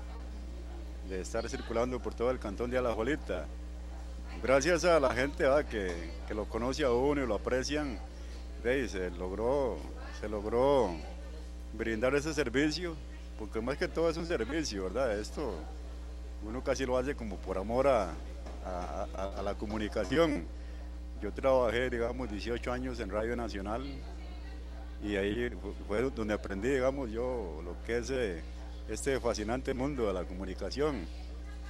de 1.08 1.22
estar 1.22 1.48
circulando 1.48 1.98
por 1.98 2.14
todo 2.14 2.30
el 2.30 2.38
cantón 2.38 2.70
de 2.70 2.78
Alajuelita. 2.78 3.46
Gracias 4.40 4.84
a 4.84 5.00
la 5.00 5.12
gente 5.12 5.44
que, 5.68 6.12
que 6.28 6.34
lo 6.34 6.44
conoce 6.44 6.84
a 6.84 6.92
uno 6.92 7.24
y 7.24 7.26
lo 7.26 7.34
aprecian, 7.34 7.98
se 8.62 9.10
logró, 9.10 9.76
se 10.20 10.28
logró 10.28 10.94
brindar 11.72 12.14
ese 12.14 12.32
servicio, 12.32 12.94
porque 13.40 13.60
más 13.60 13.76
que 13.76 13.88
todo 13.88 14.08
es 14.08 14.16
un 14.16 14.26
servicio, 14.26 14.84
¿verdad? 14.84 15.18
Esto 15.18 15.52
uno 16.44 16.62
casi 16.62 16.84
lo 16.86 16.96
hace 16.98 17.14
como 17.14 17.36
por 17.36 17.58
amor 17.58 17.88
a, 17.88 18.10
a- 18.64 19.42
la 19.42 19.54
comunicación. 19.54 20.44
Yo 21.22 21.32
trabajé, 21.32 21.88
digamos, 21.90 22.30
18 22.30 22.72
años 22.72 23.00
en 23.00 23.10
Radio 23.10 23.36
Nacional 23.36 23.82
y 25.02 25.16
ahí 25.16 25.50
fu- 25.60 25.72
fue 25.86 26.02
donde 26.10 26.34
aprendí, 26.34 26.68
digamos, 26.68 27.10
yo 27.10 27.60
lo 27.64 27.74
que 27.84 27.98
es 27.98 28.10
eh, 28.10 28.42
este 28.88 29.18
fascinante 29.20 29.72
mundo 29.74 30.06
de 30.06 30.12
la 30.12 30.24
comunicación. 30.24 31.06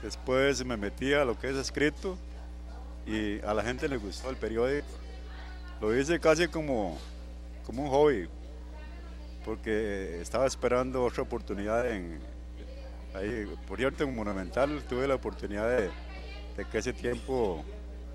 Después 0.02 0.64
me 0.64 0.76
metí 0.76 1.12
a 1.14 1.24
lo 1.24 1.38
que 1.38 1.50
es 1.50 1.56
escrito 1.56 2.18
y 3.06 3.40
a 3.40 3.54
la 3.54 3.62
gente 3.62 3.88
le 3.88 3.96
gustó 3.98 4.30
el 4.30 4.36
periódico. 4.36 4.86
Lo 5.80 5.96
hice 5.96 6.18
casi 6.18 6.48
como, 6.48 6.98
como 7.64 7.84
un 7.84 7.90
hobby, 7.90 8.28
porque 9.44 10.20
estaba 10.20 10.46
esperando 10.46 11.04
otra 11.04 11.22
oportunidad 11.22 11.90
en, 11.90 12.18
ahí, 13.14 13.46
por 13.66 13.78
cierto, 13.78 14.04
en 14.04 14.14
Monumental 14.14 14.82
tuve 14.88 15.06
la 15.06 15.14
oportunidad 15.14 15.78
de, 15.78 15.90
que 16.70 16.78
ese 16.78 16.92
tiempo 16.92 17.64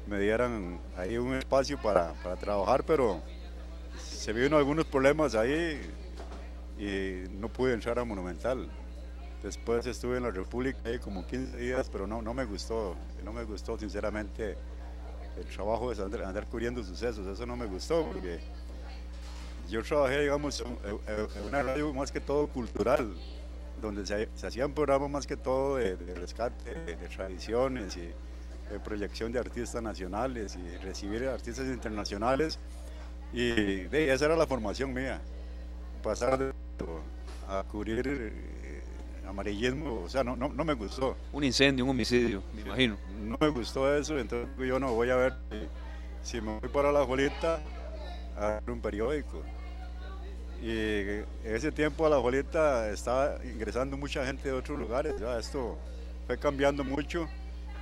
me 0.08 0.20
dieran 0.20 0.80
ahí 0.98 1.18
un 1.18 1.36
espacio 1.36 1.80
para, 1.82 2.14
para 2.24 2.36
trabajar, 2.36 2.84
pero 2.84 3.22
se 3.98 4.34
vieron 4.34 4.56
algunos 4.56 4.86
problemas 4.86 5.36
ahí 5.36 5.82
y 6.78 7.30
no 7.40 7.50
pude 7.50 7.74
entrar 7.74 8.00
a 8.00 8.04
Monumental. 8.04 8.70
Después 9.44 9.86
estuve 9.88 10.18
en 10.18 10.24
la 10.24 10.32
República 10.32 10.78
ahí 10.86 11.00
como 11.00 11.26
15 11.26 11.58
días, 11.58 11.90
pero 11.92 12.06
no, 12.06 12.22
no 12.22 12.34
me 12.34 12.46
gustó, 12.46 12.96
no 13.24 13.34
me 13.34 13.44
gustó 13.44 13.78
sinceramente 13.78 14.56
el 15.38 15.46
trabajo 15.46 15.94
de 15.94 16.04
andar, 16.04 16.24
andar 16.24 16.48
cubriendo 16.48 16.84
sucesos, 16.84 17.26
eso 17.26 17.46
no 17.46 17.56
me 17.56 17.66
gustó 17.66 18.06
porque 18.06 18.40
yo 19.70 19.82
trabajé, 19.84 20.22
digamos, 20.22 20.62
en 20.62 21.44
una 21.48 21.64
radio 21.64 21.94
más 21.94 22.12
que 22.12 22.20
todo 22.20 22.48
cultural, 22.48 23.16
donde 23.82 24.06
se, 24.06 24.30
se 24.36 24.48
hacían 24.48 24.74
programas 24.74 25.10
más 25.10 25.28
que 25.28 25.38
todo 25.38 25.78
de, 25.78 25.96
de 25.96 26.16
rescate, 26.16 26.74
de, 26.74 26.96
de 26.96 27.08
tradiciones 27.08 27.98
y 27.98 28.02
eh, 28.02 28.80
proyección 28.84 29.32
de 29.32 29.40
artistas 29.40 29.82
nacionales 29.84 30.56
y 30.56 30.78
recibir 30.78 31.28
artistas 31.28 31.66
internacionales. 31.66 32.60
Y 33.34 33.50
de, 33.84 34.14
esa 34.14 34.26
era 34.26 34.36
la 34.36 34.48
formación 34.48 34.94
mía, 34.94 35.22
pasar 36.04 36.38
de, 36.38 36.54
a 37.48 37.64
cubrir 37.64 38.08
eh, 38.08 38.84
amarillismo, 39.28 40.02
o 40.04 40.10
sea, 40.10 40.24
no, 40.24 40.36
no, 40.36 40.50
no, 40.50 40.64
me 40.64 40.74
gustó. 40.74 41.18
Un 41.34 41.44
incendio, 41.44 41.84
un 41.86 41.92
homicidio, 41.92 42.44
me 42.54 42.62
imagino. 42.62 42.98
No 43.22 43.38
me 43.40 43.50
gustó 43.50 43.94
eso, 43.96 44.18
entonces 44.18 44.50
yo 44.58 44.80
no 44.80 44.94
voy 44.94 45.10
a 45.10 45.16
ver 45.16 45.34
si 46.24 46.40
me 46.40 46.60
voy 46.60 46.70
para 46.70 46.92
la 46.92 47.02
bolita 47.02 47.60
a 48.38 48.60
ver 48.60 48.72
un 48.72 48.82
periódico. 48.82 49.42
Y 50.62 50.70
en 50.70 51.26
ese 51.44 51.72
tiempo 51.72 52.06
a 52.06 52.10
la 52.10 52.18
bolita 52.18 52.90
estaba 52.90 53.38
ingresando 53.44 53.98
mucha 53.98 54.24
gente 54.26 54.50
de 54.50 54.54
otros 54.54 54.78
lugares, 54.78 55.16
ya 55.20 55.40
esto 55.40 55.78
fue 56.28 56.38
cambiando 56.38 56.84
mucho. 56.84 57.28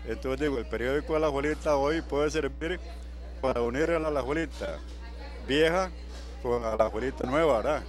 Entonces 0.07 0.39
digo, 0.39 0.57
el 0.57 0.65
periódico 0.65 1.13
de 1.13 1.19
la 1.19 1.27
bolita 1.27 1.75
hoy 1.75 2.01
puede 2.01 2.31
servir 2.31 2.79
para 3.41 3.61
unir 3.61 3.91
a 3.91 3.99
la 3.99 4.21
bolita 4.21 4.79
vieja 5.45 5.91
con 6.41 6.61
la 6.61 6.87
bolita 6.87 7.27
nueva, 7.27 7.57
¿verdad? 7.57 7.83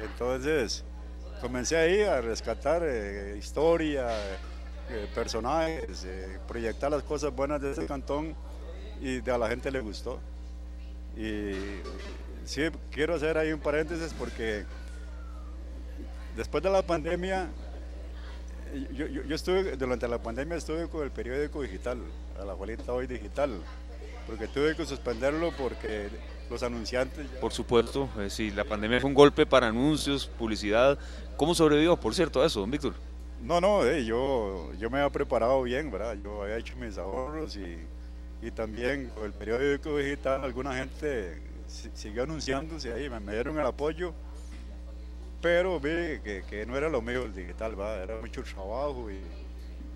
Entonces 0.00 0.84
comencé 1.40 1.76
ahí 1.76 2.02
a 2.02 2.20
rescatar 2.20 2.82
eh, 2.84 3.36
historia, 3.38 4.08
eh, 4.90 5.08
personajes, 5.14 6.04
eh, 6.04 6.38
proyectar 6.48 6.90
las 6.90 7.04
cosas 7.04 7.32
buenas 7.34 7.60
de 7.60 7.70
ese 7.70 7.86
cantón 7.86 8.34
y 9.00 9.28
a 9.30 9.38
la 9.38 9.48
gente 9.48 9.70
le 9.70 9.80
gustó. 9.80 10.18
Y 11.16 11.52
sí, 12.48 12.62
quiero 12.90 13.14
hacer 13.14 13.36
ahí 13.36 13.52
un 13.52 13.60
paréntesis 13.60 14.14
porque 14.18 14.64
después 16.34 16.62
de 16.62 16.70
la 16.70 16.82
pandemia, 16.82 17.48
yo, 18.92 19.06
yo, 19.06 19.34
estuve, 19.34 19.76
durante 19.76 20.08
la 20.08 20.18
pandemia 20.18 20.56
estuve 20.56 20.88
con 20.88 21.02
el 21.02 21.10
periódico 21.10 21.60
digital, 21.60 21.98
a 22.40 22.44
la 22.44 22.54
bolita 22.54 22.92
hoy 22.92 23.06
digital, 23.06 23.50
porque 24.26 24.48
tuve 24.48 24.74
que 24.74 24.86
suspenderlo 24.86 25.52
porque 25.58 26.08
los 26.48 26.62
anunciantes... 26.62 27.26
Por 27.40 27.52
supuesto, 27.52 28.08
eh, 28.18 28.30
sí, 28.30 28.50
la 28.50 28.64
pandemia 28.64 29.00
fue 29.00 29.08
un 29.08 29.14
golpe 29.14 29.44
para 29.44 29.68
anuncios, 29.68 30.26
publicidad. 30.26 30.98
¿Cómo 31.36 31.54
sobrevivió, 31.54 31.96
por 31.98 32.14
cierto, 32.14 32.42
eso, 32.42 32.60
don 32.60 32.70
Víctor? 32.70 32.94
No, 33.42 33.60
no, 33.60 33.84
eh, 33.84 34.04
yo, 34.06 34.72
yo 34.78 34.88
me 34.88 34.98
había 34.98 35.10
preparado 35.10 35.62
bien, 35.62 35.90
¿verdad? 35.90 36.16
Yo 36.24 36.42
había 36.42 36.56
hecho 36.56 36.74
mis 36.76 36.96
ahorros 36.96 37.56
y, 37.56 37.76
y 38.40 38.50
también 38.50 39.10
con 39.14 39.26
el 39.26 39.32
periódico 39.32 39.98
digital 39.98 40.42
alguna 40.42 40.74
gente 40.74 41.47
siguió 41.68 42.24
anunciándose 42.24 42.92
ahí, 42.92 43.08
me, 43.08 43.32
dieron 43.32 43.58
el 43.58 43.66
apoyo, 43.66 44.14
pero 45.40 45.78
vi 45.78 46.20
que, 46.24 46.44
que, 46.48 46.66
no 46.66 46.76
era 46.76 46.88
lo 46.88 47.00
mío 47.02 47.24
el 47.24 47.34
digital, 47.34 47.76
¿verdad? 47.76 48.02
era 48.02 48.20
mucho 48.20 48.42
trabajo 48.42 49.08
y, 49.10 49.20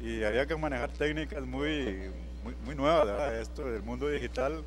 y 0.07 0.25
había 0.25 0.47
que 0.47 0.57
manejar 0.57 0.91
técnicas 0.93 1.43
muy, 1.45 2.11
muy, 2.45 2.55
muy 2.65 2.75
nuevas, 2.75 3.07
¿verdad? 3.07 3.41
esto 3.41 3.65
del 3.65 3.83
mundo 3.83 4.09
digital 4.09 4.63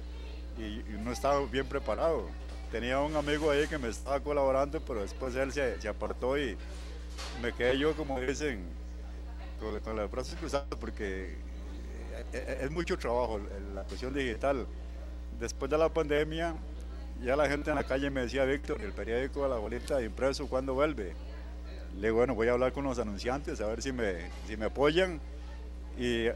y, 0.58 0.84
no 1.04 1.12
estaba 1.12 1.46
bien 1.46 1.66
preparado. 1.66 2.28
Tenía 2.72 3.00
un 3.00 3.16
amigo 3.16 3.52
ahí 3.52 3.68
que 3.68 3.78
me 3.78 3.90
estaba 3.90 4.20
colaborando, 4.20 4.82
pero 4.82 5.02
después 5.02 5.36
él 5.36 5.52
se, 5.52 5.80
se 5.80 5.88
apartó 5.88 6.38
y 6.38 6.58
me 7.42 7.54
quedé 7.54 7.78
yo, 7.78 7.96
como 7.96 8.20
dicen, 8.20 8.64
con, 9.60 9.80
con 9.82 9.96
los 9.96 10.10
brazos 10.10 10.36
cruzados, 10.36 10.78
porque 10.80 11.34
eh, 11.34 12.26
eh, 12.34 12.60
es 12.64 12.72
mucho 12.72 12.98
trabajo 12.98 13.40
la 13.74 13.84
cuestión 13.84 14.14
digital. 14.14 14.66
Después 15.40 15.70
de 15.70 15.78
la 15.78 15.90
pandemia, 15.90 16.56
ya 17.24 17.36
la 17.36 17.48
gente 17.48 17.70
en 17.70 17.76
la 17.76 17.84
calle 17.84 18.10
me 18.10 18.22
decía, 18.22 18.46
Víctor, 18.46 18.82
el 18.82 18.92
periódico 18.92 19.44
de 19.44 19.50
la 19.50 19.56
bolita 19.56 20.02
impreso, 20.02 20.48
¿cuándo 20.48 20.74
vuelve? 20.74 21.14
Le 21.96 22.08
digo, 22.08 22.18
bueno, 22.18 22.36
voy 22.36 22.48
a 22.50 22.52
hablar 22.52 22.74
con 22.74 22.84
los 22.84 23.00
anunciantes 23.00 23.62
a 23.62 23.68
ver 23.68 23.82
si 23.82 23.92
me, 23.92 24.30
si 24.48 24.58
me 24.58 24.66
apoyan. 24.66 25.20
Y 25.98 26.28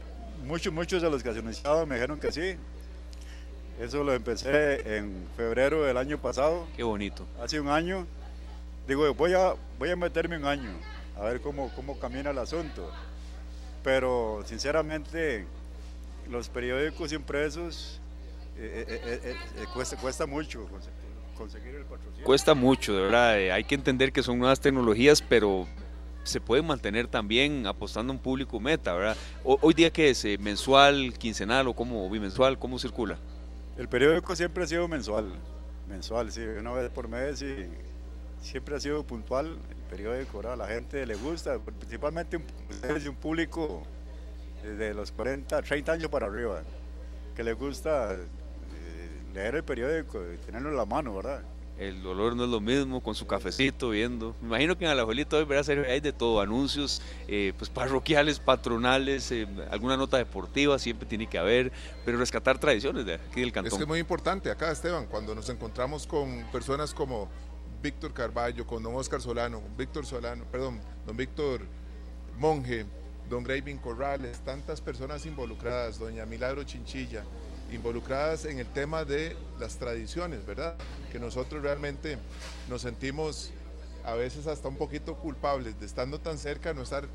muchos, 0.44 0.72
muchos 0.72 1.02
de 1.02 1.10
los 1.10 1.22
que 1.22 1.32
se 1.32 1.40
anunciaban 1.40 1.88
me 1.88 1.96
dijeron 1.96 2.18
que 2.18 2.32
sí. 2.32 2.56
Eso 3.78 4.04
lo 4.04 4.12
empecé 4.14 4.96
en 4.96 5.26
febrero 5.36 5.84
del 5.84 5.96
año 5.96 6.18
pasado. 6.18 6.66
Qué 6.76 6.82
bonito. 6.82 7.26
Hace 7.42 7.60
un 7.60 7.68
año. 7.68 8.06
Digo, 8.88 9.12
voy 9.14 9.34
a, 9.34 9.54
voy 9.78 9.90
a 9.90 9.96
meterme 9.96 10.36
un 10.36 10.46
año 10.46 10.70
a 11.16 11.24
ver 11.24 11.40
cómo, 11.40 11.70
cómo 11.74 11.98
camina 11.98 12.30
el 12.30 12.38
asunto. 12.38 12.90
Pero 13.84 14.42
sinceramente, 14.46 15.46
los 16.30 16.48
periódicos 16.48 17.12
impresos 17.12 17.99
eh, 18.62 19.00
eh, 19.24 19.36
eh, 19.56 19.64
cuesta, 19.72 19.96
cuesta 19.96 20.26
mucho 20.26 20.68
conseguir 21.34 21.74
el 21.74 21.84
patrocinio. 21.84 22.26
Cuesta 22.26 22.54
mucho, 22.54 22.94
de 22.94 23.02
verdad. 23.02 23.32
hay 23.32 23.64
que 23.64 23.74
entender 23.74 24.12
que 24.12 24.22
son 24.22 24.38
nuevas 24.38 24.60
tecnologías, 24.60 25.22
pero 25.22 25.66
se 26.24 26.42
puede 26.42 26.60
mantener 26.60 27.06
también 27.06 27.66
apostando 27.66 28.12
a 28.12 28.16
un 28.16 28.22
público 28.22 28.60
meta, 28.60 28.92
¿verdad? 28.92 29.16
hoy 29.42 29.72
día 29.72 29.90
que 29.90 30.10
es 30.10 30.26
mensual, 30.38 31.14
quincenal 31.16 31.68
o 31.68 31.74
como 31.74 32.10
bimensual, 32.10 32.58
¿cómo 32.58 32.78
circula? 32.78 33.18
El 33.78 33.88
periódico 33.88 34.36
siempre 34.36 34.64
ha 34.64 34.66
sido 34.66 34.86
mensual, 34.86 35.32
mensual, 35.88 36.30
sí, 36.30 36.42
una 36.42 36.72
vez 36.72 36.90
por 36.90 37.08
mes 37.08 37.40
y 37.40 37.66
siempre 38.42 38.76
ha 38.76 38.80
sido 38.80 39.02
puntual 39.04 39.56
el 39.70 39.82
periódico, 39.88 40.46
a 40.46 40.56
la 40.56 40.66
gente 40.66 41.06
le 41.06 41.14
gusta, 41.14 41.58
principalmente 41.58 42.36
un, 42.36 42.44
un 43.08 43.14
público 43.14 43.82
de 44.62 44.92
los 44.92 45.10
40, 45.12 45.62
30 45.62 45.92
años 45.92 46.10
para 46.10 46.26
arriba, 46.26 46.62
que 47.34 47.42
le 47.42 47.54
gusta 47.54 48.18
leer 49.34 49.56
el 49.56 49.64
periódico 49.64 50.20
y 50.32 50.36
tenerlo 50.38 50.70
en 50.70 50.76
la 50.76 50.86
mano, 50.86 51.14
¿verdad? 51.14 51.42
el 51.80 52.02
dolor 52.02 52.36
no 52.36 52.44
es 52.44 52.50
lo 52.50 52.60
mismo, 52.60 53.02
con 53.02 53.14
su 53.14 53.26
cafecito 53.26 53.88
viendo. 53.88 54.36
Me 54.42 54.48
imagino 54.48 54.76
que 54.76 54.84
en 54.84 54.90
Alajuelita 54.90 55.38
hoy 55.38 55.44
verás 55.44 55.66
hay 55.70 56.00
de 56.00 56.12
todo, 56.12 56.42
anuncios 56.42 57.00
eh, 57.26 57.54
pues 57.56 57.70
parroquiales, 57.70 58.38
patronales, 58.38 59.32
eh, 59.32 59.48
alguna 59.70 59.96
nota 59.96 60.18
deportiva 60.18 60.78
siempre 60.78 61.08
tiene 61.08 61.26
que 61.26 61.38
haber, 61.38 61.72
pero 62.04 62.18
rescatar 62.18 62.58
tradiciones 62.58 63.06
de 63.06 63.14
aquí 63.14 63.40
del 63.40 63.50
cantón. 63.50 63.72
Es 63.72 63.78
que 63.78 63.84
es 63.84 63.88
muy 63.88 63.98
importante 63.98 64.50
acá, 64.50 64.70
Esteban, 64.70 65.06
cuando 65.06 65.34
nos 65.34 65.48
encontramos 65.48 66.06
con 66.06 66.44
personas 66.52 66.92
como 66.92 67.30
Víctor 67.82 68.12
Carballo, 68.12 68.66
con 68.66 68.82
don 68.82 68.94
Oscar 68.96 69.22
Solano, 69.22 69.62
Víctor 69.78 70.04
Solano, 70.04 70.44
perdón, 70.52 70.82
don 71.06 71.16
Víctor 71.16 71.62
Monge, 72.38 72.84
don 73.30 73.42
Graving 73.42 73.78
Corrales, 73.78 74.40
tantas 74.40 74.82
personas 74.82 75.24
involucradas, 75.24 75.98
doña 75.98 76.26
Milagro 76.26 76.62
Chinchilla, 76.62 77.24
involucradas 77.72 78.44
en 78.44 78.58
el 78.58 78.66
tema 78.66 79.04
de 79.04 79.36
las 79.58 79.76
tradiciones, 79.76 80.44
¿verdad? 80.46 80.76
Que 81.12 81.18
nosotros 81.18 81.62
realmente 81.62 82.18
nos 82.68 82.82
sentimos 82.82 83.50
a 84.04 84.14
veces 84.14 84.46
hasta 84.46 84.68
un 84.68 84.76
poquito 84.76 85.14
culpables 85.16 85.78
de 85.78 85.86
estando 85.86 86.18
tan 86.20 86.38
cerca, 86.38 86.72
no 86.72 86.82
estar 86.82 87.06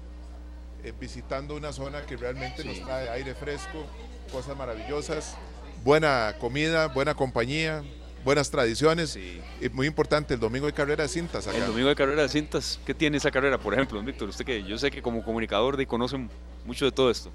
eh, 0.83 0.93
visitando 0.99 1.55
una 1.55 1.73
zona 1.73 2.05
que 2.05 2.15
realmente 2.15 2.63
nos 2.63 2.79
trae 2.81 3.09
aire 3.09 3.33
fresco, 3.33 3.85
cosas 4.31 4.55
maravillosas, 4.55 5.35
buena 5.83 6.35
comida, 6.39 6.87
buena 6.87 7.15
compañía, 7.15 7.83
buenas 8.23 8.49
tradiciones. 8.51 9.15
Y 9.15 9.41
muy 9.71 9.87
importante, 9.87 10.33
el 10.33 10.39
domingo 10.39 10.65
de 10.65 10.73
carrera 10.73 11.03
de 11.03 11.09
cintas. 11.09 11.47
El 11.47 11.65
domingo 11.65 11.89
de 11.89 11.95
carrera 11.95 12.23
de 12.23 12.29
cintas, 12.29 12.79
¿qué 12.85 12.93
tiene 12.93 13.17
esa 13.17 13.31
carrera, 13.31 13.57
por 13.57 13.73
ejemplo, 13.73 14.01
Víctor? 14.03 14.29
Usted 14.29 14.45
que 14.45 14.63
yo 14.63 14.77
sé 14.77 14.91
que 14.91 15.01
como 15.01 15.23
comunicador 15.23 15.77
de, 15.77 15.87
conoce 15.87 16.17
mucho 16.65 16.85
de 16.85 16.91
todo 16.91 17.09
esto. 17.09 17.31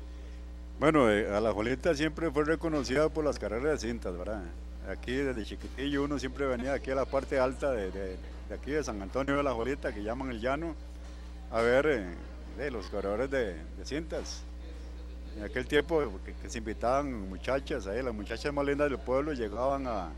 Bueno, 0.80 1.10
eh, 1.10 1.28
a 1.30 1.42
la 1.42 1.52
Jolita 1.52 1.94
siempre 1.94 2.30
fue 2.30 2.42
reconocida 2.42 3.10
por 3.10 3.22
las 3.22 3.38
carreras 3.38 3.82
de 3.82 3.88
cintas, 3.88 4.16
¿verdad? 4.16 4.42
Aquí 4.88 5.12
desde 5.12 5.44
chiquitillo 5.44 6.04
uno 6.04 6.18
siempre 6.18 6.46
venía 6.46 6.72
aquí 6.72 6.90
a 6.90 6.94
la 6.94 7.04
parte 7.04 7.38
alta 7.38 7.70
de, 7.70 8.16
aquí 8.50 8.70
de 8.70 8.82
San 8.82 9.02
Antonio 9.02 9.36
de 9.36 9.42
la 9.42 9.52
Jolita, 9.52 9.92
que 9.92 10.02
llaman 10.02 10.30
el 10.30 10.40
llano, 10.40 10.74
a 11.50 11.60
ver 11.60 12.16
eh, 12.58 12.70
los 12.70 12.86
corredores 12.86 13.30
de, 13.30 13.56
cintas. 13.84 14.42
En 15.36 15.44
aquel 15.44 15.66
tiempo 15.66 16.02
que, 16.24 16.48
se 16.48 16.56
invitaban 16.56 17.28
muchachas, 17.28 17.86
ahí, 17.86 18.02
las 18.02 18.14
muchachas 18.14 18.50
más 18.50 18.64
lindas 18.64 18.88
del 18.88 18.98
pueblo 18.98 19.34
llegaban 19.34 19.86
a, 19.86 20.08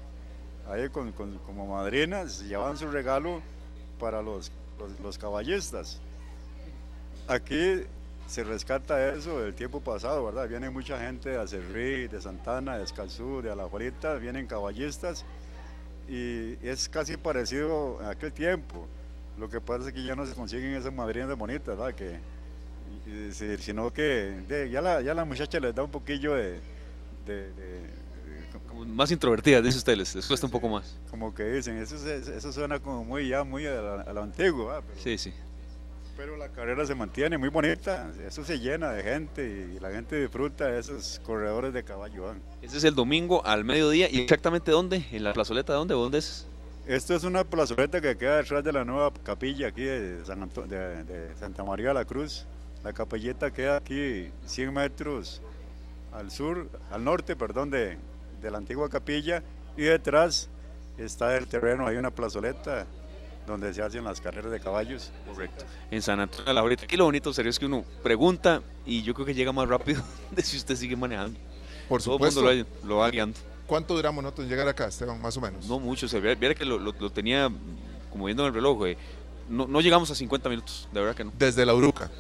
ahí 0.69 0.89
con, 0.91 1.11
como 1.11 1.67
madrinas, 1.67 2.41
llevaban 2.45 2.77
su 2.77 2.89
regalo 2.89 3.43
para 3.99 4.23
los, 4.23 4.53
los 5.03 5.19
caballistas. 5.19 6.01
Aquí 7.27 7.83
se 8.33 8.45
rescata 8.45 9.15
eso 9.15 9.43
del 9.43 9.53
tiempo 9.53 9.83
pasado, 9.83 10.25
¿verdad? 10.25 10.49
Viene 10.49 10.71
mucha 10.71 10.99
gente 10.99 11.29
de 11.29 11.37
Acerrí, 11.37 12.09
de 12.09 12.19
Santana, 12.19 12.79
de 12.79 12.85
Escazú, 12.85 13.43
de 13.43 13.51
Alajuelita, 13.51 14.15
vienen 14.15 14.47
caballistas 14.47 15.27
y 16.09 16.57
es 16.67 16.89
casi 16.89 17.19
parecido 17.19 18.01
a 18.01 18.13
aquel 18.13 18.33
tiempo. 18.33 18.89
Lo 19.39 19.51
que 19.51 19.61
pasa 19.61 19.89
es 19.89 19.93
que 19.93 20.03
ya 20.03 20.17
no 20.17 20.25
se 20.25 20.33
consiguen 20.33 20.73
esas 20.73 20.95
madrinas 20.95 21.37
bonitas, 21.37 21.77
¿verdad? 21.77 21.95
Que, 21.95 22.21
sino 23.59 23.93
que 23.93 24.69
ya, 24.73 24.81
la, 24.81 25.03
ya 25.03 25.13
la 25.13 25.27
muchacha 25.27 25.61
les 25.61 25.75
da 25.75 25.83
un 25.83 25.91
poquillo 25.91 26.33
de... 26.33 26.59
más 28.87 29.11
introvertidas, 29.11 29.63
dice 29.63 29.77
usted, 29.77 29.95
les, 29.95 30.27
cuesta 30.27 30.47
un 30.47 30.53
poco 30.53 30.71
más. 30.71 30.99
Como 31.11 31.35
que 31.35 31.45
dicen, 31.45 31.77
eso, 31.77 31.97
eso 32.09 32.51
suena 32.51 32.81
como 32.81 33.05
muy 33.05 33.29
ya 33.29 33.45
muy 33.45 33.67
a, 33.67 34.11
lo 34.11 34.23
antiguo, 34.23 34.69
¿verdad? 34.69 34.85
sí, 34.97 35.19
sí. 35.19 35.35
Pero 36.23 36.37
la 36.37 36.51
carrera 36.51 36.87
se 36.87 36.95
mantiene 36.95 37.37
muy 37.37 37.49
bonita, 37.49 38.13
eso 38.25 38.45
se 38.45 38.61
llena 38.61 38.93
de 38.93 39.03
gente 39.03 39.73
y 39.75 39.81
la 39.81 39.91
gente 39.91 40.21
disfruta 40.21 40.79
esos 40.79 41.21
corredores 41.27 41.75
de 41.75 41.83
caballo. 41.83 42.37
Ese 42.63 42.79
es 42.79 42.85
el 42.85 42.95
domingo 42.95 43.45
al 43.45 43.65
mediodía 43.65 44.09
y 44.09 44.21
exactamente 44.21 44.71
dónde, 44.71 45.05
en 45.11 45.25
la 45.25 45.33
plazoleta, 45.33 45.73
¿dónde? 45.73 45.95
¿Dónde 45.95 46.19
es? 46.19 46.47
Esto 46.87 47.17
es 47.17 47.25
una 47.25 47.43
plazoleta 47.43 48.01
que 48.01 48.17
queda 48.17 48.37
detrás 48.37 48.63
de 48.63 48.73
la 48.73 48.85
nueva 48.85 49.13
capilla 49.25 49.67
aquí 49.67 49.83
de, 49.83 50.23
de, 50.23 51.35
Santa 51.41 51.65
María 51.65 51.89
de 51.89 51.95
la 51.95 52.05
Cruz. 52.05 52.47
La 52.85 52.93
capilleta 52.93 53.53
queda 53.53 53.79
aquí 53.79 54.31
100 54.47 54.73
metros 54.73 55.43
al 56.13 56.31
sur, 56.31 56.69
al 56.93 57.03
norte, 57.03 57.35
perdón, 57.35 57.69
de, 57.71 57.99
de 58.41 58.51
la 58.53 58.59
antigua 58.59 58.89
capilla 58.89 59.43
y 59.77 59.83
detrás 59.83 60.49
está 60.99 61.37
el 61.37 61.49
terreno, 61.49 61.89
hay 61.89 61.97
una 61.97 62.13
plazoleta 62.13 62.87
donde 63.47 63.73
se 63.75 63.83
hacen 63.83 64.05
las 64.05 64.21
carreras 64.21 64.51
de 64.53 64.61
caballos. 64.61 65.11
Correcto. 65.27 65.65
En 65.91 66.01
San 66.03 66.21
Antonio 66.21 66.47
de 66.47 66.55
la 66.55 66.61
Glorieta. 66.61 66.85
Aquí 66.85 66.97
lo 66.97 67.05
bonito 67.05 67.33
serio 67.33 67.51
es 67.51 67.59
que 67.59 67.67
uno 67.67 67.85
pregunta 68.03 68.63
y 68.87 69.03
yo 69.03 69.15
creo 69.15 69.27
que 69.27 69.35
llega 69.35 69.53
más 69.53 69.69
rápido 69.69 70.03
de 70.31 70.43
si 70.43 70.57
usted 70.57 70.77
sigue 70.77 70.97
manejando. 70.97 71.39
Por 71.89 72.03
Todo 72.03 72.15
el 72.25 72.33
supuesto. 72.33 72.43
mundo 72.43 72.67
lo, 72.83 72.89
lo 72.89 72.97
va 72.99 73.11
guiando. 73.11 73.39
¿Cuánto 73.67 73.95
duramos 73.95 74.23
nosotros 74.23 74.45
en 74.45 74.51
llegar 74.51 74.69
acá, 74.69 74.87
Esteban? 74.87 75.21
Más 75.21 75.37
o 75.37 75.41
menos. 75.41 75.67
No 75.67 75.79
mucho, 75.79 76.07
se 76.09 76.21
viera 76.21 76.55
que 76.55 76.65
lo, 76.65 76.79
lo- 76.79 76.93
lo 76.99 77.11
tenía 77.11 77.51
como 78.11 78.27
viendo 78.27 78.43
en 78.45 78.49
el 78.49 78.55
reloj. 78.55 78.85
No, 79.49 79.67
no 79.67 79.81
llegamos 79.81 80.11
a 80.11 80.15
50 80.15 80.49
minutos, 80.49 80.89
de 80.93 81.01
verdad 81.01 81.17
que 81.17 81.25
no. 81.25 81.33
Desde 81.39 81.65
la 81.67 81.75
Uruca. 81.75 82.11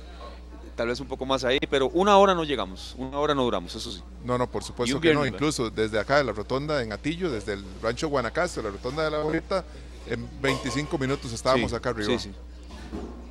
Tal 0.74 0.89
vez 0.89 0.99
un 1.01 1.07
poco 1.07 1.27
más 1.27 1.44
ahí, 1.44 1.59
pero 1.69 1.89
una 1.90 2.16
hora 2.16 2.35
no 2.35 2.44
llegamos, 2.44 2.94
una 2.97 3.19
hora 3.19 3.35
no 3.35 3.43
duramos, 3.44 3.74
eso 3.74 3.90
sí. 3.90 4.03
No, 4.24 4.39
no, 4.39 4.51
por 4.51 4.65
supuesto 4.65 4.99
que 5.01 5.12
no. 5.12 5.27
Incluso 5.27 5.69
desde 5.69 5.99
acá 5.99 6.16
de 6.16 6.24
la 6.24 6.32
rotonda 6.32 6.82
en 6.82 6.93
Atillo, 6.93 7.31
desde 7.31 7.53
el 7.55 7.65
rancho 7.82 8.09
Guanacaste, 8.09 8.62
la 8.62 8.70
rotonda 8.70 9.05
de 9.05 9.11
la 9.11 9.19
Bolita, 9.19 9.65
en 10.07 10.29
25 10.41 10.99
minutos 10.99 11.33
estábamos 11.33 11.70
Sí, 11.70 11.77
acá 11.77 11.91
arriba. 11.91 12.09
Sí, 12.09 12.19
sí. 12.19 12.29
De 12.29 12.35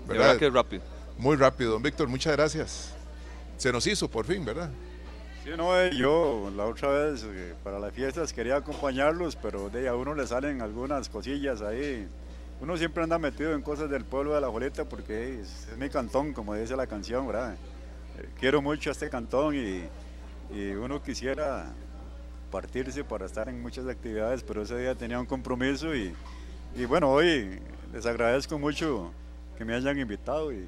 ¿Verdad? 0.07 0.23
verdad 0.25 0.39
que 0.39 0.47
es 0.47 0.53
rápido. 0.53 0.83
Muy 1.17 1.35
rápido, 1.35 1.71
don 1.73 1.81
Víctor, 1.83 2.07
muchas 2.07 2.33
gracias. 2.33 2.93
Se 3.57 3.71
nos 3.71 3.85
hizo 3.85 4.09
por 4.09 4.25
fin, 4.25 4.43
¿verdad? 4.43 4.69
Sí, 5.43 5.51
no, 5.57 5.79
eh, 5.79 5.91
yo 5.95 6.51
la 6.55 6.65
otra 6.65 6.89
vez 6.89 7.23
eh, 7.23 7.53
para 7.63 7.79
las 7.79 7.93
fiestas 7.93 8.33
quería 8.33 8.57
acompañarlos, 8.57 9.35
pero 9.35 9.69
de 9.69 9.79
ahí 9.81 9.87
a 9.87 9.95
uno 9.95 10.13
le 10.15 10.25
salen 10.27 10.61
algunas 10.61 11.09
cosillas 11.09 11.61
ahí. 11.61 12.07
Uno 12.59 12.77
siempre 12.77 13.03
anda 13.03 13.17
metido 13.17 13.53
en 13.53 13.61
cosas 13.61 13.89
del 13.89 14.05
pueblo 14.05 14.35
de 14.35 14.41
La 14.41 14.47
Joleta 14.49 14.85
porque 14.85 15.39
es, 15.41 15.67
es 15.71 15.77
mi 15.77 15.89
cantón, 15.89 16.33
como 16.33 16.53
dice 16.55 16.75
la 16.75 16.85
canción, 16.85 17.25
¿verdad? 17.25 17.55
Eh, 18.19 18.29
quiero 18.39 18.61
mucho 18.61 18.89
a 18.89 18.93
este 18.93 19.09
cantón 19.09 19.55
y, 19.55 19.83
y 20.55 20.71
uno 20.71 21.01
quisiera 21.01 21.73
partirse 22.51 23.03
para 23.03 23.25
estar 23.25 23.49
en 23.49 23.61
muchas 23.61 23.87
actividades, 23.87 24.43
pero 24.43 24.61
ese 24.61 24.77
día 24.77 24.93
tenía 24.93 25.19
un 25.19 25.25
compromiso 25.25 25.95
y, 25.95 26.13
y 26.75 26.85
bueno, 26.85 27.11
hoy 27.11 27.59
les 27.93 28.05
agradezco 28.05 28.57
mucho 28.57 29.11
que 29.57 29.65
me 29.65 29.75
hayan 29.75 29.99
invitado 29.99 30.51
y 30.51 30.65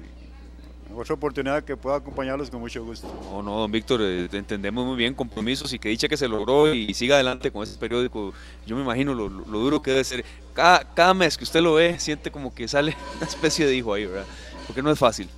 otra 0.94 1.14
oportunidad 1.14 1.64
que 1.64 1.76
pueda 1.76 1.96
acompañarlos 1.96 2.50
con 2.50 2.60
mucho 2.60 2.84
gusto. 2.84 3.08
No, 3.30 3.42
no, 3.42 3.58
don 3.58 3.72
Víctor, 3.72 4.00
eh, 4.02 4.28
entendemos 4.32 4.86
muy 4.86 4.96
bien 4.96 5.14
compromisos 5.14 5.72
y 5.72 5.78
que 5.78 5.88
dicha 5.88 6.08
que 6.08 6.16
se 6.16 6.28
logró 6.28 6.72
y 6.72 6.92
siga 6.94 7.16
adelante 7.16 7.50
con 7.50 7.62
ese 7.62 7.78
periódico. 7.78 8.32
Yo 8.66 8.76
me 8.76 8.82
imagino 8.82 9.14
lo, 9.14 9.28
duro 9.28 9.82
que 9.82 9.90
debe 9.90 10.04
ser. 10.04 10.24
Cada, 10.52 10.84
cada 10.94 11.14
mes 11.14 11.36
que 11.36 11.44
usted 11.44 11.60
lo 11.60 11.74
ve, 11.74 11.98
siente 11.98 12.30
como 12.30 12.54
que 12.54 12.68
sale 12.68 12.96
una 13.16 13.26
especie 13.26 13.66
de 13.66 13.74
hijo 13.74 13.94
ahí, 13.94 14.06
¿verdad? 14.06 14.26
Porque 14.66 14.82
no 14.82 14.90
es 14.90 14.98
fácil. 14.98 15.28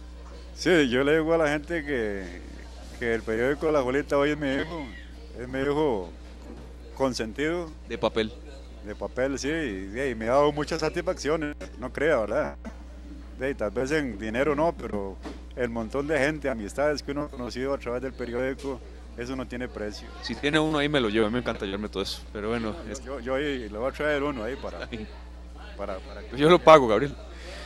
Sí, 0.55 0.89
yo 0.89 1.05
le 1.05 1.19
digo 1.19 1.33
a 1.33 1.39
la 1.39 1.49
gente 1.49 1.85
que, 1.85 2.41
que 2.99 3.15
el 3.15 3.23
periódico 3.23 3.71
La 3.71 3.81
Bolita 3.81 4.19
hoy 4.19 4.31
es 4.31 4.39
mi 4.39 4.49
hijo, 4.49 4.87
es 5.41 5.49
mi 5.49 5.61
hijo 5.61 6.11
consentido. 6.97 7.71
De 7.89 7.99
papel. 7.99 8.33
De 8.87 8.95
papel, 8.95 9.39
sí, 9.39 9.49
y, 9.49 10.01
y 10.01 10.15
me 10.15 10.27
ha 10.29 10.33
dado 10.35 10.53
muchas 10.53 10.81
satisfacciones, 10.81 11.57
no 11.79 11.93
crea, 11.93 12.19
¿verdad? 12.19 12.57
De, 13.39 13.55
tal 13.55 13.71
vez 13.73 13.91
en 13.91 14.19
dinero 14.19 14.55
no, 14.55 14.73
pero 14.77 15.17
el 15.57 15.69
montón 15.71 16.07
de 16.07 16.19
gente, 16.19 16.49
amistades 16.49 17.03
que 17.03 17.11
uno 17.11 17.23
ha 17.25 17.29
conocido 17.29 17.75
a 17.75 17.79
través 17.79 18.01
del 18.03 18.13
periódico, 18.13 18.81
eso 19.19 19.35
no 19.35 19.47
tiene 19.47 19.67
precio. 19.69 20.07
Si 20.23 20.35
tiene 20.37 20.59
uno 20.61 20.79
ahí, 20.79 20.89
me 20.89 21.01
lo 21.01 21.09
llevo. 21.09 21.29
Me 21.31 21.39
encanta 21.41 21.65
llevarme 21.65 21.89
todo 21.89 22.03
eso. 22.03 22.23
Pero 22.33 22.51
bueno, 22.51 22.77
es- 22.91 23.03
Yo, 23.03 23.19
yo 23.19 23.35
ahí 23.35 23.69
le 23.69 23.77
voy 23.79 23.89
a 23.89 23.93
traer 23.93 24.23
uno 24.23 24.45
ahí 24.45 24.55
para, 24.57 24.79
para, 25.77 25.99
para 25.99 26.21
que- 26.23 26.37
yo 26.37 26.49
lo 26.49 26.59
pago, 26.59 26.87
Gabriel. 26.87 27.15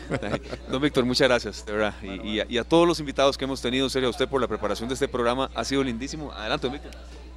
Don 0.70 0.80
Víctor, 0.80 1.04
muchas 1.04 1.28
gracias, 1.28 1.64
de 1.66 1.72
verdad. 1.72 1.94
Y, 2.02 2.28
y 2.30 2.40
a, 2.40 2.46
y 2.48 2.56
a 2.58 2.64
todos 2.64 2.86
los 2.88 2.98
invitados 2.98 3.36
que 3.36 3.44
hemos 3.44 3.60
tenido, 3.60 3.84
en 3.86 3.90
serio, 3.90 4.08
a 4.08 4.10
usted 4.10 4.26
por 4.28 4.40
la 4.40 4.48
preparación 4.48 4.88
de 4.88 4.94
este 4.94 5.06
programa. 5.08 5.50
Ha 5.54 5.64
sido 5.64 5.84
lindísimo. 5.84 6.32
Adelante, 6.32 6.66
don 6.66 6.72
Víctor. 6.74 6.92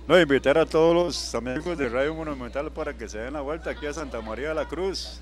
No, 0.06 0.20
invitar 0.20 0.58
a 0.58 0.66
todos 0.66 0.94
los 0.94 1.34
amigos 1.34 1.78
de 1.78 1.88
Radio 1.88 2.14
Monumental 2.14 2.70
para 2.74 2.94
que 2.94 3.08
se 3.08 3.20
den 3.20 3.32
la 3.32 3.40
vuelta 3.40 3.70
aquí 3.70 3.86
a 3.86 3.94
Santa 3.94 4.20
María 4.20 4.50
de 4.50 4.56
la 4.56 4.68
Cruz. 4.68 5.22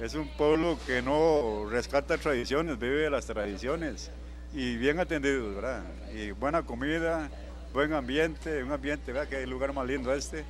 Es 0.00 0.14
un 0.14 0.26
pueblo 0.28 0.78
que 0.86 1.02
no 1.02 1.68
rescata 1.68 2.16
tradiciones, 2.16 2.78
vive 2.78 3.02
de 3.02 3.10
las 3.10 3.26
tradiciones 3.26 4.10
y 4.54 4.78
bien 4.78 4.98
atendidos, 4.98 5.54
¿verdad? 5.54 5.82
Y 6.14 6.30
buena 6.30 6.62
comida, 6.62 7.30
buen 7.74 7.92
ambiente, 7.92 8.62
un 8.62 8.72
ambiente, 8.72 9.12
vea 9.12 9.28
que 9.28 9.36
hay 9.36 9.46
lugar 9.46 9.74
más 9.74 9.86
lindo 9.86 10.10
este, 10.14 10.46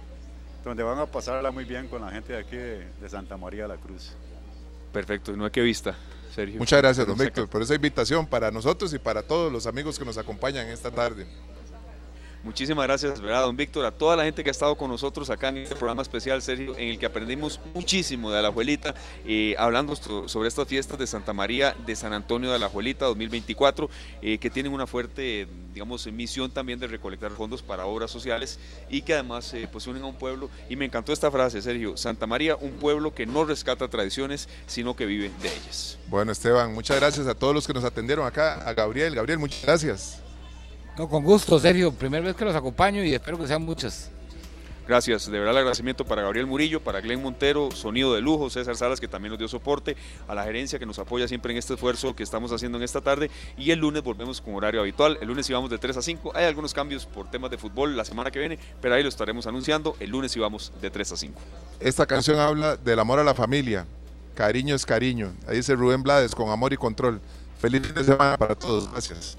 donde 0.62 0.84
van 0.84 1.01
a 1.01 1.06
pasarla 1.06 1.51
muy 1.51 1.64
bien 1.64 1.88
con 1.88 2.01
la 2.01 2.12
gente 2.12 2.34
de 2.34 2.38
aquí 2.38 2.56
de, 2.56 2.86
de 3.01 3.09
Santa 3.09 3.36
María 3.36 3.62
de 3.62 3.70
la 3.70 3.76
Cruz. 3.76 4.12
Perfecto, 4.92 5.36
no 5.36 5.46
hay 5.46 5.51
que 5.51 5.62
vista, 5.62 5.96
Sergio. 6.32 6.60
Muchas 6.60 6.80
gracias, 6.80 7.05
don 7.05 7.18
Víctor, 7.18 7.48
por 7.48 7.60
esa 7.60 7.74
invitación 7.74 8.24
para 8.24 8.52
nosotros 8.52 8.94
y 8.94 9.01
para 9.01 9.24
todos 9.24 9.52
los 9.52 9.66
amigos 9.66 9.98
que 9.98 10.05
nos 10.05 10.16
acompañan 10.16 10.68
esta 10.68 10.92
tarde. 10.92 11.26
Muchísimas 12.44 12.86
gracias, 12.86 13.20
¿verdad, 13.22 13.40
don 13.42 13.56
Víctor? 13.56 13.86
A 13.86 13.90
toda 13.90 14.16
la 14.16 14.24
gente 14.24 14.44
que 14.44 14.50
ha 14.50 14.52
estado 14.52 14.76
con 14.76 14.90
nosotros 14.90 15.30
acá 15.30 15.48
en 15.48 15.56
este 15.58 15.74
programa 15.76 16.02
especial, 16.02 16.42
Sergio, 16.42 16.76
en 16.76 16.88
el 16.88 16.98
que 16.98 17.06
aprendimos 17.06 17.58
muchísimo 17.72 18.30
de 18.30 18.38
Alajuelita, 18.38 18.94
eh, 19.24 19.54
hablando 19.58 19.96
so- 19.96 20.28
sobre 20.28 20.48
estas 20.48 20.68
fiestas 20.68 20.98
de 20.98 21.06
Santa 21.06 21.32
María 21.32 21.74
de 21.86 21.96
San 21.96 22.12
Antonio 22.12 22.50
de 22.50 22.56
Alajuelita 22.56 23.06
2024, 23.06 23.88
eh, 24.20 24.36
que 24.36 24.50
tienen 24.50 24.72
una 24.74 24.86
fuerte, 24.86 25.48
digamos, 25.72 26.06
misión 26.08 26.50
también 26.50 26.78
de 26.78 26.86
recolectar 26.86 27.30
fondos 27.30 27.62
para 27.62 27.86
obras 27.86 28.10
sociales 28.10 28.58
y 28.90 29.00
que 29.00 29.14
además 29.14 29.52
eh, 29.54 29.66
pues 29.72 29.86
unen 29.86 30.02
a 30.02 30.06
un 30.06 30.16
pueblo. 30.16 30.50
Y 30.68 30.76
me 30.76 30.84
encantó 30.84 31.14
esta 31.14 31.30
frase, 31.30 31.62
Sergio, 31.62 31.96
Santa 31.96 32.26
María, 32.26 32.56
un 32.56 32.72
pueblo 32.72 33.14
que 33.14 33.24
no 33.24 33.46
rescata 33.46 33.88
tradiciones, 33.88 34.50
sino 34.66 34.94
que 34.94 35.06
vive 35.06 35.30
de 35.40 35.48
ellas. 35.48 35.96
Bueno, 36.08 36.30
Esteban, 36.30 36.74
muchas 36.74 36.98
gracias 36.98 37.26
a 37.26 37.34
todos 37.34 37.54
los 37.54 37.66
que 37.66 37.72
nos 37.72 37.84
atendieron 37.84 38.26
acá, 38.26 38.68
a 38.68 38.74
Gabriel. 38.74 39.14
Gabriel, 39.14 39.38
muchas 39.38 39.62
gracias. 39.62 40.20
No, 40.96 41.08
con 41.08 41.24
gusto, 41.24 41.58
Sergio. 41.58 41.92
Primera 41.92 42.24
vez 42.24 42.36
que 42.36 42.44
los 42.44 42.54
acompaño 42.54 43.02
y 43.04 43.12
espero 43.12 43.38
que 43.38 43.46
sean 43.46 43.62
muchas. 43.62 44.10
Gracias, 44.86 45.30
de 45.30 45.38
verdad 45.38 45.52
el 45.52 45.58
agradecimiento 45.58 46.04
para 46.04 46.20
Gabriel 46.20 46.46
Murillo, 46.46 46.78
para 46.78 47.00
Glenn 47.00 47.22
Montero, 47.22 47.70
Sonido 47.70 48.12
de 48.14 48.20
Lujo, 48.20 48.50
César 48.50 48.76
Salas 48.76 49.00
que 49.00 49.08
también 49.08 49.30
nos 49.30 49.38
dio 49.38 49.48
soporte, 49.48 49.96
a 50.28 50.34
la 50.34 50.44
gerencia 50.44 50.78
que 50.78 50.84
nos 50.84 50.98
apoya 50.98 51.26
siempre 51.26 51.52
en 51.52 51.58
este 51.58 51.72
esfuerzo 51.72 52.14
que 52.14 52.22
estamos 52.22 52.52
haciendo 52.52 52.76
en 52.76 52.84
esta 52.84 53.00
tarde 53.00 53.30
y 53.56 53.70
el 53.70 53.78
lunes 53.78 54.02
volvemos 54.02 54.42
con 54.42 54.54
horario 54.54 54.82
habitual, 54.82 55.16
el 55.22 55.28
lunes 55.28 55.48
íbamos 55.48 55.70
de 55.70 55.78
3 55.78 55.96
a 55.96 56.02
5, 56.02 56.32
hay 56.34 56.44
algunos 56.44 56.74
cambios 56.74 57.06
por 57.06 57.30
temas 57.30 57.50
de 57.50 57.56
fútbol 57.56 57.96
la 57.96 58.04
semana 58.04 58.30
que 58.30 58.38
viene, 58.38 58.58
pero 58.82 58.94
ahí 58.94 59.02
lo 59.02 59.08
estaremos 59.08 59.46
anunciando, 59.46 59.96
el 60.00 60.10
lunes 60.10 60.36
íbamos 60.36 60.70
de 60.82 60.90
3 60.90 61.12
a 61.12 61.16
5. 61.16 61.40
Esta 61.80 62.04
canción 62.04 62.38
habla 62.38 62.76
del 62.76 62.98
amor 62.98 63.18
a 63.18 63.24
la 63.24 63.32
familia. 63.32 63.86
Cariño 64.34 64.74
es 64.74 64.84
cariño. 64.84 65.32
Ahí 65.46 65.56
dice 65.56 65.74
Rubén 65.76 66.02
Blades 66.02 66.34
con 66.34 66.50
amor 66.50 66.74
y 66.74 66.76
control. 66.76 67.22
Feliz 67.58 67.82
fin 67.86 67.94
de 67.94 68.04
semana 68.04 68.36
para 68.36 68.54
todos. 68.54 68.90
Gracias. 68.92 69.38